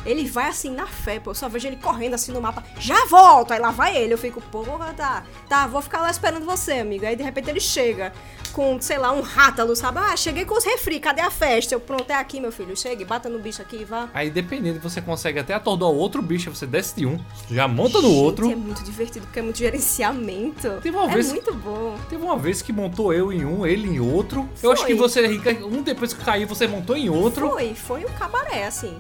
Ele 0.06 0.26
vai 0.28 0.48
assim 0.50 0.70
na 0.70 0.86
fé, 0.86 1.20
pô. 1.20 1.32
Eu 1.32 1.36
só 1.36 1.50
vejo 1.50 1.68
ele 1.68 1.78
correndo 1.78 2.14
assim 2.14 2.32
no 2.32 2.40
mapa. 2.42 2.64
Já 2.80 3.06
volto! 3.06 3.54
Aí 3.54 3.60
lá 3.60 3.72
vai 3.72 3.98
ele. 3.98 4.14
Eu 4.14 4.18
fico, 4.18 4.40
porra, 4.40 4.94
tá. 4.94 5.24
Tá, 5.50 5.66
vou 5.66 5.82
ficar 5.82 6.02
lá 6.02 6.12
esperando 6.12 6.46
você, 6.46 6.74
amigo. 6.74 7.06
Aí 7.06 7.16
de 7.16 7.24
repente 7.24 7.50
ele 7.50 7.60
chega 7.60 8.14
com, 8.56 8.80
sei 8.80 8.98
lá, 8.98 9.12
um 9.12 9.20
rátalo, 9.20 9.76
sabe? 9.76 10.00
Ah, 10.00 10.16
cheguei 10.16 10.46
com 10.46 10.56
os 10.58 10.64
refri, 10.64 10.98
cadê 11.00 11.20
a 11.22 11.30
festa? 11.30 11.76
Eu, 11.76 11.80
pronto, 11.82 12.10
é 12.10 12.14
aqui, 12.16 12.40
meu 12.40 12.54
filho. 12.54 12.76
Chegue, 12.76 13.04
bata 13.04 13.28
no 13.28 13.38
bicho 13.38 13.62
aqui 13.62 13.76
e 13.82 13.84
vá. 13.84 14.08
Aí 14.14 14.30
dependendo, 14.30 14.80
você 14.80 15.02
consegue 15.02 15.38
até 15.40 15.54
atordoar 15.54 15.92
o 15.92 15.96
outro 15.98 16.22
bicho, 16.22 16.50
você 16.56 16.66
desce 16.66 16.96
de 16.96 17.06
um, 17.06 17.20
já 17.52 17.68
monta 17.68 17.98
no 18.02 18.08
Gente, 18.08 18.18
outro. 18.18 18.50
É 18.52 18.56
muito 18.56 18.82
divertido, 18.82 19.26
porque 19.26 19.40
é 19.40 19.42
muito 19.42 19.58
gerenciamento. 19.60 20.70
Teve 20.82 20.96
uma 20.96 21.12
é 21.12 21.14
vez- 21.14 21.30
muito 21.32 21.54
bom. 21.54 21.98
Teve 22.10 22.24
uma 22.24 22.38
vez 22.38 22.62
que 22.62 22.72
montou 22.72 23.14
eu 23.14 23.34
em 23.34 23.44
um, 23.44 23.66
ele 23.66 23.90
em 23.90 24.00
outro. 24.00 24.50
Eu 24.64 24.72
acho 24.72 24.84
Foi. 24.84 24.92
que 24.92 24.98
você, 24.98 25.28
Rica, 25.28 25.52
um 25.66 25.82
depois 25.82 26.14
que 26.14 26.24
caiu, 26.24 26.48
você 26.48 26.66
montou 26.66 26.96
em 26.96 27.10
outro. 27.10 27.50
Foi, 27.50 27.74
foi 27.76 28.06
um 28.06 28.10
cabaré, 28.18 28.66
assim. 28.66 28.98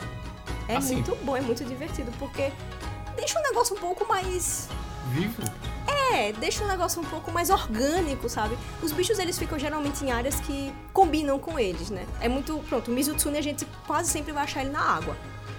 É 0.68 0.76
Assim. 0.78 0.96
muito 0.96 1.16
bom, 1.24 1.38
é 1.38 1.42
muito 1.42 1.64
divertido, 1.64 2.12
porque 2.20 2.52
deixa 3.16 3.40
o 3.40 3.44
negócio 3.44 3.76
um 3.76 3.80
pouco 3.80 4.06
mais. 4.08 4.68
Vivo. 5.12 5.44
É, 6.12 6.32
deixa 6.34 6.64
o 6.64 6.68
negócio 6.68 7.02
um 7.02 7.06
pouco 7.06 7.32
mais 7.32 7.50
orgânico, 7.50 8.30
sabe? 8.30 8.58
Os 8.82 8.92
bichos, 8.92 9.20
eles 9.20 9.38
ficam 9.38 9.60
geralmente 9.60 10.04
em 10.04 10.12
áreas 10.12 10.40
que 10.40 10.74
combinam 10.94 11.38
com 11.38 11.60
eles, 11.60 11.90
né? 11.90 12.06
É 12.22 12.30
muito. 12.30 12.58
Pronto, 12.70 12.90
o 12.90 12.94
Mizutsune 12.94 13.38
a 13.38 13.42
gente 13.42 13.66
quase 13.86 14.10
sempre 14.10 14.32
vai 14.32 14.44
achar 14.44 14.62
ele 14.62 14.72
na 14.72 14.82
água. 14.82 15.16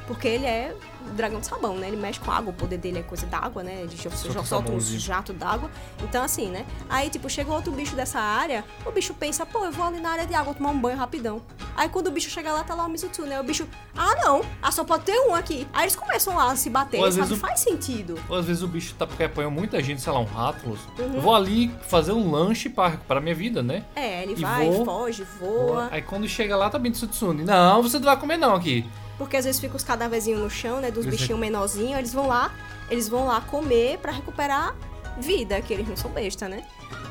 Porque 0.07 0.29
ele 0.29 0.47
é 0.47 0.75
dragão 1.15 1.41
de 1.41 1.47
sabão, 1.47 1.77
né? 1.77 1.89
Ele 1.89 1.97
mexe 1.97 2.19
com 2.21 2.31
água, 2.31 2.51
o 2.51 2.55
poder 2.55 2.79
dele 2.79 2.99
é 2.99 3.03
coisa 3.03 3.27
d'água, 3.27 3.63
né? 3.63 3.83
Ele 3.83 3.97
Solta 3.97 4.17
já 4.17 4.17
solta 4.17 4.41
uns 4.41 4.49
sabãozinho. 4.49 5.01
jatos 5.01 5.37
d'água. 5.37 5.71
Então, 6.03 6.23
assim, 6.23 6.49
né? 6.51 6.65
Aí, 6.89 7.09
tipo, 7.11 7.29
chega 7.31 7.53
outro 7.53 7.73
bicho 7.73 7.95
dessa 7.97 8.19
área, 8.21 8.65
o 8.85 8.91
bicho 8.91 9.15
pensa, 9.15 9.45
pô, 9.47 9.65
eu 9.65 9.73
vou 9.73 9.87
ali 9.87 10.01
na 10.01 10.11
área 10.11 10.27
de 10.27 10.35
água 10.35 10.55
tomar 10.55 10.71
um 10.71 10.79
banho 10.79 10.97
rapidão. 10.97 11.41
Aí, 11.77 11.89
quando 11.89 12.09
o 12.09 12.11
bicho 12.11 12.31
chega 12.31 12.53
lá, 12.53 12.65
tá 12.65 12.75
lá 12.75 12.85
o 12.87 12.89
Mizutsune, 12.89 13.29
né? 13.29 13.41
O 13.41 13.45
bicho, 13.45 13.67
ah, 13.97 14.15
não, 14.25 14.41
ah, 14.63 14.71
só 14.73 14.85
pode 14.85 15.05
ter 15.05 15.19
um 15.29 15.35
aqui. 15.35 15.67
Aí 15.73 15.85
eles 15.85 15.97
começam 15.97 16.35
lá 16.35 16.51
a 16.53 16.57
se 16.57 16.69
bater, 16.71 17.01
Ou 17.01 17.11
sabe? 17.13 17.33
o- 17.33 17.37
Faz 17.37 17.61
sentido. 17.61 18.19
Ou 18.29 18.37
às 18.37 18.47
vezes 18.47 18.63
o 18.63 18.69
bicho 18.69 18.95
tá 18.95 19.07
porque 19.07 19.25
apanhou 19.25 19.51
muita 19.51 19.83
gente, 19.83 20.01
sei 20.01 20.13
lá, 20.13 20.19
um 20.21 20.25
rátulos. 20.25 20.81
Uhum. 20.99 21.15
Eu 21.15 21.21
vou 21.21 21.35
ali 21.35 21.71
fazer 21.83 22.13
um 22.13 22.31
lanche 22.31 22.69
pra 22.69 22.89
recuperar 22.89 23.23
minha 23.23 23.35
vida, 23.35 23.63
né? 23.63 23.85
É, 23.95 24.23
ele 24.23 24.33
E 24.33 24.43
vai, 24.43 24.71
voa. 24.71 24.85
foge, 24.85 25.27
voa. 25.39 25.89
Aí 25.91 26.01
quando 26.03 26.27
chega 26.29 26.57
lá, 26.57 26.71
tá 26.71 26.79
bem 26.79 26.91
Tsutsune. 26.93 27.45
Não, 27.45 27.83
você 27.83 27.99
não 27.99 28.07
vai 28.07 28.17
comer 28.17 28.37
não 28.37 28.55
aqui. 28.55 28.89
Porque 29.19 29.37
às 29.37 29.45
vezes 29.45 29.61
ficam 29.61 29.77
os 29.77 29.83
cadáverzinhos 29.83 30.41
no 30.41 30.51
chão, 30.51 30.81
né? 30.81 30.91
Dos 30.91 31.07
é- 31.07 31.11
bichinhos 31.11 31.39
menorzinhos, 31.41 31.99
eles 31.99 32.13
vão 32.13 32.27
lá, 32.29 32.53
eles 32.91 33.09
vão 33.09 33.27
lá 33.27 33.41
comer 33.41 33.99
pra 33.99 34.13
recuperar 34.13 34.75
vida, 35.19 35.61
que 35.63 35.73
eles 35.73 35.89
não 35.89 35.97
são 35.97 36.11
besta, 36.11 36.49
né? 36.49 36.65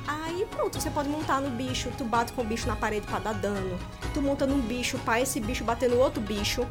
Aí 0.08 0.46
pronto, 0.52 0.80
você 0.80 0.90
pode 0.92 1.10
montar 1.10 1.42
no 1.42 1.50
bicho, 1.50 1.92
tu 1.98 2.04
bate 2.04 2.32
com 2.34 2.42
o 2.44 2.46
bicho 2.46 2.68
na 2.68 2.76
parede 2.76 3.08
pra 3.08 3.18
dar 3.20 3.34
dano. 3.34 3.80
Tu 4.14 4.22
monta 4.22 4.46
num 4.46 4.60
bicho 4.60 5.00
pra 5.00 5.20
esse 5.20 5.40
bicho 5.40 5.64
bater 5.64 5.90
no 5.90 5.98
outro 5.98 6.22
bicho. 6.22 6.66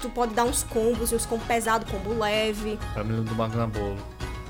Tu 0.00 0.10
pode 0.10 0.34
dar 0.34 0.44
uns 0.44 0.64
combos, 0.64 1.12
uns 1.12 1.24
combos 1.24 1.46
pesados, 1.46 1.90
combo 1.90 2.12
leve. 2.18 2.78
Pra 2.92 3.04
mim, 3.04 3.22
do 3.22 3.34
Magnabolo. 3.34 3.96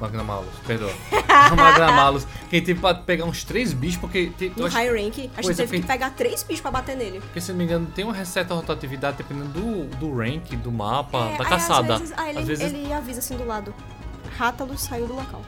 Magnamalos, 0.01 0.49
perdão. 0.67 0.91
Magnamalos. 1.57 2.27
Quem 2.51 2.63
teve 2.63 2.81
pra 2.81 2.95
pegar 2.95 3.25
uns 3.25 3.45
três 3.45 3.73
bichos, 3.73 3.97
porque... 3.99 4.33
Tem, 4.37 4.49
eu 4.49 4.55
No 4.57 4.67
acho- 4.67 4.77
high 4.77 4.89
rank, 4.89 5.31
a 5.37 5.43
gente 5.43 5.57
teve 5.57 5.71
que 5.73 5.77
porque- 5.79 5.83
pegar 5.83 6.11
três 6.11 6.43
bichos 6.43 6.61
pra 6.61 6.71
bater 6.71 6.97
nele. 6.97 7.21
Porque, 7.21 7.41
se 7.41 7.51
não 7.53 7.59
me 7.59 7.65
engano, 7.65 7.87
tem 7.87 8.05
uma 8.05 8.13
receta 8.15 8.55
rotatividade 8.55 9.17
dependendo 9.19 9.49
do, 9.49 9.85
do 9.97 10.17
rank, 10.17 10.51
do 10.57 10.73
mapa, 10.73 11.19
É, 11.35 11.37
da 11.39 11.45
aí, 11.45 11.49
caçada. 11.51 11.95
Às 11.95 12.01
vezes, 12.01 12.15
aí 12.19 12.31
ele, 12.31 12.39
Às 12.41 12.47
vezes- 12.47 12.65
ele 12.73 12.93
avisa 12.93 13.19
assim 13.21 13.37
do 13.37 13.45
lado. 13.47 13.75
Rátalos 14.37 14.81
saiu 14.83 15.07
do 15.07 15.15
local. 15.15 15.43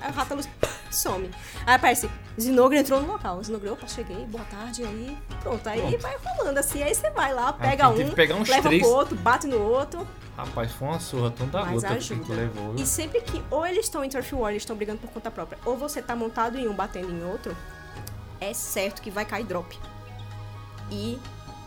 Aí 0.00 0.10
o 0.10 0.14
Rátalos 0.14 0.48
some. 0.90 1.30
Aí 1.66 1.74
aparece, 1.74 2.08
Zinogre 2.40 2.78
entrou 2.78 3.00
no 3.00 3.08
local. 3.12 3.42
Zinogre, 3.42 3.70
opa, 3.70 3.86
cheguei, 3.88 4.24
boa 4.26 4.44
tarde, 4.44 4.82
aí 4.84 5.16
pronto. 5.42 5.66
Aí 5.68 5.80
Pronto. 5.80 5.98
vai 5.98 6.16
rolando 6.36 6.58
assim, 6.60 6.82
aí 6.82 6.94
você 6.94 7.10
vai 7.10 7.32
lá, 7.34 7.52
pega 7.52 7.88
um, 7.88 7.94
que 7.94 8.50
leva 8.50 8.68
três- 8.68 8.82
pro 8.82 8.92
outro, 8.92 9.16
bate 9.16 9.46
no 9.46 9.60
outro, 9.60 10.06
Rapaz, 10.36 10.70
foi 10.72 10.88
uma 10.88 11.00
surra 11.00 11.30
tão 11.30 11.48
da 11.48 11.64
gota 11.64 11.86
que 11.88 11.94
ajuda. 11.94 12.34
levou. 12.34 12.72
viu? 12.74 12.84
E 12.84 12.86
sempre 12.86 13.22
que 13.22 13.42
ou 13.50 13.66
eles 13.66 13.86
estão 13.86 14.04
em 14.04 14.08
Turf 14.10 14.32
War, 14.34 14.50
eles 14.50 14.62
estão 14.62 14.76
brigando 14.76 14.98
por 15.00 15.10
conta 15.10 15.30
própria, 15.30 15.58
ou 15.64 15.76
você 15.78 16.02
tá 16.02 16.14
montado 16.14 16.58
em 16.58 16.68
um 16.68 16.74
batendo 16.74 17.10
em 17.10 17.24
outro, 17.24 17.56
é 18.38 18.52
certo 18.52 19.00
que 19.00 19.10
vai 19.10 19.24
cair 19.24 19.44
drop. 19.44 19.78
E 20.90 21.18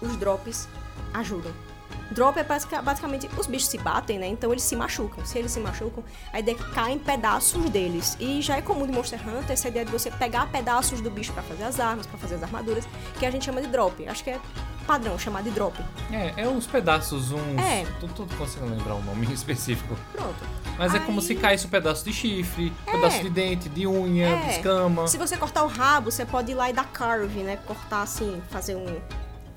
os 0.02 0.16
drops 0.18 0.68
ajudam. 1.14 1.52
Drop 2.12 2.38
é 2.40 2.44
basica- 2.44 2.82
basicamente 2.82 3.30
os 3.38 3.46
bichos 3.48 3.70
se 3.70 3.78
batem, 3.78 4.18
né? 4.18 4.28
Então 4.28 4.52
eles 4.52 4.64
se 4.64 4.76
machucam. 4.76 5.24
Se 5.26 5.38
eles 5.38 5.52
se 5.52 5.60
machucam, 5.60 6.04
a 6.34 6.40
ideia 6.40 6.56
é 6.56 6.58
que 6.58 6.72
caem 6.72 6.98
pedaços 6.98 7.70
deles. 7.70 8.18
E 8.20 8.42
já 8.42 8.58
é 8.58 8.62
comum 8.62 8.86
de 8.88 8.92
Monster 8.92 9.20
Hunter 9.28 9.52
essa 9.52 9.68
ideia 9.68 9.86
de 9.86 9.92
você 9.92 10.10
pegar 10.12 10.48
pedaços 10.52 11.02
do 11.02 11.10
bicho 11.12 11.32
pra 11.34 11.44
fazer 11.44 11.64
as 11.64 11.80
armas, 11.80 12.08
pra 12.08 12.18
fazer 12.18 12.36
as 12.36 12.44
armaduras, 12.44 12.88
que 13.20 13.26
a 13.26 13.32
gente 13.32 13.46
chama 13.46 13.62
de 13.62 13.68
drop. 13.68 14.08
Acho 14.08 14.24
que 14.24 14.32
é 14.32 14.40
padrão 14.88 15.20
chamar 15.20 15.44
de 15.44 15.52
drop. 15.52 15.78
É, 16.12 16.34
é 16.36 16.48
uns 16.48 16.66
pedaços, 16.66 17.32
uns. 17.32 17.58
É. 17.62 17.86
Tô, 18.00 18.08
tô 18.08 18.26
conseguindo 18.36 18.74
lembrar 18.76 18.96
um 18.96 19.04
nome 19.04 19.28
específico. 19.34 19.96
Pronto. 20.12 20.36
Mas 20.80 20.96
é 20.96 20.98
Aí- 20.98 21.06
como 21.06 21.22
se 21.22 21.36
caísse 21.36 21.68
um 21.68 21.70
pedaço 21.70 22.04
de 22.06 22.12
chifre, 22.12 22.74
É. 22.88 22.92
pedaço 22.92 23.22
de 23.22 23.30
dente, 23.30 23.70
de 23.70 23.86
unha, 23.86 24.28
É. 24.30 24.46
de 24.46 24.52
escama. 24.54 25.08
Se 25.08 25.18
você 25.18 25.38
cortar 25.38 25.64
o 25.64 25.68
rabo, 25.68 26.10
você 26.12 26.26
pode 26.26 26.52
ir 26.52 26.56
lá 26.56 26.70
e 26.70 26.74
dar 26.74 26.88
carve, 26.88 27.44
né? 27.44 27.58
Cortar 27.68 28.02
assim, 28.02 28.42
fazer 28.50 28.76
um. 28.76 29.00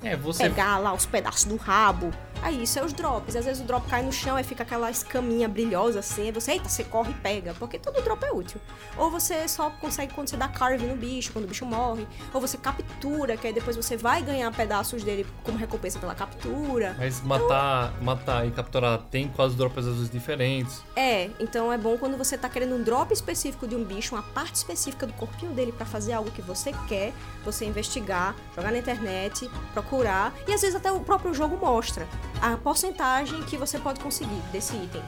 É, 0.03 0.15
você. 0.17 0.43
pegar 0.43 0.77
lá 0.79 0.93
os 0.93 1.05
pedaços 1.05 1.45
do 1.45 1.55
rabo. 1.55 2.11
Aí 2.43 2.63
isso 2.63 2.77
é 2.77 2.83
os 2.83 2.91
drops. 2.91 3.35
Às 3.37 3.45
vezes 3.45 3.63
o 3.63 3.65
drop 3.65 3.87
cai 3.87 4.03
no 4.03 4.11
chão 4.11 4.37
e 4.37 4.43
fica 4.43 4.63
aquela 4.63 4.91
escaminha 4.91 5.47
brilhosa 5.47 5.99
assim. 5.99 6.23
Aí 6.23 6.31
você, 6.31 6.51
eita, 6.51 6.67
você 6.67 6.83
corre 6.83 7.11
e 7.11 7.13
pega. 7.13 7.53
Porque 7.53 7.79
todo 7.79 8.01
drop 8.01 8.23
é 8.25 8.31
útil. 8.31 8.59
Ou 8.97 9.09
você 9.09 9.47
só 9.47 9.69
consegue 9.69 10.13
quando 10.13 10.29
você 10.29 10.35
dá 10.35 10.49
carve 10.49 10.85
no 10.85 10.95
bicho, 10.97 11.31
quando 11.31 11.45
o 11.45 11.47
bicho 11.47 11.65
morre. 11.65 12.05
Ou 12.33 12.41
você 12.41 12.57
captura, 12.57 13.37
que 13.37 13.47
aí 13.47 13.53
depois 13.53 13.77
você 13.77 13.95
vai 13.95 14.21
ganhar 14.21 14.51
pedaços 14.51 15.03
dele 15.03 15.25
como 15.41 15.57
recompensa 15.57 15.97
pela 15.99 16.13
captura. 16.13 16.95
Mas 16.99 17.21
matar, 17.21 17.93
matar 18.01 18.45
e 18.45 18.51
capturar 18.51 18.99
tem 19.09 19.29
quase 19.29 19.55
drops 19.55 19.87
às 19.87 19.95
vezes 19.95 20.09
diferentes. 20.09 20.83
É, 20.97 21.29
então 21.39 21.71
é 21.71 21.77
bom 21.77 21.97
quando 21.97 22.17
você 22.17 22.37
tá 22.37 22.49
querendo 22.49 22.75
um 22.75 22.83
drop 22.83 23.13
específico 23.13 23.65
de 23.65 23.75
um 23.75 23.83
bicho, 23.85 24.15
uma 24.15 24.23
parte 24.23 24.55
específica 24.55 25.07
do 25.07 25.13
corpinho 25.13 25.53
dele 25.53 25.71
pra 25.71 25.85
fazer 25.85 26.11
algo 26.11 26.29
que 26.31 26.41
você 26.41 26.73
quer, 26.89 27.13
você 27.45 27.63
investigar, 27.65 28.35
jogar 28.53 28.71
na 28.71 28.79
internet, 28.79 29.49
procurar, 29.73 30.33
e 30.45 30.53
às 30.53 30.61
vezes 30.61 30.75
até 30.75 30.91
o 30.91 30.99
próprio 30.99 31.33
jogo 31.33 31.57
mostra 31.57 32.05
a 32.41 32.57
porcentagem 32.57 33.41
que 33.43 33.57
você 33.57 33.77
pode 33.79 33.99
conseguir 33.99 34.41
desse 34.51 34.75
item. 34.75 35.01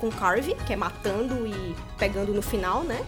Com 0.00 0.10
carve, 0.10 0.54
que 0.66 0.72
é 0.72 0.76
matando 0.76 1.46
e 1.46 1.76
pegando 1.96 2.32
no 2.34 2.42
final, 2.42 2.82
né? 2.82 3.04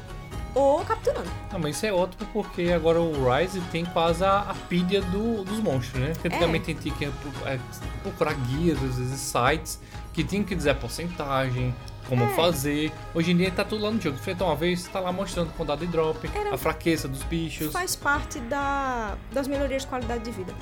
Ou 0.55 0.85
capturando. 0.85 1.29
Não, 1.51 1.59
mas 1.59 1.77
isso 1.77 1.87
é 1.87 1.93
ótimo 1.93 2.29
porque 2.33 2.71
agora 2.73 3.01
o 3.01 3.13
Rise 3.29 3.61
tem 3.73 3.85
quase 3.85 4.23
a, 4.25 4.39
a 4.41 4.55
pilha 4.69 5.03
do- 5.03 5.43
dos 5.45 5.59
monstros, 5.59 6.01
né? 6.01 6.13
Porque 6.13 6.29
antigamente 6.29 6.71
a 6.71 6.75
gente 6.75 6.83
tinha 6.95 6.95
que 6.95 7.05
é, 7.49 7.59
procurar 8.03 8.35
guias, 8.35 8.81
às 8.81 8.97
vezes 8.97 9.19
sites, 9.21 9.81
que 10.13 10.23
tinham 10.23 10.45
que 10.45 10.55
dizer 10.55 10.71
a 10.71 10.75
porcentagem, 10.77 11.75
como 12.09 12.23
É. 12.23 12.29
fazer. 12.37 12.93
Hoje 13.13 13.33
em 13.33 13.37
dia 13.37 13.51
tá 13.51 13.65
tudo 13.65 13.83
lá 13.83 13.91
no 13.91 14.01
jogo. 14.01 14.17
Feito 14.19 14.45
uma 14.45 14.55
vez, 14.55 14.85
tá 14.87 15.01
lá 15.01 15.11
mostrando 15.11 15.49
a 15.49 15.53
quantidade 15.53 15.81
de 15.87 15.87
drop, 15.89 16.31
Era- 16.33 16.55
a 16.55 16.59
fraqueza 16.59 17.09
dos 17.09 17.25
bichos. 17.25 17.73
Faz 17.73 17.97
parte 17.97 18.39
da, 18.39 19.17
das 19.33 19.49
melhorias 19.49 19.83
de 19.83 19.89
qualidade 19.89 20.23
de 20.23 20.31
vida. 20.31 20.55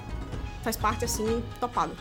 Faz 0.62 0.74
parte, 0.74 1.04
assim, 1.04 1.44
topado. 1.60 1.92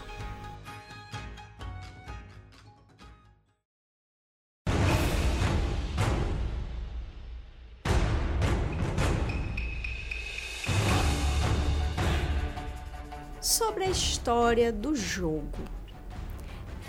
Sobre 13.41 13.83
a 13.85 13.89
história 13.89 14.71
do 14.71 14.95
jogo. 14.95 15.47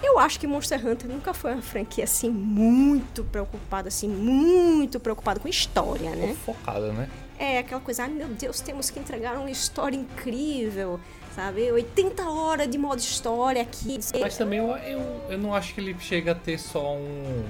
Eu 0.02 0.18
acho 0.18 0.38
que 0.40 0.46
Monster 0.48 0.84
Hunter 0.84 1.08
nunca 1.08 1.32
foi 1.32 1.52
uma 1.52 1.62
franquia 1.62 2.04
assim 2.04 2.28
muito 2.28 3.22
preocupada, 3.24 3.86
assim, 3.88 4.08
muito 4.08 4.98
preocupada 4.98 5.38
com 5.38 5.46
história, 5.48 6.10
né? 6.16 6.34
Focada, 6.44 6.92
né? 6.92 7.08
É 7.38 7.58
aquela 7.58 7.80
coisa, 7.80 8.02
ai 8.02 8.08
meu 8.10 8.28
Deus, 8.28 8.60
temos 8.60 8.90
que 8.90 8.98
entregar 8.98 9.36
uma 9.38 9.50
história 9.50 9.96
incrível, 9.96 10.98
sabe? 11.34 11.70
80 11.70 12.22
horas 12.28 12.68
de 12.68 12.78
modo 12.78 12.98
história 12.98 13.62
aqui. 13.62 13.98
Mas 14.20 14.36
também 14.36 14.58
eu, 14.58 14.70
eu, 14.76 15.00
eu 15.30 15.38
não 15.38 15.54
acho 15.54 15.72
que 15.72 15.80
ele 15.80 15.96
chega 16.00 16.32
a 16.32 16.34
ter 16.34 16.58
só 16.58 16.94
um. 16.96 17.44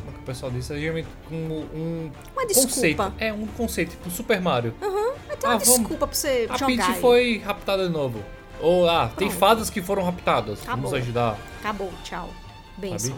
Como 0.00 0.10
é 0.10 0.12
que 0.14 0.18
o 0.20 0.22
pessoal 0.24 0.50
diz? 0.52 0.70
É 0.70 0.78
geralmente 0.78 1.08
um, 1.30 1.36
um 1.36 2.10
Uma 2.32 2.46
desculpa. 2.46 2.68
conceito. 2.74 3.12
É, 3.18 3.32
um 3.32 3.46
conceito, 3.46 3.90
tipo 3.92 4.10
Super 4.10 4.40
Mario. 4.40 4.74
Vai 4.80 4.90
ter 5.36 5.46
uma 5.46 5.54
Ah, 5.54 5.58
vamos- 5.58 5.64
desculpa 5.78 6.06
pra 6.08 6.14
você 6.16 6.46
A 6.50 6.56
jogar. 6.56 6.86
Peach 6.86 7.00
foi 7.00 7.42
raptada 7.64 7.86
de 7.86 7.92
novo. 7.92 8.22
Ou, 8.60 8.88
ah, 8.88 9.10
tem 9.16 9.28
Pronto. 9.28 9.40
fadas 9.40 9.70
que 9.70 9.82
foram 9.82 10.04
raptadas. 10.04 10.62
Acabou. 10.62 10.90
Vamos 10.90 10.94
ajudar. 10.94 11.38
Acabou, 11.60 11.90
tchau. 12.04 12.30
Benção. 12.76 13.16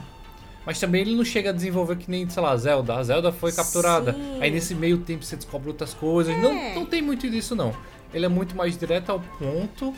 Mas 0.64 0.80
também 0.80 1.02
ele 1.02 1.14
não 1.14 1.24
chega 1.24 1.50
a 1.50 1.52
desenvolver 1.52 1.96
que 1.96 2.10
nem, 2.10 2.28
sei 2.28 2.42
lá, 2.42 2.52
a 2.52 2.56
Zelda. 2.56 2.94
A 2.96 3.02
Zelda 3.02 3.30
foi 3.32 3.52
capturada. 3.52 4.12
Sim. 4.14 4.38
Aí 4.40 4.50
nesse 4.50 4.74
meio 4.74 4.98
tempo 4.98 5.24
você 5.24 5.36
descobre 5.36 5.68
outras 5.68 5.94
coisas. 5.94 6.34
É. 6.34 6.38
Não, 6.38 6.74
não 6.74 6.86
tem 6.86 7.02
muito 7.02 7.28
disso, 7.28 7.54
não. 7.54 7.72
Ele 8.12 8.24
é 8.24 8.28
muito 8.28 8.56
mais 8.56 8.76
direto 8.76 9.10
ao 9.10 9.20
ponto. 9.20 9.94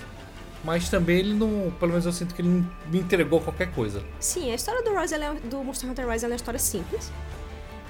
Mas 0.65 0.89
também 0.89 1.19
ele 1.19 1.35
não. 1.35 1.73
Pelo 1.79 1.93
menos 1.93 2.05
eu 2.05 2.13
sinto 2.13 2.35
que 2.35 2.43
ele 2.43 2.49
não 2.49 2.71
me 2.91 2.99
entregou 2.99 3.41
qualquer 3.41 3.73
coisa. 3.73 4.03
Sim, 4.19 4.51
a 4.51 4.55
história 4.55 4.83
do 4.83 4.95
Rise, 4.95 5.15
é, 5.15 5.35
do 5.45 5.63
Monster 5.63 5.89
Hunter 5.89 6.09
Rise 6.09 6.25
é 6.25 6.29
uma 6.29 6.37
história 6.37 6.59
simples. 6.59 7.13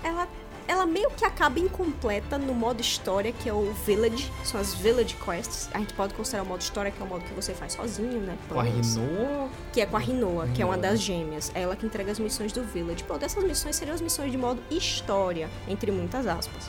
Ela 0.04 0.28
ela 0.68 0.84
meio 0.84 1.10
que 1.10 1.24
acaba 1.24 1.58
incompleta 1.58 2.36
no 2.36 2.54
modo 2.54 2.80
história, 2.80 3.32
que 3.32 3.48
é 3.48 3.52
o 3.52 3.72
Village, 3.86 4.30
são 4.44 4.60
as 4.60 4.74
Village 4.74 5.16
Quests. 5.16 5.70
A 5.72 5.78
gente 5.78 5.94
pode 5.94 6.12
considerar 6.12 6.42
o 6.44 6.46
modo 6.46 6.60
história, 6.60 6.90
que 6.90 7.00
é 7.00 7.04
o 7.04 7.08
modo 7.08 7.24
que 7.24 7.32
você 7.32 7.54
faz 7.54 7.72
sozinho, 7.72 8.20
né? 8.20 8.36
Com 8.48 8.60
a 8.60 8.62
Rinoa. 8.62 9.48
Que 9.72 9.80
é 9.80 9.86
com 9.86 9.96
a 9.96 10.00
Rinoa, 10.00 10.46
que 10.48 10.60
é 10.60 10.66
uma 10.66 10.76
das 10.76 11.00
gêmeas. 11.00 11.50
É 11.54 11.62
ela 11.62 11.74
que 11.74 11.86
entrega 11.86 12.12
as 12.12 12.18
missões 12.18 12.52
do 12.52 12.62
Village. 12.62 13.02
Pô, 13.04 13.16
dessas 13.16 13.42
missões 13.42 13.76
seriam 13.76 13.94
as 13.94 14.02
missões 14.02 14.30
de 14.30 14.36
modo 14.36 14.60
história, 14.70 15.48
entre 15.66 15.90
muitas 15.90 16.26
aspas. 16.26 16.68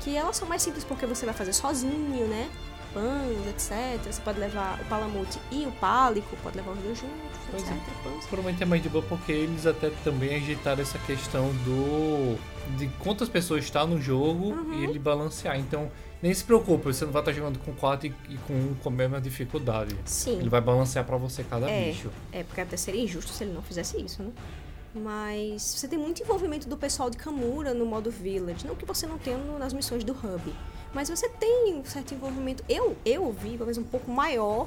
Que 0.00 0.16
elas 0.16 0.36
são 0.36 0.48
mais 0.48 0.62
simples 0.62 0.84
porque 0.84 1.04
você 1.04 1.26
vai 1.26 1.34
fazer 1.34 1.52
sozinho, 1.52 2.28
né? 2.28 2.48
Panda, 2.94 3.50
etc. 3.50 4.00
Você 4.10 4.20
pode 4.22 4.38
levar 4.38 4.80
o 4.80 4.84
Palamute 4.86 5.38
e 5.50 5.64
o 5.66 5.72
Pálico, 5.72 6.36
pode 6.42 6.56
levar 6.56 6.72
os 6.72 6.78
dois 6.78 6.98
juntos, 6.98 7.16
Pois 7.50 7.62
etc. 7.62 7.72
é. 7.72 8.26
Provavelmente 8.28 8.62
é 8.62 8.66
mais 8.66 8.82
de 8.82 8.88
boa 8.88 9.04
porque 9.08 9.30
eles 9.32 9.66
até 9.66 9.90
também 10.02 10.36
ajeitaram 10.36 10.80
essa 10.82 10.98
questão 11.00 11.50
do. 11.64 12.36
De 12.76 12.86
quantas 13.00 13.28
pessoas 13.28 13.64
está 13.64 13.86
no 13.86 14.00
jogo 14.00 14.52
Uhum. 14.52 14.74
e 14.74 14.84
ele 14.84 14.98
balancear. 14.98 15.58
Então, 15.58 15.90
nem 16.22 16.32
se 16.34 16.44
preocupe, 16.44 16.84
você 16.84 17.04
não 17.04 17.12
vai 17.12 17.22
estar 17.22 17.32
jogando 17.32 17.58
com 17.58 17.72
4 17.72 18.06
e, 18.08 18.14
e 18.28 18.36
com 18.46 18.52
um 18.54 18.74
com 18.82 18.88
a 18.88 18.92
mesma 18.92 19.20
dificuldade. 19.20 19.96
Sim. 20.04 20.38
Ele 20.38 20.48
vai 20.48 20.60
balancear 20.60 21.04
pra 21.04 21.16
você 21.16 21.42
cada 21.42 21.70
É. 21.70 21.90
bicho. 21.90 22.10
É, 22.32 22.42
porque 22.42 22.60
até 22.60 22.76
seria 22.76 23.02
injusto 23.02 23.32
se 23.32 23.44
ele 23.44 23.52
não 23.52 23.62
fizesse 23.62 24.00
isso, 24.00 24.22
né? 24.22 24.30
Mas 24.94 25.62
você 25.62 25.86
tem 25.86 25.98
muito 25.98 26.20
envolvimento 26.22 26.68
do 26.68 26.76
pessoal 26.76 27.08
de 27.10 27.16
Kamura 27.16 27.72
no 27.72 27.86
modo 27.86 28.10
Village. 28.10 28.66
Não 28.66 28.74
que 28.74 28.84
você 28.84 29.06
não 29.06 29.18
tenha 29.18 29.36
no- 29.38 29.58
nas 29.58 29.72
missões 29.72 30.02
do 30.02 30.12
Hub. 30.12 30.52
Mas 30.92 31.08
você 31.08 31.28
tem 31.28 31.74
um 31.76 31.84
certo 31.84 32.12
envolvimento. 32.12 32.64
Eu, 32.68 32.96
eu 33.04 33.30
vi, 33.32 33.56
talvez 33.56 33.78
um 33.78 33.84
pouco 33.84 34.10
maior 34.10 34.66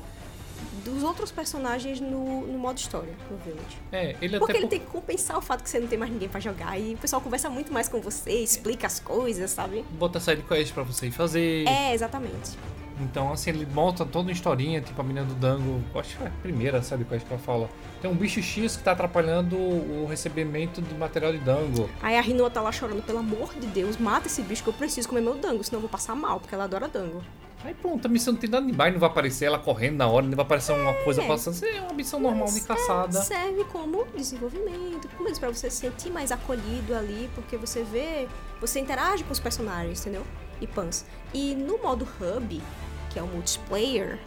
dos 0.83 1.03
outros 1.03 1.31
personagens 1.31 1.99
no, 1.99 2.45
no 2.47 2.57
modo 2.57 2.77
história, 2.77 3.13
no 3.29 3.37
Village. 3.37 3.77
É, 3.91 4.15
ele 4.21 4.37
Porque 4.39 4.53
ele 4.57 4.61
por- 4.61 4.69
tem 4.69 4.79
que 4.79 4.85
compensar 4.87 5.37
o 5.37 5.41
fato 5.41 5.63
que 5.63 5.69
você 5.69 5.79
não 5.79 5.87
tem 5.87 5.97
mais 5.97 6.11
ninguém 6.11 6.29
pra 6.29 6.39
jogar. 6.39 6.77
E 6.79 6.93
o 6.93 6.97
pessoal 6.97 7.21
conversa 7.21 7.49
muito 7.49 7.71
mais 7.71 7.87
com 7.87 7.99
você, 8.01 8.31
explica 8.31 8.87
as 8.87 8.99
coisas, 8.99 9.51
sabe? 9.51 9.83
Bota 9.91 10.19
side 10.19 10.41
quest 10.43 10.73
pra 10.73 10.83
você 10.83 11.07
ir 11.07 11.11
fazer. 11.11 11.67
É, 11.67 11.93
exatamente. 11.93 12.57
Então, 12.99 13.33
assim, 13.33 13.49
ele 13.49 13.65
monta 13.73 14.05
toda 14.05 14.27
uma 14.27 14.31
historinha, 14.31 14.79
tipo 14.79 15.01
a 15.01 15.03
menina 15.03 15.25
do 15.25 15.33
Dango. 15.33 15.81
Acho 15.99 16.15
que 16.15 16.23
é 16.23 16.27
a 16.27 16.29
primeira 16.29 16.81
side 16.83 17.03
quest 17.05 17.25
que 17.25 17.33
ela 17.33 17.41
fala. 17.41 17.67
Tem 18.01 18.09
um 18.09 18.13
bicho 18.13 18.39
X 18.41 18.77
que 18.77 18.83
tá 18.83 18.91
atrapalhando 18.91 19.55
o 19.57 20.05
recebimento 20.07 20.79
do 20.79 20.93
material 20.95 21.31
de 21.31 21.39
Dango. 21.39 21.89
Aí 22.03 22.15
a 22.15 22.21
Rinoa 22.21 22.51
tá 22.51 22.61
lá 22.61 22.71
chorando, 22.71 23.01
pelo 23.01 23.17
amor 23.17 23.53
de 23.55 23.65
Deus, 23.65 23.97
mata 23.97 24.27
esse 24.27 24.43
bicho 24.43 24.61
que 24.61 24.69
eu 24.69 24.73
preciso 24.73 25.09
comer 25.09 25.21
meu 25.21 25.33
dango, 25.35 25.63
senão 25.63 25.77
eu 25.77 25.81
vou 25.81 25.89
passar 25.89 26.15
mal, 26.15 26.39
porque 26.39 26.53
ela 26.53 26.65
adora 26.65 26.87
dango. 26.87 27.23
Aí 27.63 27.73
pronto, 27.73 28.05
a 28.05 28.09
missão 28.09 28.33
não 28.33 28.39
tem 28.39 28.49
nada 28.49 28.65
demais, 28.65 28.91
não 28.91 28.99
vai 28.99 29.09
aparecer 29.09 29.45
ela 29.45 29.57
correndo 29.57 29.95
na 29.97 30.07
hora, 30.07 30.25
nem 30.25 30.35
vai 30.35 30.43
aparecer 30.45 30.73
uma 30.73 30.93
coisa 31.03 31.21
É. 31.23 31.27
passando. 31.27 31.53
Isso 31.53 31.65
é 31.65 31.79
uma 31.81 31.93
missão 31.93 32.19
normal 32.19 32.47
de 32.51 32.59
caçada. 32.61 33.21
Serve 33.21 33.63
como 33.65 34.05
desenvolvimento, 34.15 35.07
como 35.15 35.29
isso, 35.29 35.39
pra 35.39 35.49
você 35.49 35.69
se 35.69 35.77
sentir 35.77 36.09
mais 36.11 36.31
acolhido 36.31 36.93
ali, 36.93 37.29
porque 37.33 37.55
você 37.55 37.83
vê, 37.83 38.27
você 38.59 38.79
interage 38.81 39.23
com 39.23 39.31
os 39.31 39.39
personagens, 39.39 40.01
entendeu? 40.01 40.23
E 40.59 40.67
pans. 40.67 41.05
E 41.33 41.55
no 41.55 41.77
modo 41.77 42.05
hub, 42.19 42.61
que 43.09 43.17
é 43.17 43.23
o 43.23 43.27
multiplayer, 43.27 44.19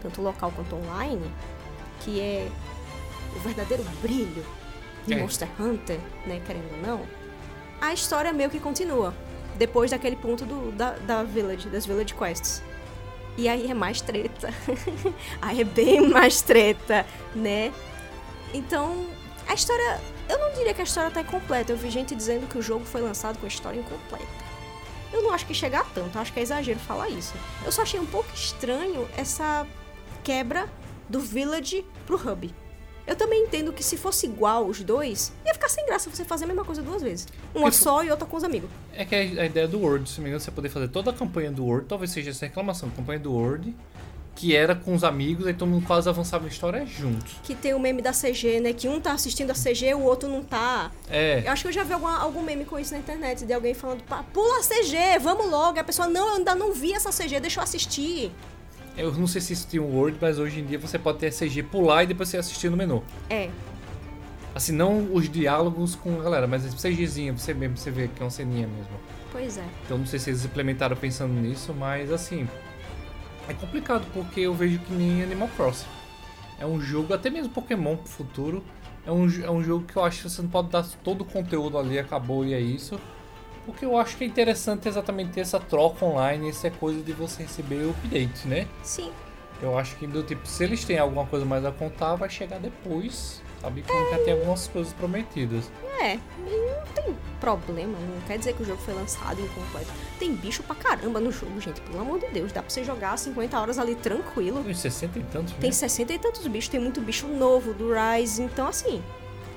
tanto 0.00 0.22
local 0.22 0.50
quanto 0.56 0.74
online, 0.76 1.30
que 2.00 2.20
é 2.20 2.48
o 3.36 3.40
verdadeiro 3.40 3.84
brilho 4.00 4.44
de 5.06 5.12
É. 5.12 5.16
Monster 5.18 5.48
Hunter, 5.60 5.98
né, 6.26 6.40
querendo 6.46 6.70
ou 6.72 6.78
não, 6.86 7.00
a 7.80 7.92
história 7.92 8.32
meio 8.32 8.48
que 8.48 8.58
continua. 8.60 9.12
Depois 9.56 9.90
daquele 9.90 10.16
ponto 10.16 10.44
do, 10.46 10.70
da, 10.72 10.92
da 10.92 11.22
Village, 11.24 11.68
das 11.68 11.84
Village 11.84 12.14
Quests. 12.14 12.62
E 13.38 13.48
aí 13.48 13.70
é 13.70 13.74
mais 13.74 14.00
treta. 14.00 14.52
aí 15.40 15.60
é 15.60 15.64
bem 15.64 16.08
mais 16.10 16.42
treta, 16.42 17.06
né? 17.36 17.72
Então, 18.52 19.06
a 19.46 19.54
história. 19.54 20.00
Eu 20.28 20.38
não 20.38 20.52
diria 20.52 20.74
que 20.74 20.80
a 20.80 20.84
história 20.84 21.08
tá 21.10 21.20
incompleta. 21.20 21.72
Eu 21.72 21.76
vi 21.76 21.88
gente 21.88 22.16
dizendo 22.16 22.48
que 22.48 22.58
o 22.58 22.62
jogo 22.62 22.84
foi 22.84 23.00
lançado 23.00 23.38
com 23.38 23.46
a 23.46 23.48
história 23.48 23.78
incompleta. 23.78 24.26
Eu 25.12 25.22
não 25.22 25.32
acho 25.32 25.46
que 25.46 25.54
chega 25.54 25.78
a 25.78 25.84
tanto, 25.84 26.18
acho 26.18 26.32
que 26.32 26.40
é 26.40 26.42
exagero 26.42 26.78
falar 26.80 27.08
isso. 27.08 27.32
Eu 27.64 27.72
só 27.72 27.82
achei 27.82 27.98
um 27.98 28.04
pouco 28.04 28.28
estranho 28.34 29.08
essa 29.16 29.66
quebra 30.22 30.68
do 31.08 31.20
Village 31.20 31.86
pro 32.06 32.16
Hub. 32.16 32.52
Eu 33.08 33.16
também 33.16 33.42
entendo 33.44 33.72
que 33.72 33.82
se 33.82 33.96
fosse 33.96 34.26
igual 34.26 34.66
os 34.66 34.80
dois, 34.84 35.32
ia 35.44 35.54
ficar 35.54 35.68
sem 35.70 35.84
graça 35.86 36.10
você 36.10 36.24
fazer 36.24 36.44
a 36.44 36.46
mesma 36.46 36.64
coisa 36.64 36.82
duas 36.82 37.02
vezes. 37.02 37.26
Uma 37.54 37.70
Tipo- 37.70 37.82
só 37.82 38.04
e 38.04 38.10
outra 38.10 38.26
com 38.26 38.36
os 38.36 38.44
amigos. 38.44 38.68
É 38.94 39.04
que 39.04 39.14
a 39.14 39.46
ideia 39.46 39.66
do 39.66 39.80
Word, 39.80 40.08
se 40.08 40.18
não 40.18 40.24
me 40.24 40.28
engano, 40.30 40.40
você 40.40 40.50
poder 40.50 40.68
fazer 40.68 40.88
toda 40.88 41.10
a 41.10 41.14
campanha 41.14 41.50
do 41.50 41.64
Word, 41.64 41.86
talvez 41.88 42.10
seja 42.10 42.30
essa 42.30 42.44
reclamação, 42.44 42.90
campanha 42.90 43.18
do 43.18 43.32
Word, 43.32 43.74
que 44.36 44.54
era 44.54 44.74
com 44.76 44.94
os 44.94 45.02
amigos, 45.02 45.46
aí 45.48 45.54
todo 45.54 45.68
mundo 45.68 45.84
quase 45.84 46.08
avançava 46.08 46.44
a 46.44 46.48
história 46.48 46.86
juntos. 46.86 47.34
Que 47.42 47.56
tem 47.56 47.74
o 47.74 47.80
meme 47.80 48.00
da 48.00 48.12
CG, 48.12 48.60
né? 48.60 48.72
Que 48.72 48.86
um 48.86 49.00
tá 49.00 49.12
assistindo 49.12 49.50
a 49.50 49.54
CG, 49.54 49.94
o 49.94 50.02
outro 50.02 50.28
não 50.28 50.44
tá. 50.44 50.92
É, 51.10 51.42
Eu 51.44 51.50
acho 51.50 51.62
que 51.62 51.68
eu 51.68 51.72
já 51.72 51.82
vi 51.82 51.92
alguma- 51.94 52.18
algum 52.20 52.40
meme 52.42 52.64
com 52.64 52.78
isso 52.78 52.92
na 52.92 53.00
internet, 53.00 53.44
de 53.44 53.52
alguém 53.52 53.74
falando, 53.74 54.02
"Pá, 54.04 54.22
pula 54.32 54.58
a 54.60 54.62
CG, 54.62 55.18
vamos 55.20 55.50
logo. 55.50 55.76
E 55.78 55.80
a 55.80 55.84
pessoa, 55.84 56.06
não, 56.06 56.28
eu 56.28 56.34
ainda 56.36 56.54
não 56.54 56.72
vi 56.72 56.92
essa 56.92 57.10
CG, 57.10 57.40
deixa 57.40 57.58
eu 57.58 57.64
assistir. 57.64 58.30
Eu 58.98 59.12
não 59.12 59.26
sei 59.26 59.40
se 59.40 59.52
isso 59.52 59.66
tinha 59.68 59.82
um 59.82 59.96
Word, 59.96 60.18
mas 60.20 60.38
hoje 60.38 60.60
em 60.60 60.64
dia 60.64 60.78
você 60.78 60.98
pode 60.98 61.18
ter 61.18 61.32
CG 61.32 61.62
pular 61.62 62.04
e 62.04 62.06
depois 62.08 62.28
você 62.28 62.38
assistir 62.38 62.68
no 62.70 62.76
menu. 62.76 63.02
É, 63.30 63.48
Assim, 64.58 64.72
não 64.72 65.12
os 65.12 65.30
diálogos 65.30 65.94
com 65.94 66.18
a 66.18 66.22
galera, 66.24 66.48
mas 66.48 66.66
a 66.66 66.68
CGzinha, 66.70 67.32
você 67.32 67.54
mesmo, 67.54 67.76
você 67.76 67.92
vê 67.92 68.08
que 68.08 68.20
é 68.20 68.24
uma 68.24 68.30
ceninha 68.30 68.66
mesmo. 68.66 68.90
pois 69.30 69.56
é. 69.56 69.64
Então 69.84 69.98
não 69.98 70.04
sei 70.04 70.18
se 70.18 70.30
eles 70.30 70.44
implementaram 70.44 70.96
pensando 70.96 71.32
nisso, 71.32 71.72
mas 71.72 72.10
assim. 72.10 72.48
É 73.48 73.54
complicado 73.54 74.04
porque 74.12 74.40
eu 74.40 74.52
vejo 74.52 74.80
que 74.80 74.92
nem 74.92 75.22
Animal 75.22 75.48
Crossing. 75.56 75.86
É 76.58 76.66
um 76.66 76.80
jogo, 76.80 77.14
até 77.14 77.30
mesmo 77.30 77.52
Pokémon 77.52 77.96
pro 77.96 78.08
futuro. 78.08 78.64
É 79.06 79.12
um, 79.12 79.26
é 79.42 79.48
um 79.48 79.62
jogo 79.62 79.84
que 79.84 79.94
eu 79.96 80.04
acho 80.04 80.22
que 80.22 80.28
você 80.28 80.42
não 80.42 80.48
pode 80.48 80.70
dar 80.70 80.84
todo 81.04 81.20
o 81.20 81.24
conteúdo 81.24 81.78
ali, 81.78 81.96
acabou 81.96 82.44
e 82.44 82.52
é 82.52 82.60
isso. 82.60 82.98
Porque 83.68 83.84
eu 83.84 83.98
acho 83.98 84.16
que 84.16 84.24
é 84.24 84.26
interessante 84.26 84.88
exatamente 84.88 85.32
ter 85.32 85.40
essa 85.42 85.60
troca 85.60 86.02
online, 86.02 86.48
essa 86.48 86.70
coisa 86.70 87.02
de 87.02 87.12
você 87.12 87.42
receber 87.42 87.84
o 87.84 87.90
update, 87.90 88.48
né? 88.48 88.66
Sim, 88.82 89.12
Eu 89.60 89.76
acho 89.76 89.94
que 89.96 90.06
do 90.06 90.22
tipo, 90.22 90.46
se 90.48 90.64
eles 90.64 90.84
têm 90.86 90.96
alguma 90.98 91.26
coisa 91.26 91.44
mais 91.44 91.66
a 91.66 91.70
contar, 91.70 92.14
vai 92.14 92.30
chegar 92.30 92.58
depois, 92.58 93.42
sabe? 93.60 93.82
Quando 93.86 94.10
já 94.10 94.24
tem 94.24 94.32
algumas 94.32 94.66
coisas 94.68 94.92
prometidas. 94.94 95.70
é. 96.00 96.14
Não 96.38 96.86
tem 96.94 97.14
problema, 97.38 97.92
não 97.98 98.20
quer 98.26 98.38
dizer 98.38 98.54
que 98.54 98.62
o 98.62 98.64
jogo 98.64 98.80
foi 98.80 98.94
lançado 98.94 99.38
incompleto. 99.40 99.92
Tem 100.18 100.34
bicho 100.34 100.62
pra 100.62 100.74
caramba 100.74 101.20
no 101.20 101.30
jogo, 101.30 101.60
gente. 101.60 101.80
Pelo 101.82 102.00
amor 102.00 102.18
de 102.20 102.28
Deus, 102.28 102.50
dá 102.52 102.62
pra 102.62 102.70
você 102.70 102.82
jogar 102.82 103.18
50 103.18 103.60
horas 103.60 103.78
ali 103.78 103.94
tranquilo. 103.94 104.60
Uns 104.66 104.78
60 104.78 105.18
e 105.18 105.22
tantos, 105.24 105.52
Tem 105.54 105.68
né? 105.68 105.76
60 105.76 106.12
e 106.14 106.18
tantos 106.18 106.46
bichos, 106.46 106.68
tem 106.70 106.80
muito 106.80 107.02
bicho 107.02 107.26
novo 107.28 107.74
do 107.74 107.90
Rise, 107.92 108.42
então 108.42 108.66
assim, 108.66 109.02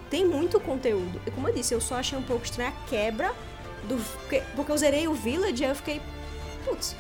tem 0.09 0.25
muito 0.25 0.59
conteúdo. 0.59 1.21
E 1.25 1.31
como 1.31 1.47
eu 1.47 1.53
disse, 1.53 1.73
eu 1.73 1.79
só 1.79 1.95
achei 1.95 2.17
um 2.17 2.23
pouco 2.23 2.43
estranha 2.43 2.71
a 2.71 2.89
quebra 2.89 3.33
do. 3.87 3.95
porque- 3.95 4.43
eu 4.71 4.77
zerei 4.77 5.07
o 5.07 5.13
Village, 5.13 5.63
aí 5.63 5.71
eu 5.71 5.75
fiquei. 5.75 6.01
Putz, 6.65 6.95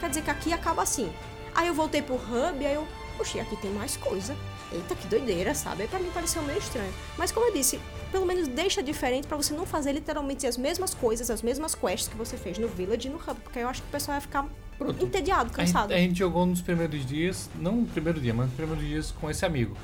quer 0.00 0.08
dizer 0.08 0.22
que 0.22 0.30
aqui 0.30 0.52
acaba 0.52 0.82
assim. 0.82 1.10
Aí 1.54 1.68
eu 1.68 1.74
voltei 1.74 2.02
pro 2.02 2.14
Hub, 2.16 2.64
aí 2.66 2.74
eu. 2.74 2.86
Oxi, 3.18 3.40
aqui 3.40 3.56
tem 3.56 3.70
mais 3.70 3.96
coisa. 3.96 4.36
Eita, 4.70 4.94
que 4.94 5.06
doideira, 5.06 5.54
sabe? 5.54 5.82
Aí 5.82 5.88
pra 5.88 5.98
mim 5.98 6.10
pareceu 6.12 6.42
meio 6.42 6.58
estranho. 6.58 6.92
Mas 7.16 7.32
como 7.32 7.46
eu 7.46 7.52
disse, 7.54 7.80
pelo 8.12 8.26
menos 8.26 8.46
deixa 8.48 8.82
diferente 8.82 9.26
pra 9.26 9.36
você 9.36 9.54
não 9.54 9.64
fazer 9.64 9.92
literalmente 9.92 10.46
as 10.46 10.56
mesmas 10.58 10.92
coisas, 10.92 11.30
as 11.30 11.40
mesmas 11.40 11.74
quests 11.74 12.08
que 12.08 12.16
você 12.16 12.36
fez 12.36 12.58
no 12.58 12.68
Village 12.68 13.08
e 13.08 13.10
no 13.10 13.16
Hub. 13.16 13.40
Porque 13.42 13.58
aí 13.58 13.64
eu 13.64 13.68
acho 13.70 13.80
que 13.80 13.88
o 13.88 13.90
pessoal 13.92 14.16
ia 14.16 14.20
ficar 14.20 14.44
Pronto. 14.76 15.02
entediado, 15.02 15.44
A 15.44 15.46
gente, 15.46 15.54
cansado. 15.72 15.92
a 15.92 15.96
gente 15.96 16.18
jogou 16.18 16.44
nos 16.44 16.60
primeiros 16.60 17.06
dias, 17.06 17.48
não 17.54 17.76
no 17.76 17.86
primeiro 17.86 18.20
dia, 18.20 18.34
mas 18.34 18.46
nos 18.48 18.54
primeiros 18.56 18.84
dias 18.84 19.10
com 19.18 19.30
esse 19.30 19.46
amigo. 19.46 19.74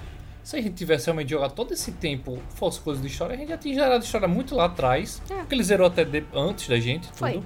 Se 0.43 0.57
a 0.57 0.61
gente 0.61 0.75
tivesse 0.75 1.07
realmente 1.07 1.31
jogado 1.31 1.53
todo 1.55 1.73
esse 1.73 1.93
tempo, 1.93 2.39
fosse 2.55 2.81
coisa 2.81 3.01
de 3.01 3.07
história, 3.07 3.35
a 3.35 3.39
gente 3.39 3.49
já 3.49 3.57
tinha 3.59 3.75
gerado 3.75 4.05
história 4.05 4.27
muito 4.27 4.55
lá 4.57 4.65
atrás. 4.65 5.23
É. 5.31 5.35
Porque 5.37 5.55
ele 5.55 5.63
zerou 5.63 5.87
até 5.87 6.05
de- 6.05 6.25
antes 6.35 6.69
da 6.69 6.79
gente, 6.81 7.07
tudo. 7.09 7.17
Foi. 7.19 7.43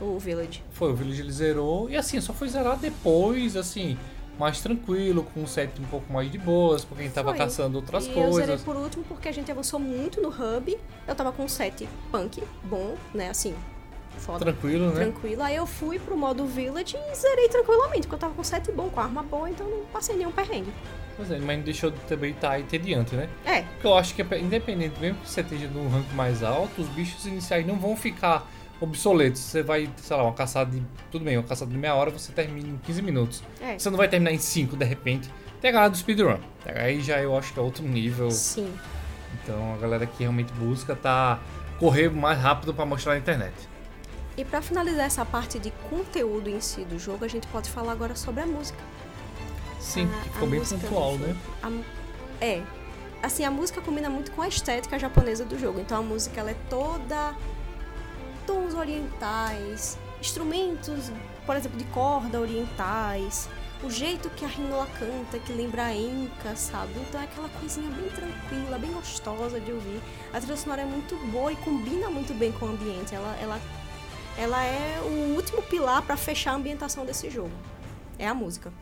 O 0.00 0.18
Village. 0.18 0.62
Foi, 0.70 0.92
o 0.92 0.94
Village 0.94 1.22
ele 1.22 1.32
zerou. 1.32 1.90
E 1.90 1.96
assim, 1.96 2.20
só 2.20 2.32
foi 2.32 2.48
zerar 2.48 2.76
depois, 2.78 3.56
assim, 3.56 3.96
mais 4.38 4.60
tranquilo, 4.60 5.24
com 5.34 5.40
um 5.40 5.46
set 5.46 5.72
um 5.80 5.84
pouco 5.86 6.12
mais 6.12 6.30
de 6.30 6.36
boas, 6.38 6.84
porque 6.84 7.02
a 7.02 7.06
gente 7.06 7.14
tava 7.14 7.30
Foi. 7.30 7.38
caçando 7.38 7.78
outras 7.78 8.04
e 8.06 8.10
eu 8.10 8.14
zerei 8.32 8.46
coisas. 8.48 8.62
por 8.62 8.76
último 8.76 9.02
porque 9.08 9.28
a 9.28 9.32
gente 9.32 9.50
avançou 9.50 9.80
muito 9.80 10.20
no 10.20 10.28
hub. 10.28 10.78
Eu 11.08 11.14
tava 11.14 11.32
com 11.32 11.44
um 11.44 11.48
set 11.48 11.88
punk 12.12 12.42
bom, 12.62 12.94
né? 13.14 13.30
Assim, 13.30 13.54
foda. 14.18 14.38
Tranquilo, 14.40 14.88
né? 14.90 15.04
Tranquilo. 15.06 15.42
Aí 15.42 15.56
eu 15.56 15.66
fui 15.66 15.98
pro 15.98 16.16
modo 16.16 16.44
Village 16.46 16.94
e 16.96 17.14
zerei 17.16 17.48
tranquilamente, 17.48 18.02
porque 18.02 18.14
eu 18.16 18.18
tava 18.20 18.34
com 18.34 18.44
set 18.44 18.70
bom, 18.70 18.88
com 18.90 19.00
arma 19.00 19.22
boa, 19.22 19.48
então 19.50 19.66
não 19.68 19.84
passei 19.86 20.14
nenhum 20.14 20.30
perrengue. 20.30 20.70
Pois 21.16 21.30
é, 21.30 21.38
mas 21.38 21.56
não 21.56 21.64
deixou 21.64 21.90
de 21.90 21.98
também 22.00 22.32
estar 22.32 22.60
entediante, 22.60 23.14
né? 23.16 23.28
É, 23.44 23.62
Porque 23.62 23.86
eu 23.86 23.96
acho 23.96 24.14
que, 24.14 24.22
independente, 24.36 25.00
mesmo 25.00 25.18
que 25.20 25.28
você 25.30 25.40
esteja 25.40 25.66
num 25.68 25.88
rank 25.88 26.06
mais 26.14 26.42
alto, 26.42 26.82
os 26.82 26.88
bichos 26.88 27.24
iniciais 27.26 27.66
não 27.66 27.76
vão 27.78 27.96
ficar 27.96 28.46
obsoletos. 28.80 29.40
Você 29.40 29.62
vai, 29.62 29.88
sei 29.96 30.16
lá, 30.16 30.24
uma 30.24 30.34
caçada 30.34 30.70
de. 30.70 30.82
Tudo 31.10 31.24
bem, 31.24 31.36
uma 31.38 31.42
caçada 31.46 31.70
de 31.70 31.78
meia 31.78 31.94
hora 31.94 32.10
você 32.10 32.32
termina 32.32 32.68
em 32.68 32.76
15 32.84 33.00
minutos. 33.02 33.42
é. 33.62 33.78
Você 33.78 33.88
não 33.88 33.96
vai 33.96 34.08
terminar 34.08 34.32
em 34.32 34.38
5 34.38 34.76
de 34.76 34.84
repente. 34.84 35.30
Tem 35.60 35.70
a 35.70 35.72
galera 35.72 35.90
do 35.90 35.96
speedrun. 35.96 36.38
Aí 36.66 37.00
já 37.00 37.18
eu 37.18 37.36
acho 37.36 37.52
que 37.54 37.58
é 37.58 37.62
outro 37.62 37.82
nível. 37.82 38.30
Sim. 38.30 38.70
Então 39.42 39.74
a 39.74 39.78
galera 39.78 40.04
que 40.06 40.18
realmente 40.20 40.52
busca 40.52 40.94
tá 40.94 41.40
correr 41.78 42.10
mais 42.10 42.38
rápido 42.38 42.74
pra 42.74 42.84
mostrar 42.84 43.12
na 43.12 43.18
internet. 43.18 43.54
E 44.36 44.44
pra 44.44 44.60
finalizar 44.60 45.06
essa 45.06 45.24
parte 45.24 45.58
de 45.58 45.70
conteúdo 45.88 46.50
em 46.50 46.60
si 46.60 46.84
do 46.84 46.98
jogo, 46.98 47.24
a 47.24 47.28
gente 47.28 47.46
pode 47.46 47.70
falar 47.70 47.92
agora 47.92 48.14
sobre 48.14 48.42
a 48.42 48.46
música. 48.46 48.78
Sim, 49.86 50.08
A- 50.12 50.22
que 50.24 50.30
ficou 50.30 50.48
bem 50.48 50.64
pontual, 50.64 51.16
né? 51.18 51.36
A 51.62 51.70
é. 52.44 52.62
Assim, 53.22 53.44
a 53.44 53.50
música 53.50 53.80
combina 53.80 54.10
muito 54.10 54.30
com 54.32 54.42
a 54.42 54.48
estética 54.48 54.98
japonesa 54.98 55.44
do 55.44 55.58
jogo. 55.58 55.80
Então 55.80 55.98
a 55.98 56.02
música 56.02 56.40
ela 56.40 56.50
é 56.50 56.56
toda 56.68 57.34
tons 58.46 58.74
orientais, 58.74 59.96
instrumentos, 60.20 61.10
por 61.44 61.56
exemplo, 61.56 61.78
de 61.78 61.84
corda 61.86 62.40
orientais, 62.40 63.48
o 63.82 63.90
jeito 63.90 64.28
que 64.30 64.44
a 64.44 64.48
Rinoa 64.48 64.86
canta, 64.98 65.38
que 65.38 65.52
lembra 65.52 65.86
a 65.86 65.94
Enca, 65.94 66.54
sabe? 66.54 66.92
Então 67.08 67.20
é 67.20 67.24
aquela 67.24 67.48
coisinha 67.48 67.90
bem 67.90 68.08
tranquila, 68.10 68.78
bem 68.78 68.92
gostosa 68.92 69.58
de 69.58 69.72
ouvir. 69.72 70.00
A 70.32 70.38
trilha 70.40 70.56
sonora 70.56 70.82
é 70.82 70.84
muito 70.84 71.16
boa 71.30 71.52
e 71.52 71.56
combina 71.56 72.08
muito 72.10 72.34
bem 72.34 72.52
com 72.52 72.66
o 72.66 72.68
ambiente. 72.70 73.14
Ela, 73.14 73.36
ela, 73.40 73.60
ela 74.38 74.64
é 74.64 75.00
o 75.02 75.34
último 75.34 75.62
pilar 75.62 76.02
para 76.02 76.16
fechar 76.16 76.52
a 76.52 76.54
ambientação 76.54 77.04
desse 77.04 77.28
jogo. 77.30 77.52
É 78.18 78.26
a 78.28 78.34
música. 78.34 78.72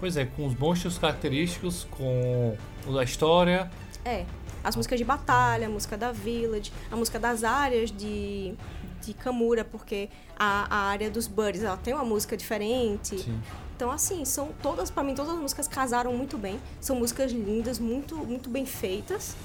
Pois 0.00 0.16
é, 0.16 0.24
com 0.24 0.46
os 0.46 0.58
monstros 0.58 0.96
característicos, 0.96 1.86
com 1.90 2.56
a 2.98 3.04
história. 3.04 3.70
É, 4.02 4.24
as 4.64 4.74
músicas 4.74 4.98
de 4.98 5.04
batalha, 5.04 5.66
a 5.66 5.70
música 5.70 5.96
da 5.96 6.10
Village, 6.10 6.72
a 6.90 6.96
música 6.96 7.18
das 7.18 7.44
áreas 7.44 7.90
de, 7.90 8.54
de 9.02 9.12
Kamura, 9.12 9.62
porque 9.62 10.08
a, 10.38 10.74
a 10.74 10.88
área 10.88 11.10
dos 11.10 11.26
Buddies 11.26 11.62
ela 11.62 11.76
tem 11.76 11.92
uma 11.92 12.04
música 12.04 12.34
diferente. 12.34 13.18
Sim. 13.18 13.40
Então, 13.76 13.90
assim, 13.90 14.24
são 14.24 14.50
todas, 14.62 14.90
para 14.90 15.02
mim, 15.02 15.14
todas 15.14 15.32
as 15.34 15.40
músicas 15.40 15.68
casaram 15.68 16.12
muito 16.14 16.36
bem. 16.36 16.58
São 16.80 16.96
músicas 16.96 17.30
lindas, 17.30 17.78
muito, 17.78 18.16
muito 18.16 18.48
bem 18.48 18.64
feitas. 18.64 19.36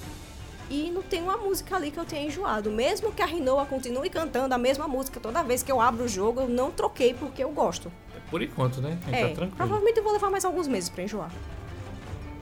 E 0.69 0.89
não 0.89 1.01
tem 1.01 1.21
uma 1.21 1.37
música 1.37 1.75
ali 1.75 1.91
que 1.91 1.99
eu 1.99 2.05
tenha 2.05 2.27
enjoado. 2.27 2.71
Mesmo 2.71 3.11
que 3.11 3.21
a 3.21 3.25
Rinoa 3.25 3.65
continue 3.65 4.09
cantando 4.09 4.53
a 4.53 4.57
mesma 4.57 4.87
música 4.87 5.19
toda 5.19 5.43
vez 5.43 5.63
que 5.63 5.71
eu 5.71 5.79
abro 5.79 6.05
o 6.05 6.07
jogo, 6.07 6.41
eu 6.41 6.49
não 6.49 6.71
troquei 6.71 7.13
porque 7.13 7.43
eu 7.43 7.51
gosto. 7.51 7.91
Por 8.29 8.41
enquanto, 8.41 8.81
né? 8.81 8.97
A 9.07 9.11
gente 9.11 9.15
É, 9.15 9.27
tá 9.29 9.35
tranquilo. 9.35 9.55
provavelmente 9.55 9.97
eu 9.97 10.03
vou 10.03 10.13
levar 10.13 10.29
mais 10.29 10.43
alguns 10.45 10.67
meses 10.67 10.89
pra 10.89 11.03
enjoar. 11.03 11.31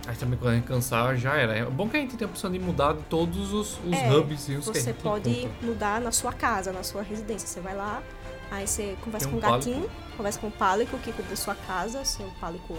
Aí 0.06 0.16
também 0.18 0.38
quando 0.38 0.52
a 0.52 0.56
gente 0.56 0.66
cansar, 0.68 1.16
já 1.16 1.36
era. 1.36 1.56
É 1.56 1.66
bom 1.66 1.88
que 1.88 1.96
a 1.96 2.00
gente 2.00 2.18
tem 2.18 2.28
a 2.28 2.30
opção 2.30 2.52
de 2.52 2.60
mudar 2.60 2.94
todos 3.10 3.54
os, 3.54 3.80
os 3.86 3.94
É, 3.94 4.12
hubs 4.12 4.50
e 4.50 4.56
os 4.56 4.66
Você 4.66 4.94
pode 4.94 5.30
encontra. 5.30 5.66
mudar 5.68 6.02
na 6.02 6.12
sua 6.12 6.34
casa, 6.34 6.74
na 6.74 6.84
sua 6.84 7.02
residência. 7.02 7.48
Você 7.48 7.62
vai 7.62 7.74
lá, 7.76 8.04
aí 8.52 8.68
você 8.68 8.98
conversa 9.02 9.30
Tem 9.30 9.40
com 9.40 9.46
um 9.46 9.50
o 9.50 9.52
gatinho, 9.54 9.90
conversa 10.18 10.40
com 10.40 10.48
o 10.48 10.52
pálico 10.52 10.98
que 10.98 11.12
cuida 11.14 11.30
da 11.30 11.36
sua 11.38 11.56
casa, 11.56 12.04
seu 12.04 12.28
pálico 12.42 12.78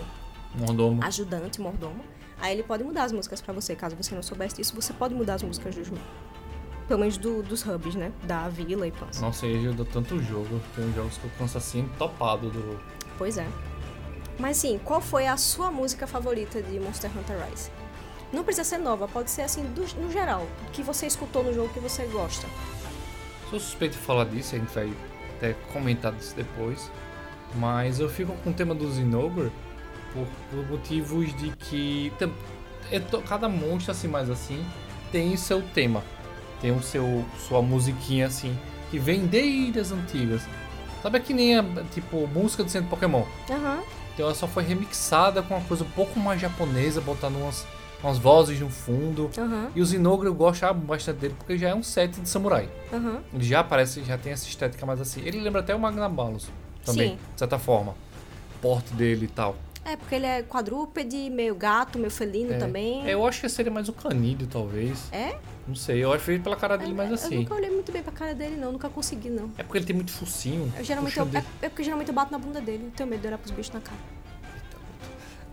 Mordomo. 0.55 1.03
ajudante, 1.03 1.61
mordomo. 1.63 2.05
Aí 2.39 2.53
ele 2.53 2.63
pode 2.63 2.85
mudar 2.85 3.05
as 3.05 3.13
músicas 3.13 3.41
pra 3.41 3.55
você. 3.55 3.75
Caso 3.75 3.97
você 3.97 4.15
não 4.15 4.23
soubesse 4.23 4.57
disso, 4.57 4.75
você 4.75 4.93
pode 4.93 5.15
mudar 5.15 5.35
as 5.35 5.43
músicas 5.43 5.75
do 5.75 5.83
jogo. 5.85 6.01
Pelo 6.87 7.01
menos 7.01 7.17
do- 7.17 7.43
dos 7.43 7.65
hubs, 7.67 7.95
né? 7.95 8.13
Da 8.25 8.47
vila 8.51 8.87
e 8.87 8.91
pans. 8.93 9.19
Nossa, 9.19 9.47
aí 9.47 9.57
ajuda 9.57 9.87
tanto 9.87 10.21
jogo. 10.23 10.61
Tem 10.77 10.93
jogos 10.93 11.17
que 11.17 11.25
eu 11.25 11.31
canso 11.39 11.57
assim, 11.57 11.89
topado 11.99 12.51
do. 12.51 12.79
Pois 13.19 13.39
é. 13.39 13.47
Mas 14.39 14.57
sim, 14.57 14.81
qual 14.85 15.01
foi 15.01 15.27
a 15.27 15.37
sua 15.37 15.71
música 15.71 16.07
favorita 16.07 16.61
de 16.62 16.81
Monster 16.81 17.11
Hunter 17.17 17.37
Rise? 17.49 17.71
Não 18.33 18.43
precisa 18.43 18.65
ser 18.69 18.79
nova, 18.79 19.07
pode 19.07 19.31
ser 19.31 19.43
assim, 19.43 19.62
do- 19.62 20.01
no 20.01 20.11
geral. 20.11 20.47
Que 20.73 20.83
você 20.83 21.07
escutou 21.07 21.45
no 21.45 21.53
jogo 21.55 21.73
que 21.73 21.79
você 21.79 22.05
gosta. 22.07 22.47
Sou 23.49 23.61
suspeito 23.61 23.97
de 23.97 24.03
falar 24.03 24.25
disso, 24.25 24.57
a 24.57 24.59
gente 24.59 24.75
vai 24.75 24.93
até 25.37 25.53
comentar 25.73 26.12
disso 26.12 26.35
depois. 26.35 26.91
Mas 27.55 28.01
eu 28.01 28.09
fico 28.09 28.33
com 28.43 28.51
o 28.51 28.53
tema 28.53 28.75
do 28.75 28.91
Zinogre 28.91 29.53
por, 30.12 30.27
por 30.51 30.67
motivos 30.69 31.33
de 31.37 31.51
que 31.51 32.12
é 32.91 32.99
cada 33.29 33.49
monstro 33.49 33.93
assim 33.93 34.09
mais 34.09 34.29
assim 34.29 34.65
tem 35.12 35.37
seu 35.37 35.62
tema. 35.62 36.03
Tem 36.61 36.73
o 36.73 36.83
seu 36.83 37.25
sua 37.47 37.62
musiquinha 37.62 38.27
assim 38.27 38.59
que 38.91 38.99
vem 38.99 39.27
desde 39.27 39.79
as 39.79 39.93
antigas. 39.93 40.43
Sabe 41.05 41.21
que 41.21 41.35
nem 41.35 41.59
a 41.59 41.63
tipo 41.93 42.27
música 42.29 42.65
do 42.65 42.71
centro 42.71 42.89
Pokémon. 42.89 43.25
Aham. 43.51 43.83
Então 44.15 44.25
ela 44.25 44.35
só 44.35 44.49
foi 44.49 44.63
remixada 44.63 45.43
com 45.43 45.55
uma 45.55 45.63
coisa 45.67 45.85
um 45.85 45.91
pouco 45.91 46.19
mais 46.19 46.41
japonesa, 46.41 46.99
botando 47.03 47.37
umas, 47.37 47.67
umas 48.03 48.17
vozes 48.17 48.59
no 48.59 48.71
fundo. 48.71 49.31
Aham. 49.37 49.71
E 49.75 49.83
o 49.83 49.85
Zinogre 49.85 50.29
eu 50.29 50.35
gosto 50.35 50.73
bastante 50.73 51.19
dele 51.19 51.35
porque 51.37 51.59
já 51.59 51.69
é 51.69 51.75
um 51.75 51.83
set 51.83 52.19
de 52.19 52.27
samurai. 52.27 52.71
Aham. 52.91 53.19
Ele 53.35 53.45
já 53.45 53.63
parece, 53.63 54.03
já 54.03 54.17
tem 54.17 54.33
essa 54.33 54.49
estética 54.49 54.87
mais 54.87 54.99
assim. 54.99 55.21
Ele 55.27 55.39
lembra 55.43 55.61
até 55.61 55.75
o 55.75 55.79
Magnabalus 55.79 56.49
também, 56.87 57.11
Sim. 57.11 57.19
de 57.35 57.39
certa 57.39 57.59
forma. 57.59 57.93
O 58.57 58.59
porte 58.63 58.95
dele 58.95 59.27
e 59.27 59.29
tal. 59.29 59.57
É, 59.85 59.97
porque 59.97 60.14
ele 60.14 60.26
é 60.26 60.43
quadrúpede, 60.43 61.28
meio 61.30 61.55
gato, 61.55 61.99
meio 61.99 62.11
felino 62.11 62.55
É. 62.55 62.59
também. 62.59 63.07
É, 63.07 63.12
eu 63.14 63.26
acho 63.26 63.41
que 63.43 63.49
seria 63.49 63.70
mais 63.70 63.89
o 63.89 63.93
canídeo, 63.93 64.47
talvez. 64.47 65.09
É? 65.12 65.37
Não 65.68 65.74
sei, 65.74 66.03
eu 66.03 66.12
acho 66.12 66.24
que 66.24 66.39
pela 66.39 66.57
cara 66.57 66.76
dele 66.76 66.93
mais 66.95 67.09
Eu 67.11 67.14
assim. 67.14 67.37
nunca 67.39 67.55
olhei 67.55 67.70
muito 67.70 67.91
bem 67.93 68.03
pra 68.03 68.12
cara 68.12 68.35
dele, 68.35 68.57
não. 68.57 68.72
Nunca 68.72 68.89
consegui, 68.89 69.30
não. 69.30 69.51
É 69.59 69.62
porque 69.62 69.78
ele 69.78 69.87
tem 69.87 69.97
muito 69.97 70.12
focinho. 70.12 70.72
Eu, 70.76 70.85
geralmente 70.85 71.18
eu, 71.18 71.26
é, 71.35 71.45
é 71.66 71.68
porque 71.68 71.82
geralmente 71.82 72.09
eu 72.09 72.14
bato 72.14 72.32
na 72.32 72.39
bunda 72.39 72.61
dele. 72.61 72.85
Eu 72.87 72.91
tenho 72.91 73.09
medo 73.09 73.20
de 73.20 73.26
olhar 73.28 73.39
pros 73.39 73.51
bichos 73.51 73.72
na 73.72 73.80
cara. 73.80 73.99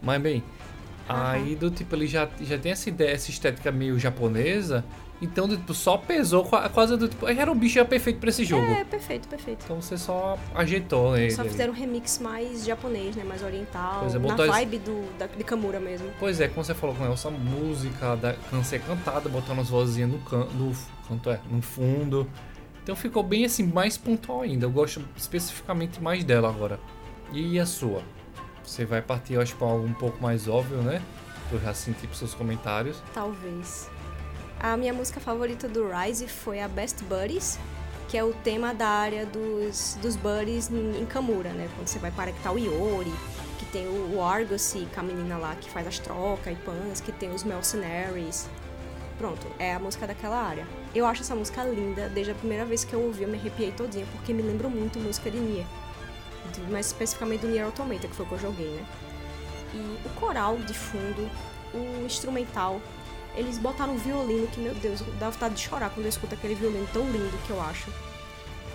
Mas 0.02 0.22
bem, 0.22 0.44
Aham. 1.10 1.30
aí 1.32 1.56
do 1.56 1.70
tipo, 1.70 1.96
ele 1.96 2.08
já, 2.08 2.28
já 2.42 2.58
tem 2.58 2.72
essa 2.72 2.90
ideia, 2.90 3.12
essa 3.12 3.30
estética 3.30 3.72
meio 3.72 4.00
japonesa. 4.00 4.84
Então, 5.22 5.48
tipo, 5.48 5.72
só 5.74 5.98
pesou 5.98 6.44
qua- 6.44 6.68
quase 6.68 6.98
do 6.98 7.08
tipo. 7.08 7.28
Era 7.28 7.52
um 7.52 7.56
bicho 7.58 7.84
perfeito 7.86 8.20
pra 8.20 8.30
esse 8.30 8.44
jogo. 8.44 8.66
É, 8.66 8.84
perfeito, 8.84 9.28
perfeito. 9.28 9.62
Então 9.64 9.80
você 9.80 9.96
só 9.96 10.36
ajeitou 10.56 11.16
ele. 11.16 11.30
Só 11.30 11.44
fizeram 11.44 11.72
um 11.74 11.76
remix 11.76 12.18
mais 12.18 12.66
japonês, 12.66 13.16
né? 13.16 13.24
Mais 13.24 13.44
oriental. 13.44 14.00
Pois 14.02 14.16
é, 14.16 14.20
na 14.20 14.36
vibe 14.36 14.80
do, 14.80 15.18
da, 15.20 15.28
de 15.28 15.44
Kamura 15.44 15.80
mesmo. 15.80 16.10
Pois 16.20 16.42
é, 16.42 16.48
como 16.48 16.64
você 16.64 16.74
falou, 16.74 16.96
com 16.96 17.06
essa 17.14 17.30
música 17.30 18.16
da, 18.16 18.34
can 18.50 18.64
ser 18.64 18.82
cantada, 18.82 19.30
botando 19.30 19.60
as 19.60 19.70
vozinhas 19.70 20.10
no, 20.10 20.18
can, 20.20 20.46
no 20.56 20.72
canto, 21.08 21.30
é, 21.30 21.40
no 21.52 21.62
fundo. 21.62 22.28
Então 22.82 22.96
ficou 22.96 23.22
bem 23.22 23.46
assim, 23.46 23.62
mais 23.64 23.96
pontual 23.98 24.42
ainda. 24.42 24.66
Eu 24.66 24.72
gosto 24.72 25.04
especificamente 25.16 26.02
mais 26.02 26.24
dela 26.24 26.50
agora. 26.50 26.80
E 27.32 27.60
a 27.60 27.66
sua? 27.68 28.02
Você 28.64 28.86
vai 28.86 29.04
partir, 29.04 29.34
eu 29.34 29.42
acho, 29.42 29.56
para 29.56 29.68
algo 29.68 29.86
um 29.86 29.94
pouco 29.94 30.22
mais 30.22 30.48
óbvio, 30.48 30.78
né? 30.78 31.00
Eu 31.52 31.60
já 31.60 31.74
senti 31.76 32.08
pros 32.08 32.18
seus 32.18 32.34
comentários. 32.34 32.98
Talvez. 33.14 33.88
A 34.64 34.78
minha 34.78 34.94
música 34.94 35.20
favorita 35.20 35.68
do 35.68 35.90
Rise 35.90 36.28
foi 36.28 36.62
a 36.62 36.68
Best 36.68 37.04
Buddies, 37.06 37.58
que 38.08 38.16
é 38.16 38.24
o 38.24 38.32
tema 38.32 38.76
da 38.76 38.88
área 38.88 39.26
dos, 39.26 39.98
dos 40.04 40.16
buddies 40.16 40.70
em 40.70 41.04
Kamura, 41.08 41.50
né? 41.50 41.68
Quando 41.76 41.88
você 41.88 41.98
vai 41.98 42.12
para 42.12 42.32
que 42.32 42.40
tá 42.44 42.52
o 42.52 42.60
Iori, 42.60 43.12
que 43.58 43.66
tem 43.66 43.88
o, 43.88 44.24
Argosy, 44.24 44.88
com 44.94 45.00
a 45.00 45.04
menina 45.04 45.36
lá 45.40 45.56
que 45.56 45.68
faz 45.68 45.88
as 45.88 45.98
trocas 45.98 46.54
e 46.54 46.56
pans, 46.58 47.02
que 47.02 47.12
tem 47.12 47.34
os 47.34 47.44
Mercenaries. 47.44 48.48
Pronto, 49.18 49.48
é 49.58 49.74
a 49.74 49.80
música 49.80 50.06
daquela 50.06 50.38
área. 50.38 50.68
Eu 50.94 51.08
acho 51.08 51.24
essa 51.24 51.34
música 51.34 51.64
linda, 51.64 52.08
desde 52.10 52.32
a 52.32 52.36
primeira 52.36 52.64
vez 52.64 52.84
que 52.84 52.94
eu 52.94 53.02
ouvi 53.02 53.24
eu 53.24 53.30
me 53.30 53.40
arrepiei 53.40 53.72
todinha, 53.72 54.06
porque 54.12 54.32
me 54.32 54.44
lembra 54.44 54.70
muito 54.70 55.00
música 55.00 55.32
de 55.32 55.40
Nier. 55.40 55.66
Mais 56.70 56.86
especificamente 56.86 57.42
do 57.42 57.48
Nier 57.48 57.66
Automata, 57.66 58.08
que 58.08 58.16
foi 58.16 58.28
o 58.28 58.30
que 58.30 58.36
eu 58.36 58.40
joguei, 58.40 58.70
né? 58.70 58.86
E 59.74 60.08
o 60.08 60.10
coral 60.20 60.58
de 60.58 60.74
fundo, 60.76 61.28
o 61.74 62.06
instrumental, 62.06 62.80
eles 63.36 63.58
botaram 63.58 63.94
um 63.94 63.98
violino 63.98 64.48
que, 64.48 64.60
meu 64.60 64.74
Deus, 64.76 65.02
dá 65.20 65.30
vontade 65.30 65.56
de 65.56 65.62
chorar 65.62 65.90
quando 65.90 66.06
eu 66.06 66.10
escuto 66.10 66.36
aquele 66.36 66.56
violino 66.56 66.88
tão 66.92 67.04
lindo 67.10 67.38
que 67.46 67.52
eu 67.52 67.62
acho. 67.62 67.90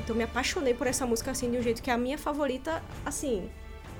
Então 0.03 0.15
me 0.15 0.25
apaixonei 0.25 0.73
por 0.75 0.87
essa 0.87 1.05
música 1.07 1.31
assim 1.31 1.51
de 1.51 1.59
um 1.59 1.63
jeito 1.63 1.83
que 1.83 1.91
é 1.91 1.93
a 1.95 1.99
minha 1.99 2.17
favorita, 2.17 2.83
assim, 3.05 3.51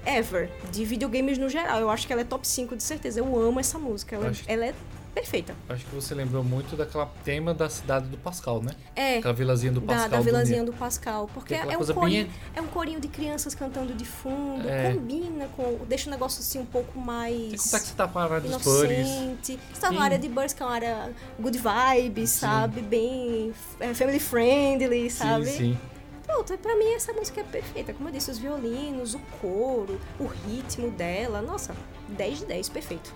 ever, 0.05 0.49
de 0.71 0.85
videogames 0.85 1.37
no 1.39 1.49
geral. 1.49 1.81
Eu 1.81 1.91
acho 1.91 2.07
que 2.07 2.13
ela 2.13 2.23
é 2.23 2.25
top 2.25 2.47
5 2.47 2.77
de 2.77 2.83
certeza. 2.83 3.19
Eu 3.21 3.39
amo 3.41 3.59
essa 3.59 3.79
música. 3.79 4.15
Ela, 4.17 4.29
Acho- 4.31 4.45
ela 4.47 4.67
é 4.67 4.75
perfeita. 5.17 5.55
Acho 5.69 5.85
que 5.87 5.95
você 5.95 6.15
lembrou 6.15 6.45
muito 6.45 6.77
daquela 6.77 7.07
tema 7.25 7.55
da 7.55 7.71
cidade 7.71 8.07
do 8.09 8.19
Pascal, 8.19 8.63
né? 8.63 8.73
É. 8.95 9.17
Aquela 9.19 9.33
vilazinha 9.33 9.73
do 9.73 9.81
Da, 9.81 9.87
Pascal. 9.95 10.11
da 10.11 10.17
do 10.19 10.23
vilazinha 10.25 10.63
Nier. 10.63 10.67
do 10.73 10.79
Pascal. 10.79 11.31
Porque 11.33 11.55
é 11.55 11.79
um, 11.79 11.85
corinho, 11.95 12.27
bem- 12.27 12.31
é 12.55 12.61
um 12.61 12.67
corinho 12.67 13.01
de 13.01 13.09
crianças 13.09 13.55
cantando 13.55 13.95
de 13.95 14.05
fundo. 14.05 14.69
É. 14.69 14.93
Combina 14.93 15.49
com. 15.57 15.79
Deixa 15.89 16.09
o 16.09 16.11
negócio 16.11 16.41
assim 16.41 16.59
um 16.59 16.67
pouco 16.67 16.99
mais. 16.99 17.35
Sem 17.35 17.59
contar 17.59 17.81
que 17.81 17.87
você 17.87 17.95
tá 17.95 18.07
parado 18.07 18.47
dos 18.49 18.63
buddies. 18.63 19.09
inocente. 19.09 19.59
Você 19.73 19.81
tá 19.81 19.89
Sim. 19.89 19.95
numa 19.95 20.05
área 20.05 20.19
de 20.19 20.29
Burst, 20.29 20.55
que 20.55 20.63
é 20.63 20.67
uma 20.67 20.75
área 20.75 21.13
good 21.41 21.59
vibes, 21.59 22.31
sabe? 22.31 22.83
Bem 22.83 23.55
é, 23.81 23.95
family 23.95 24.21
friendly, 24.21 25.11
sabe? 25.11 25.47
Sim, 25.47 25.57
sim. 25.57 25.79
Pronto, 26.25 26.59
pra 26.59 26.77
mim 26.77 26.93
essa 26.93 27.13
música 27.13 27.41
é 27.41 27.45
perfeita. 27.45 27.95
Como 27.95 28.09
eu 28.09 28.13
disse, 28.13 28.31
os 28.31 28.39
violinos, 28.39 29.15
o 29.15 29.21
coro, 29.41 29.99
o 30.21 30.27
ritmo 30.27 30.91
dela. 30.91 31.41
Nossa, 31.41 31.75
10 32.09 32.41
de 32.41 32.45
10, 32.47 32.69
perfeito. 32.69 33.15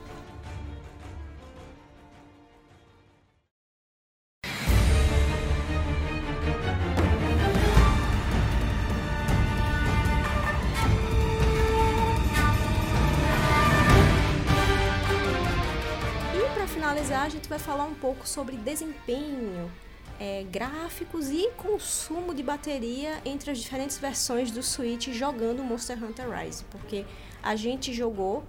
A 17.22 17.28
gente 17.28 17.48
vai 17.48 17.58
falar 17.58 17.84
um 17.84 17.94
pouco 17.94 18.26
sobre 18.26 18.56
desempenho, 18.56 19.70
é, 20.18 20.44
gráficos 20.50 21.30
e 21.30 21.50
consumo 21.56 22.34
de 22.34 22.42
bateria 22.42 23.20
entre 23.24 23.50
as 23.50 23.58
diferentes 23.58 23.98
versões 23.98 24.50
do 24.50 24.62
Switch 24.62 25.08
jogando 25.08 25.62
Monster 25.62 26.02
Hunter 26.02 26.28
Rise, 26.30 26.64
porque 26.70 27.04
a 27.42 27.56
gente 27.56 27.92
jogou 27.92 28.44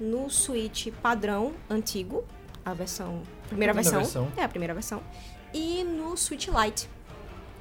no 0.00 0.28
Switch 0.30 0.88
padrão 1.02 1.52
antigo, 1.68 2.24
a 2.64 2.74
versão 2.74 3.22
primeira, 3.48 3.72
Primeira 3.72 3.72
versão, 3.74 4.00
versão. 4.00 4.32
é 4.36 4.44
a 4.44 4.48
primeira 4.48 4.74
versão, 4.74 5.02
e 5.54 5.82
no 5.84 6.16
Switch 6.16 6.48
Lite. 6.48 6.88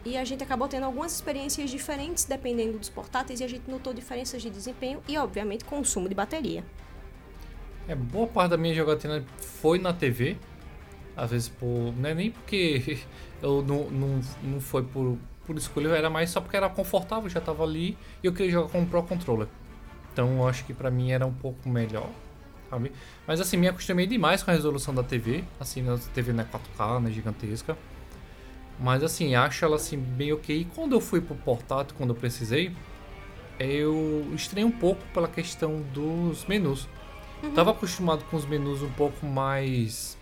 E 0.03 0.18
a 0.18 0.24
gente 0.24 0.43
acabou 0.43 0.68
tendo 0.68 0.84
algumas 0.84 1.13
experiências 1.16 1.70
diferentes 1.72 2.26
dependendo 2.26 2.78
dos 2.78 2.89
portáteis 2.89 3.39
e 3.39 3.43
a 3.43 3.47
gente 3.47 3.70
notou 3.70 3.91
diferenças 3.91 4.39
de 4.39 4.51
desempenho 4.51 5.01
e, 5.07 5.18
obviamente, 5.18 5.66
consumo 5.66 6.07
de 6.07 6.13
bateria. 6.13 6.63
É, 7.88 7.95
boa 7.95 8.28
parte 8.28 8.51
da 8.51 8.57
minha 8.57 8.74
jogatina 8.76 9.26
foi 9.39 9.80
na 9.80 9.91
TV. 9.93 10.38
Às 11.16 11.32
vezes 11.32 11.49
por. 11.49 11.93
Não 11.97 12.09
é 12.09 12.13
nem 12.13 12.32
porque 12.32 12.99
eu 13.41 13.63
não, 13.63 13.89
não, 13.89 14.22
não 14.43 14.59
foi 14.59 14.84
por 14.84 15.18
por 15.45 15.57
escolha, 15.57 15.89
era 15.89 16.09
mais 16.09 16.30
só 16.30 16.41
porque 16.41 16.57
era 16.57 16.68
confortável, 16.70 17.30
já 17.30 17.39
tava 17.39 17.63
ali 17.63 17.97
e 18.24 18.28
eu 18.28 18.34
queria 18.34 18.51
jogar 18.51 18.70
com 18.70 18.82
o 18.82 18.86
Pro 18.86 19.03
Controller. 19.03 19.47
Então 20.11 20.38
eu 20.38 20.47
acho 20.47 20.66
que 20.66 20.74
pra 20.74 20.89
mim 20.89 21.11
era 21.11 21.26
um 21.26 21.34
pouco 21.34 21.70
melhor, 21.70 22.09
sabe? 22.70 22.91
Mas 23.28 23.39
assim, 23.39 23.57
me 23.57 23.68
acostumei 23.68 24.07
demais 24.07 24.41
com 24.41 24.51
a 24.51 24.53
resolução 24.53 24.93
da 24.93 25.03
TV, 25.03 25.43
assim, 25.59 25.82
na 25.82 25.97
TV 25.97 26.34
não 26.34 26.43
é 26.43 26.47
4K, 26.47 27.01
né, 27.01 27.11
gigantesca. 27.11 27.78
Mas 28.80 29.03
assim, 29.03 29.36
acho 29.36 29.63
ela 29.63 29.76
assim 29.76 29.97
bem 29.97 30.34
ok. 30.34 30.61
E 30.61 30.66
quando 30.66 30.93
eu 30.93 31.01
fui 31.01 31.22
pro 31.22 31.36
portátil, 31.36 31.95
quando 31.97 32.09
eu 32.09 32.16
precisei, 32.16 32.76
eu 33.59 34.28
estranhei 34.34 34.68
um 34.68 34.72
pouco 34.72 35.01
pela 35.13 35.28
questão 35.28 35.82
dos 35.93 36.45
menus. 36.45 36.88
Uhum. 37.41 37.51
Tava 37.51 37.72
acostumado 37.72 38.24
com 38.26 38.36
os 38.36 38.45
menus 38.45 38.82
um 38.82 38.91
pouco 38.91 39.26
mais 39.26 40.18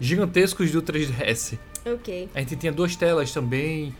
gigantescos 0.00 0.70
do 0.70 0.82
3DS. 0.82 1.58
Ok. 1.86 2.28
A 2.34 2.40
gente 2.40 2.56
tinha 2.56 2.72
duas 2.72 2.96
telas 2.96 3.32
também, 3.32 3.94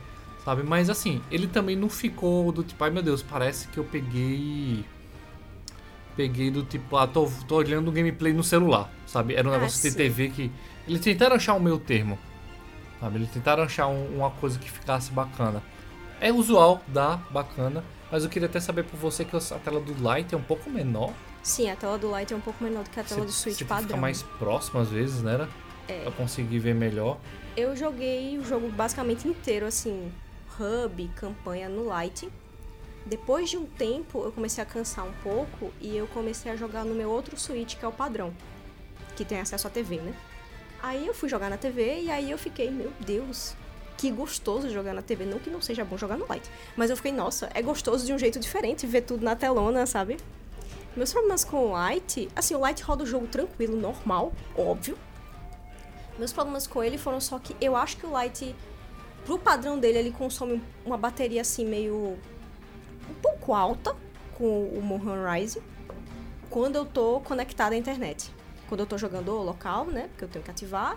sabe? 0.44 0.62
Mas 0.62 0.88
assim, 0.90 1.20
ele 1.30 1.46
também 1.46 1.76
não 1.76 1.88
ficou 1.88 2.50
do 2.52 2.62
tipo, 2.62 2.82
ai 2.82 2.90
meu 2.90 3.02
Deus, 3.02 3.22
parece 3.22 3.68
que 3.68 3.78
eu 3.78 3.84
peguei. 3.84 4.84
Peguei 6.16 6.50
do 6.50 6.62
tipo, 6.62 6.96
ah, 6.96 7.06
tô, 7.08 7.28
tô 7.48 7.56
olhando 7.56 7.88
o 7.88 7.92
gameplay 7.92 8.32
no 8.32 8.44
celular, 8.44 8.88
sabe? 9.06 9.34
Era 9.34 9.48
um 9.48 9.52
Ah, 9.52 9.56
negócio 9.58 9.82
de 9.82 9.90
sim. 9.90 9.96
TV 9.96 10.28
que. 10.30 10.50
Eles 10.86 11.00
tentaram 11.00 11.34
achar 11.34 11.54
o 11.54 11.60
meu 11.60 11.78
termo, 11.78 12.18
sabe? 13.00 13.16
Eles 13.16 13.30
tentaram 13.30 13.64
achar 13.64 13.88
um- 13.88 14.16
uma 14.18 14.30
coisa 14.30 14.58
que 14.58 14.70
ficasse 14.70 15.10
bacana. 15.10 15.60
É 16.20 16.32
usual, 16.32 16.80
dá, 16.86 17.16
bacana. 17.30 17.82
Mas 18.12 18.22
eu 18.22 18.30
queria 18.30 18.46
até 18.46 18.60
saber 18.60 18.84
por 18.84 18.96
você 18.96 19.24
que 19.24 19.34
a 19.36 19.40
tela 19.40 19.80
do 19.80 20.00
Light 20.00 20.32
é 20.32 20.38
um 20.38 20.42
pouco 20.42 20.70
menor. 20.70 21.12
Sim, 21.42 21.68
a 21.68 21.74
tela 21.74 21.98
do 21.98 22.16
Lite 22.16 22.32
é 22.32 22.36
um 22.36 22.40
pouco 22.40 22.62
menor 22.62 22.84
do 22.84 22.90
que 22.90 23.00
a 23.00 23.02
tela 23.04 23.20
Você- 23.22 23.26
do 23.26 23.32
Switch 23.32 23.58
você 23.58 23.64
padrão. 23.64 23.88
fica 23.88 23.96
mais 24.00 24.22
próximo 24.22 24.80
às 24.80 24.88
vezes, 24.88 25.20
né? 25.20 25.48
É. 25.88 26.00
Pra 26.02 26.12
conseguir 26.12 26.58
ver 26.58 26.74
melhor. 26.74 27.18
Eu 27.56 27.76
joguei 27.76 28.38
o 28.38 28.44
jogo 28.44 28.68
basicamente 28.68 29.28
inteiro, 29.28 29.66
assim, 29.66 30.12
hub, 30.58 31.10
campanha 31.16 31.68
no 31.68 31.86
Lite. 31.94 32.28
Depois 33.06 33.50
de 33.50 33.58
um 33.58 33.66
tempo, 33.66 34.24
eu 34.24 34.32
comecei 34.32 34.62
a 34.62 34.66
cansar 34.66 35.06
um 35.06 35.12
pouco 35.22 35.70
e 35.80 35.94
eu 35.94 36.06
comecei 36.08 36.50
a 36.50 36.56
jogar 36.56 36.84
no 36.84 36.94
meu 36.94 37.10
outro 37.10 37.38
Switch, 37.38 37.76
que 37.76 37.84
é 37.84 37.88
o 37.88 37.92
padrão, 37.92 38.32
que 39.14 39.24
tem 39.24 39.40
acesso 39.40 39.66
à 39.66 39.70
TV, 39.70 39.98
né? 39.98 40.14
Aí 40.82 41.06
eu 41.06 41.14
fui 41.14 41.28
jogar 41.28 41.50
na 41.50 41.56
TV 41.56 42.02
e 42.02 42.10
aí 42.10 42.30
eu 42.30 42.38
fiquei, 42.38 42.70
meu 42.70 42.90
Deus, 43.00 43.54
que 43.96 44.10
gostoso 44.10 44.70
jogar 44.70 44.94
na 44.94 45.02
TV. 45.02 45.26
Não 45.26 45.38
que 45.38 45.50
não 45.50 45.60
seja 45.60 45.84
bom 45.84 45.98
jogar 45.98 46.16
no 46.16 46.26
Lite, 46.32 46.50
mas 46.76 46.90
eu 46.90 46.96
fiquei, 46.96 47.12
nossa, 47.12 47.50
é 47.54 47.60
gostoso 47.62 48.06
de 48.06 48.12
um 48.12 48.18
jeito 48.18 48.40
diferente 48.40 48.86
ver 48.86 49.02
tudo 49.02 49.24
na 49.24 49.36
telona, 49.36 49.86
sabe? 49.86 50.16
Meus 50.96 51.12
problemas 51.12 51.44
com 51.44 51.72
o 51.72 51.88
Lite, 51.88 52.28
assim, 52.34 52.54
o 52.54 52.66
Lite 52.66 52.82
roda 52.82 53.02
o 53.02 53.06
jogo 53.06 53.26
tranquilo, 53.26 53.76
normal, 53.76 54.32
óbvio. 54.56 54.96
Meus 56.18 56.32
problemas 56.32 56.66
com 56.66 56.82
ele 56.82 56.98
foram 56.98 57.20
só 57.20 57.38
que 57.38 57.56
eu 57.60 57.74
acho 57.76 57.96
que 57.96 58.06
o 58.06 58.22
Lite, 58.22 58.54
pro 59.24 59.38
padrão 59.38 59.78
dele, 59.78 59.98
ele 59.98 60.10
consome 60.10 60.62
uma 60.84 60.96
bateria 60.96 61.40
assim 61.40 61.64
meio. 61.64 62.16
um 63.10 63.14
pouco 63.20 63.54
alta 63.54 63.94
com 64.36 64.66
o 64.68 64.82
Mohan 64.82 65.30
Rise 65.30 65.62
quando 66.50 66.76
eu 66.76 66.84
tô 66.84 67.20
conectada 67.20 67.74
à 67.74 67.78
internet. 67.78 68.30
Quando 68.68 68.80
eu 68.80 68.86
tô 68.86 68.96
jogando 68.96 69.28
ou 69.28 69.42
local, 69.42 69.86
né? 69.86 70.08
Porque 70.08 70.24
eu 70.24 70.28
tenho 70.28 70.44
que 70.44 70.50
ativar, 70.50 70.96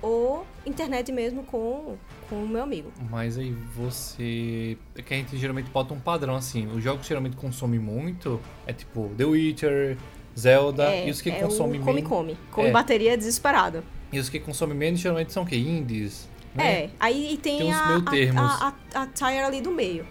ou 0.00 0.46
internet 0.66 1.10
mesmo 1.12 1.42
com, 1.44 1.96
com 2.28 2.42
o 2.42 2.48
meu 2.48 2.62
amigo. 2.62 2.90
Mas 3.10 3.38
aí 3.38 3.52
você. 3.74 4.76
É 4.94 5.02
que 5.02 5.14
a 5.14 5.16
gente 5.16 5.36
geralmente 5.36 5.70
bota 5.70 5.94
um 5.94 6.00
padrão 6.00 6.34
assim. 6.34 6.66
Os 6.66 6.82
jogos 6.82 7.02
que 7.02 7.08
geralmente 7.08 7.36
consomem 7.36 7.78
muito 7.78 8.40
é 8.66 8.72
tipo 8.72 9.10
The 9.16 9.24
Witcher, 9.24 9.96
Zelda, 10.38 10.84
é, 10.84 11.06
e 11.06 11.10
os 11.10 11.20
que 11.20 11.30
é 11.30 11.40
consomem 11.40 11.80
o 11.80 11.84
come 11.84 12.02
come. 12.02 12.38
Come 12.50 12.68
É. 12.68 12.70
bateria 12.70 13.16
desesperada. 13.16 13.84
E 14.14 14.18
os 14.18 14.28
que 14.28 14.38
consomem 14.38 14.76
menos 14.76 15.00
geralmente 15.00 15.32
são 15.32 15.42
o 15.42 15.46
quê? 15.46 15.56
Indies. 15.56 16.28
Né? 16.54 16.84
É, 16.84 16.90
aí 17.00 17.38
tem, 17.42 17.58
Tem 17.58 17.72
a, 17.72 18.00
a, 18.36 18.68
a, 18.94 19.02
a, 19.02 19.06
tire 19.08 19.40
ali 19.40 19.60
do 19.60 19.72
meio. 19.72 20.06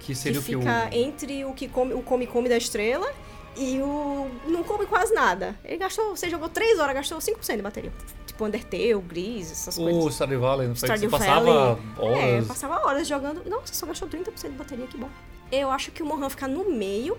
Que 0.00 0.14
seria 0.14 0.40
que 0.40 0.54
o 0.54 0.58
que 0.60 0.66
fica 0.66 0.90
o. 0.90 0.94
entre 0.94 1.44
o 1.44 1.52
que 1.54 1.68
come 1.68 1.94
o 1.94 2.02
come 2.02 2.26
come 2.26 2.48
da 2.48 2.56
estrela 2.56 3.10
e 3.56 3.80
o 3.80 4.30
não 4.46 4.62
come 4.62 4.86
quase 4.86 5.14
nada. 5.14 5.58
Ele 5.64 5.78
gastou, 5.78 6.14
você 6.14 6.28
jogou 6.28 6.48
3 6.48 6.78
horas, 6.78 6.94
gastou 6.94 7.18
5% 7.18 7.56
de 7.56 7.62
bateria. 7.62 7.92
Tipo 8.26 8.44
Undertale, 8.44 9.00
Gris, 9.00 9.50
essas 9.50 9.78
O 9.78 9.82
coisas. 9.82 10.14
Stardew 10.14 10.40
Valley, 10.40 10.68
não 10.68 10.76
foi 10.76 10.88
que 10.88 10.98
você 10.98 11.06
Stardew 11.06 11.10
passava 11.10 11.74
Valley. 11.74 11.82
É, 11.98 12.34
horas. 12.34 12.46
passava 12.46 12.86
horas 12.86 13.08
jogando. 13.08 13.42
Não, 13.48 13.60
você 13.60 13.74
só 13.74 13.86
gastou 13.86 14.08
30% 14.08 14.50
de 14.50 14.56
bateria, 14.56 14.86
que 14.86 14.96
bom. 14.96 15.08
Eu 15.50 15.70
acho 15.70 15.90
que 15.90 16.02
o 16.02 16.06
Mohan 16.06 16.28
fica 16.28 16.46
no 16.46 16.70
meio, 16.70 17.16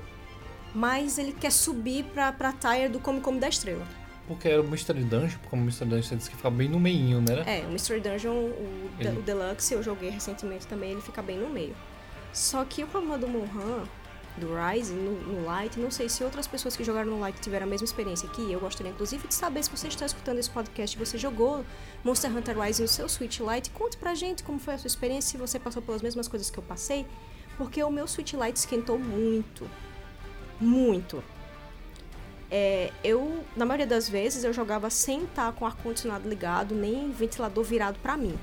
mas 0.73 1.17
ele 1.17 1.33
quer 1.33 1.51
subir 1.51 2.05
pra, 2.05 2.31
pra 2.31 2.53
tire 2.53 2.87
do 2.87 2.99
come 2.99 3.19
come 3.19 3.39
da 3.39 3.49
estrela. 3.49 3.85
Porque 4.29 4.47
era 4.47 4.61
o 4.61 4.63
Mystery 4.63 5.03
Dungeon, 5.03 5.39
como 5.49 5.61
o 5.61 5.65
Mystery 5.65 5.89
Dungeon 5.89 6.07
você 6.07 6.15
disse 6.15 6.29
que 6.29 6.35
ficava 6.37 6.55
bem 6.55 6.69
no 6.69 6.79
meinho, 6.79 7.19
né? 7.19 7.43
É, 7.45 7.65
o 7.65 7.69
Mystery 7.71 7.99
Dungeon, 7.99 8.31
o, 8.31 8.89
Ele- 8.99 9.17
o 9.17 9.21
Deluxe, 9.23 9.73
eu 9.73 9.81
joguei 9.83 10.09
recentemente 10.09 10.65
também, 10.67 10.91
ele 10.91 11.01
fica 11.01 11.21
bem 11.21 11.37
no 11.37 11.49
meio. 11.49 11.75
Só 12.31 12.63
que 12.63 12.83
o 12.83 12.87
problema 12.87 13.17
do 13.17 13.27
Mohan, 13.27 13.83
do 14.37 14.49
Rise, 14.55 14.93
no, 14.93 15.19
no 15.19 15.45
Light, 15.45 15.79
não 15.79 15.89
sei 15.89 16.07
se 16.07 16.23
outras 16.23 16.45
pessoas 16.45 16.77
que 16.77 16.83
jogaram 16.83 17.09
no 17.09 17.19
Light 17.19 17.41
tiveram 17.41 17.65
a 17.65 17.69
mesma 17.69 17.85
experiência 17.85 18.29
que 18.29 18.51
eu. 18.51 18.59
Gostaria, 18.59 18.91
inclusive, 18.91 19.27
de 19.27 19.33
saber 19.33 19.63
se 19.63 19.69
você 19.71 19.87
está 19.87 20.05
escutando 20.05 20.37
esse 20.37 20.49
podcast 20.49 20.95
e 20.95 20.99
você 21.03 21.17
jogou 21.17 21.65
Monster 22.03 22.31
Hunter 22.37 22.57
Rise 22.59 22.83
no 22.83 22.87
seu 22.87 23.09
Switch 23.09 23.39
Lite. 23.39 23.71
Conte 23.71 23.97
pra 23.97 24.13
gente 24.13 24.43
como 24.43 24.59
foi 24.59 24.75
a 24.75 24.77
sua 24.77 24.87
experiência, 24.87 25.31
se 25.31 25.37
você 25.37 25.57
passou 25.57 25.81
pelas 25.81 26.03
mesmas 26.03 26.27
coisas 26.27 26.51
que 26.51 26.57
eu 26.59 26.63
passei. 26.63 27.05
Porque 27.57 27.83
o 27.83 27.89
meu 27.89 28.07
Switch 28.07 28.33
Lite 28.33 28.57
esquentou 28.57 28.99
muito. 28.99 29.67
Muito. 30.61 31.23
É, 32.51 32.91
eu, 33.03 33.43
na 33.55 33.65
maioria 33.65 33.85
das 33.85 34.09
vezes, 34.09 34.43
eu 34.43 34.51
jogava 34.51 34.89
sem 34.89 35.23
estar 35.23 35.51
com 35.53 35.65
o 35.65 35.67
ar-condicionado 35.67 36.27
ligado, 36.27 36.73
nem 36.73 37.11
ventilador 37.11 37.63
virado 37.63 37.99
pra 38.01 38.17
mim. 38.17 38.37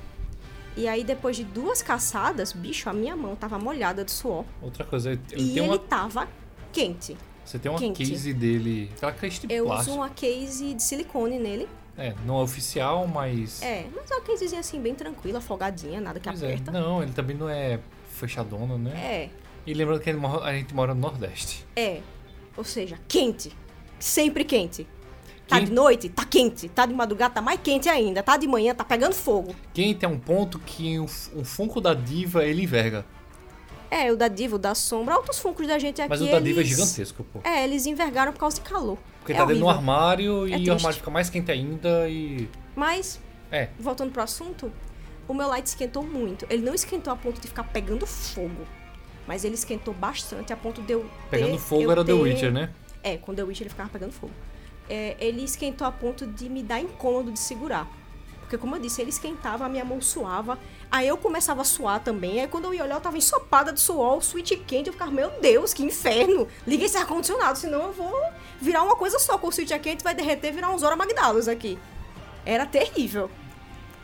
E 0.77 0.87
aí, 0.87 1.03
depois 1.03 1.37
de 1.37 1.43
duas 1.45 1.83
caçadas, 1.83 2.53
bicho, 2.53 2.89
a 2.89 2.93
minha 2.93 3.17
mão 3.17 3.35
tava 3.35 3.59
molhada 3.59 4.05
de 4.05 4.13
suor. 4.13 4.45
Outra 4.63 4.85
coisa, 4.85 5.11
ele 5.13 5.21
e 5.33 5.37
tem 5.55 5.59
ele 5.59 5.61
uma. 5.61 5.79
tava 5.79 6.29
quente. 6.73 7.17
Você 7.45 7.59
tem 7.59 7.71
uma 7.71 7.79
quente. 7.79 8.05
case 8.05 8.33
dele. 8.35 8.91
Aquela 8.97 9.13
case 9.13 9.41
de 9.47 9.53
Eu 9.55 9.65
uso 9.65 9.73
plástico. 9.73 9.97
uma 9.97 10.09
case 10.11 10.75
de 10.75 10.83
silicone 10.83 11.39
nele. 11.39 11.69
É, 11.97 12.15
não 12.27 12.41
é 12.41 12.43
oficial, 12.43 13.07
mas. 13.07 13.63
É, 13.63 13.87
mas 13.97 14.11
é 14.11 14.15
uma 14.17 14.21
casezinha 14.23 14.61
assim, 14.61 14.81
bem 14.81 14.95
tranquila, 14.95 15.41
folgadinha, 15.41 15.99
nada 16.01 16.21
que 16.21 16.29
Pois 16.29 16.43
é. 16.43 16.47
aperta. 16.49 16.71
Não, 16.71 17.03
ele 17.03 17.13
também 17.13 17.35
não 17.37 17.49
é 17.49 17.81
fechadona, 18.13 18.77
né? 18.77 18.91
É, 18.97 19.31
E 19.67 19.73
lembrando 19.73 20.01
que 20.01 20.11
a 20.11 20.53
gente 20.53 20.75
mora 20.75 20.95
no 20.95 21.01
Nordeste. 21.01 21.65
é. 21.75 22.01
Ou 22.57 22.65
seja, 22.65 22.99
quente. 23.09 23.51
Sempre 23.99 24.45
quente. 24.45 24.87
Tá 25.49 25.61
de 25.61 25.71
noite, 25.71 26.09
tá 26.09 26.25
quente. 26.25 26.69
Tá 26.69 26.85
de 26.87 26.93
madrugada, 26.95 27.35
tá 27.35 27.41
mais 27.43 27.61
quente 27.63 27.89
ainda. 27.89 28.23
Tá 28.23 28.37
de 28.37 28.49
manhã, 28.49 28.75
tá 28.75 28.85
pegando 28.85 29.15
fogo. 29.15 29.55
Quente 29.73 30.05
é 30.05 30.09
um 30.09 30.19
ponto 30.19 30.59
que 30.59 30.99
o, 30.99 31.05
um 31.37 31.45
Funko 31.45 31.81
da 31.81 31.95
Diva 31.95 32.45
ele 32.45 32.63
enverga. 32.65 33.05
É, 33.89 34.11
o 34.11 34.17
da 34.17 34.27
Diva, 34.27 34.57
o 34.57 34.59
da 34.59 34.75
Sombra, 34.75 35.15
outros 35.17 35.39
funcos 35.39 35.65
da 35.69 35.79
gente 35.79 36.01
aqui. 36.03 36.11
Mas 36.11 36.21
o 36.21 36.27
da 36.29 36.41
Diva 36.41 36.61
é 36.61 36.65
gigantesco, 36.65 37.23
pô. 37.23 37.39
É, 37.45 37.63
eles 37.63 37.87
envergaram 37.87 38.33
por 38.33 38.41
causa 38.41 38.57
de 38.57 38.63
calor. 38.63 38.99
Porque 39.21 39.33
é 39.33 39.37
tá 39.37 39.45
dentro 39.45 39.61
do 39.61 39.67
horrível. 39.67 39.79
armário 39.79 40.49
e 40.49 40.53
É 40.53 40.57
o 40.57 40.59
triste. 40.59 40.71
armário 40.73 40.97
fica 40.99 41.11
mais 41.13 41.31
quente 41.31 41.53
ainda 41.53 42.09
e. 42.09 42.49
Mas, 42.75 43.21
É. 43.51 43.69
voltando 43.79 44.11
pro 44.11 44.23
assunto, 44.23 44.73
o 45.29 45.33
meu 45.33 45.47
light 45.47 45.67
esquentou 45.67 46.03
muito. 46.03 46.45
Ele 46.51 46.63
não 46.65 46.75
esquentou 46.75 47.13
a 47.13 47.17
ponto 47.17 47.41
de 47.41 47.47
ficar 47.47 47.63
pegando 47.65 48.05
fogo. 48.05 48.67
Mas 49.29 49.45
ele 49.45 49.55
esquentou 49.55 49.95
bastante 49.95 50.53
a 50.53 50.57
ponto 50.57 50.83
de 50.83 50.93
eu. 50.93 51.01
ter- 51.31 51.39
Pegando 51.39 51.57
fogo 51.59 51.83
eu 51.83 51.91
era 51.93 52.05
The 52.05 52.13
ter- 52.13 52.21
Witcher, 52.21 52.53
né? 52.53 52.71
É, 53.07 53.17
com 53.17 53.33
The 53.33 53.45
Witcher 53.45 53.63
ele 53.63 53.71
ficava 53.71 53.89
pegando 53.89 54.11
fogo. 54.11 54.33
É, 54.91 55.17
ele 55.21 55.45
esquentou 55.45 55.87
a 55.87 55.93
ponto 55.93 56.27
de 56.27 56.49
me 56.49 56.61
dar 56.61 56.81
incômodo 56.81 57.31
de 57.31 57.39
segurar. 57.39 57.89
Porque, 58.41 58.59
como 58.59 58.75
eu 58.75 58.81
disse, 58.81 59.01
ele 59.01 59.11
esquentava, 59.11 59.65
a 59.65 59.69
minha 59.69 59.85
mão 59.85 60.01
suava. 60.01 60.59
Aí 60.91 61.07
eu 61.07 61.17
começava 61.17 61.63
a 61.63 61.65
suar 61.65 62.01
também. 62.03 62.41
Aí 62.41 62.49
quando 62.49 62.65
eu 62.65 62.75
ia 62.75 62.83
olhar, 62.83 62.97
eu 62.97 63.01
tava 63.01 63.17
ensopada 63.17 63.73
de 63.73 63.79
suor, 63.79 64.17
o 64.17 64.21
switch 64.21 64.53
quente. 64.67 64.89
Eu 64.89 64.93
ficava, 64.93 65.13
meu 65.13 65.31
Deus, 65.41 65.73
que 65.73 65.85
inferno! 65.85 66.49
Liga 66.67 66.85
esse 66.85 66.97
ar-condicionado, 66.97 67.57
senão 67.57 67.83
eu 67.83 67.93
vou 67.93 68.13
virar 68.61 68.83
uma 68.83 68.97
coisa 68.97 69.21
só. 69.21 69.39
Com 69.39 69.47
o 69.47 69.53
switch 69.53 69.71
quente 69.81 70.03
vai 70.03 70.15
derreter 70.15 70.53
virar 70.53 70.71
uns 70.71 70.81
Zora 70.81 70.97
Magdalos 70.97 71.47
aqui. 71.47 71.79
Era 72.45 72.67
terrível. 72.67 73.31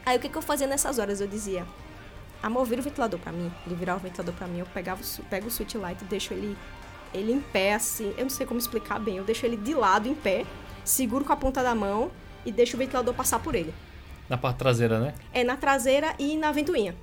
Aí 0.06 0.16
o 0.16 0.20
que, 0.20 0.28
que 0.28 0.38
eu 0.38 0.42
fazia 0.42 0.68
nessas 0.68 1.00
horas? 1.00 1.20
Eu 1.20 1.26
dizia, 1.26 1.66
amor, 2.40 2.64
vira 2.66 2.80
o 2.80 2.84
ventilador 2.84 3.18
pra 3.18 3.32
mim. 3.32 3.52
Ele 3.66 3.74
virava 3.74 3.98
o 3.98 4.02
ventilador 4.02 4.34
pra 4.34 4.46
mim, 4.46 4.60
eu 4.60 4.66
pegava 4.66 5.00
pego 5.28 5.48
o 5.48 5.50
switch 5.50 5.74
light 5.74 6.00
e 6.02 6.04
deixo 6.04 6.34
ele, 6.34 6.56
ele 7.14 7.32
em 7.32 7.40
pé, 7.40 7.74
assim. 7.74 8.12
Eu 8.16 8.24
não 8.24 8.30
sei 8.30 8.46
como 8.46 8.58
explicar 8.58 8.98
bem. 8.98 9.16
Eu 9.16 9.24
deixo 9.24 9.44
ele 9.46 9.56
de 9.56 9.74
lado, 9.74 10.08
em 10.08 10.14
pé, 10.14 10.44
seguro 10.84 11.24
com 11.24 11.32
a 11.32 11.36
ponta 11.36 11.62
da 11.62 11.74
mão 11.74 12.10
e 12.44 12.52
deixo 12.52 12.76
o 12.76 12.78
ventilador 12.78 13.14
passar 13.14 13.38
por 13.38 13.54
ele. 13.54 13.72
Na 14.28 14.38
parte 14.38 14.56
traseira, 14.58 14.98
né? 14.98 15.14
É 15.32 15.44
na 15.44 15.56
traseira 15.56 16.14
e 16.18 16.36
na 16.36 16.50
ventoinha. 16.52 16.94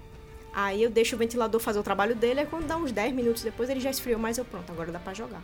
Aí 0.53 0.82
eu 0.82 0.89
deixo 0.89 1.16
o 1.16 1.20
ventilador 1.20 1.60
fazer 1.60 1.80
o 1.80 1.84
trabalho 1.84 2.16
dele, 2.16 2.39
aí 2.39 2.45
quando 2.47 2.66
dá 2.66 2.76
uns 2.76 2.91
10 2.91 3.14
minutos 3.14 3.43
depois 3.43 3.70
ele 3.70 3.80
já 3.80 3.89
esfriou 3.91 4.20
mais, 4.20 4.38
eu 4.38 4.43
pronto, 4.45 4.72
agora 4.72 4.91
dá 4.91 4.97
pra 4.99 5.14
jogar. 5.14 5.41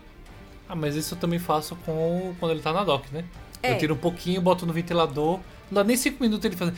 Ah, 0.68 0.76
mas 0.76 0.96
isso 0.96 1.14
eu 1.14 1.20
também 1.20 1.38
faço 1.38 1.76
com 1.86 2.34
quando 2.40 2.52
ele 2.54 2.62
tá 2.62 2.74
na 2.74 2.84
dock, 2.84 3.14
né? 3.14 3.24
É. 3.62 3.74
Eu 3.74 3.78
tiro 3.78 3.94
um 3.94 3.98
pouquinho, 3.98 4.42
boto 4.42 4.66
no 4.66 4.74
ventilador. 4.74 5.38
Não 5.70 5.76
dá 5.76 5.84
nem 5.84 5.96
5 5.96 6.22
minutos 6.24 6.44
ele 6.44 6.56
faz. 6.56 6.74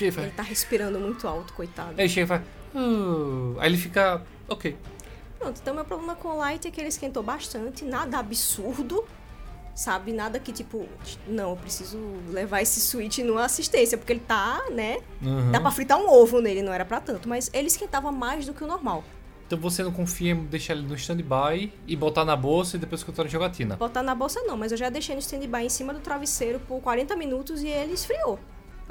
Ele 0.00 0.30
tá 0.36 0.42
respirando 0.42 0.98
muito 0.98 1.26
alto, 1.26 1.52
coitado. 1.54 1.94
Aí 1.96 2.08
chega 2.08 2.24
e 2.24 2.26
faz. 2.28 2.42
"Uh", 2.74 3.56
Aí 3.60 3.68
ele 3.70 3.76
fica. 3.78 4.22
Ok. 4.48 4.76
Pronto, 5.42 5.58
então 5.60 5.74
meu 5.74 5.84
problema 5.84 6.14
com 6.14 6.28
o 6.28 6.36
Light 6.36 6.68
é 6.68 6.70
que 6.70 6.80
ele 6.80 6.88
esquentou 6.88 7.20
bastante, 7.20 7.84
nada 7.84 8.18
absurdo, 8.18 9.04
Sabe? 9.74 10.12
Nada 10.12 10.38
que 10.38 10.52
tipo, 10.52 10.86
não, 11.26 11.50
eu 11.50 11.56
preciso 11.56 11.98
levar 12.28 12.60
esse 12.60 12.78
Switch 12.78 13.18
numa 13.20 13.46
assistência, 13.46 13.96
porque 13.96 14.12
ele 14.12 14.20
tá, 14.20 14.62
né? 14.70 14.98
Uhum. 15.22 15.50
Dá 15.50 15.58
pra 15.58 15.70
fritar 15.70 15.98
um 15.98 16.10
ovo 16.10 16.42
nele, 16.42 16.62
não 16.62 16.74
era 16.74 16.84
pra 16.84 17.00
tanto. 17.00 17.26
Mas 17.26 17.50
ele 17.54 17.68
esquentava 17.68 18.12
mais 18.12 18.44
do 18.44 18.52
que 18.52 18.62
o 18.62 18.66
normal. 18.66 19.02
Então 19.46 19.58
você 19.58 19.82
não 19.82 19.90
confia 19.90 20.32
em 20.32 20.44
deixar 20.44 20.74
ele 20.74 20.82
no 20.82 20.94
stand-by 20.94 21.72
e 21.86 21.96
botar 21.96 22.22
na 22.24 22.36
bolsa 22.36 22.76
e 22.76 22.78
depois 22.78 23.02
a 23.02 23.26
jogatina. 23.26 23.76
Botar 23.76 24.02
na 24.02 24.14
bolsa 24.14 24.42
não, 24.42 24.58
mas 24.58 24.72
eu 24.72 24.78
já 24.78 24.90
deixei 24.90 25.14
no 25.14 25.20
stand-by 25.20 25.64
em 25.64 25.70
cima 25.70 25.94
do 25.94 26.00
travesseiro 26.00 26.60
por 26.60 26.80
40 26.82 27.16
minutos 27.16 27.62
e 27.62 27.68
ele 27.68 27.94
esfriou. 27.94 28.38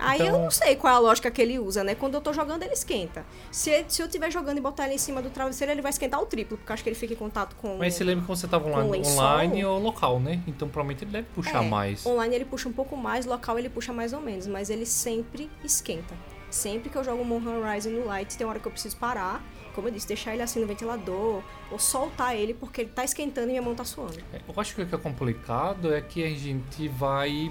Aí 0.01 0.19
Então- 0.21 0.35
eu 0.35 0.41
não 0.43 0.51
sei 0.51 0.75
qual 0.75 0.91
é 0.93 0.95
a 0.95 0.99
lógica 0.99 1.29
que 1.29 1.41
ele 1.41 1.59
usa, 1.59 1.83
né? 1.83 1.93
Quando 1.95 2.15
eu 2.15 2.21
tô 2.21 2.33
jogando, 2.33 2.63
ele 2.63 2.73
esquenta. 2.73 3.23
Se, 3.51 3.85
se 3.87 4.01
eu 4.01 4.07
estiver 4.07 4.31
jogando 4.31 4.57
e 4.57 4.61
botar 4.61 4.85
ele 4.85 4.95
em 4.95 4.97
cima 4.97 5.21
do 5.21 5.29
travesseiro, 5.29 5.71
ele 5.71 5.81
vai 5.81 5.91
esquentar 5.91 6.19
o 6.19 6.25
triplo, 6.25 6.57
porque 6.57 6.71
eu 6.71 6.73
acho 6.73 6.83
que 6.83 6.89
ele 6.89 6.95
fica 6.95 7.13
em 7.13 7.17
contato 7.17 7.55
com. 7.55 7.77
Mas 7.77 7.93
você 7.93 8.03
lembra 8.03 8.23
que 8.23 8.27
você 8.27 8.47
tava 8.47 8.67
online, 8.67 9.05
online 9.07 9.65
ou 9.65 9.79
local, 9.79 10.19
né? 10.19 10.41
Então 10.47 10.67
provavelmente 10.67 11.03
ele 11.03 11.11
deve 11.11 11.27
puxar 11.35 11.63
É, 11.63 11.67
mais. 11.69 12.05
Online 12.05 12.35
ele 12.35 12.45
puxa 12.45 12.67
um 12.67 12.73
pouco 12.73 12.97
mais, 12.97 13.25
local 13.25 13.59
ele 13.59 13.69
puxa 13.69 13.93
mais 13.93 14.11
ou 14.13 14.19
menos, 14.21 14.47
mas 14.47 14.69
ele 14.69 14.85
sempre 14.85 15.49
esquenta. 15.63 16.15
Sempre 16.49 16.89
que 16.89 16.97
eu 16.97 17.03
jogo 17.03 17.23
Monhan 17.23 17.63
Rising 17.71 17.91
no 17.91 18.05
Light, 18.05 18.37
tem 18.37 18.45
hora 18.45 18.59
que 18.59 18.67
eu 18.67 18.71
preciso 18.71 18.97
parar, 18.97 19.41
como 19.73 19.87
eu 19.87 19.91
disse, 19.91 20.05
deixar 20.07 20.33
ele 20.33 20.41
assim 20.41 20.59
no 20.59 20.67
ventilador, 20.67 21.41
ou 21.71 21.79
soltar 21.79 22.35
ele 22.35 22.53
porque 22.53 22.81
ele 22.81 22.89
tá 22.89 23.05
esquentando 23.05 23.47
e 23.47 23.51
minha 23.51 23.61
mão 23.61 23.73
tá 23.73 23.85
suando. 23.85 24.17
É, 24.33 24.37
Eu 24.45 24.53
acho 24.59 24.75
que 24.75 24.81
o 24.81 24.85
que 24.85 24.93
é 24.93 24.97
complicado 24.97 25.93
é 25.93 26.01
que 26.01 26.23
a 26.23 26.29
gente 26.29 26.87
vai 26.89 27.49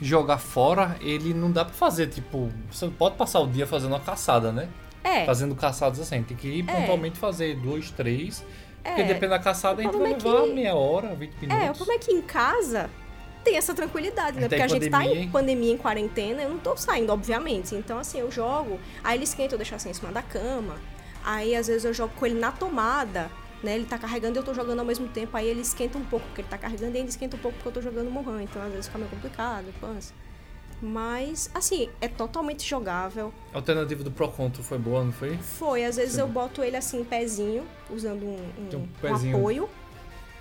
jogar 0.00 0.38
fora, 0.38 0.96
ele 1.00 1.34
não 1.34 1.50
dá 1.50 1.64
pra 1.64 1.74
fazer, 1.74 2.06
tipo, 2.08 2.50
você 2.70 2.84
não 2.86 2.92
pode 2.92 3.16
passar 3.16 3.40
o 3.40 3.46
dia 3.46 3.66
fazendo 3.66 3.92
uma 3.92 4.00
caçada, 4.00 4.52
né? 4.52 4.68
É, 5.02 5.24
Fazendo 5.24 5.54
caçadas 5.54 6.00
assim, 6.00 6.22
tem 6.22 6.36
que 6.36 6.46
ir 6.48 6.64
É. 6.68 6.72
pontualmente 6.80 7.18
fazer 7.18 7.56
dois, 7.56 7.90
três. 7.90 8.44
Porque 8.82 9.00
é. 9.02 9.04
depende 9.04 9.28
da 9.28 9.38
caçada, 9.38 9.80
a 9.80 9.84
gente 9.84 9.94
O 9.94 9.98
vai 9.98 10.12
é 10.12 10.14
levar 10.14 10.42
que- 10.42 10.52
meia 10.52 10.74
hora, 10.74 11.14
20 11.14 11.32
É, 11.32 11.46
o 11.46 11.48
minutos. 11.48 11.76
problema 11.78 12.00
é 12.00 12.04
que 12.04 12.12
em 12.12 12.22
casa 12.22 12.90
tem 13.44 13.56
essa 13.56 13.74
tranquilidade, 13.74 14.38
né? 14.38 14.46
Até 14.46 14.56
Porque 14.56 14.62
a 14.62 14.66
em 14.66 14.80
gente 14.80 14.90
tá 14.90 14.98
pandemia, 14.98 15.18
em 15.20 15.22
hein? 15.24 15.30
pandemia, 15.30 15.72
em 15.72 15.76
quarentena, 15.76 16.42
eu 16.42 16.50
não 16.50 16.58
tô 16.58 16.76
saindo, 16.76 17.12
obviamente. 17.12 17.74
Então, 17.74 17.98
assim, 17.98 18.18
eu 18.20 18.30
jogo, 18.30 18.78
aí 19.02 19.16
ele 19.16 19.24
esquenta, 19.24 19.54
eu 19.54 19.58
deixo 19.58 19.74
assim 19.74 19.90
em 19.90 19.94
cima 19.94 20.12
da 20.12 20.22
cama. 20.22 20.76
Aí, 21.24 21.54
às 21.56 21.66
vezes, 21.66 21.84
eu 21.84 21.92
jogo 21.94 22.12
com 22.16 22.26
ele 22.26 22.38
na 22.38 22.50
tomada, 22.52 23.30
né? 23.62 23.74
Ele 23.76 23.84
tá 23.86 23.98
carregando 23.98 24.36
e 24.36 24.40
eu 24.40 24.44
tô 24.44 24.54
jogando 24.54 24.78
ao 24.80 24.84
mesmo 24.84 25.08
tempo. 25.08 25.36
Aí 25.36 25.46
ele 25.48 25.60
esquenta 25.60 25.98
um 25.98 26.04
pouco, 26.04 26.26
porque 26.26 26.42
ele 26.42 26.48
tá 26.48 26.58
carregando 26.58 26.96
e 26.96 27.00
ele 27.00 27.08
esquenta 27.08 27.36
um 27.36 27.40
pouco 27.40 27.56
porque 27.56 27.68
eu 27.68 27.72
tô 27.72 27.82
jogando 27.82 28.10
Mohan. 28.10 28.42
Então, 28.42 28.62
às 28.62 28.70
vezes, 28.70 28.86
fica 28.86 28.98
meio 28.98 29.10
complicado, 29.10 29.66
pança. 29.80 30.12
Mas, 30.80 31.50
assim, 31.54 31.88
é 32.00 32.06
totalmente 32.06 32.64
jogável. 32.68 33.32
A 33.52 33.56
alternativa 33.58 34.04
do 34.04 34.10
Pro 34.12 34.28
Control 34.28 34.62
foi 34.64 34.78
boa, 34.78 35.02
não 35.02 35.12
foi? 35.12 35.36
Foi, 35.38 35.84
às 35.84 35.96
vezes 35.96 36.14
Sim. 36.14 36.20
eu 36.20 36.28
boto 36.28 36.62
ele 36.62 36.76
assim, 36.76 37.02
pezinho, 37.02 37.66
usando 37.90 38.22
um, 38.24 38.36
um- 38.58 38.76
um 38.76 39.08
um 39.10 39.38
apoio. 39.38 39.68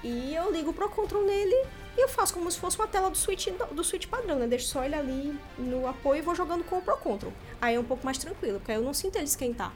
E 0.03 0.36
eu 0.36 0.51
ligo 0.51 0.70
o 0.70 0.74
Pro 0.74 0.89
Control 0.89 1.26
nele 1.26 1.55
e 1.97 2.03
eu 2.03 2.07
faço 2.07 2.32
como 2.36 2.51
se 2.51 2.59
fosse 2.59 2.78
uma 2.78 2.86
tela 2.88 3.09
do 3.09 3.18
Switch, 3.18 3.47
do 3.72 3.84
Switch 3.84 4.05
padrão, 4.05 4.38
né? 4.38 4.45
Deixo 4.45 4.68
só 4.68 4.84
ele 4.84 4.93
ali 4.93 5.36
no 5.57 5.88
apoio 5.88 6.20
e 6.20 6.22
vou 6.22 6.36
jogando 6.36 6.63
com 6.63 6.78
o 6.78 6.82
Pro 6.84 6.95
Control. 6.97 7.34
Aí 7.59 7.74
é 7.74 7.80
um 7.80 7.84
pouco 7.84 8.05
mais 8.05 8.20
tranquilo, 8.20 8.59
porque 8.59 8.72
aí 8.72 8.78
eu 8.78 8.84
não 8.84 8.93
sinto 8.93 9.15
ele 9.15 9.26
esquentar. 9.26 9.74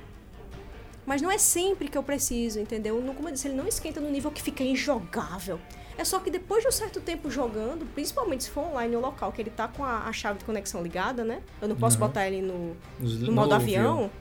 Mas 1.06 1.22
não 1.22 1.32
é 1.32 1.38
sempre 1.38 1.88
que 1.88 1.98
eu 1.98 2.04
preciso, 2.04 2.60
entendeu? 2.60 2.96
Como 3.16 3.28
eu 3.28 3.34
disse, 3.34 3.48
ele 3.48 3.56
não 3.56 3.68
esquenta 3.68 4.00
no 4.00 4.10
nível 4.10 4.30
que 4.32 4.42
fica 4.42 4.64
injogável. 4.64 5.60
É 5.98 6.04
só 6.06 6.20
que 6.20 6.30
depois 6.32 6.64
de 6.64 6.70
um 6.70 6.72
certo 6.72 7.02
tempo 7.02 7.30
jogando, 7.30 7.86
principalmente 7.94 8.46
se 8.46 8.50
for 8.50 8.62
online 8.72 8.96
ou 8.96 9.02
local, 9.02 9.32
que 9.32 9.42
ele 9.42 9.50
tá 9.50 9.68
com 9.68 9.84
a, 9.84 10.08
a 10.08 10.14
chave 10.14 10.40
de 10.40 10.46
conexão 10.46 10.82
ligada, 10.82 11.24
né? 11.24 11.42
Eu 11.62 11.68
não 11.68 11.76
posso 11.76 11.98
Uhum. 12.00 12.08
botar 12.08 12.28
ele 12.28 12.42
no, 12.42 12.76
no 13.00 13.32
modo 13.32 13.50
no 13.50 13.56
avião, 13.56 14.12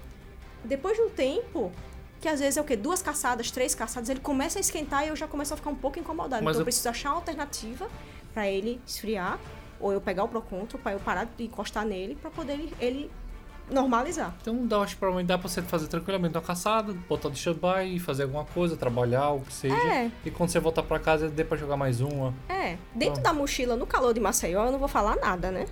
depois 0.65 0.97
de 0.97 1.03
um 1.03 1.09
tempo, 1.11 1.71
que 2.21 2.29
às 2.29 2.41
vezes 2.41 2.57
é 2.57 2.61
o 2.61 2.65
quê? 2.65 2.77
Duas 2.77 3.01
caçadas, 3.01 3.51
três 3.51 3.75
caçadas, 3.75 4.09
ele 4.11 4.21
começa 4.21 4.59
a 4.59 4.61
esquentar 4.61 5.05
e 5.05 5.09
eu 5.09 5.17
já 5.17 5.27
começo 5.29 5.55
a 5.55 5.57
ficar 5.57 5.71
um 5.71 5.75
pouco 5.77 5.99
incomodado. 5.99 6.43
Mas 6.45 6.57
então 6.57 6.63
eu 6.63 6.65
preciso 6.65 6.89
achar 6.89 7.11
uma 7.11 7.17
alternativa 7.17 7.89
pra 8.35 8.49
ele 8.49 8.81
esfriar, 8.87 9.39
ou 9.79 9.93
eu 9.93 10.01
pegar 10.01 10.25
o 10.25 10.29
Pro 10.29 10.43
Control 10.43 10.83
pra 10.83 10.93
eu 10.93 10.99
parar 11.01 11.25
de 11.25 11.45
encostar 11.45 11.87
nele 11.87 12.15
pra 12.21 12.31
poder 12.31 12.55
ele, 12.55 12.75
ele 12.81 13.11
normalizar. 13.71 14.35
Então 14.41 14.67
dá, 14.67 14.79
acho 14.79 14.95
que 14.95 15.01
provavelmente 15.01 15.29
dá 15.29 15.39
pra 15.39 15.49
você 15.49 15.63
fazer 15.63 15.89
tranquilamente 15.89 16.35
uma 16.37 16.43
caçada, 16.43 16.93
botar 17.09 17.29
de 17.29 17.39
stand-by, 17.39 17.99
fazer 17.99 18.25
alguma 18.25 18.45
coisa, 18.45 18.77
trabalhar, 18.77 19.31
o 19.31 19.41
que 19.41 19.53
seja. 19.53 19.75
É. 19.75 20.11
E 20.25 20.31
quando 20.31 20.51
você 20.51 20.61
voltar 20.61 20.83
pra 20.83 20.99
casa, 20.99 21.29
dê 21.29 21.45
pra 21.45 21.57
jogar 21.57 21.77
mais 21.77 22.01
uma. 22.01 22.35
É, 22.49 22.77
dentro 22.95 23.17
Bom. 23.17 23.23
da 23.23 23.33
mochila, 23.33 23.77
no 23.77 23.87
calor 23.87 24.13
de 24.13 24.21
Maceió, 24.21 24.67
eu 24.67 24.73
não 24.73 24.79
vou 24.79 24.89
falar 24.89 25.17
nada, 25.17 25.51
né? 25.51 25.67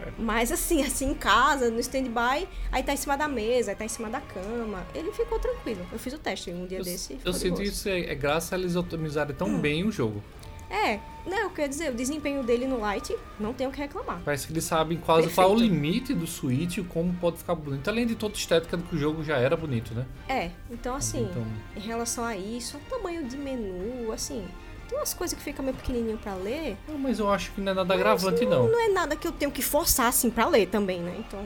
É. 0.00 0.12
Mas 0.18 0.50
assim, 0.50 0.82
assim 0.82 1.10
em 1.10 1.14
casa, 1.14 1.70
no 1.70 1.78
stand-by, 1.80 2.48
aí 2.72 2.82
tá 2.82 2.92
em 2.92 2.96
cima 2.96 3.16
da 3.16 3.28
mesa, 3.28 3.70
aí 3.72 3.76
tá 3.76 3.84
em 3.84 3.88
cima 3.88 4.08
da 4.08 4.20
cama. 4.20 4.82
Ele 4.94 5.12
ficou 5.12 5.38
tranquilo. 5.38 5.86
Eu 5.92 5.98
fiz 5.98 6.12
o 6.14 6.18
teste 6.18 6.50
um 6.50 6.66
dia 6.66 6.78
Eu, 6.78 6.84
desse. 6.84 7.18
eu 7.24 7.32
de 7.32 7.38
sinto 7.38 7.62
isso 7.62 7.88
é, 7.88 8.00
é 8.00 8.14
graças 8.14 8.52
a 8.52 8.58
eles 8.58 8.76
otimizarem 8.76 9.34
tão 9.34 9.58
bem 9.58 9.84
o 9.86 9.92
jogo. 9.92 10.22
É, 10.70 11.00
não, 11.26 11.36
eu 11.38 11.50
quero 11.50 11.68
dizer, 11.68 11.90
o 11.90 11.94
desempenho 11.94 12.42
dele 12.44 12.66
no 12.66 12.78
Light, 12.78 13.14
não 13.40 13.52
tenho 13.52 13.70
o 13.70 13.72
que 13.72 13.78
reclamar. 13.80 14.20
Parece 14.24 14.46
que 14.46 14.52
eles 14.52 14.64
sabem 14.64 14.96
quase 14.98 15.28
qual 15.30 15.48
é 15.48 15.52
o 15.52 15.56
Perfeito. 15.56 15.74
limite 15.74 16.14
do 16.14 16.26
Switch 16.26 16.76
e 16.78 16.82
como 16.84 17.12
pode 17.14 17.38
ficar 17.38 17.54
bonito. 17.56 17.88
Além 17.88 18.06
de 18.06 18.14
toda 18.14 18.34
a 18.34 18.36
estética 18.36 18.76
do 18.76 18.84
que 18.84 18.94
o 18.94 18.98
jogo 18.98 19.24
já 19.24 19.36
era 19.36 19.56
bonito, 19.56 19.92
né? 19.94 20.06
É, 20.28 20.50
então 20.70 20.94
assim, 20.94 21.28
Então, 21.30 21.44
em 21.76 21.80
relação 21.80 22.24
a 22.24 22.36
isso, 22.36 22.76
o 22.76 22.80
tamanho 22.88 23.24
de 23.26 23.36
menu, 23.36 24.12
assim, 24.12 24.46
tem 24.88 24.96
umas 24.96 25.12
coisas 25.12 25.36
que 25.36 25.42
fica 25.42 25.60
meio 25.62 25.76
pequenininho 25.76 26.18
pra 26.18 26.34
ler. 26.34 26.76
não, 26.88 26.96
mas 26.98 27.18
eu 27.18 27.28
acho 27.30 27.50
que 27.50 27.60
não 27.60 27.72
é 27.72 27.74
nada 27.74 27.92
agravante, 27.94 28.46
não. 28.46 28.68
Não 28.68 28.80
é 28.80 28.88
nada 28.88 29.16
que 29.16 29.26
eu 29.26 29.32
tenho 29.32 29.50
que 29.50 29.62
forçar, 29.62 30.06
assim, 30.06 30.30
pra 30.30 30.46
ler 30.48 30.68
também, 30.68 31.00
né? 31.00 31.16
Então, 31.18 31.40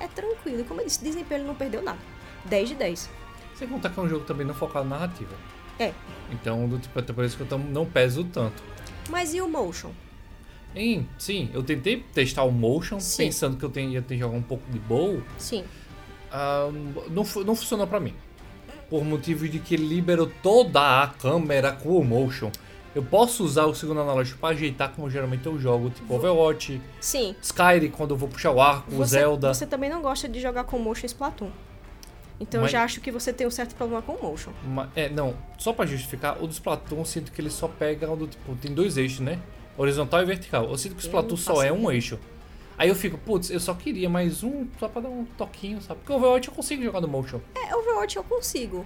é, 0.00 0.04
é 0.04 0.08
tranquilo. 0.08 0.60
E 0.60 0.64
Como 0.64 0.80
eu 0.80 0.84
disse, 0.86 1.02
desempenho 1.02 1.40
ele 1.42 1.46
não 1.46 1.54
perdeu 1.54 1.80
nada. 1.80 1.98
10 2.44 2.70
de 2.70 2.74
10. 2.74 3.10
Sem 3.54 3.68
contar 3.68 3.90
que 3.90 3.98
é 4.00 4.02
um 4.02 4.08
jogo 4.08 4.24
também 4.24 4.44
não 4.46 4.52
focado 4.54 4.84
na 4.88 4.96
narrativa. 4.98 5.30
É. 5.78 5.92
Então, 6.30 6.68
do 6.68 6.78
tipo, 6.78 6.98
até 6.98 7.12
por 7.12 7.24
isso 7.24 7.36
que 7.36 7.50
eu 7.52 7.58
não 7.58 7.84
peso 7.86 8.24
tanto. 8.24 8.62
Mas 9.10 9.34
e 9.34 9.40
o 9.40 9.48
motion? 9.48 9.90
Em, 10.74 11.06
sim, 11.18 11.50
eu 11.52 11.62
tentei 11.62 11.98
testar 12.12 12.42
o 12.42 12.50
motion, 12.50 12.98
Sim. 12.98 13.24
pensando 13.26 13.56
que 13.56 13.64
eu 13.64 13.70
tenho- 13.70 13.90
ia 13.90 14.02
ter 14.02 14.14
que 14.14 14.20
jogar 14.20 14.36
um 14.36 14.42
pouco 14.42 14.64
de 14.72 14.78
bowl. 14.78 15.22
Sim. 15.38 15.64
Ah, 16.32 16.68
não, 17.10 17.22
não 17.44 17.54
funcionou 17.54 17.86
pra 17.86 18.00
mim. 18.00 18.12
Por 18.90 19.04
motivo 19.04 19.48
de 19.48 19.58
que 19.60 19.76
liberou 19.76 20.30
toda 20.42 21.02
a 21.02 21.06
câmera 21.08 21.70
com 21.72 21.96
o 21.98 22.04
motion. 22.04 22.50
Eu 22.94 23.02
posso 23.02 23.44
usar 23.44 23.66
o 23.66 23.74
segundo 23.74 24.00
analógico 24.00 24.38
pra 24.38 24.50
ajeitar 24.50 24.90
como 24.92 25.10
geralmente 25.10 25.46
eu 25.46 25.58
jogo, 25.58 25.90
tipo 25.90 26.14
Overwatch, 26.14 26.80
Sim. 27.00 27.34
Skyrim 27.42 27.90
quando 27.90 28.12
eu 28.12 28.16
vou 28.16 28.28
puxar 28.28 28.52
o 28.52 28.60
arco, 28.60 28.90
Você, 28.92 29.18
Zelda. 29.18 29.52
você 29.52 29.66
também 29.66 29.90
não 29.90 30.00
gosta 30.00 30.28
de 30.28 30.40
jogar 30.40 30.62
com 30.64 30.78
motion 30.78 31.06
Splatoon. 31.06 31.50
Então 32.40 32.60
Mas- 32.62 32.70
eu 32.72 32.78
já 32.78 32.84
acho 32.84 33.00
que 33.00 33.10
você 33.12 33.32
tem 33.32 33.46
um 33.46 33.50
certo 33.50 33.74
problema 33.74 34.02
com 34.02 34.12
o 34.12 34.22
motion. 34.22 34.50
Ma- 34.66 34.88
É, 34.96 35.08
não, 35.08 35.36
só 35.56 35.72
pra 35.72 35.86
justificar, 35.86 36.42
o 36.42 36.46
do 36.46 36.52
Splatoon 36.52 36.98
eu 36.98 37.04
sinto 37.04 37.30
que 37.32 37.40
ele 37.40 37.50
só 37.50 37.68
pega 37.68 38.10
o 38.10 38.16
do 38.16 38.26
tipo, 38.26 38.54
tem 38.56 38.72
dois 38.74 38.96
eixos, 38.96 39.20
né? 39.20 39.38
Horizontal 39.76 40.22
e 40.22 40.24
vertical. 40.24 40.64
Eu 40.68 40.76
sinto 40.78 40.94
que 40.96 41.02
o 41.02 41.06
Splatoon 41.06 41.36
só 41.36 41.62
é 41.62 41.72
um 41.72 41.90
eixo. 41.90 42.18
Aí 42.76 42.88
eu 42.88 42.94
fico, 42.96 43.16
putz, 43.18 43.50
eu 43.50 43.60
só 43.60 43.72
queria 43.72 44.08
mais 44.10 44.42
um 44.42 44.66
só 44.80 44.88
pra 44.88 45.02
dar 45.02 45.08
um 45.08 45.24
toquinho, 45.38 45.80
sabe? 45.80 46.00
Porque 46.00 46.12
o 46.12 46.16
Overwatch 46.16 46.48
eu 46.48 46.54
consigo 46.54 46.82
jogar 46.82 47.00
no 47.00 47.06
motion. 47.06 47.38
É, 47.54 47.74
Overwatch 47.74 48.16
eu 48.16 48.24
consigo. 48.24 48.84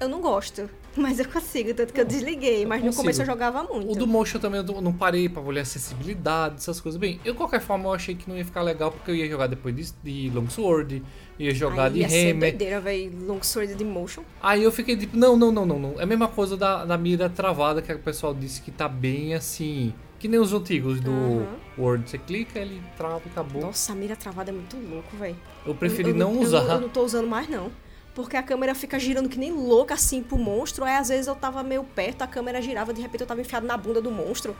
Eu 0.00 0.08
não 0.08 0.20
gosto, 0.20 0.68
mas 0.96 1.18
eu 1.18 1.28
consigo, 1.28 1.74
tanto 1.74 1.92
que 1.92 2.00
eu 2.00 2.04
desliguei, 2.04 2.64
mas 2.64 2.80
no 2.80 2.86
consigo. 2.86 3.02
começo 3.02 3.22
eu 3.22 3.26
jogava 3.26 3.62
muito. 3.64 3.90
O 3.92 3.96
do 3.96 4.06
motion 4.06 4.38
também 4.38 4.60
eu 4.66 4.80
não- 4.80 4.92
parei 4.92 5.28
pra 5.28 5.42
olhar 5.42 5.62
acessibilidade, 5.62 6.56
essas 6.56 6.80
coisas. 6.80 7.00
Bem, 7.00 7.20
eu 7.24 7.32
de 7.32 7.38
qualquer 7.38 7.60
forma 7.60 7.86
eu 7.88 7.92
achei 7.94 8.14
que 8.14 8.28
não 8.28 8.36
ia 8.36 8.44
ficar 8.44 8.62
legal 8.62 8.90
porque 8.92 9.10
eu 9.10 9.14
ia 9.16 9.28
jogar 9.28 9.46
depois 9.48 9.74
de, 9.74 9.92
de 10.02 10.30
Longsword, 10.34 11.02
ia 11.38 11.54
jogar 11.54 11.84
Aí 11.86 11.92
de 11.94 11.98
ia 12.00 12.06
Hammer. 12.32 12.50
doideira, 12.50 12.80
velho, 12.80 13.12
Longsword 13.26 13.74
de 13.74 13.84
motion. 13.84 14.22
Aí 14.40 14.62
eu 14.62 14.70
fiquei 14.72 14.96
tipo, 14.96 15.16
não, 15.16 15.36
não, 15.36 15.50
não, 15.50 15.66
não, 15.66 15.78
não. 15.78 15.94
É 16.00 16.04
a 16.04 16.06
mesma 16.06 16.28
coisa 16.28 16.56
da, 16.56 16.84
da 16.84 16.96
mira 16.96 17.28
travada 17.28 17.82
que 17.82 17.92
o 17.92 17.98
pessoal 17.98 18.32
disse 18.34 18.60
que 18.62 18.70
tá 18.70 18.88
bem 18.88 19.34
assim. 19.34 19.92
Que 20.18 20.26
nem 20.26 20.40
os 20.40 20.52
antigos 20.52 21.00
do 21.00 21.12
Aham. 21.12 21.46
Word. 21.78 22.10
Você 22.10 22.18
clica, 22.18 22.58
ele 22.58 22.82
trava 22.96 23.22
e 23.24 23.28
acabou. 23.30 23.62
Nossa, 23.62 23.92
a 23.92 23.94
mira 23.94 24.16
travada 24.16 24.50
é 24.50 24.52
muito 24.52 24.76
louco, 24.76 25.16
velho. 25.16 25.36
eu 25.64 25.74
preferi 25.74 26.08
Eu- 26.10 26.14
eu 26.16 26.18
não 26.18 26.34
eu 26.34 26.40
usar. 26.40 26.62
Eu, 26.74 26.80
não 26.80 26.88
tô 26.88 27.02
usando 27.04 27.28
mais, 27.28 27.48
não. 27.48 27.70
Porque 28.14 28.36
a 28.36 28.42
câmera 28.42 28.74
fica 28.74 28.98
girando 28.98 29.28
que 29.28 29.38
nem 29.38 29.52
louca 29.52 29.94
assim 29.94 30.22
pro 30.22 30.36
monstro. 30.36 30.84
Aí 30.84 30.96
às 30.96 31.08
vezes 31.08 31.26
eu 31.26 31.34
tava 31.36 31.62
meio 31.62 31.84
perto, 31.84 32.22
a 32.22 32.26
câmera 32.26 32.60
girava, 32.60 32.92
de 32.92 33.00
repente 33.00 33.20
eu 33.20 33.26
tava 33.26 33.40
enfiado 33.40 33.66
na 33.66 33.76
bunda 33.76 34.00
do 34.00 34.10
monstro. 34.10 34.56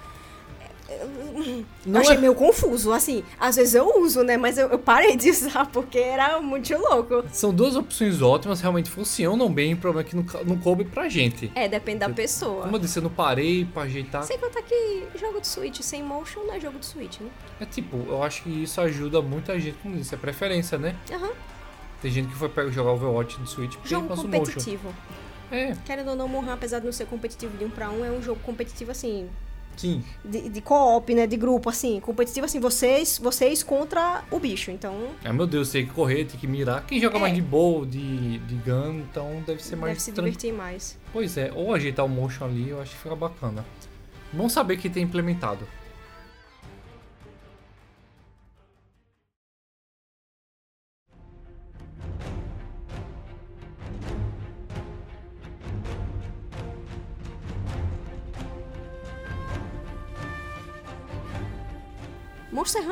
Eu 0.91 1.65
Não 1.85 2.01
achei 2.01 2.17
é- 2.17 2.19
meio 2.19 2.35
confuso, 2.35 2.93
assim. 2.93 3.23
Às 3.39 3.57
vezes 3.57 3.75
eu 3.75 4.01
uso, 4.01 4.23
né? 4.23 4.39
Mas 4.39 4.57
eu, 4.57 4.69
eu 4.69 4.79
parei 4.79 5.17
de 5.17 5.29
usar 5.31 5.67
porque 5.67 5.99
era 5.99 6.41
muito 6.41 6.75
louco. 6.79 7.25
São 7.31 7.53
duas 7.53 7.77
opções 7.77 8.23
ótimas, 8.23 8.61
realmente 8.63 8.91
funcionam 8.91 9.53
bem. 9.53 9.75
O 9.75 9.77
problema 9.77 10.07
é 10.07 10.11
que 10.11 10.17
não, 10.17 10.25
não 10.47 10.57
coube 10.59 10.85
pra 10.87 11.07
gente. 11.09 11.53
É, 11.55 11.69
depende 11.69 11.99
da 11.99 12.09
pessoa. 12.09 12.63
Como 12.63 12.77
eu 12.77 12.81
disse, 12.81 12.99
eu 12.99 13.03
não 13.03 13.11
parei 13.11 13.67
pra 13.67 13.83
ajeitar. 13.83 14.23
Sem 14.23 14.39
contar 14.39 14.63
que 14.63 15.03
jogo 15.19 15.41
de 15.43 15.47
Switch 15.47 15.81
sem 15.83 16.03
motion 16.03 16.41
não 16.45 16.55
é 16.55 16.61
jogo 16.61 16.79
de 16.79 16.87
Switch, 16.87 17.21
né? 17.21 17.29
É 17.61 17.67
tipo, 17.67 17.99
eu 18.09 18.23
acho 18.23 18.43
que 18.45 18.63
isso 18.63 18.81
ajuda 18.81 19.21
muita 19.21 19.61
gente, 19.61 19.77
como 19.83 19.95
disse, 19.95 20.15
é 20.15 20.19
preferência, 20.19 20.79
né? 20.79 20.97
Aham. 21.13 21.31
Tem 22.01 22.11
gente 22.11 22.29
que 22.29 22.35
foi 22.35 22.49
pegar 22.49 22.71
jogar 22.71 22.93
Overwatch 22.93 23.41
de 23.41 23.51
Switch 23.51 23.75
porque 23.75 23.89
Jogo 23.89 24.09
competitivo. 24.15 24.95
É, 25.51 25.75
Querendo 25.85 26.11
ou 26.11 26.17
não, 26.17 26.29
Monhan, 26.29 26.53
apesar 26.53 26.79
de 26.79 26.85
não 26.85 26.93
ser 26.93 27.07
competitivo 27.07 27.57
de 27.57 27.65
um 27.65 27.71
pra 27.71 27.91
um, 27.91 28.05
é 28.05 28.11
um 28.11 28.23
jogo 28.23 28.39
competitivo, 28.45 28.91
assim, 28.91 29.27
sim. 29.77 30.05
de, 30.23 30.49
de 30.51 30.61
co-op, 30.61 31.15
né? 31.15 31.27
De 31.27 31.37
grupo, 31.39 31.71
assim. 31.71 32.01
Competitivo, 32.01 32.45
assim, 32.45 32.61
vocês, 32.61 33.19
vocês 33.19 33.63
contra 33.63 34.23
o 34.31 34.39
bicho. 34.39 34.71
Então, 34.71 35.09
Ah, 35.25 35.33
meu 35.33 35.47
Deus, 35.47 35.71
tem 35.71 35.87
que 35.87 35.93
correr, 35.93 36.27
tem 36.27 36.39
que 36.39 36.47
mirar. 36.47 36.85
Quem 36.87 37.01
joga 37.01 37.17
É. 37.17 37.21
mais 37.21 37.35
de 37.35 37.41
bow, 37.41 37.87
de, 37.87 38.39
de 38.41 38.55
gun, 38.57 39.01
então 39.11 39.43
deve 39.47 39.63
ser 39.63 39.77
mais 39.77 39.93
deve 39.95 40.01
se 40.03 40.13
divertir 40.13 40.53
mais. 40.53 40.99
Pois 41.13 41.37
é, 41.39 41.51
ou 41.55 41.75
ajeitar 41.75 42.05
o 42.05 42.09
motion 42.09 42.45
ali, 42.45 42.69
eu 42.69 42.81
acho 42.83 42.91
que 42.95 42.99
fica 43.03 43.17
bacana. 43.17 43.65
Bom 44.31 44.49
saber 44.51 44.77
que 44.77 44.91
tem 44.91 45.03
implementado. 45.05 45.67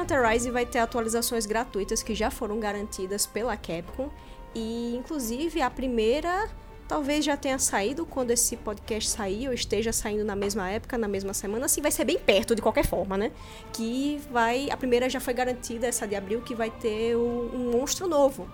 Hunter 0.07 0.25
Rise 0.25 0.53
vai 0.53 0.65
ter 0.65 0.79
atualizações 0.79 1.47
gratuitas 1.47 2.01
que 2.01 2.15
já 2.15 2.31
foram 2.31 2.61
garantidas 2.61 3.27
pela 3.27 3.57
Capcom. 3.57 4.09
E 4.55 4.95
inclusive 4.95 5.61
a 5.61 5.69
primeira 5.69 6.49
talvez 6.87 7.25
já 7.25 7.37
tenha 7.37 7.59
saído 7.59 8.07
quando 8.07 8.31
esse 8.31 8.57
podcast 8.57 9.11
sair 9.11 9.49
ou 9.49 9.53
esteja 9.53 9.93
saindo 9.93 10.25
na 10.25 10.37
mesma 10.37 10.71
época, 10.71 10.97
na 10.97 11.09
mesma 11.09 11.35
semana, 11.35 11.67
assim 11.67 11.83
vai 11.83 11.91
ser 11.91 12.05
bem 12.05 12.17
perto 12.17 12.55
de 12.55 12.63
qualquer 12.63 12.87
forma, 12.87 13.19
né? 13.19 13.33
Que 13.73 14.21
vai, 14.31 14.71
a 14.71 14.77
primeira 14.77 15.11
já 15.11 15.19
foi 15.19 15.35
garantida 15.35 15.89
essa 15.89 16.07
de 16.07 16.15
abril 16.15 16.41
que 16.43 16.55
vai 16.55 16.71
ter 16.71 17.17
um 17.17 17.73
monstro 17.73 18.07
novo, 18.07 18.49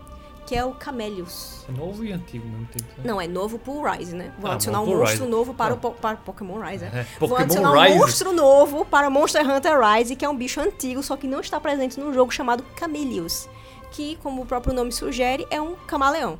que 0.46 0.54
é 0.56 0.64
o 0.64 0.72
Camellius. 0.72 1.64
É 1.68 1.72
novo 1.72 2.04
e 2.04 2.12
antigo 2.12 2.46
mesmo 2.46 2.66
tempo. 2.66 2.84
Né? 2.98 3.04
Não, 3.04 3.20
é 3.20 3.26
novo 3.28 3.58
pro 3.58 3.82
Rise, 3.82 4.14
né? 4.14 4.32
Vou 4.38 4.50
Ah, 4.50 4.54
adicionar 4.54 4.80
um 4.82 4.86
monstro 4.86 5.20
Rise. 5.24 5.30
novo 5.30 5.54
para, 5.54 5.72
Ah. 5.72 5.76
o, 5.76 5.78
po- 5.80 5.92
para 5.92 6.16
Pokémon 6.16 6.58
Rise? 6.60 6.84
É, 6.84 7.06
Vou 7.20 7.28
Pokémon 7.28 7.36
adicionar 7.44 7.70
um 7.72 7.80
Rise. 7.82 7.98
monstro 7.98 8.32
novo 8.32 8.84
para 8.84 9.08
Monster 9.08 9.48
Hunter 9.48 9.78
Rise, 9.80 10.16
que 10.16 10.24
é 10.24 10.28
um 10.28 10.36
bicho 10.36 10.60
antigo, 10.60 11.02
só 11.02 11.16
que 11.16 11.26
não 11.26 11.40
está 11.40 11.60
presente 11.60 11.98
num 12.00 12.12
jogo 12.12 12.32
chamado 12.32 12.62
Camellius. 12.76 13.48
Que, 13.92 14.16
como 14.22 14.42
o 14.42 14.46
próprio 14.46 14.72
nome 14.74 14.90
sugere, 14.90 15.46
é 15.50 15.60
um 15.60 15.74
camaleão. 15.74 16.38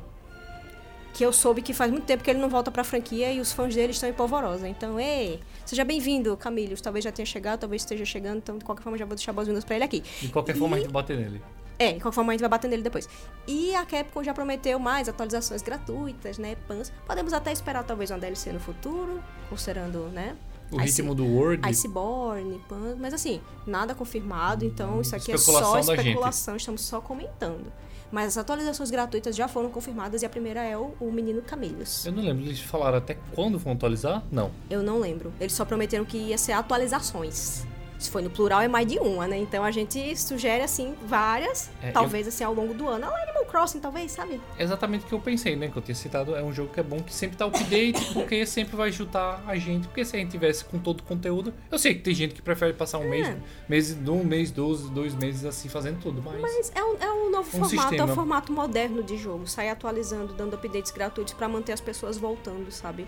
Que 1.13 1.23
eu 1.23 1.31
soube 1.31 1.61
que 1.61 1.73
faz 1.73 1.91
muito 1.91 2.05
tempo 2.05 2.23
que 2.23 2.29
ele 2.31 2.39
não 2.39 2.49
volta 2.49 2.71
pra 2.71 2.83
franquia 2.83 3.31
e 3.31 3.39
os 3.39 3.53
fãs 3.53 3.75
dele 3.75 3.91
estão 3.91 4.09
em 4.09 4.13
polvorosa. 4.13 4.67
Então, 4.67 4.99
ei, 4.99 5.39
seja 5.63 5.83
bem-vindo, 5.85 6.35
Camilius. 6.35 6.81
Talvez 6.81 7.05
já 7.05 7.11
tenha 7.11 7.25
chegado, 7.27 7.59
talvez 7.59 7.83
esteja 7.83 8.03
chegando, 8.03 8.37
então 8.37 8.57
de 8.57 8.65
qualquer 8.65 8.81
forma 8.81 8.97
já 8.97 9.05
vou 9.05 9.15
deixar 9.15 9.31
boas-vindas 9.31 9.63
pra 9.63 9.75
ele 9.75 9.83
aqui. 9.83 10.03
De 10.19 10.29
qualquer 10.29 10.55
forma, 10.55 10.75
a 10.75 10.79
gente 10.79 10.91
vai 10.91 11.03
bater 11.03 11.15
nele. 11.17 11.39
É, 11.79 11.93
de 11.93 11.99
qualquer 11.99 12.15
forma 12.15 12.31
a 12.31 12.33
gente 12.33 12.41
vai 12.41 12.49
bater 12.49 12.67
nele 12.69 12.83
depois. 12.83 13.09
E 13.47 13.73
a 13.75 13.85
Capcom 13.85 14.23
já 14.23 14.33
prometeu 14.33 14.77
mais 14.79 15.09
atualizações 15.09 15.61
gratuitas, 15.61 16.37
né? 16.37 16.55
Pans. 16.67 16.91
Podemos 17.05 17.33
até 17.33 17.51
esperar 17.51 17.83
talvez 17.83 18.11
uma 18.11 18.19
DLC 18.19 18.51
no 18.51 18.59
futuro, 18.59 19.21
considerando, 19.49 20.09
né? 20.09 20.35
O 20.71 20.75
Ice- 20.81 21.01
ritmo 21.01 21.13
do 21.13 21.25
Word. 21.25 21.67
Iceborne, 21.67 22.59
Pan, 22.69 22.95
mas 22.99 23.13
assim, 23.13 23.41
nada 23.67 23.93
confirmado, 23.93 24.65
então 24.65 25.01
isso 25.01 25.15
aqui 25.15 25.31
é 25.31 25.37
só 25.37 25.79
especulação, 25.79 26.55
estamos 26.55 26.81
só 26.81 26.99
comentando. 27.01 27.71
Mas 28.11 28.27
as 28.27 28.37
atualizações 28.37 28.91
gratuitas 28.91 29.35
já 29.35 29.47
foram 29.47 29.69
confirmadas 29.69 30.21
e 30.21 30.25
a 30.25 30.29
primeira 30.29 30.61
é 30.63 30.77
o, 30.77 30.93
o 30.99 31.11
Menino 31.11 31.41
Camelhos. 31.41 32.05
Eu 32.05 32.11
não 32.11 32.23
lembro, 32.23 32.45
eles 32.45 32.59
falaram 32.59 32.99
até 32.99 33.17
quando 33.33 33.57
vão 33.57 33.73
atualizar? 33.73 34.23
Não. 34.31 34.51
Eu 34.69 34.83
não 34.83 34.99
lembro. 34.99 35.33
Eles 35.39 35.53
só 35.53 35.65
prometeram 35.65 36.05
que 36.05 36.17
ia 36.17 36.37
ser 36.37 36.51
atualizações. 36.51 37.65
Se 38.03 38.11
foi 38.11 38.21
no 38.21 38.29
plural, 38.29 38.59
é 38.61 38.67
mais 38.67 38.85
de 38.85 38.99
uma, 38.99 39.25
né? 39.27 39.37
Então 39.37 39.63
a 39.63 39.71
gente 39.71 40.15
sugere, 40.17 40.61
assim, 40.61 40.93
várias, 41.05 41.69
É, 41.81 41.91
talvez, 41.91 42.27
assim, 42.27 42.43
ao 42.43 42.53
longo 42.53 42.73
do 42.73 42.87
ano. 42.87 43.05
Ah, 43.05 43.21
Animal 43.23 43.45
Crossing, 43.45 43.79
talvez, 43.79 44.11
sabe? 44.11 44.41
É 44.57 44.63
exatamente 44.63 45.05
o 45.05 45.07
que 45.07 45.13
eu 45.13 45.19
pensei, 45.21 45.55
né? 45.55 45.69
Que 45.69 45.77
eu 45.77 45.81
tinha 45.81 45.95
citado. 45.95 46.35
É 46.35 46.43
um 46.43 46.51
jogo 46.51 46.73
que 46.73 46.79
é 46.79 46.83
bom 46.83 46.97
que 46.99 47.13
sempre 47.13 47.37
tá 47.37 47.45
update, 47.45 48.03
porque 48.13 48.45
sempre 48.45 48.75
vai 48.75 48.91
juntar 48.91 49.41
a 49.47 49.55
gente. 49.55 49.87
Porque 49.87 50.03
se 50.03 50.15
a 50.17 50.19
gente 50.19 50.31
tivesse 50.31 50.65
com 50.65 50.77
todo 50.79 50.99
o 50.99 51.03
conteúdo. 51.03 51.53
Eu 51.71 51.79
sei 51.79 51.95
que 51.95 52.01
tem 52.01 52.13
gente 52.13 52.33
que 52.33 52.41
prefere 52.41 52.73
passar 52.73 52.97
um 52.97 53.09
mês, 53.09 53.33
mês, 53.69 53.97
um 54.07 54.23
mês, 54.23 54.51
dois, 54.51 54.81
dois 54.89 55.15
meses 55.15 55.45
assim 55.45 55.69
fazendo 55.69 56.01
tudo, 56.01 56.21
mas. 56.21 56.41
Mas 56.41 56.71
é 56.75 56.83
um, 56.83 56.95
é 56.99 57.11
um 57.11 57.31
novo 57.31 57.47
Um 57.47 57.51
formato, 57.51 57.75
é 57.75 57.79
sistema. 57.79 58.11
um 58.11 58.15
formato 58.15 58.51
moderno 58.51 59.01
de 59.01 59.17
jogo. 59.17 59.47
Sair 59.47 59.69
atualizando, 59.69 60.33
dando 60.33 60.55
updates 60.55 60.91
gratuitos 60.91 61.33
pra 61.33 61.47
manter 61.47 61.71
as 61.71 61.79
pessoas 61.81 62.17
voltando, 62.17 62.69
sabe? 62.69 63.07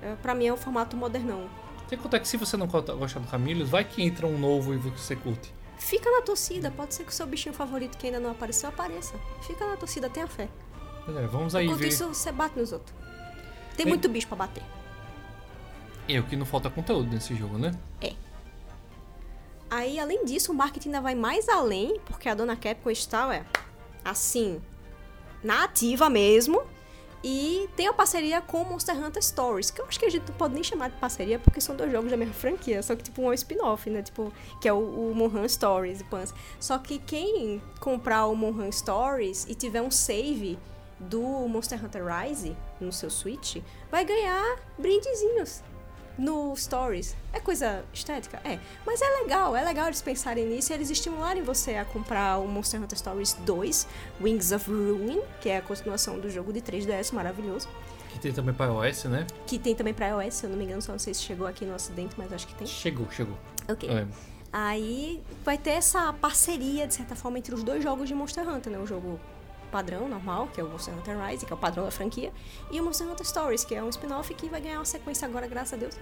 É, 0.00 0.14
pra 0.22 0.32
mim 0.34 0.46
é 0.46 0.52
um 0.52 0.56
formato 0.56 0.96
modernão. 0.96 1.48
Tem 1.88 1.96
que 1.96 2.02
contar 2.02 2.20
que 2.20 2.28
se 2.28 2.36
você 2.36 2.56
não 2.56 2.66
gosta 2.66 3.18
do 3.20 3.26
Camilhos, 3.28 3.68
vai 3.70 3.84
que 3.84 4.02
entra 4.02 4.26
um 4.26 4.38
novo 4.38 4.74
e 4.74 4.76
você 4.76 5.16
curte. 5.16 5.52
Fica 5.78 6.10
na 6.10 6.22
torcida, 6.22 6.70
pode 6.70 6.94
ser 6.94 7.04
que 7.04 7.10
o 7.10 7.14
seu 7.14 7.26
bichinho 7.26 7.54
favorito 7.54 7.96
que 7.96 8.06
ainda 8.06 8.20
não 8.20 8.30
apareceu 8.32 8.68
apareça. 8.68 9.14
Fica 9.46 9.66
na 9.66 9.76
torcida, 9.76 10.10
tenha 10.10 10.26
fé. 10.26 10.48
É, 11.08 11.26
vamos 11.26 11.54
aí 11.54 11.64
Enquanto 11.66 11.80
ver. 11.80 11.88
isso, 11.88 12.08
você 12.08 12.30
bate 12.30 12.58
nos 12.58 12.72
outros. 12.72 12.94
Tem 13.76 13.86
Bem- 13.86 13.94
muito 13.94 14.08
bicho 14.08 14.26
pra 14.26 14.36
bater. 14.36 14.62
E 16.06 16.18
o 16.18 16.24
que 16.24 16.36
não 16.36 16.44
falta 16.44 16.68
conteúdo 16.68 17.08
nesse 17.10 17.34
jogo, 17.34 17.56
né? 17.58 17.72
Aí, 19.70 19.98
além 20.00 20.24
disso, 20.24 20.50
o 20.50 20.54
marketing 20.54 20.88
ainda 20.88 21.00
vai 21.02 21.14
mais 21.14 21.46
além, 21.48 22.00
porque 22.06 22.26
a 22.28 22.34
dona 22.34 22.56
Capcom 22.56 22.90
está, 22.90 23.26
ué, 23.28 23.44
assim, 24.02 24.62
na 25.44 25.64
ativa 25.64 26.08
mesmo. 26.08 26.62
E 27.22 27.68
tem 27.76 27.88
a 27.88 27.92
parceria 27.92 28.40
com 28.40 28.62
Monster 28.64 28.96
Hunter 28.96 29.22
Stories, 29.22 29.70
que 29.70 29.80
eu 29.80 29.86
acho 29.86 29.98
que 29.98 30.06
a 30.06 30.10
gente 30.10 30.28
não 30.28 30.36
pode 30.36 30.54
nem 30.54 30.62
chamar 30.62 30.90
de 30.90 30.96
parceria, 30.96 31.38
porque 31.38 31.60
são 31.60 31.74
dois 31.74 31.90
jogos 31.90 32.10
da 32.10 32.16
mesma 32.16 32.34
franquia, 32.34 32.82
só 32.82 32.94
que 32.94 33.02
tipo 33.02 33.22
um 33.22 33.32
spin-off, 33.32 33.90
né? 33.90 34.02
Tipo, 34.02 34.32
que 34.60 34.68
é 34.68 34.72
o, 34.72 34.78
o 34.78 35.12
Monhan 35.14 35.48
Stories 35.48 36.00
e 36.00 36.04
Pans. 36.04 36.32
Só 36.60 36.78
que 36.78 36.98
quem 36.98 37.60
comprar 37.80 38.26
o 38.26 38.36
Monhan 38.36 38.70
Stories 38.70 39.46
e 39.48 39.54
tiver 39.54 39.82
um 39.82 39.90
save 39.90 40.58
do 41.00 41.22
Monster 41.48 41.84
Hunter 41.84 42.02
Rise 42.04 42.56
no 42.80 42.92
seu 42.92 43.10
Switch, 43.10 43.58
vai 43.90 44.04
ganhar 44.04 44.58
brindezinhos 44.76 45.62
no 46.18 46.54
Stories. 46.56 47.16
É 47.32 47.38
coisa 47.38 47.84
estética? 47.94 48.40
É. 48.44 48.58
Mas 48.84 49.00
é 49.00 49.22
legal, 49.22 49.54
é 49.56 49.64
legal 49.64 49.86
eles 49.86 50.02
pensarem 50.02 50.46
nisso 50.46 50.72
e 50.72 50.74
eles 50.74 50.90
estimularem 50.90 51.42
você 51.42 51.76
a 51.76 51.84
comprar 51.84 52.38
o 52.38 52.48
Monster 52.48 52.82
Hunter 52.82 52.98
Stories 52.98 53.34
2, 53.44 53.86
Wings 54.20 54.52
of 54.52 54.68
Ruin, 54.68 55.20
que 55.40 55.48
é 55.48 55.58
a 55.58 55.62
continuação 55.62 56.18
do 56.18 56.28
jogo 56.28 56.52
de 56.52 56.60
3DS 56.60 57.12
maravilhoso. 57.12 57.68
Que 58.10 58.18
tem 58.18 58.32
também 58.32 58.54
pra 58.54 58.66
iOS, 58.66 59.04
né? 59.04 59.26
Que 59.46 59.58
tem 59.58 59.74
também 59.74 59.94
pra 59.94 60.08
iOS, 60.08 60.34
se 60.34 60.46
eu 60.46 60.50
não 60.50 60.56
me 60.56 60.64
engano, 60.64 60.82
só 60.82 60.92
não 60.92 60.98
sei 60.98 61.14
se 61.14 61.22
chegou 61.22 61.46
aqui 61.46 61.64
no 61.64 61.74
ocidente, 61.74 62.14
mas 62.18 62.32
acho 62.32 62.46
que 62.46 62.54
tem. 62.54 62.66
Chegou, 62.66 63.08
chegou. 63.10 63.36
Ok. 63.68 63.88
Lembro. 63.88 64.14
Aí 64.52 65.22
vai 65.44 65.58
ter 65.58 65.70
essa 65.70 66.12
parceria, 66.14 66.86
de 66.86 66.94
certa 66.94 67.14
forma, 67.14 67.38
entre 67.38 67.54
os 67.54 67.62
dois 67.62 67.82
jogos 67.82 68.08
de 68.08 68.14
Monster 68.14 68.48
Hunter, 68.48 68.72
né? 68.72 68.78
O 68.78 68.86
jogo 68.86 69.20
padrão, 69.68 70.08
normal, 70.08 70.48
que 70.52 70.60
é 70.60 70.64
o 70.64 70.68
Monster 70.68 70.94
Hunter 70.94 71.16
Rise, 71.24 71.46
que 71.46 71.52
é 71.52 71.56
o 71.56 71.58
padrão 71.58 71.84
da 71.84 71.90
franquia, 71.90 72.32
e 72.70 72.80
o 72.80 72.84
Monster 72.84 73.08
Hunter 73.08 73.26
Stories, 73.26 73.64
que 73.64 73.74
é 73.74 73.82
um 73.82 73.88
spin-off 73.88 74.32
que 74.34 74.48
vai 74.48 74.60
ganhar 74.60 74.78
uma 74.78 74.84
sequência 74.84 75.26
agora, 75.26 75.46
graças 75.46 75.74
a 75.74 75.76
Deus. 75.76 75.96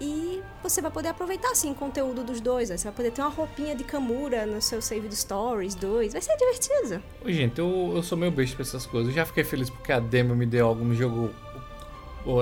E 0.00 0.42
você 0.62 0.82
vai 0.82 0.90
poder 0.90 1.08
aproveitar, 1.08 1.50
assim, 1.50 1.70
o 1.70 1.74
conteúdo 1.74 2.24
dos 2.24 2.40
dois. 2.40 2.68
Né? 2.68 2.76
Você 2.76 2.84
vai 2.84 2.92
poder 2.92 3.12
ter 3.12 3.20
uma 3.22 3.30
roupinha 3.30 3.76
de 3.76 3.84
Kamura 3.84 4.44
no 4.44 4.60
seu 4.60 4.82
save 4.82 5.06
do 5.06 5.14
Stories 5.14 5.76
2. 5.76 6.12
Vai 6.12 6.20
ser 6.20 6.36
divertido. 6.36 7.02
Ô, 7.24 7.30
gente, 7.30 7.58
eu, 7.60 7.92
eu 7.94 8.02
sou 8.02 8.18
meio 8.18 8.32
besta 8.32 8.56
pra 8.56 8.64
essas 8.64 8.86
coisas. 8.86 9.10
Eu 9.10 9.14
já 9.14 9.24
fiquei 9.24 9.44
feliz 9.44 9.70
porque 9.70 9.92
a 9.92 10.00
demo 10.00 10.34
me 10.34 10.46
deu 10.46 10.66
algum 10.66 10.92
jogo 10.92 11.30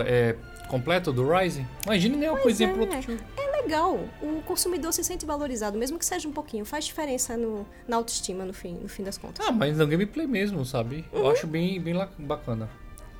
é, 0.06 0.36
completo 0.72 1.12
do 1.12 1.30
Rising. 1.30 1.66
Imagina 1.84 2.16
nem 2.16 2.30
uma 2.30 2.38
coisinha 2.38 2.70
é. 2.70 2.72
pro 2.72 2.80
outro 2.80 3.02
jogo. 3.02 3.22
É 3.36 3.62
legal. 3.62 4.00
O 4.22 4.40
consumidor 4.42 4.90
se 4.94 5.04
sente 5.04 5.26
valorizado, 5.26 5.76
mesmo 5.76 5.98
que 5.98 6.06
seja 6.06 6.26
um 6.26 6.32
pouquinho. 6.32 6.64
Faz 6.64 6.86
diferença 6.86 7.36
no, 7.36 7.66
na 7.86 7.96
autoestima, 7.96 8.42
no 8.46 8.54
fim, 8.54 8.78
no 8.80 8.88
fim 8.88 9.02
das 9.02 9.18
contas. 9.18 9.46
Ah, 9.46 9.52
mas 9.52 9.76
no 9.76 9.86
gameplay 9.86 10.26
mesmo, 10.26 10.64
sabe? 10.64 11.04
Eu 11.12 11.28
acho 11.28 11.46
bem, 11.46 11.78
bem 11.78 11.94
bacana. 12.20 12.70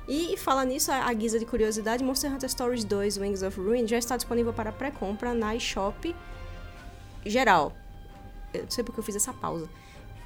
E, 0.07 0.33
e 0.33 0.37
falar 0.37 0.65
nisso, 0.65 0.91
a, 0.91 1.07
a 1.07 1.13
guisa 1.13 1.37
de 1.37 1.45
curiosidade, 1.45 2.03
Monster 2.03 2.33
Hunter 2.33 2.49
Stories 2.49 2.83
2 2.83 3.17
Wings 3.17 3.43
of 3.43 3.59
Ruin 3.59 3.87
já 3.87 3.99
está 3.99 4.17
disponível 4.17 4.51
para 4.51 4.71
pré-compra 4.71 5.31
na 5.35 5.55
eShop 5.55 6.13
geral. 7.23 7.71
Eu 8.51 8.63
não 8.63 8.71
sei 8.71 8.83
porque 8.83 8.99
eu 8.99 9.03
fiz 9.03 9.15
essa 9.15 9.31
pausa. 9.31 9.69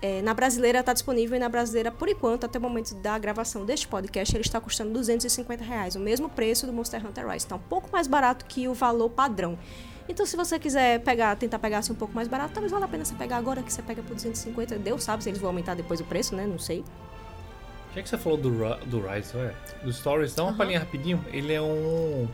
É, 0.01 0.21
na 0.21 0.33
brasileira 0.33 0.79
está 0.79 0.93
disponível 0.93 1.35
e 1.35 1.39
na 1.39 1.49
brasileira, 1.49 1.91
por 1.91 2.07
enquanto, 2.07 2.45
até 2.45 2.59
o 2.59 2.61
momento 2.61 2.93
da 2.95 3.17
gravação 3.17 3.65
deste 3.65 3.87
podcast, 3.87 4.35
ele 4.35 4.43
está 4.43 4.61
custando 4.61 4.93
250 4.93 5.63
reais, 5.63 5.95
o 5.95 5.99
mesmo 5.99 6.29
preço 6.29 6.67
do 6.67 6.73
Monster 6.73 7.03
Hunter 7.05 7.25
Rise. 7.25 7.37
Está 7.37 7.55
um 7.55 7.59
pouco 7.59 7.89
mais 7.91 8.05
barato 8.05 8.45
que 8.45 8.67
o 8.67 8.73
valor 8.73 9.09
padrão. 9.09 9.57
Então, 10.07 10.25
se 10.25 10.37
você 10.37 10.57
quiser 10.57 11.01
pegar, 11.01 11.35
tentar 11.35 11.59
pegar 11.59 11.79
assim, 11.79 11.93
um 11.93 11.95
pouco 11.95 12.13
mais 12.13 12.27
barato, 12.27 12.53
talvez 12.53 12.71
valha 12.71 12.85
a 12.85 12.87
pena 12.87 13.03
você 13.03 13.15
pegar 13.15 13.37
agora 13.37 13.61
que 13.63 13.73
você 13.73 13.81
pega 13.81 14.01
por 14.03 14.13
250. 14.13 14.77
Deus 14.77 15.03
sabe 15.03 15.23
se 15.23 15.29
eles 15.29 15.39
vão 15.39 15.49
aumentar 15.49 15.75
depois 15.75 15.99
o 15.99 16.05
preço, 16.05 16.35
né? 16.35 16.45
Não 16.45 16.59
sei. 16.59 16.85
Já 17.93 18.01
que 18.03 18.09
você 18.09 18.17
falou 18.17 18.37
do, 18.37 18.51
do 18.85 19.01
Rise, 19.01 19.35
olha, 19.35 19.55
do 19.83 19.91
Stories, 19.91 20.35
dá 20.35 20.43
uma 20.43 20.49
Aham. 20.49 20.57
palhinha 20.57 20.79
rapidinho. 20.79 21.25
Ele 21.33 21.51
é 21.51 21.61
um. 21.61 22.27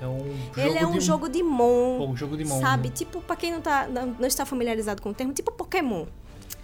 É 0.00 0.06
um 0.06 0.18
jogo 0.54 0.60
Ele 0.60 0.78
é 0.78 0.86
um 0.86 0.92
de 0.92 1.00
jogo 1.00 1.28
de 1.28 1.42
Mon. 1.42 2.08
Um 2.08 2.16
jogo 2.16 2.36
de 2.36 2.44
mão. 2.44 2.60
Sabe? 2.60 2.88
né? 2.88 2.94
Tipo, 2.94 3.20
pra 3.20 3.36
quem 3.36 3.52
não, 3.52 3.60
tá, 3.60 3.86
não, 3.88 4.06
não 4.18 4.26
está 4.26 4.46
familiarizado 4.46 5.02
com 5.02 5.10
o 5.10 5.14
termo, 5.14 5.32
tipo 5.32 5.52
Pokémon. 5.52 6.06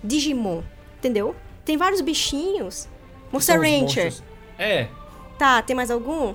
Digimon. 0.03 0.63
Entendeu? 0.99 1.35
Tem 1.65 1.77
vários 1.77 2.01
bichinhos. 2.01 2.89
Monster 3.33 3.57
Rancher. 3.61 4.05
monstros. 4.05 4.23
É, 4.59 4.89
Tá, 5.39 5.63
tem 5.63 5.77
mais 5.77 5.91
algum? 5.91 6.35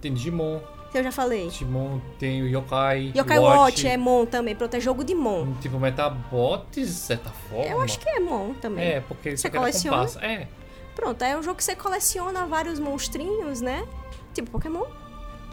tem 0.00 0.12
Digimon. 0.14 0.60
Que 0.92 0.98
eu 0.98 1.02
já 1.02 1.10
falei. 1.10 1.48
Digimon 1.48 1.98
tem 2.20 2.42
o 2.42 2.46
Yokai. 2.46 3.12
Yokai 3.16 3.38
Watch, 3.40 3.84
é 3.88 3.96
Mon 3.96 4.24
também. 4.24 4.54
Pronto, 4.54 4.74
é 4.74 4.80
jogo 4.80 5.02
de 5.02 5.12
Mon. 5.14 5.54
Tipo, 5.54 5.80
Metabots, 5.80 6.86
de 6.86 6.86
certa 6.86 7.30
forma. 7.30 7.64
Eu 7.64 7.80
acho 7.80 7.98
que 7.98 8.08
é 8.08 8.20
Mon 8.20 8.54
também. 8.54 8.84
É, 8.84 9.00
porque 9.00 9.36
Você 9.36 9.50
coleciona? 9.50 10.06
É. 10.24 10.46
Pronto, 10.94 11.20
é 11.22 11.36
um 11.36 11.42
jogo 11.42 11.56
que 11.56 11.64
você 11.64 11.74
coleciona 11.74 12.46
vários 12.46 12.78
monstrinhos, 12.78 13.60
né? 13.60 13.84
Tipo 14.32 14.52
Pokémon. 14.52 14.84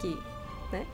Que, 0.00 0.16
né? 0.70 0.86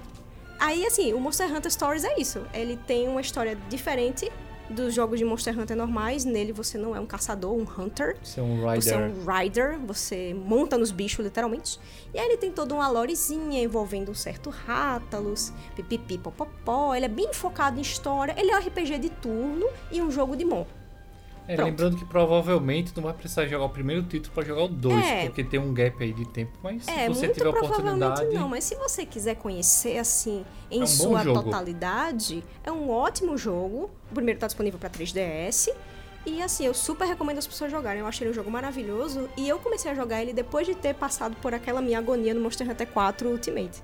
Aí, 0.58 0.86
assim, 0.86 1.12
o 1.12 1.20
Monster 1.20 1.54
Hunter 1.54 1.70
Stories 1.70 2.04
é 2.04 2.18
isso. 2.18 2.40
Ele 2.54 2.78
tem 2.86 3.06
uma 3.06 3.20
história 3.20 3.54
diferente 3.68 4.32
dos 4.70 4.94
jogos 4.94 5.18
de 5.18 5.24
Monster 5.24 5.58
Hunter 5.58 5.76
normais. 5.76 6.24
Nele 6.24 6.52
você 6.52 6.76
não 6.78 6.94
é 6.94 7.00
um 7.00 7.06
caçador, 7.06 7.52
um 7.54 7.62
hunter. 7.62 8.16
Você 8.22 8.40
é 8.40 8.42
um 8.42 8.60
Você 8.80 8.94
é 8.94 9.06
rider. 9.06 9.10
um 9.26 9.32
rider, 9.38 9.78
você 9.80 10.34
monta 10.34 10.76
nos 10.76 10.90
bichos, 10.90 11.24
literalmente. 11.24 11.78
E 12.12 12.18
aí 12.18 12.26
ele 12.26 12.36
tem 12.36 12.50
toda 12.52 12.74
uma 12.74 12.88
lorezinha 12.88 13.62
envolvendo 13.62 14.10
um 14.10 14.14
certo 14.14 14.50
Rátalos, 14.50 15.52
pipipi, 15.74 16.18
popopó. 16.18 16.94
Ele 16.94 17.04
é 17.04 17.08
bem 17.08 17.32
focado 17.32 17.78
em 17.78 17.82
história. 17.82 18.34
Ele 18.38 18.50
é 18.50 18.56
um 18.56 18.60
RPG 18.60 18.98
de 18.98 19.10
turno 19.10 19.66
e 19.90 20.00
um 20.02 20.10
jogo 20.10 20.36
de 20.36 20.44
Mon. 20.44 20.64
É, 21.48 21.56
lembrando 21.56 21.96
que 21.96 22.04
provavelmente 22.04 22.92
não 22.94 23.02
vai 23.04 23.14
precisar 23.14 23.46
jogar 23.46 23.64
o 23.64 23.70
primeiro 23.70 24.02
título 24.02 24.34
pra 24.34 24.44
jogar 24.44 24.64
o 24.64 24.68
2, 24.68 25.04
É. 25.04 25.24
porque 25.24 25.42
tem 25.42 25.58
um 25.58 25.72
gap 25.72 26.02
aí 26.04 26.12
de 26.12 26.26
tempo, 26.28 26.52
mas 26.62 26.86
É, 26.86 27.04
se 27.04 27.08
você 27.08 27.28
tiver 27.28 27.48
oportunidade. 27.48 28.34
não, 28.34 28.48
mas 28.48 28.64
se 28.64 28.74
você 28.76 29.06
quiser 29.06 29.34
conhecer 29.36 29.98
assim 29.98 30.44
em 30.70 30.80
É 30.80 30.84
um 30.84 30.86
bom 30.86 30.86
sua 30.86 31.24
totalidade, 31.24 32.44
é 32.62 32.70
um 32.70 32.90
ótimo 32.90 33.36
jogo. 33.38 33.90
O 34.10 34.14
primeiro 34.14 34.38
tá 34.38 34.46
disponível 34.46 34.78
para 34.78 34.90
3DS. 34.90 35.70
E 36.26 36.42
assim, 36.42 36.66
eu 36.66 36.74
super 36.74 37.06
recomendo 37.06 37.38
as 37.38 37.46
pessoas 37.46 37.70
jogarem. 37.70 38.00
Eu 38.00 38.06
achei 38.06 38.24
ele 38.26 38.32
um 38.32 38.34
jogo 38.34 38.50
maravilhoso. 38.50 39.30
E 39.34 39.48
eu 39.48 39.58
comecei 39.58 39.90
a 39.90 39.94
jogar 39.94 40.20
ele 40.20 40.34
depois 40.34 40.66
de 40.66 40.74
ter 40.74 40.94
passado 40.94 41.34
por 41.40 41.54
aquela 41.54 41.80
minha 41.80 41.98
agonia 41.98 42.34
no 42.34 42.40
Monster 42.42 42.68
Hunter 42.70 42.86
4 42.88 43.30
Ultimate. 43.30 43.82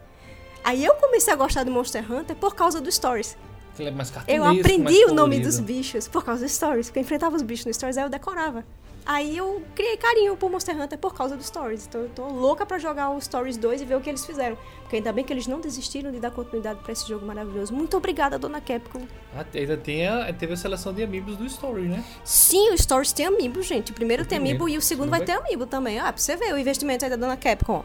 Aí 0.62 0.84
eu 0.84 0.94
comecei 0.96 1.32
a 1.32 1.36
gostar 1.36 1.64
do 1.64 1.70
Monster 1.70 2.10
Hunter 2.10 2.36
por 2.36 2.54
causa 2.54 2.80
do 2.80 2.92
Stories. 2.92 3.36
É 3.78 3.90
mais 3.90 4.12
Eu 4.28 4.44
aprendi 4.44 4.78
mais 4.82 4.98
o 5.10 5.14
nome 5.14 5.40
dos 5.40 5.58
bichos 5.60 6.08
por 6.08 6.24
causa 6.24 6.42
dos 6.44 6.52
stories, 6.52 6.86
porque 6.86 6.98
eu 6.98 7.02
enfrentava 7.02 7.34
os 7.36 7.42
bichos 7.42 7.66
nos 7.66 7.76
stories, 7.76 7.96
aí 7.96 8.04
eu 8.04 8.10
decorava. 8.10 8.64
Aí 9.06 9.36
eu 9.36 9.62
criei 9.74 9.98
carinho 9.98 10.34
por 10.34 10.50
Monster 10.50 10.80
Hunter 10.80 10.98
por 10.98 11.12
causa 11.14 11.36
dos 11.36 11.44
stories. 11.44 11.86
Então 11.86 12.00
eu 12.00 12.08
tô 12.08 12.26
louca 12.26 12.64
pra 12.64 12.78
jogar 12.78 13.10
o 13.10 13.20
Stories 13.20 13.58
2 13.58 13.82
e 13.82 13.84
ver 13.84 13.96
o 13.96 14.00
que 14.00 14.08
eles 14.08 14.24
fizeram. 14.24 14.56
Porque 14.80 14.96
ainda 14.96 15.12
bem 15.12 15.22
que 15.22 15.30
eles 15.30 15.46
não 15.46 15.60
desistiram 15.60 16.10
de 16.10 16.18
dar 16.18 16.30
continuidade 16.30 16.80
pra 16.82 16.90
esse 16.90 17.06
jogo 17.06 17.26
maravilhoso. 17.26 17.74
Muito 17.74 17.98
obrigada, 17.98 18.38
dona 18.38 18.62
Capcom. 18.62 19.02
Ah, 19.36 19.44
ainda 19.54 19.76
tem 19.76 20.08
a, 20.08 20.32
teve 20.32 20.54
a 20.54 20.56
seleção 20.56 20.94
de 20.94 21.02
amigos 21.02 21.36
do 21.36 21.44
Story, 21.44 21.82
né? 21.82 22.02
Sim, 22.24 22.70
o 22.72 22.78
Stories 22.78 23.12
tem 23.12 23.26
amiibo, 23.26 23.60
gente. 23.60 23.92
O 23.92 23.94
primeiro 23.94 24.22
O 24.22 24.26
tem 24.26 24.38
primeiro. 24.38 24.62
amiibo 24.64 24.74
e 24.74 24.78
o 24.78 24.80
segundo 24.80 25.10
vai- 25.10 25.20
ter 25.20 25.32
amiibo 25.32 25.66
também. 25.66 25.98
Ah, 25.98 26.10
pra 26.10 26.16
você 26.16 26.34
ver 26.36 26.54
o 26.54 26.58
investimento 26.58 27.04
aí 27.04 27.10
da 27.10 27.16
dona 27.16 27.36
Capcom. 27.36 27.84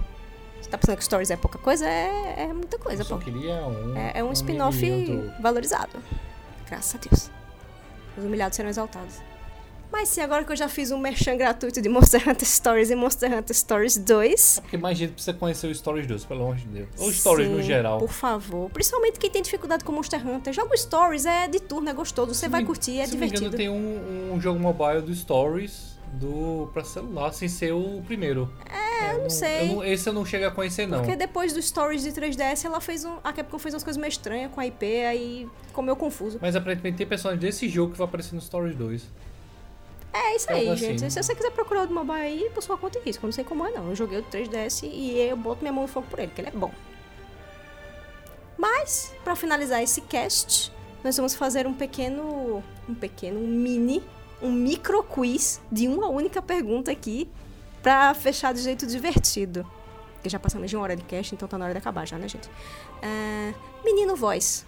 Tá 0.69 0.77
pensando 0.77 0.97
que 0.97 1.03
Stories 1.03 1.31
é 1.31 1.37
pouca 1.37 1.57
coisa? 1.57 1.87
É, 1.87 2.43
é 2.43 2.53
muita 2.53 2.77
coisa, 2.77 3.01
Eu 3.01 3.05
só 3.05 3.17
pô. 3.17 3.23
queria 3.23 3.55
um. 3.65 3.97
É, 3.97 4.11
é 4.19 4.23
um 4.23 4.31
spin-off 4.31 4.77
amiguinho 4.85 5.31
do- 5.31 5.41
valorizado. 5.41 5.97
Graças 6.67 6.95
a 6.95 6.97
Deus. 7.09 7.31
Os 8.17 8.23
humilhados 8.23 8.55
serão 8.55 8.69
exaltados. 8.69 9.15
Mas 9.91 10.09
sim, 10.09 10.21
agora 10.21 10.43
que 10.43 10.51
eu 10.51 10.55
já 10.55 10.69
fiz 10.69 10.91
um 10.91 10.99
merchan 10.99 11.35
gratuito 11.35 11.81
de 11.81 11.89
Monster 11.89 12.21
Hunter 12.29 12.47
Stories 12.47 12.91
e 12.91 12.95
Monster 12.95 13.35
Hunter 13.35 13.55
Stories 13.55 13.97
2. 13.97 14.57
É 14.59 14.61
porque 14.61 14.77
mais 14.77 14.95
gente 14.95 15.13
precisa 15.13 15.33
conhecer 15.35 15.65
o 15.65 15.73
Stories 15.73 16.05
2, 16.05 16.25
pelo 16.25 16.43
amor 16.43 16.57
de 16.57 16.65
Deus. 16.67 16.89
Ou 16.99 17.11
Stories 17.11 17.49
no 17.49 17.57
sim, 17.57 17.63
geral. 17.63 17.97
Por 17.97 18.11
favor. 18.11 18.69
Principalmente 18.69 19.17
quem 19.17 19.31
tem 19.31 19.41
dificuldade 19.41 19.83
com 19.83 19.91
Monster 19.91 20.23
Hunter. 20.27 20.53
Joga 20.53 20.75
o 20.75 20.77
Stories, 20.77 21.25
é 21.25 21.47
de 21.47 21.59
turno, 21.59 21.89
é 21.89 21.93
gostoso. 21.93 22.35
Você 22.35 22.41
Se 22.41 22.47
vai 22.49 22.61
me- 22.61 22.67
curtir, 22.67 22.99
é 22.99 23.07
se 23.07 23.13
não 23.13 23.19
me 23.19 23.25
divertido. 23.31 23.55
engano, 23.55 23.57
tem 23.57 23.67
um, 23.67 24.33
um 24.35 24.39
jogo 24.39 24.59
mobile 24.59 25.01
do 25.01 25.15
Stories 25.15 25.97
do, 26.13 26.69
pra 26.73 26.83
celular, 26.83 27.31
sem 27.33 27.47
ser 27.47 27.71
o 27.73 28.01
primeiro. 28.05 28.51
É, 28.69 29.13
eu 29.15 29.21
não 29.23 29.29
sei. 29.29 29.79
esse 29.91 30.07
eu 30.09 30.13
não 30.13 30.25
chego 30.25 30.45
a 30.45 30.51
conhecer, 30.51 30.87
não. 30.87 30.99
Porque 30.99 31.15
depois 31.15 31.53
do 31.53 31.61
Stories 31.61 32.03
de 32.03 32.11
3DS, 32.11 32.65
ela 32.65 32.81
fez 32.81 33.05
um. 33.05 33.17
A 33.23 33.31
Capcom 33.31 33.57
fez 33.59 33.73
umas 33.73 33.83
coisas 33.83 33.99
meio 33.99 34.09
estranhas 34.09 34.51
com 34.51 34.59
a 34.59 34.65
IP, 34.67 34.85
aí 35.05 35.47
comeu 35.73 35.95
confuso. 35.95 36.37
Mas 36.41 36.55
aparentemente 36.55 36.97
tem 36.97 37.07
personagens 37.07 37.41
desse 37.41 37.67
jogo 37.69 37.91
que 37.93 37.97
vai 37.97 38.05
aparecer 38.07 38.35
no 38.35 38.41
Stories 38.41 38.75
2. 38.75 39.07
É 40.11 40.35
isso 40.35 40.49
É 40.49 40.55
aí, 40.55 40.67
algo 40.67 40.75
gente. 40.79 41.05
assim. 41.05 41.09
Se 41.11 41.21
você 41.23 41.35
quiser 41.35 41.51
procurar 41.51 41.83
o 41.83 41.87
do 41.87 41.93
mobile 41.93 42.13
aí, 42.19 42.49
por 42.53 42.63
sua 42.63 42.77
conta 42.77 42.97
e 42.97 43.01
risco. 43.03 43.23
Eu 43.23 43.27
não 43.27 43.31
sei 43.33 43.43
como 43.43 43.65
é, 43.65 43.71
não. 43.71 43.89
Eu 43.89 43.95
joguei 43.95 44.17
o 44.19 44.23
3DS 44.23 44.81
e 44.91 45.19
eu 45.19 45.37
boto 45.37 45.61
minha 45.61 45.71
mão 45.71 45.83
no 45.83 45.87
fogo 45.87 46.07
por 46.09 46.17
ele, 46.19 46.27
porque 46.29 46.41
ele 46.41 46.49
é 46.49 46.51
bom. 46.51 46.71
Mas, 48.57 49.13
pra 49.23 49.35
finalizar 49.35 49.81
esse 49.81 50.01
cast, 50.01 50.71
nós 51.03 51.15
vamos 51.15 51.35
fazer 51.35 51.65
um 51.65 51.73
pequeno. 51.73 52.63
Um 52.87 52.95
pequeno, 52.95 53.39
um 53.39 53.47
mini. 53.47 54.03
Um 54.41 54.51
micro 54.51 55.03
quiz 55.03 55.61
de 55.71 55.87
uma 55.87 56.07
única 56.07 56.41
pergunta 56.41 56.91
aqui. 56.91 57.29
Pra 57.81 58.13
fechar 58.13 58.53
de 58.53 58.59
jeito 58.61 58.85
divertido. 58.85 59.65
Porque 60.15 60.27
já 60.29 60.37
passamos 60.37 60.69
de 60.69 60.75
uma 60.75 60.83
hora 60.83 60.95
de 60.97 61.03
cast, 61.03 61.33
então 61.33 61.47
tá 61.47 61.57
na 61.57 61.63
hora 61.63 61.73
de 61.73 61.77
acabar 61.77 62.05
já, 62.05 62.17
né, 62.17 62.27
gente? 62.27 62.49
Ah, 63.01 63.53
menino 63.85 64.17
voz. 64.17 64.65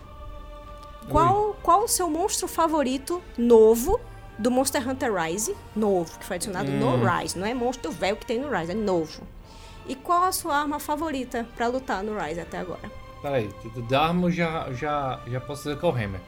Qual, 1.10 1.56
qual 1.61 1.84
o 1.84 1.88
seu 1.89 2.10
monstro 2.10 2.48
favorito 2.48 3.22
novo 3.38 3.99
do 4.39 4.49
Monster 4.49 4.88
Hunter 4.88 5.14
Rise? 5.14 5.56
Novo, 5.76 6.18
que 6.19 6.26
foi 6.26 6.35
adicionado 6.38 6.72
Hum. 6.72 6.80
no 6.80 7.06
Rise. 7.06 7.38
Não 7.38 7.45
é 7.45 7.53
monstro 7.53 7.91
velho 7.91 8.15
que 8.15 8.26
tem 8.26 8.39
no 8.39 8.49
Rise, 8.49 8.72
é 8.72 8.76
novo. 8.76 9.23
E 9.88 9.95
qual 9.95 10.23
a 10.23 10.31
sua 10.31 10.56
arma 10.56 10.80
favorita 10.80 11.45
pra 11.57 11.68
lutar 11.68 12.02
no 12.03 12.18
Rise 12.18 12.39
até 12.39 12.60
agora? 12.60 12.89
Peraí, 13.22 13.49
da 13.89 14.03
arma 14.07 14.31
já, 14.31 14.72
já, 14.72 15.19
já 15.27 15.41
posso 15.41 15.64
dizer 15.64 15.77
que 15.80 15.85
é 15.85 15.89
o 15.89 15.91
Hammer. 15.91 16.22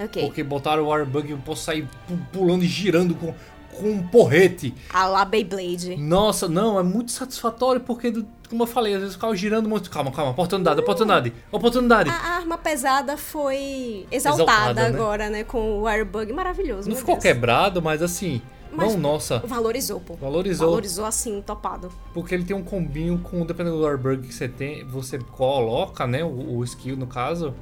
Ok. 0.00 0.24
Porque 0.26 0.42
botaram 0.42 0.82
o 0.84 0.86
Warbug 0.88 1.28
e 1.28 1.32
eu 1.32 1.38
posso 1.38 1.64
sair 1.64 1.86
pu- 2.08 2.18
pulando 2.32 2.64
e 2.64 2.66
girando 2.66 3.14
com, 3.14 3.34
com 3.76 3.90
um 3.90 4.02
porrete. 4.06 4.74
A 4.92 5.06
lá 5.06 5.24
Beyblade. 5.24 5.96
Nossa, 5.96 6.48
não, 6.48 6.78
é 6.78 6.82
muito 6.82 7.10
satisfatório 7.12 7.80
porque, 7.82 8.10
do- 8.10 8.26
como 8.48 8.62
eu 8.62 8.66
falei, 8.66 8.94
às 8.94 9.00
vezes 9.00 9.14
eu 9.14 9.18
ficava 9.20 9.36
girando 9.36 9.68
muito. 9.68 9.90
Calma, 9.90 10.10
calma, 10.10 10.32
oportunidade, 10.32 10.80
oportunidade, 10.80 11.32
oportunidade. 11.52 12.10
A 12.10 12.14
arma 12.36 12.56
pesada 12.58 13.16
foi 13.16 14.06
exaltada, 14.10 14.42
Exaltada, 14.42 14.82
né? 14.82 14.88
agora, 14.88 15.30
né? 15.30 15.44
Com 15.44 15.80
o 15.80 15.86
Airbug 15.88 16.32
maravilhoso. 16.32 16.88
Não 16.88 16.96
ficou 16.96 17.14
Deus. 17.14 17.22
quebrado, 17.22 17.80
mas 17.82 18.02
assim, 18.02 18.40
Mas- 18.72 18.92
não, 18.94 19.00
nossa, 19.00 19.38
Valorizou, 19.40 20.00
pô. 20.00 20.14
valorizou. 20.14 20.66
Valorizou 20.68 21.04
assim, 21.04 21.42
topado. 21.42 21.92
Porque 22.14 22.34
ele 22.34 22.44
tem 22.44 22.56
um 22.56 22.62
combinho 22.64 23.18
com, 23.18 23.44
dependendo 23.44 23.76
do 23.76 23.82
Warbug 23.84 24.26
que 24.26 24.34
você 24.34 24.48
tem, 24.48 24.84
você 24.84 25.18
coloca, 25.18 26.06
né, 26.06 26.24
o, 26.24 26.56
o 26.58 26.64
skill 26.64 26.96
no 26.96 27.06
caso, 27.06 27.54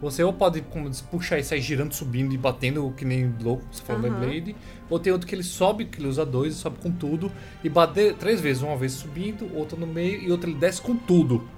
você 0.00 0.22
ou 0.22 0.32
pode 0.32 0.60
como 0.62 0.88
diz, 0.88 1.00
puxar 1.00 1.38
e 1.38 1.44
sair 1.44 1.60
girando, 1.60 1.92
subindo 1.92 2.32
e 2.32 2.38
batendo 2.38 2.92
que 2.96 3.04
nem 3.04 3.34
louco, 3.42 3.64
você 3.70 3.82
falou 3.82 4.06
Aham. 4.06 4.20
Beyblade, 4.20 4.56
ou 4.88 4.98
tem 4.98 5.12
outro 5.12 5.26
que 5.26 5.34
ele 5.34 5.42
sobe, 5.42 5.86
que 5.86 5.98
ele 6.00 6.08
usa 6.08 6.24
dois, 6.24 6.54
sobe 6.54 6.78
com 6.80 6.90
tudo, 6.90 7.30
e 7.62 7.68
bate 7.68 8.12
três 8.14 8.40
vezes, 8.40 8.62
uma 8.62 8.76
vez 8.76 8.92
subindo, 8.92 9.50
outra 9.54 9.78
no 9.78 9.86
meio 9.86 10.22
e 10.22 10.30
outra 10.30 10.48
ele 10.48 10.58
desce 10.58 10.80
com 10.80 10.94
tudo. 10.94 11.48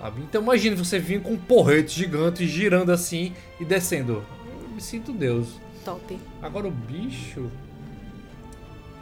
Sabe? 0.00 0.20
Então 0.22 0.42
imagine 0.42 0.74
você 0.74 0.98
vir 0.98 1.22
com 1.22 1.32
um 1.32 1.38
porrete 1.38 1.98
gigante 1.98 2.46
girando 2.46 2.90
assim 2.90 3.32
e 3.60 3.64
descendo. 3.64 4.24
Eu 4.62 4.68
me 4.68 4.80
sinto 4.80 5.12
Deus. 5.12 5.60
Top. 5.84 6.18
Agora 6.40 6.66
o 6.66 6.70
bicho 6.70 7.50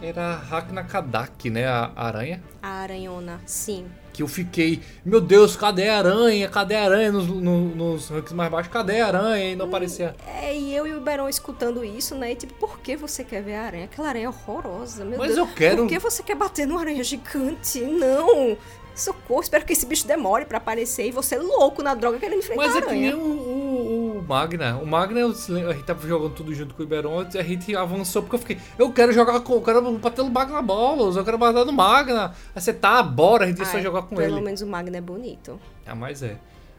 era 0.03 0.37
Haknakadak, 0.37 1.51
né? 1.51 1.67
A 1.67 1.93
a 1.97 2.07
aranha. 2.07 2.43
A 2.63 2.69
aranhona, 2.69 3.41
sim. 3.47 3.87
Que 4.12 4.23
eu 4.23 4.28
fiquei, 4.28 4.81
meu 5.05 5.20
Deus, 5.20 5.55
cadê 5.57 5.89
a 5.89 5.99
aranha? 5.99 6.49
Cadê 6.49 6.74
a 6.74 6.82
aranha 6.85 7.12
nos, 7.12 7.27
no- 7.28 7.69
nos 7.74 8.09
ranks 8.09 8.32
mais 8.32 8.51
baixos? 8.51 8.73
Cadê 8.73 9.01
a 9.01 9.07
aranha? 9.07 9.53
E 9.53 9.57
não 9.57 9.66
aparecia. 9.66 10.16
É, 10.43 10.55
e 10.57 10.74
eu 10.74 10.87
e 10.87 10.95
o 10.95 11.01
Beron 11.01 11.28
escutando 11.28 11.85
isso, 11.85 12.15
né? 12.16 12.32
E 12.32 12.35
tipo, 12.35 12.53
por 12.55 12.81
que 12.81 12.97
você 12.97 13.23
quer 13.23 13.43
ver 13.43 13.55
a 13.55 13.62
aranha? 13.62 13.85
Aquela 13.85 14.09
aranha 14.09 14.27
é 14.27 14.28
horrorosa, 14.28 15.05
meu 15.05 15.16
Mas 15.19 15.35
Deus. 15.35 15.49
eu 15.49 15.55
quero- 15.55 15.77
Por 15.82 15.89
que 15.89 15.99
você 15.99 16.23
quer 16.24 16.35
bater 16.35 16.66
numa 16.66 16.81
aranha 16.81 17.05
gigante? 17.05 17.81
Não! 17.81 18.57
Socorro, 18.93 19.41
espero 19.41 19.65
que 19.65 19.73
esse 19.73 19.87
bicho 19.87 20.07
demore 20.07 20.45
pra 20.45 20.59
aparecer 20.59 21.07
e 21.07 21.11
você 21.12 21.39
louco 21.39 21.81
na 21.82 21.95
droga 21.95 22.19
querendo 22.19 22.41
enfrentar 22.41 22.61
Mas 22.66 22.74
a 22.74 22.78
é 22.78 22.82
que 22.82 22.89
nem 22.91 23.09
aranha. 23.09 23.16
o, 23.16 23.28
o, 23.28 24.10
o 24.21 24.23
Magna. 24.23 24.79
O 24.79 24.87
Magna, 24.87 25.21
eu 25.21 25.31
a 25.31 25.73
gente 25.73 25.85
tava 25.85 26.07
jogando 26.07 26.35
tudo 26.35 26.55
junto 26.55 26.75
com 26.75 26.83
o 26.83 26.87
Iberon, 26.87 27.21
a 27.21 27.43
gente 27.43 27.75
avançou 27.75 28.23
porque 28.23 28.37
eu 28.37 28.41
fiquei, 28.41 28.59
eu 28.79 28.93
quero 28.93 29.13
jogar 29.13 29.41
com, 29.41 29.55
eu 29.55 29.63
quero 29.63 29.99
bater 29.99 30.23
no 30.23 30.31
Magna 30.31 30.63
Bolos, 30.63 31.17
eu 31.17 31.25
quero 31.25 31.39
bater 31.39 31.65
no 31.65 31.73
Magna. 31.73 32.33
Aí 32.55 32.61
você 32.61 32.73
tá, 32.73 33.03
bora, 33.03 33.45
a 33.45 33.49
gente 33.49 33.59
ia 33.59 33.65
só 33.65 33.77
Ai, 33.77 33.83
jogar 33.83 34.03
com 34.03 34.17
pelo 34.17 34.37
ele. 34.37 34.45
menos 34.45 34.63
o 34.63 34.67
Magno 34.67 34.97
é 34.97 35.01
bonito. 35.01 35.59
Ah, 35.87 35.95
mas 35.95 36.23
é. 36.23 36.37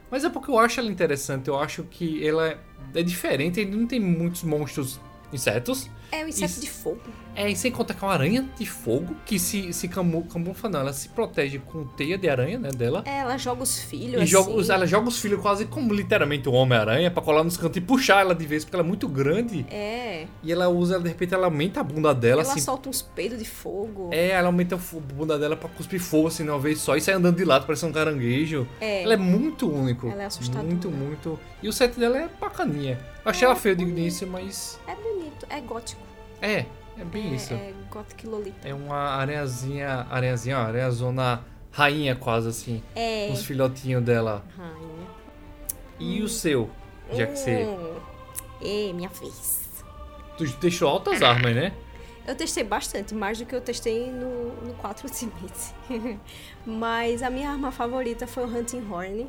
Mas 0.09 0.23
é 0.23 0.29
porque 0.29 0.51
eu 0.51 0.59
acho 0.59 0.79
ela 0.79 0.89
interessante, 0.89 1.47
eu 1.47 1.59
acho 1.59 1.83
que 1.83 2.25
ela 2.25 2.47
é, 2.47 2.57
é 2.95 3.03
diferente, 3.03 3.59
ele 3.59 3.75
não 3.75 3.87
tem 3.87 3.99
muitos 3.99 4.43
monstros 4.43 4.99
insetos. 5.31 5.89
É 6.11 6.23
o 6.25 6.27
inseto 6.27 6.51
Isso. 6.51 6.61
de 6.61 6.69
fogo. 6.69 7.01
É, 7.33 7.49
e 7.49 7.55
sem 7.55 7.71
contar 7.71 7.93
que 7.93 8.03
é 8.03 8.07
uma 8.07 8.13
aranha 8.13 8.49
de 8.57 8.65
fogo 8.65 9.15
que 9.25 9.39
se, 9.39 9.71
se 9.71 9.87
camu, 9.87 10.23
camufla, 10.25 10.69
não, 10.69 10.81
ela 10.81 10.91
se 10.93 11.07
protege 11.09 11.59
com 11.59 11.85
teia 11.85 12.17
de 12.17 12.27
aranha, 12.27 12.59
né, 12.59 12.69
dela. 12.69 13.03
É, 13.05 13.19
ela 13.19 13.37
joga 13.37 13.63
os 13.63 13.79
filhos. 13.79 14.15
E 14.15 14.17
assim. 14.17 14.25
joga, 14.27 14.73
ela 14.73 14.85
joga 14.85 15.07
os 15.07 15.17
filhos 15.19 15.39
quase 15.41 15.65
como 15.65 15.93
literalmente 15.93 16.49
um 16.49 16.53
Homem-Aranha 16.53 17.09
pra 17.09 17.23
colar 17.23 17.43
nos 17.43 17.55
cantos 17.55 17.77
e 17.77 17.81
puxar 17.81 18.19
ela 18.19 18.35
de 18.35 18.45
vez, 18.45 18.65
porque 18.65 18.75
ela 18.75 18.83
é 18.83 18.87
muito 18.87 19.07
grande. 19.07 19.65
É. 19.71 20.27
E 20.43 20.51
ela 20.51 20.67
usa, 20.67 20.99
de 20.99 21.07
repente, 21.07 21.33
ela 21.33 21.47
aumenta 21.47 21.79
a 21.79 21.83
bunda 21.83 22.13
dela, 22.13 22.41
Ela 22.41 22.51
assim. 22.51 22.59
solta 22.59 22.89
uns 22.89 23.01
peidos 23.01 23.39
de 23.39 23.45
fogo. 23.45 24.09
É, 24.11 24.31
ela 24.31 24.47
aumenta 24.47 24.75
a 24.75 24.79
bunda 24.99 25.39
dela 25.39 25.55
pra 25.55 25.69
cuspir 25.69 26.01
fogo, 26.01 26.27
assim, 26.27 26.43
de 26.43 26.49
uma 26.49 26.59
vez 26.59 26.79
só, 26.79 26.97
e 26.97 27.01
sai 27.01 27.13
andando 27.13 27.37
de 27.37 27.45
lado, 27.45 27.65
parece 27.65 27.85
um 27.85 27.93
caranguejo. 27.93 28.67
É. 28.81 29.03
Ela 29.03 29.13
é 29.13 29.17
muito 29.17 29.71
único. 29.71 30.07
Ela 30.09 30.23
é 30.23 30.25
assustadora. 30.25 30.67
Muito, 30.67 30.91
muito. 30.91 31.39
E 31.63 31.69
o 31.69 31.73
set 31.73 31.97
dela 31.97 32.17
é 32.17 32.29
bacaninha. 32.39 32.99
Eu 33.23 33.31
achei 33.31 33.45
ela 33.45 33.55
feia 33.55 33.75
de 33.75 33.83
início, 33.83 34.27
mas. 34.27 34.79
É 34.87 34.95
bonito, 34.95 35.45
é 35.49 35.61
gótico. 35.61 36.00
É, 36.41 36.65
é 36.97 37.03
bem 37.05 37.31
é, 37.31 37.35
isso. 37.35 37.53
É 37.53 37.73
gothic 37.89 38.25
lolita. 38.25 38.67
É 38.67 38.73
uma 38.73 38.97
aranhazinha, 38.97 40.07
aranhazinha, 40.09 40.57
ó, 40.57 40.61
aranhazona 40.61 41.45
rainha 41.71 42.15
quase 42.15 42.49
assim. 42.49 42.83
É. 42.95 43.29
Os 43.31 43.43
filhotinhos 43.45 44.03
dela. 44.03 44.43
Rainha. 44.57 45.07
E 45.99 46.21
o 46.21 46.27
seu? 46.27 46.69
Já 47.13 47.27
que 47.27 47.37
você. 47.37 47.65
Hum. 47.65 47.95
Ê, 48.61 48.93
minha 48.93 49.09
vez. 49.09 49.83
Tu 50.37 50.45
deixou 50.59 50.89
altas 50.89 51.21
armas, 51.21 51.55
né? 51.55 51.73
Eu 52.27 52.35
testei 52.35 52.63
bastante, 52.63 53.15
mais 53.15 53.39
do 53.39 53.45
que 53.45 53.55
eu 53.55 53.61
testei 53.61 54.11
no, 54.11 54.53
no 54.61 54.73
4 54.75 55.07
Ultimate. 55.09 55.75
Mas 56.65 57.23
a 57.23 57.29
minha 57.29 57.49
arma 57.49 57.71
favorita 57.71 58.27
foi 58.27 58.45
o 58.45 58.47
Hunting 58.47 58.87
Horn. 58.89 59.27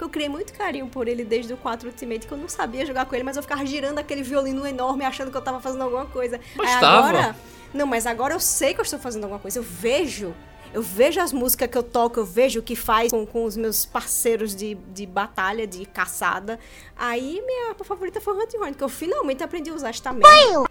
Porque 0.00 0.04
eu 0.04 0.08
criei 0.08 0.28
muito 0.30 0.54
carinho 0.54 0.86
por 0.86 1.08
ele 1.08 1.22
desde 1.24 1.52
o 1.52 1.58
4 1.58 1.86
Ultimate, 1.88 2.26
que 2.26 2.32
eu 2.32 2.38
não 2.38 2.48
sabia 2.48 2.86
jogar 2.86 3.04
com 3.04 3.14
ele, 3.14 3.22
mas 3.22 3.36
eu 3.36 3.42
ficava 3.42 3.66
girando 3.66 3.98
aquele 3.98 4.22
violino 4.22 4.66
enorme, 4.66 5.04
achando 5.04 5.30
que 5.30 5.36
eu 5.36 5.42
tava 5.42 5.60
fazendo 5.60 5.82
alguma 5.82 6.06
coisa. 6.06 6.40
Mas 6.56 6.82
agora. 6.82 7.36
Não, 7.74 7.86
mas 7.86 8.06
agora 8.06 8.32
eu 8.32 8.40
sei 8.40 8.72
que 8.72 8.80
eu 8.80 8.82
estou 8.82 8.98
fazendo 8.98 9.24
alguma 9.24 9.38
coisa. 9.38 9.58
Eu 9.58 9.62
vejo. 9.62 10.34
Eu 10.72 10.80
vejo 10.80 11.20
as 11.20 11.34
músicas 11.34 11.68
que 11.68 11.76
eu 11.76 11.82
toco, 11.82 12.18
eu 12.18 12.24
vejo 12.24 12.60
o 12.60 12.62
que 12.62 12.74
faz 12.74 13.10
com, 13.10 13.26
com 13.26 13.44
os 13.44 13.58
meus 13.58 13.84
parceiros 13.84 14.54
de, 14.54 14.74
de 14.74 15.04
batalha, 15.04 15.66
de 15.66 15.84
caçada. 15.84 16.58
Aí 16.96 17.42
minha 17.44 17.74
favorita 17.84 18.22
foi 18.22 18.34
o 18.34 18.42
Hunting 18.42 18.56
Horn, 18.56 18.74
que 18.74 18.84
eu 18.84 18.88
finalmente 18.88 19.42
aprendi 19.42 19.68
a 19.68 19.74
usar 19.74 19.90
esta 19.90 20.12
merda. 20.12 20.70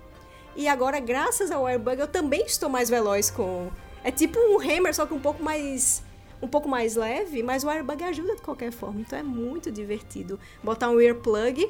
E 0.56 0.68
agora, 0.68 1.00
graças 1.00 1.52
ao 1.52 1.68
Airbug, 1.68 2.00
eu 2.00 2.08
também 2.08 2.46
estou 2.46 2.68
mais 2.70 2.90
veloz 2.90 3.30
com. 3.30 3.70
É 4.04 4.10
tipo 4.10 4.40
um 4.40 4.58
Hammer, 4.60 4.96
só 4.96 5.06
que 5.06 5.14
um 5.14 5.20
pouco 5.20 5.44
mais. 5.44 6.02
Um 6.42 6.48
pouco 6.48 6.70
mais 6.70 6.96
leve, 6.96 7.44
mas 7.44 7.64
o 7.64 7.70
Airbug 7.70 8.04
ajuda 8.04 8.36
de 8.36 8.42
qualquer 8.42 8.72
forma. 8.72 9.02
Então 9.02 9.20
é 9.20 9.24
muito 9.24 9.72
divertido. 9.72 10.40
Botar 10.64 10.90
um 10.90 11.00
earplug, 11.00 11.70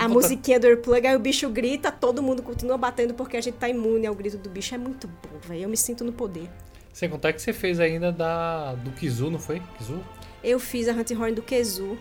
a 0.00 0.08
musiquinha 0.08 0.58
do 0.58 0.66
earplug, 0.66 1.06
aí 1.06 1.14
o 1.14 1.18
bicho 1.18 1.48
grita, 1.50 1.92
todo 1.92 2.22
mundo 2.22 2.42
continua 2.42 2.78
batendo 2.78 3.12
porque 3.12 3.36
a 3.36 3.40
gente 3.40 3.56
tá 3.56 3.68
imune 3.68 4.06
ao 4.06 4.14
grito 4.14 4.38
do 4.38 4.48
bicho. 4.48 4.74
É 4.74 4.78
muito 4.78 5.06
bom, 5.06 5.38
velho. 5.46 5.64
Eu 5.64 5.68
me 5.68 5.76
sinto 5.76 6.02
no 6.02 6.12
poder. 6.12 6.48
Sem 6.92 7.10
contar 7.10 7.34
que 7.34 7.42
você 7.42 7.52
fez 7.52 7.78
ainda 7.78 8.10
da 8.10 8.74
do 8.74 8.90
Kizu, 8.92 9.30
não 9.30 9.38
foi? 9.38 9.60
Kizu? 9.76 10.00
Eu 10.42 10.58
fiz 10.58 10.88
a 10.88 10.92
Hunting 10.92 11.16
Horn 11.16 11.34
do 11.34 11.42
Kezu, 11.42 11.98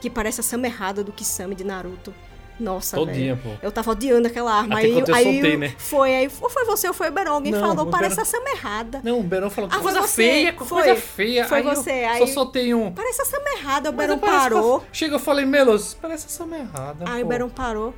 que 0.00 0.08
parece 0.08 0.40
a 0.40 0.66
errada 0.66 1.04
do 1.04 1.12
Kisame 1.12 1.54
de 1.54 1.64
Naruto. 1.64 2.14
Nossa, 2.58 2.96
Todinha, 2.96 3.34
velho. 3.36 3.56
pô. 3.56 3.66
Eu 3.66 3.70
tava 3.70 3.90
odiando 3.92 4.26
aquela 4.26 4.52
arma. 4.52 4.78
Até 4.78 4.86
aí, 4.86 4.98
eu 4.98 5.14
aí 5.14 5.24
soltei, 5.24 5.56
né? 5.56 5.74
Foi, 5.78 6.14
aí 6.14 6.30
ou 6.40 6.50
foi 6.50 6.64
você 6.64 6.88
ou 6.88 6.94
foi 6.94 7.08
o 7.08 7.12
Beron. 7.12 7.32
Alguém 7.34 7.52
Não, 7.52 7.60
falou, 7.60 7.86
o 7.86 7.90
parece 7.90 8.20
a 8.20 8.24
Sama 8.24 8.50
errada. 8.50 9.00
Não, 9.04 9.20
o 9.20 9.22
Berão 9.22 9.48
falou, 9.48 9.70
Ah, 9.72 9.78
coisa 9.78 10.00
você. 10.00 10.22
feia, 10.22 10.52
Foi. 10.54 10.66
coisa 10.82 10.96
feia. 10.96 11.44
Foi 11.46 11.58
aí 11.58 11.64
eu 11.64 11.74
você, 11.74 12.02
Só 12.18 12.24
aí- 12.24 12.28
soltei 12.28 12.74
um. 12.74 12.90
Parece 12.92 13.22
a 13.22 13.24
errada. 13.58 13.90
O 13.90 13.92
eu- 14.14 14.18
parou. 14.18 14.84
Chega, 14.92 15.14
eu 15.14 15.18
falei, 15.20 15.44
Melos, 15.44 15.94
parece 15.94 16.26
essa 16.26 16.44
merda. 16.46 16.96
Aí 17.06 17.22
o 17.22 17.24
pô. 17.24 17.28
Beron 17.28 17.48
parou. 17.48 17.94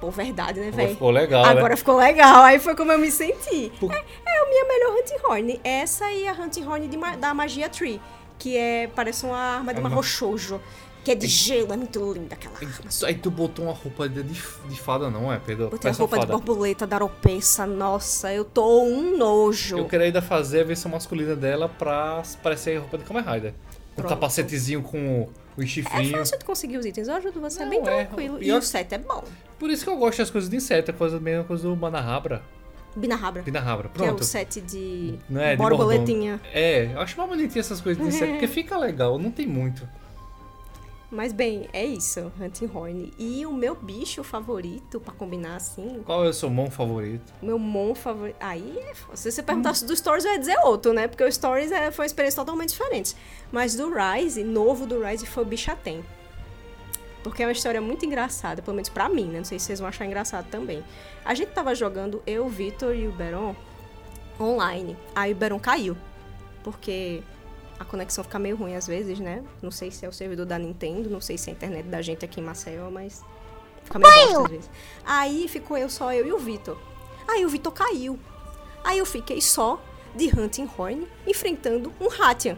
Pô, 0.00 0.10
verdade, 0.10 0.60
né, 0.60 0.66
Agora 0.68 0.82
velho? 0.82 0.94
ficou 0.94 1.10
legal, 1.10 1.44
Agora 1.46 1.68
né? 1.70 1.76
ficou 1.76 1.96
legal. 1.96 2.42
Aí 2.42 2.58
foi 2.58 2.76
como 2.76 2.92
eu 2.92 2.98
me 2.98 3.10
senti. 3.10 3.72
Por- 3.80 3.90
É, 3.90 3.96
é 4.26 4.42
a 4.42 4.46
minha 4.46 4.64
melhor 4.66 4.92
Hunting 4.98 5.26
Horn. 5.26 5.60
Essa 5.64 6.12
e 6.12 6.28
a 6.28 6.32
Hunting 6.34 6.66
Horn 6.66 6.86
de 6.86 6.98
da 7.16 7.32
Magia 7.32 7.68
Tree. 7.70 7.98
Que 8.38 8.58
é, 8.58 8.90
parece 8.94 9.24
uma 9.24 9.38
arma 9.38 9.72
de 9.72 9.78
É 9.78 9.82
uma 9.82 9.88
uma- 9.88 9.96
roxojo. 9.96 10.60
Que 11.06 11.12
é 11.12 11.14
de 11.14 11.28
gelo. 11.28 11.72
É 11.72 11.76
muito 11.76 12.12
linda 12.12 12.34
aquela 12.34 12.56
arma. 12.56 12.68
Aí 13.04 13.14
tu 13.14 13.30
botou 13.30 13.64
uma 13.66 13.72
roupa 13.72 14.08
de, 14.08 14.24
de 14.24 14.80
fada, 14.80 15.08
não 15.08 15.32
é, 15.32 15.38
Pedro? 15.38 15.66
Botei 15.66 15.78
a 15.78 15.82
Parece 15.82 16.00
uma 16.00 16.08
roupa 16.08 16.16
de 16.18 16.26
fada. 16.26 16.32
borboleta 16.32 16.84
da 16.84 16.96
Aropeça. 16.96 17.64
Nossa, 17.64 18.32
eu 18.34 18.44
tô 18.44 18.82
um 18.82 19.16
nojo. 19.16 19.78
Eu 19.78 19.84
queria 19.86 20.06
ainda 20.06 20.20
fazer 20.20 20.62
a 20.62 20.64
versão 20.64 20.90
masculina 20.90 21.36
dela 21.36 21.68
pra 21.68 22.24
parecer 22.42 22.76
a 22.76 22.80
roupa 22.80 22.98
de 22.98 23.04
Kamen 23.04 23.22
Rider. 23.22 23.52
Um 23.52 23.94
Pronto. 23.94 24.08
capacetezinho 24.08 24.82
com 24.82 25.28
os 25.56 25.64
É 25.64 25.66
chifrinhos. 25.68 26.10
fácil 26.10 26.38
de 26.40 26.44
conseguir 26.44 26.76
os 26.78 26.84
itens. 26.84 27.06
Eu 27.06 27.14
ajudo 27.14 27.40
você, 27.40 27.62
é 27.62 27.64
Não, 27.66 27.70
bem 27.70 27.78
é. 27.78 27.82
tranquilo. 28.04 28.42
E 28.42 28.48
E 28.48 28.52
o 28.52 28.60
set 28.60 28.92
é 28.92 28.98
bom. 28.98 29.22
Por 29.60 29.70
isso 29.70 29.84
que 29.84 29.90
eu 29.90 29.96
gosto 29.96 30.18
das 30.18 30.28
coisas 30.30 30.50
de 30.50 30.56
inseto, 30.56 30.90
é 30.90 30.94
coisa, 30.94 31.18
a 31.18 31.20
mesma 31.20 31.44
coisa 31.44 31.68
do 31.68 31.76
Manahabra. 31.76 32.42
Binahabra. 32.96 33.42
Binahabra, 33.42 33.90
Que 33.90 34.02
é 34.02 34.06
pronto. 34.06 34.22
o 34.22 34.24
set 34.24 34.60
de 34.60 35.14
é, 35.36 35.50
de 35.52 35.56
borboletinha. 35.56 36.40
É, 36.52 36.86
eu 36.94 37.00
acho 37.00 37.16
mais 37.16 37.30
bonitinho 37.30 37.60
essas 37.60 37.80
coisas 37.80 38.02
de 38.02 38.08
inseto, 38.12 38.32
porque 38.32 38.48
fica 38.48 38.76
legal, 38.76 39.18
não 39.20 39.30
tem 39.30 39.46
muito. 39.46 39.86
Mas 41.10 41.32
bem, 41.32 41.68
é 41.72 41.84
isso, 41.84 42.32
Hunting 42.40 42.68
Horn. 42.74 43.12
E 43.16 43.46
o 43.46 43.52
meu 43.52 43.76
bicho 43.76 44.24
favorito, 44.24 44.98
pra 44.98 45.14
combinar 45.14 45.56
assim, 45.56 46.02
Qual 46.04 46.24
é 46.24 46.28
o 46.28 46.32
seu 46.32 46.50
mão 46.50 46.68
favorito? 46.68 47.32
meu 47.40 47.58
mon 47.58 47.94
favorito. 47.94 48.36
Aí, 48.40 48.76
é 48.78 49.16
se 49.16 49.30
você 49.30 49.42
perguntasse 49.42 49.84
do 49.84 49.96
Stories, 49.96 50.24
eu 50.24 50.32
ia 50.32 50.38
dizer 50.38 50.58
outro, 50.64 50.92
né? 50.92 51.06
Porque 51.06 51.22
o 51.22 51.30
Stories 51.30 51.70
é, 51.70 51.92
foi 51.92 52.02
uma 52.04 52.06
experiência 52.06 52.42
totalmente 52.42 52.70
diferente. 52.70 53.14
Mas 53.52 53.76
do 53.76 53.88
Rise, 53.92 54.42
novo 54.42 54.84
do 54.84 55.00
Rise, 55.04 55.26
foi 55.26 55.44
o 55.44 55.46
Bichatem. 55.46 56.04
Porque 57.22 57.42
é 57.42 57.46
uma 57.46 57.52
história 57.52 57.80
muito 57.80 58.04
engraçada, 58.04 58.60
pelo 58.60 58.74
menos 58.74 58.88
pra 58.88 59.08
mim, 59.08 59.26
né? 59.26 59.38
Não 59.38 59.44
sei 59.44 59.58
se 59.60 59.66
vocês 59.66 59.78
vão 59.78 59.88
achar 59.88 60.06
engraçado 60.06 60.48
também. 60.50 60.82
A 61.24 61.34
gente 61.34 61.48
tava 61.50 61.74
jogando, 61.74 62.20
eu, 62.26 62.46
o 62.46 62.48
Vitor 62.48 62.94
e 62.94 63.06
o 63.06 63.12
Beron, 63.12 63.54
online. 64.40 64.96
Aí 65.14 65.32
o 65.32 65.36
Beron 65.36 65.58
caiu. 65.58 65.96
Porque 66.64 67.22
a 67.78 67.84
conexão 67.84 68.24
fica 68.24 68.38
meio 68.38 68.56
ruim 68.56 68.74
às 68.74 68.86
vezes, 68.86 69.18
né? 69.20 69.42
Não 69.62 69.70
sei 69.70 69.90
se 69.90 70.04
é 70.04 70.08
o 70.08 70.12
servidor 70.12 70.46
da 70.46 70.58
Nintendo, 70.58 71.10
não 71.10 71.20
sei 71.20 71.36
se 71.36 71.50
é 71.50 71.52
a 71.52 71.56
internet 71.56 71.86
da 71.86 72.00
gente 72.00 72.24
aqui 72.24 72.40
em 72.40 72.44
Maceió, 72.44 72.90
mas 72.90 73.22
fica 73.84 73.98
meio 73.98 74.12
bosta 74.14 74.42
às 74.42 74.50
vezes. 74.50 74.70
Aí 75.04 75.48
ficou 75.48 75.76
eu 75.76 75.88
só, 75.88 76.12
eu 76.12 76.26
e 76.26 76.32
o 76.32 76.38
Vitor. 76.38 76.78
Aí 77.28 77.44
o 77.44 77.48
Vitor 77.48 77.72
caiu. 77.72 78.18
Aí 78.82 78.98
eu 78.98 79.06
fiquei 79.06 79.40
só 79.40 79.80
de 80.14 80.26
Hunting 80.38 80.68
Horn 80.76 81.06
enfrentando 81.26 81.92
um 82.00 82.08
Hatian. 82.10 82.56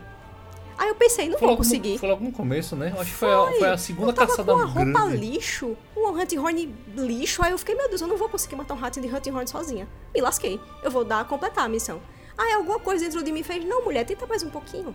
Aí 0.77 0.89
eu 0.91 0.95
pensei, 0.95 1.29
não 1.29 1.33
Foi 1.37 1.41
vou 1.41 1.49
logo, 1.49 1.63
no, 1.63 1.69
conseguir. 1.69 1.99
foi 1.99 2.09
logo 2.09 2.25
no 2.25 2.31
começo, 2.31 2.77
né? 2.77 2.95
Acho 2.97 3.11
que 3.11 3.17
foi, 3.17 3.33
a, 3.33 3.53
foi 3.59 3.69
a 3.71 3.77
segunda 3.77 4.11
eu 4.11 4.15
tava 4.15 4.29
caçada 4.29 4.53
com 4.53 4.59
uma 4.59 4.65
roupa 4.65 5.07
grande. 5.07 5.17
lixo, 5.17 5.77
um 5.97 6.09
Hunting 6.11 6.39
Horn 6.39 6.75
lixo. 6.97 7.43
Aí 7.43 7.51
eu 7.51 7.59
fiquei, 7.59 7.75
meu 7.75 7.89
Deus, 7.89 8.01
eu 8.01 8.07
não 8.07 8.17
vou 8.17 8.29
conseguir 8.29 8.55
matar 8.55 8.75
um 8.75 8.85
Hatian 8.85 9.03
de 9.03 9.13
Hunting 9.13 9.31
Horn 9.33 9.49
sozinha. 9.49 9.89
Me 10.15 10.21
lasquei. 10.21 10.61
Eu 10.81 10.91
vou 10.93 11.05
dar, 11.05 11.27
completar 11.27 11.65
a 11.65 11.69
missão. 11.69 12.01
Aí 12.39 12.53
alguma 12.53 12.79
coisa 12.79 13.05
dentro 13.05 13.23
de 13.23 13.33
mim 13.33 13.43
fez, 13.43 13.65
não, 13.65 13.85
mulher, 13.85 14.07
tenta 14.07 14.25
mais 14.27 14.45
um 14.45 14.49
pouquinho. 14.49 14.95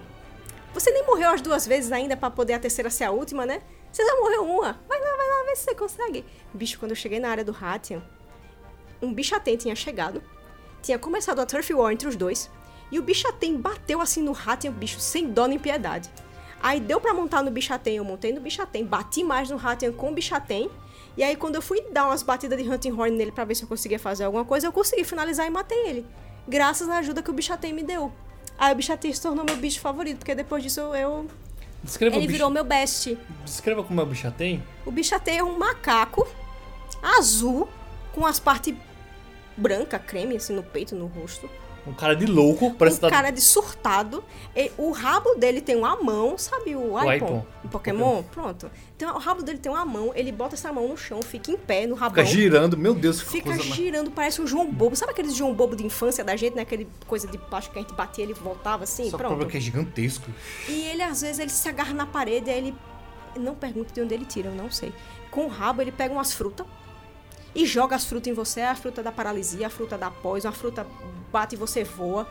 Você 0.74 0.90
nem 0.92 1.06
morreu 1.06 1.30
as 1.30 1.42
duas 1.42 1.68
vezes 1.68 1.92
ainda 1.92 2.16
pra 2.16 2.32
poder 2.32 2.54
a 2.54 2.60
terceira 2.60 2.90
ser 2.90 3.04
a 3.04 3.12
última, 3.12 3.46
né? 3.46 3.62
Você 3.92 4.04
já 4.04 4.16
morreu 4.16 4.44
uma. 4.44 4.80
Vai 4.88 5.00
lá, 5.00 5.18
vai 5.18 5.28
lá, 5.28 5.46
vê 5.46 5.56
se 5.56 5.66
você 5.66 5.76
consegue. 5.76 6.26
Bicho, 6.54 6.80
quando 6.80 6.92
eu 6.92 6.96
cheguei 6.96 7.20
na 7.20 7.30
área 7.30 7.44
do 7.44 7.56
Hatian, 7.60 8.02
um 9.02 9.14
bichatem 9.14 9.58
tinha 9.58 9.76
chegado, 9.76 10.24
tinha 10.82 10.98
começado 10.98 11.40
a 11.40 11.46
Turf 11.46 11.70
War 11.74 11.92
entre 11.92 12.08
os 12.08 12.16
dois, 12.16 12.50
e 12.90 12.98
o 12.98 13.04
bichatem 13.04 13.58
bateu 13.58 14.00
assim 14.00 14.24
no 14.24 14.32
Hatian, 14.32 14.72
bicho, 14.72 15.00
sem 15.00 15.30
dó 15.30 15.46
nem 15.46 15.60
piedade. 15.60 16.10
Aí 16.62 16.80
deu 16.80 17.02
pra 17.02 17.14
montar 17.14 17.44
no 17.44 17.52
bichatem, 17.52 17.98
eu 17.98 18.06
montei 18.06 18.32
no 18.32 18.40
bichatem, 18.40 18.86
bati 18.86 19.24
mais 19.24 19.50
no 19.50 19.58
Hatian 19.58 19.92
com 19.92 20.10
o 20.10 20.14
bichatem, 20.14 20.72
e 21.18 21.24
aí 21.24 21.36
quando 21.36 21.56
eu 21.56 21.62
fui 21.62 21.82
dar 21.92 22.06
umas 22.08 22.24
batidas 22.24 22.58
de 22.58 22.68
Hunting 22.68 22.94
Horn 22.94 23.18
nele 23.18 23.32
pra 23.32 23.44
ver 23.44 23.56
se 23.56 23.64
eu 23.64 23.68
conseguia 23.68 24.00
fazer 24.00 24.24
alguma 24.24 24.46
coisa, 24.46 24.66
eu 24.66 24.72
consegui 24.72 25.04
finalizar 25.04 25.46
e 25.46 25.50
matei 25.50 25.88
ele. 25.88 26.06
Graças 26.48 26.90
à 26.90 26.98
ajuda 26.98 27.22
que 27.22 27.30
o 27.30 27.34
bichatem 27.34 27.74
me 27.74 27.84
deu. 27.84 28.12
Aí 28.58 28.72
o 28.72 28.76
bichatem 28.76 29.12
se 29.12 29.22
tornou 29.22 29.46
meu 29.46 29.58
bicho 29.58 29.80
favorito, 29.80 30.20
porque 30.20 30.36
depois 30.36 30.64
disso 30.64 30.80
eu... 30.80 31.28
Descreva, 31.84 32.16
ele 32.16 32.28
bicho, 32.28 32.38
virou 32.38 32.50
meu 32.50 32.64
best. 32.64 33.18
descreva 33.44 33.84
como 33.84 34.00
é 34.00 34.04
o 34.04 34.08
bicho 34.08 34.32
tem. 34.32 34.64
O 34.86 34.92
bichatem 34.92 35.40
é 35.40 35.44
um 35.44 35.58
macaco 35.58 36.26
azul 37.02 37.68
com 38.14 38.26
as 38.26 38.40
partes 38.40 38.74
branca, 39.58 40.00
creme, 40.00 40.38
assim, 40.38 40.54
no 40.54 40.64
peito, 40.64 40.96
no 40.96 41.08
rosto. 41.08 41.50
Um 41.86 41.94
cara 41.94 42.16
de 42.16 42.26
louco, 42.26 42.74
parece 42.76 42.98
um 42.98 43.02
tá... 43.02 43.10
cara 43.10 43.30
de 43.30 43.42
surtado. 43.42 44.24
E 44.56 44.72
o 44.78 44.92
rabo 44.92 45.36
dele 45.36 45.60
tem 45.60 45.76
uma 45.76 46.02
mão, 46.02 46.38
sabe 46.38 46.76
o 46.76 46.98
Ipon? 47.14 47.46
O 47.64 47.68
Pokémon? 47.68 48.24
Pronto. 48.24 48.72
Então, 48.96 49.16
o 49.16 49.20
rabo 49.20 49.44
dele 49.44 49.58
tem 49.58 49.70
uma 49.72 49.84
mão, 49.84 50.12
ele 50.16 50.32
bota 50.32 50.56
essa 50.56 50.72
mão 50.72 50.88
no 50.88 50.98
chão, 50.98 51.22
fica 51.22 51.52
em 51.52 51.58
pé, 51.58 51.86
no 51.86 51.96
rabão. 51.96 52.24
Fica 52.24 52.26
girando, 52.26 52.78
meu 52.78 52.94
Deus, 52.94 53.22
que 53.22 53.30
Fica 53.30 53.50
coisa 53.50 53.64
mais... 53.64 53.76
girando, 53.76 54.12
parece 54.12 54.42
um 54.42 54.48
João 54.48 54.72
Bobo. 54.72 54.96
Sabe 54.96 55.12
aquele 55.12 55.30
João 55.32 55.54
Bobo 55.54 55.76
de 55.76 55.86
infância 55.86 56.24
da 56.24 56.36
gente, 56.38 56.56
né? 56.56 56.62
Aquele 56.62 56.88
coisa 57.06 57.28
de 57.28 57.38
plástico 57.38 57.74
que 57.74 57.80
a 57.80 57.82
gente 57.82 57.94
batia, 57.94 58.24
ele 58.24 58.34
voltava 58.34 58.86
assim, 58.86 59.10
Só 59.10 59.18
pronto. 59.18 59.30
problema 59.30 59.50
é 59.50 59.52
que 59.52 59.58
é 59.58 59.62
gigantesco. 59.62 60.30
E 60.70 60.86
ele, 60.86 61.02
às 61.02 61.22
vezes, 61.22 61.40
ele 61.40 61.50
se 61.50 61.68
agarra 61.68 61.94
na 61.94 62.06
parede, 62.06 62.50
aí 62.50 62.58
ele... 62.58 62.76
Não 63.38 63.56
pergunto 63.56 63.92
de 63.92 64.00
onde 64.00 64.14
ele 64.14 64.26
tira, 64.26 64.50
eu 64.50 64.56
não 64.56 64.70
sei. 64.70 64.94
Com 65.32 65.46
o 65.46 65.48
rabo, 65.48 65.82
ele 65.82 65.92
pega 65.92 66.14
umas 66.14 66.34
frutas 66.34 66.68
e 67.56 67.66
joga 67.66 67.96
as 67.96 68.06
frutas 68.06 68.28
em 68.28 68.34
você. 68.34 68.62
A 68.62 68.76
fruta 68.76 69.04
da 69.04 69.12
paralisia, 69.12 69.68
a 69.68 69.70
fruta 69.70 69.98
da 69.98 70.10
poison, 70.10 70.50
a 70.50 70.52
fruta 70.52 70.86
bate 71.32 71.56
e 71.56 71.58
você 71.58 71.84
voa. 71.84 72.28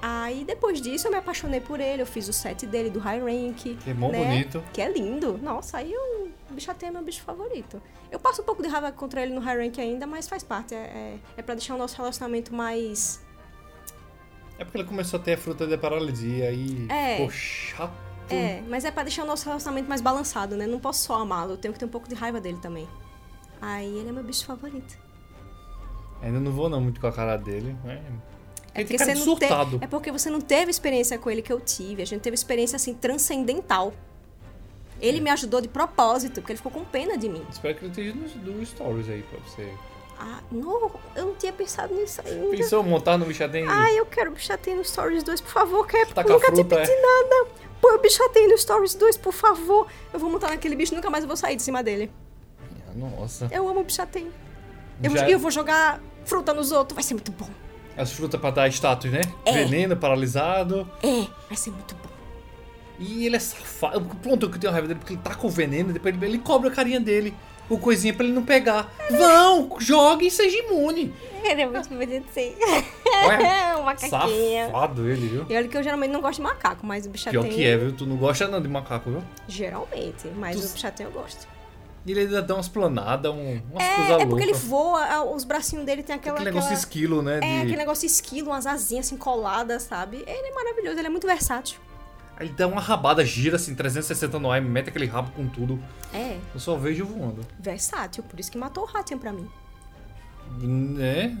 Aí, 0.00 0.44
depois 0.44 0.80
disso, 0.80 1.06
eu 1.06 1.10
me 1.10 1.16
apaixonei 1.16 1.60
por 1.60 1.80
ele. 1.80 2.02
Eu 2.02 2.06
fiz 2.06 2.28
o 2.28 2.32
set 2.32 2.66
dele, 2.66 2.90
do 2.90 2.98
High 2.98 3.20
Rank. 3.20 3.76
Que 3.78 3.90
é 3.90 3.94
mó 3.94 4.10
né? 4.10 4.24
bonito. 4.24 4.62
Que 4.72 4.82
é 4.82 4.92
lindo. 4.92 5.38
Nossa, 5.42 5.78
aí 5.78 5.92
o 5.96 6.28
bichateio 6.52 6.90
é 6.90 6.92
meu 6.92 7.02
bicho 7.02 7.22
favorito. 7.22 7.80
Eu 8.10 8.20
passo 8.20 8.42
um 8.42 8.44
pouco 8.44 8.62
de 8.62 8.68
raiva 8.68 8.92
contra 8.92 9.22
ele 9.22 9.34
no 9.34 9.40
High 9.40 9.64
Rank 9.64 9.78
ainda, 9.78 10.06
mas 10.06 10.28
faz 10.28 10.42
parte. 10.42 10.74
É, 10.74 10.78
é, 10.78 11.18
é 11.38 11.42
pra 11.42 11.54
deixar 11.54 11.74
o 11.74 11.78
nosso 11.78 11.96
relacionamento 11.96 12.54
mais... 12.54 13.24
É 14.58 14.64
porque 14.64 14.78
ele 14.78 14.86
começou 14.86 15.18
a 15.18 15.22
ter 15.22 15.34
a 15.34 15.38
fruta 15.38 15.66
da 15.66 15.76
paralisia 15.76 16.50
e 16.52 16.86
É. 16.88 17.16
ficou 17.16 17.30
chato. 17.30 17.92
É, 18.30 18.62
mas 18.68 18.84
é 18.84 18.90
pra 18.90 19.02
deixar 19.02 19.22
o 19.24 19.26
nosso 19.26 19.44
relacionamento 19.46 19.88
mais 19.88 20.00
balançado, 20.00 20.56
né? 20.56 20.66
Não 20.66 20.80
posso 20.80 21.04
só 21.04 21.20
amá-lo, 21.20 21.52
eu 21.52 21.56
tenho 21.56 21.72
que 21.72 21.78
ter 21.78 21.84
um 21.84 21.90
pouco 21.90 22.08
de 22.08 22.14
raiva 22.14 22.40
dele 22.40 22.58
também. 22.60 22.88
Aí 23.66 23.98
ele 23.98 24.10
é 24.10 24.12
meu 24.12 24.22
bicho 24.22 24.46
favorito. 24.46 24.96
Ainda 26.22 26.38
não 26.38 26.52
vou 26.52 26.68
não 26.68 26.80
muito 26.80 27.00
com 27.00 27.08
a 27.08 27.12
cara 27.12 27.36
dele, 27.36 27.76
né? 27.82 28.00
É 28.72 28.84
porque, 28.84 28.96
você 28.96 29.14
não 29.14 29.36
te- 29.36 29.44
é 29.80 29.86
porque 29.88 30.12
você 30.12 30.30
não 30.30 30.40
teve 30.40 30.70
experiência 30.70 31.18
com 31.18 31.28
ele 31.28 31.42
que 31.42 31.52
eu 31.52 31.58
tive. 31.58 32.00
A 32.00 32.04
gente 32.04 32.20
teve 32.20 32.34
experiência 32.34 32.76
assim 32.76 32.94
transcendental. 32.94 33.92
É. 35.00 35.08
Ele 35.08 35.20
me 35.20 35.30
ajudou 35.30 35.60
de 35.60 35.66
propósito, 35.66 36.34
porque 36.34 36.52
ele 36.52 36.58
ficou 36.58 36.70
com 36.70 36.84
pena 36.84 37.18
de 37.18 37.28
mim. 37.28 37.44
Espero 37.50 37.74
que 37.74 37.84
ele 37.86 37.90
esteja 37.90 38.14
nos 38.14 38.32
do 38.34 38.64
stories 38.64 39.08
aí 39.08 39.22
pra 39.24 39.40
você. 39.40 39.68
Ah, 40.16 40.40
não, 40.52 40.92
eu 41.16 41.26
não 41.26 41.34
tinha 41.34 41.52
pensado 41.52 41.92
nisso 41.92 42.22
ainda. 42.24 42.56
Pensou 42.56 42.84
em 42.84 42.88
montar 42.88 43.18
no 43.18 43.26
bichatem? 43.26 43.66
Ai, 43.66 43.98
eu 43.98 44.06
quero 44.06 44.30
bichateio 44.30 44.76
no 44.76 44.84
Stories 44.84 45.24
2, 45.24 45.40
por 45.40 45.50
favor, 45.50 45.86
Cap. 45.86 46.14
Tacar 46.14 46.32
nunca 46.32 46.52
te 46.52 46.54
fruta, 46.54 46.76
pedi 46.76 46.92
é. 46.92 47.02
nada. 47.02 47.50
Põe 47.80 47.96
o 47.96 47.98
bichateio 47.98 48.48
no 48.48 48.56
Stories 48.56 48.94
2, 48.94 49.16
por 49.18 49.32
favor. 49.32 49.88
Eu 50.14 50.20
vou 50.20 50.30
montar 50.30 50.50
naquele 50.50 50.76
bicho, 50.76 50.94
nunca 50.94 51.10
mais 51.10 51.24
eu 51.24 51.28
vou 51.28 51.36
sair 51.36 51.56
de 51.56 51.62
cima 51.62 51.82
dele. 51.82 52.10
Nossa. 52.96 53.48
Eu 53.50 53.68
amo 53.68 53.84
bichateio. 53.84 54.32
Eu, 55.02 55.10
Já- 55.16 55.28
eu 55.28 55.38
vou 55.38 55.50
jogar 55.50 56.00
fruta 56.24 56.52
nos 56.54 56.72
outros, 56.72 56.94
vai 56.94 57.02
ser 57.04 57.14
muito 57.14 57.30
bom. 57.32 57.48
As 57.96 58.12
frutas 58.12 58.40
pra 58.40 58.50
dar 58.50 58.68
status, 58.68 59.10
né? 59.10 59.20
É. 59.44 59.52
Veneno, 59.64 59.96
paralisado. 59.96 60.90
É, 61.02 61.26
vai 61.48 61.56
ser 61.56 61.70
muito 61.70 61.94
bom. 61.94 62.08
E 62.98 63.26
ele 63.26 63.36
é 63.36 63.38
safado. 63.38 64.00
Pronto, 64.22 64.46
eu 64.46 64.58
tenho 64.58 64.72
raiva 64.72 64.88
dele 64.88 64.98
porque 65.00 65.14
ele 65.14 65.22
tá 65.22 65.34
com 65.34 65.46
o 65.46 65.50
veneno 65.50 65.92
depois 65.92 66.14
ele, 66.14 66.24
ele 66.26 66.38
cobra 66.38 66.68
a 66.70 66.72
carinha 66.72 66.98
dele. 67.00 67.34
O 67.68 67.78
coisinha 67.78 68.14
pra 68.14 68.24
ele 68.24 68.32
não 68.32 68.44
pegar. 68.44 68.92
Vão, 69.10 69.76
jogue 69.80 70.26
e 70.28 70.30
seja 70.30 70.56
imune. 70.58 71.12
Ele 71.42 71.62
é 71.62 71.66
muito 71.66 71.88
bonitinho. 71.88 72.56
Olha, 73.24 73.78
um 73.80 73.82
macaquinho. 73.82 74.66
safado 74.66 75.08
ele, 75.10 75.26
viu? 75.28 75.46
E 75.48 75.56
olha 75.56 75.66
que 75.68 75.76
eu 75.76 75.82
geralmente 75.82 76.10
não 76.12 76.20
gosto 76.20 76.36
de 76.36 76.42
macaco, 76.42 76.86
mas 76.86 77.06
o 77.06 77.10
bichatinho... 77.10 77.42
Pior 77.42 77.52
que 77.52 77.64
é, 77.66 77.76
viu? 77.76 77.92
Tu 77.92 78.06
não 78.06 78.16
gosta 78.16 78.46
não 78.46 78.62
de 78.62 78.68
macaco, 78.68 79.10
viu? 79.10 79.22
Geralmente, 79.48 80.28
mas 80.36 80.56
Tu- 80.56 80.64
o 80.64 80.68
bichatinho 80.70 81.08
eu 81.08 81.12
gosto. 81.12 81.48
E 82.06 82.10
ele 82.12 82.20
ainda 82.20 82.40
dá 82.40 82.54
umas 82.54 82.68
planadas, 82.68 83.32
um, 83.32 83.60
umas 83.72 83.82
É, 83.84 83.96
coisas 83.96 84.20
é 84.22 84.26
porque 84.26 84.44
ele 84.44 84.52
voa, 84.54 85.24
os 85.24 85.42
bracinhos 85.42 85.84
dele 85.84 86.04
tem 86.04 86.14
aquela... 86.14 86.36
Aquele 86.36 86.50
negócio 86.50 86.68
aquela- 86.68 86.78
esquilo, 86.80 87.20
né? 87.20 87.38
É, 87.38 87.40
de- 87.40 87.56
aquele 87.62 87.76
negócio 87.76 88.06
esquilo, 88.06 88.50
umas 88.50 88.64
asinhas 88.64 89.06
assim 89.06 89.16
coladas, 89.16 89.82
sabe? 89.82 90.18
Ele 90.18 90.48
é 90.48 90.54
maravilhoso, 90.54 90.98
ele 90.98 91.08
é 91.08 91.10
muito 91.10 91.26
versátil. 91.26 91.80
Aí 92.36 92.46
ele 92.46 92.54
dá 92.54 92.68
uma 92.68 92.80
rabada, 92.80 93.24
gira 93.24 93.56
assim, 93.56 93.74
360 93.74 94.38
no 94.38 94.52
ar, 94.52 94.60
mete 94.62 94.88
aquele 94.90 95.06
rabo 95.06 95.32
com 95.32 95.48
tudo. 95.48 95.82
É, 96.14 96.38
Eu 96.54 96.60
só 96.60 96.76
vejo 96.76 97.04
voando. 97.06 97.40
versátil, 97.58 98.22
por 98.22 98.38
isso 98.38 98.52
que 98.52 98.58
matou 98.58 98.84
o 98.84 98.86
Ratian 98.86 99.18
pra 99.18 99.32
mim. 99.32 99.48
Né? 100.60 101.36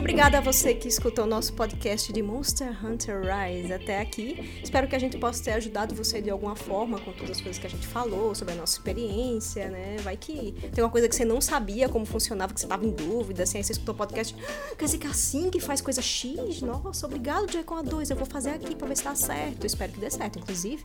Obrigada 0.00 0.38
a 0.38 0.40
você 0.40 0.74
que 0.74 0.88
escutou 0.88 1.24
o 1.24 1.26
nosso 1.26 1.52
podcast 1.52 2.10
de 2.10 2.22
Monster 2.22 2.74
Hunter 2.84 3.20
Rise 3.20 3.70
até 3.70 4.00
aqui. 4.00 4.60
Espero 4.64 4.88
que 4.88 4.96
a 4.96 4.98
gente 4.98 5.18
possa 5.18 5.44
ter 5.44 5.52
ajudado 5.52 5.94
você 5.94 6.22
de 6.22 6.30
alguma 6.30 6.56
forma 6.56 6.98
com 6.98 7.12
todas 7.12 7.32
as 7.32 7.40
coisas 7.40 7.58
que 7.60 7.66
a 7.66 7.70
gente 7.70 7.86
falou 7.86 8.34
sobre 8.34 8.54
a 8.54 8.56
nossa 8.56 8.78
experiência, 8.78 9.68
né? 9.68 9.98
Vai 10.00 10.16
que 10.16 10.52
tem 10.74 10.82
uma 10.82 10.88
coisa 10.90 11.06
que 11.06 11.14
você 11.14 11.24
não 11.24 11.38
sabia 11.38 11.86
como 11.86 12.06
funcionava, 12.06 12.54
que 12.54 12.60
você 12.60 12.64
estava 12.66 12.84
em 12.84 12.90
dúvida, 12.90 13.42
assim, 13.42 13.58
aí 13.58 13.64
você 13.64 13.72
escutou 13.72 13.94
o 13.94 13.98
podcast. 13.98 14.34
"Ah, 14.42 14.74
Quer 14.74 14.86
dizer 14.86 14.98
que 14.98 15.06
é 15.06 15.10
assim 15.10 15.50
que 15.50 15.60
faz 15.60 15.82
coisa 15.82 16.00
X? 16.00 16.62
Nossa, 16.62 17.04
obrigado, 17.06 17.52
Joy 17.52 17.62
com 17.62 17.74
a 17.74 17.82
2. 17.82 18.08
Eu 18.08 18.16
vou 18.16 18.26
fazer 18.26 18.50
aqui 18.50 18.74
pra 18.74 18.88
ver 18.88 18.96
se 18.96 19.04
dá 19.04 19.14
certo. 19.14 19.66
Espero 19.66 19.92
que 19.92 20.00
dê 20.00 20.10
certo, 20.10 20.38
inclusive. 20.38 20.82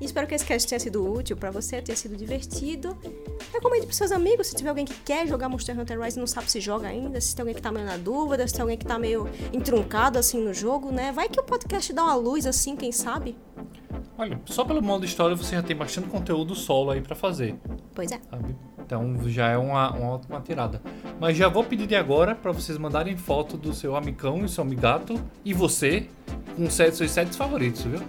Espero 0.00 0.26
que 0.26 0.34
esse 0.34 0.44
cast 0.44 0.68
tenha 0.68 0.80
sido 0.80 1.08
útil 1.10 1.36
pra 1.36 1.50
você, 1.50 1.80
tenha 1.80 1.96
sido 1.96 2.16
divertido. 2.16 2.96
Recomende 3.52 3.86
pros 3.86 3.96
seus 3.96 4.10
amigos, 4.10 4.48
se 4.48 4.56
tiver 4.56 4.70
alguém 4.70 4.84
que 4.84 4.94
quer 5.04 5.26
jogar 5.28 5.48
Monster 5.48 5.78
Hunter 5.78 6.00
Rise 6.00 6.16
e 6.16 6.20
não 6.20 6.26
sabe 6.26 6.50
se 6.50 6.60
joga 6.60 6.88
ainda, 6.88 7.20
se 7.20 7.34
tem 7.36 7.42
alguém 7.42 7.54
que 7.54 7.62
tá 7.62 7.70
meio 7.70 7.86
na 7.86 7.96
dúvida, 7.96 8.46
se 8.48 8.52
tem 8.54 8.62
alguém 8.62 8.76
que 8.76 8.84
tá 8.86 8.98
meio 8.98 9.28
entruncado 9.52 10.18
assim 10.18 10.42
no 10.42 10.52
jogo, 10.52 10.90
né? 10.90 11.12
Vai 11.12 11.28
que 11.28 11.38
o 11.38 11.44
podcast 11.44 11.92
dá 11.92 12.02
uma 12.02 12.14
luz 12.16 12.46
assim, 12.46 12.74
quem 12.74 12.90
sabe? 12.90 13.36
Olha, 14.18 14.40
só 14.44 14.64
pelo 14.64 14.82
modo 14.82 15.04
história 15.04 15.36
você 15.36 15.54
já 15.54 15.62
tem 15.62 15.76
bastante 15.76 16.08
conteúdo 16.08 16.54
solo 16.54 16.90
aí 16.90 17.00
pra 17.00 17.14
fazer, 17.14 17.54
Pois 17.94 18.10
é. 18.10 18.20
sabe? 18.30 18.56
Então 18.84 19.16
já 19.28 19.48
é 19.48 19.56
uma, 19.56 19.90
uma 19.92 20.10
ótima 20.14 20.40
tirada. 20.40 20.82
Mas 21.20 21.36
já 21.36 21.48
vou 21.48 21.64
pedir 21.64 21.86
de 21.86 21.94
agora 21.94 22.34
pra 22.34 22.52
vocês 22.52 22.76
mandarem 22.76 23.16
foto 23.16 23.56
do 23.56 23.72
seu 23.72 23.96
amicão 23.96 24.44
e 24.44 24.48
seu 24.48 24.62
amigato 24.62 25.14
e 25.44 25.54
você 25.54 26.08
com 26.56 26.68
sete, 26.68 26.96
seus 26.96 27.10
sete 27.10 27.36
favoritos, 27.36 27.82
viu? 27.82 28.00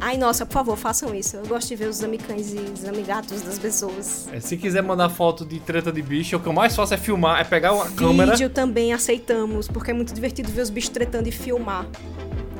Ai, 0.00 0.16
nossa, 0.18 0.44
por 0.44 0.52
favor, 0.52 0.76
façam 0.76 1.14
isso. 1.14 1.36
Eu 1.36 1.46
gosto 1.46 1.68
de 1.68 1.76
ver 1.76 1.88
os 1.88 2.02
amicães 2.04 2.52
e 2.52 2.58
os 2.58 2.84
amigatos 2.84 3.42
das 3.42 3.58
pessoas. 3.58 4.28
É, 4.32 4.40
se 4.40 4.56
quiser 4.56 4.82
mandar 4.82 5.08
foto 5.08 5.44
de 5.44 5.58
treta 5.58 5.90
de 5.90 6.02
bicho, 6.02 6.36
o 6.36 6.40
que 6.40 6.46
eu 6.46 6.52
mais 6.52 6.76
faço 6.76 6.92
é 6.94 6.96
filmar, 6.96 7.40
é 7.40 7.44
pegar 7.44 7.72
a 7.72 7.88
câmera. 7.90 8.32
Vídeo 8.32 8.50
também 8.50 8.92
aceitamos, 8.92 9.68
porque 9.68 9.90
é 9.90 9.94
muito 9.94 10.12
divertido 10.14 10.50
ver 10.52 10.60
os 10.62 10.70
bichos 10.70 10.90
tretando 10.90 11.28
e 11.28 11.32
filmar. 11.32 11.86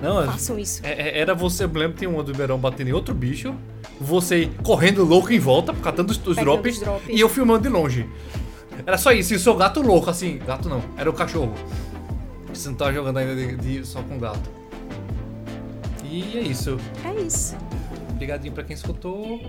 Não, 0.03 0.23
é- 0.23 0.27
Façam 0.27 0.59
isso. 0.59 0.81
é- 0.85 1.09
é- 1.09 1.19
era 1.21 1.35
você, 1.35 1.65
eu 1.65 1.71
lembro, 1.73 1.97
tem 1.97 2.09
uma 2.09 2.23
do 2.23 2.33
Verão 2.33 2.59
batendo 2.59 2.89
em 2.89 2.93
outro 2.93 3.15
bicho, 3.15 3.55
você 4.01 4.51
correndo 4.63 5.05
louco 5.05 5.33
em 5.33 5.39
volta, 5.39 5.73
catando 5.75 6.13
os, 6.13 6.27
os 6.27 6.37
drops, 6.37 6.77
os 6.77 6.81
drops. 6.83 7.09
e 7.09 7.21
eu 7.21 7.29
filmando 7.29 7.63
de 7.63 7.69
longe. 7.69 8.09
Era 8.87 8.99
só 8.99 9.11
isso, 9.13 9.33
e 9.33 9.37
o 9.37 9.41
seu 9.41 9.55
gato 9.57 9.81
louco, 9.81 10.11
assim, 10.11 10.39
gato 10.47 10.69
não, 10.69 10.83
era 10.99 11.09
o 11.09 11.13
cachorro. 11.13 11.55
Você 12.53 12.69
não 12.69 12.77
tava 12.77 12.93
jogando 12.93 13.19
ainda 13.19 13.35
de, 13.35 13.57
de- 13.57 13.87
só 13.87 14.03
com 14.03 14.19
gato. 14.19 14.49
E 16.11 16.39
é 16.39 16.41
isso. 16.41 16.77
É 17.05 17.20
isso. 17.20 17.57
Obrigadinho 18.11 18.53
pra 18.55 18.65
quem 18.65 18.74
escutou. 18.74 19.41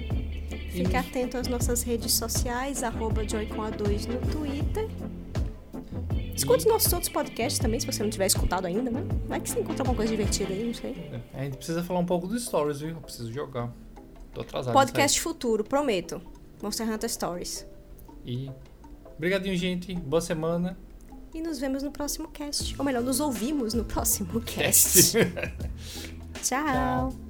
E 0.51 0.71
Fique 0.71 0.95
atento 0.95 1.37
às 1.37 1.47
nossas 1.47 1.81
redes 1.83 2.13
sociais, 2.13 2.83
arroba 2.83 3.23
joycom2 3.23 4.07
no 4.07 4.31
Twitter. 4.31 4.89
Escute 6.35 6.67
nossos 6.67 6.91
outros 6.93 7.11
podcasts 7.11 7.59
também, 7.59 7.79
se 7.79 7.85
você 7.85 8.03
não 8.03 8.09
tiver 8.09 8.27
escutado 8.27 8.65
ainda, 8.65 8.91
né? 8.91 9.03
Vai 9.27 9.39
que 9.41 9.49
você 9.49 9.59
encontra 9.59 9.81
alguma 9.81 9.95
coisa 9.95 10.11
divertida 10.11 10.53
aí, 10.53 10.63
não 10.63 10.73
sei. 10.73 10.95
A 11.33 11.43
gente 11.43 11.57
precisa 11.57 11.83
falar 11.83 11.99
um 11.99 12.05
pouco 12.05 12.27
dos 12.27 12.45
stories, 12.45 12.79
viu? 12.79 12.89
Eu 12.89 13.01
preciso 13.01 13.31
jogar. 13.33 13.73
Tô 14.33 14.41
atrasado. 14.41 14.73
Podcast 14.73 15.19
futuro, 15.19 15.63
prometo. 15.63 16.21
Monster 16.61 16.91
Hunter 16.91 17.09
Stories. 17.09 17.65
E. 18.25 18.51
Obrigadinho, 19.15 19.55
gente. 19.55 19.95
Boa 19.95 20.21
semana. 20.21 20.77
E 21.33 21.41
nos 21.41 21.59
vemos 21.59 21.81
no 21.81 21.91
próximo 21.91 22.27
cast. 22.27 22.75
Ou 22.77 22.85
melhor, 22.85 23.01
nos 23.01 23.19
ouvimos 23.19 23.73
no 23.73 23.83
próximo 23.83 24.39
cast. 24.41 25.17
Tchau. 26.41 27.11
Tchau. 27.11 27.26